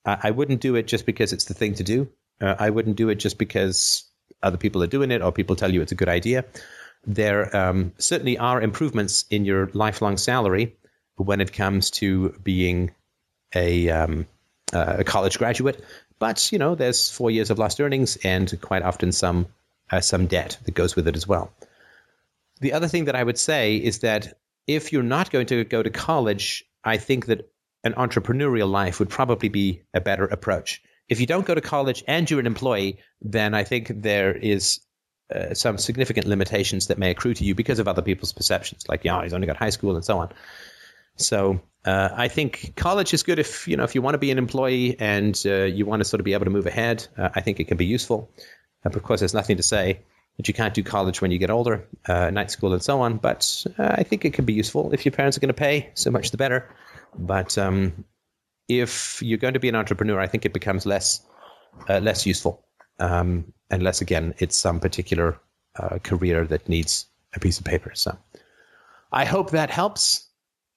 I, 0.04 0.18
I, 0.24 0.30
wouldn't 0.32 0.60
do 0.60 0.74
it 0.74 0.86
just 0.86 1.06
because 1.06 1.32
it's 1.32 1.46
the 1.46 1.54
thing 1.54 1.74
to 1.74 1.84
do. 1.84 2.08
Uh, 2.40 2.54
I 2.58 2.70
wouldn't 2.70 2.96
do 2.96 3.08
it 3.08 3.16
just 3.16 3.38
because 3.38 4.07
other 4.42 4.56
people 4.56 4.82
are 4.82 4.88
doing 4.88 5.10
it 5.10 5.22
or 5.22 5.32
people 5.32 5.56
tell 5.56 5.72
you 5.72 5.82
it's 5.82 5.92
a 5.92 5.96
good 5.96 6.08
idea. 6.08 6.44
There 7.06 7.54
um, 7.56 7.92
certainly 7.98 8.38
are 8.38 8.60
improvements 8.60 9.24
in 9.30 9.44
your 9.44 9.70
lifelong 9.72 10.16
salary 10.16 10.76
when 11.16 11.40
it 11.40 11.52
comes 11.52 11.90
to 11.90 12.30
being 12.42 12.90
a, 13.54 13.88
um, 13.88 14.26
uh, 14.72 14.96
a 14.98 15.04
college 15.04 15.38
graduate. 15.38 15.82
But 16.18 16.50
you 16.52 16.58
know, 16.58 16.74
there's 16.74 17.10
four 17.10 17.30
years 17.30 17.50
of 17.50 17.58
lost 17.58 17.80
earnings 17.80 18.16
and 18.24 18.60
quite 18.60 18.82
often 18.82 19.12
some 19.12 19.46
uh, 19.90 20.00
some 20.00 20.26
debt 20.26 20.58
that 20.64 20.74
goes 20.74 20.96
with 20.96 21.08
it 21.08 21.16
as 21.16 21.26
well. 21.26 21.50
The 22.60 22.72
other 22.72 22.88
thing 22.88 23.06
that 23.06 23.16
I 23.16 23.24
would 23.24 23.38
say 23.38 23.76
is 23.76 24.00
that 24.00 24.38
if 24.66 24.92
you're 24.92 25.02
not 25.02 25.30
going 25.30 25.46
to 25.46 25.64
go 25.64 25.82
to 25.82 25.90
college, 25.90 26.64
I 26.84 26.96
think 26.98 27.26
that 27.26 27.50
an 27.84 27.94
entrepreneurial 27.94 28.70
life 28.70 28.98
would 28.98 29.08
probably 29.08 29.48
be 29.48 29.80
a 29.94 30.00
better 30.00 30.24
approach 30.24 30.82
if 31.08 31.20
you 31.20 31.26
don't 31.26 31.46
go 31.46 31.54
to 31.54 31.60
college 31.60 32.04
and 32.06 32.30
you're 32.30 32.40
an 32.40 32.46
employee, 32.46 32.98
then 33.22 33.54
I 33.54 33.64
think 33.64 33.90
there 34.02 34.32
is 34.32 34.80
uh, 35.34 35.54
some 35.54 35.78
significant 35.78 36.26
limitations 36.26 36.86
that 36.86 36.98
may 36.98 37.10
accrue 37.10 37.34
to 37.34 37.44
you 37.44 37.54
because 37.54 37.78
of 37.78 37.88
other 37.88 38.02
people's 38.02 38.32
perceptions, 38.32 38.88
like, 38.88 39.04
yeah, 39.04 39.22
he's 39.22 39.32
only 39.32 39.46
got 39.46 39.56
high 39.56 39.70
school 39.70 39.94
and 39.94 40.04
so 40.04 40.18
on. 40.18 40.30
So 41.16 41.60
uh, 41.84 42.10
I 42.12 42.28
think 42.28 42.74
college 42.76 43.12
is 43.12 43.22
good 43.22 43.38
if 43.38 43.66
you 43.66 43.76
know 43.76 43.84
if 43.84 43.94
you 43.94 44.02
want 44.02 44.14
to 44.14 44.18
be 44.18 44.30
an 44.30 44.38
employee 44.38 44.96
and 44.98 45.40
uh, 45.46 45.64
you 45.64 45.84
want 45.84 46.00
to 46.00 46.04
sort 46.04 46.20
of 46.20 46.24
be 46.24 46.32
able 46.32 46.44
to 46.44 46.50
move 46.50 46.66
ahead. 46.66 47.06
Uh, 47.16 47.28
I 47.34 47.40
think 47.40 47.60
it 47.60 47.64
can 47.64 47.76
be 47.76 47.86
useful. 47.86 48.30
Uh, 48.84 48.90
of 48.90 49.02
course, 49.02 49.20
there's 49.20 49.34
nothing 49.34 49.56
to 49.56 49.62
say 49.62 50.00
that 50.36 50.46
you 50.46 50.54
can't 50.54 50.74
do 50.74 50.84
college 50.84 51.20
when 51.20 51.32
you 51.32 51.38
get 51.38 51.50
older, 51.50 51.86
uh, 52.06 52.30
night 52.30 52.50
school 52.50 52.72
and 52.72 52.82
so 52.82 53.00
on. 53.00 53.16
But 53.16 53.66
I 53.78 54.04
think 54.04 54.24
it 54.24 54.32
can 54.32 54.44
be 54.44 54.52
useful 54.52 54.92
if 54.92 55.04
your 55.04 55.12
parents 55.12 55.36
are 55.36 55.40
going 55.40 55.48
to 55.48 55.54
pay. 55.54 55.90
So 55.94 56.10
much 56.10 56.30
the 56.30 56.36
better. 56.36 56.68
But 57.18 57.58
um, 57.58 58.04
if 58.68 59.22
you're 59.22 59.38
going 59.38 59.54
to 59.54 59.60
be 59.60 59.68
an 59.68 59.74
entrepreneur, 59.74 60.20
I 60.20 60.26
think 60.26 60.44
it 60.44 60.52
becomes 60.52 60.86
less 60.86 61.22
uh, 61.88 61.98
less 62.00 62.26
useful, 62.26 62.64
um, 62.98 63.52
unless 63.70 64.00
again 64.00 64.34
it's 64.38 64.56
some 64.56 64.80
particular 64.80 65.40
uh, 65.78 65.98
career 65.98 66.46
that 66.46 66.68
needs 66.68 67.06
a 67.34 67.40
piece 67.40 67.58
of 67.58 67.64
paper. 67.64 67.92
So, 67.94 68.16
I 69.12 69.24
hope 69.24 69.50
that 69.50 69.70
helps. 69.70 70.26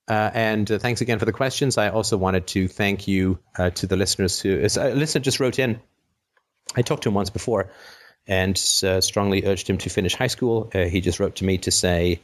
Uh, 0.07 0.31
and 0.33 0.69
uh, 0.71 0.79
thanks 0.79 0.99
again 0.99 1.19
for 1.19 1.25
the 1.25 1.31
questions. 1.31 1.77
I 1.77 1.89
also 1.89 2.17
wanted 2.17 2.47
to 2.47 2.67
thank 2.67 3.07
you 3.07 3.39
uh, 3.57 3.69
to 3.71 3.87
the 3.87 3.95
listeners 3.95 4.39
who 4.41 4.59
a 4.59 4.93
listener 4.93 5.21
just 5.21 5.39
wrote 5.39 5.59
in. 5.59 5.79
I 6.75 6.81
talked 6.81 7.03
to 7.03 7.09
him 7.09 7.15
once 7.15 7.29
before, 7.29 7.71
and 8.27 8.55
uh, 8.83 8.99
strongly 9.01 9.45
urged 9.45 9.69
him 9.69 9.77
to 9.79 9.89
finish 9.89 10.15
high 10.15 10.27
school. 10.27 10.69
he 10.73 11.01
just 11.01 11.19
wrote 11.19 11.35
to 11.37 11.45
me 11.45 11.57
to 11.59 11.71
say, 11.71 12.21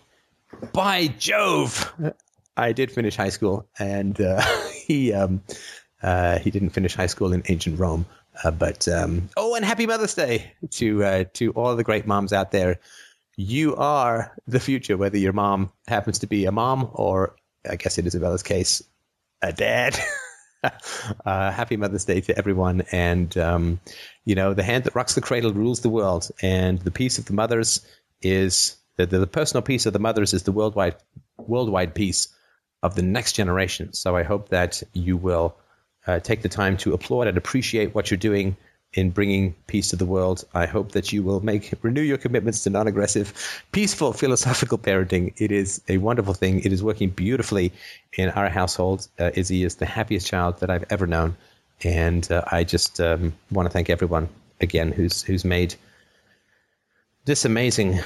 "By 0.73 1.07
Jove, 1.07 1.93
I 2.57 2.73
did 2.73 2.91
finish 2.91 3.15
high 3.15 3.29
school, 3.29 3.69
and 3.77 4.19
uh, 4.19 4.41
he 4.87 5.13
um, 5.13 5.41
uh, 6.01 6.39
he 6.39 6.49
didn't 6.49 6.69
finish 6.69 6.95
high 6.95 7.07
school 7.07 7.33
in 7.33 7.43
ancient 7.47 7.79
Rome. 7.79 8.05
Uh, 8.43 8.51
but 8.51 8.87
um, 8.87 9.29
oh, 9.35 9.55
and 9.55 9.65
happy 9.65 9.85
Mother's 9.85 10.13
Day 10.13 10.51
to 10.71 11.03
uh, 11.03 11.23
to 11.33 11.51
all 11.51 11.75
the 11.75 11.83
great 11.83 12.07
moms 12.07 12.33
out 12.33 12.51
there. 12.51 12.79
You 13.35 13.75
are 13.75 14.35
the 14.47 14.59
future, 14.59 14.97
whether 14.97 15.17
your 15.17 15.33
mom 15.33 15.71
happens 15.87 16.19
to 16.19 16.27
be 16.27 16.45
a 16.45 16.51
mom 16.51 16.89
or, 16.93 17.35
I 17.69 17.75
guess 17.75 17.99
in 17.99 18.07
Isabella's 18.07 18.41
case, 18.41 18.81
a 19.43 19.53
dad. 19.53 19.95
uh, 20.63 21.51
happy 21.51 21.77
Mother's 21.77 22.05
Day 22.05 22.21
to 22.21 22.35
everyone. 22.35 22.81
And, 22.91 23.37
um, 23.37 23.79
you 24.25 24.33
know, 24.33 24.55
the 24.55 24.63
hand 24.63 24.85
that 24.85 24.95
rocks 24.95 25.13
the 25.13 25.21
cradle 25.21 25.53
rules 25.53 25.81
the 25.81 25.89
world. 25.89 26.31
And 26.41 26.79
the 26.79 26.89
peace 26.89 27.19
of 27.19 27.25
the 27.25 27.33
mothers 27.33 27.85
is 28.23 28.75
the, 28.95 29.05
the, 29.05 29.19
the 29.19 29.27
personal 29.27 29.61
peace 29.61 29.85
of 29.85 29.93
the 29.93 29.99
mothers 29.99 30.33
is 30.33 30.41
the 30.41 30.51
worldwide, 30.51 30.95
worldwide 31.37 31.93
peace 31.93 32.29
of 32.87 32.95
the 32.95 33.03
next 33.03 33.33
generation. 33.33 33.93
So 33.93 34.15
I 34.15 34.23
hope 34.23 34.49
that 34.49 34.81
you 34.93 35.15
will 35.17 35.55
uh, 36.07 36.19
take 36.19 36.41
the 36.41 36.49
time 36.49 36.75
to 36.77 36.93
applaud 36.93 37.27
and 37.27 37.37
appreciate 37.37 37.93
what 37.93 38.09
you're 38.09 38.17
doing 38.17 38.55
in 38.93 39.11
bringing 39.11 39.53
peace 39.67 39.89
to 39.89 39.95
the 39.95 40.05
world. 40.05 40.45
I 40.53 40.65
hope 40.65 40.93
that 40.93 41.11
you 41.11 41.21
will 41.21 41.41
make 41.41 41.73
renew 41.83 42.01
your 42.01 42.17
commitments 42.17 42.63
to 42.63 42.69
non-aggressive, 42.69 43.27
peaceful, 43.71 44.13
philosophical 44.13 44.77
parenting. 44.77 45.33
It 45.37 45.51
is 45.51 45.81
a 45.89 45.97
wonderful 45.97 46.33
thing. 46.33 46.61
It 46.61 46.71
is 46.71 46.81
working 46.81 47.09
beautifully 47.09 47.71
in 48.13 48.29
our 48.29 48.49
household. 48.49 49.07
Uh, 49.19 49.31
Izzy 49.33 49.63
is 49.63 49.75
the 49.75 49.85
happiest 49.85 50.27
child 50.27 50.59
that 50.61 50.69
I've 50.69 50.85
ever 50.89 51.05
known, 51.05 51.35
and 51.83 52.31
uh, 52.31 52.43
I 52.51 52.63
just 52.63 53.01
um, 53.01 53.33
want 53.51 53.67
to 53.67 53.73
thank 53.73 53.89
everyone 53.89 54.29
again 54.61 54.91
who's 54.91 55.21
who's 55.21 55.45
made 55.45 55.75
this 57.25 57.45
amazing 57.45 57.99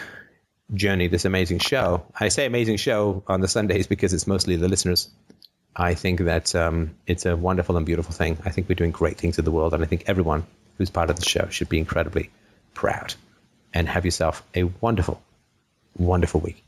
journey, 0.74 1.08
this 1.08 1.26
amazing 1.26 1.60
show. 1.60 2.06
I 2.18 2.30
say 2.30 2.46
amazing 2.46 2.78
show 2.78 3.24
on 3.28 3.42
the 3.42 3.48
Sundays 3.48 3.88
because 3.88 4.14
it's 4.14 4.28
mostly 4.28 4.56
the 4.56 4.68
listeners. 4.68 5.10
I 5.76 5.94
think 5.94 6.22
that 6.22 6.54
um, 6.56 6.96
it's 7.08 7.26
a 7.26 7.36
wonderful 7.36 7.78
and 7.78 7.86
beautiful 7.86 8.14
thing. 8.14 8.38
I 8.46 8.50
think 8.50 8.68
we're 8.68 8.76
doing 8.76 8.92
great 8.92 9.18
things 9.18 9.40
in 9.40 9.46
the 9.46 9.52
world, 9.52 9.74
and 9.74 9.84
I 9.84 9.86
think 9.86 10.04
everyone 10.08 10.46
who's 10.78 10.90
part 10.90 11.10
of 11.10 11.16
the 11.16 11.26
show 11.26 11.48
should 11.50 11.70
be 11.70 11.80
incredibly 11.80 12.30
proud. 12.74 13.14
And 13.74 13.88
have 13.88 14.04
yourself 14.04 14.44
a 14.54 14.64
wonderful, 14.64 15.22
wonderful 15.98 16.42
week. 16.42 16.62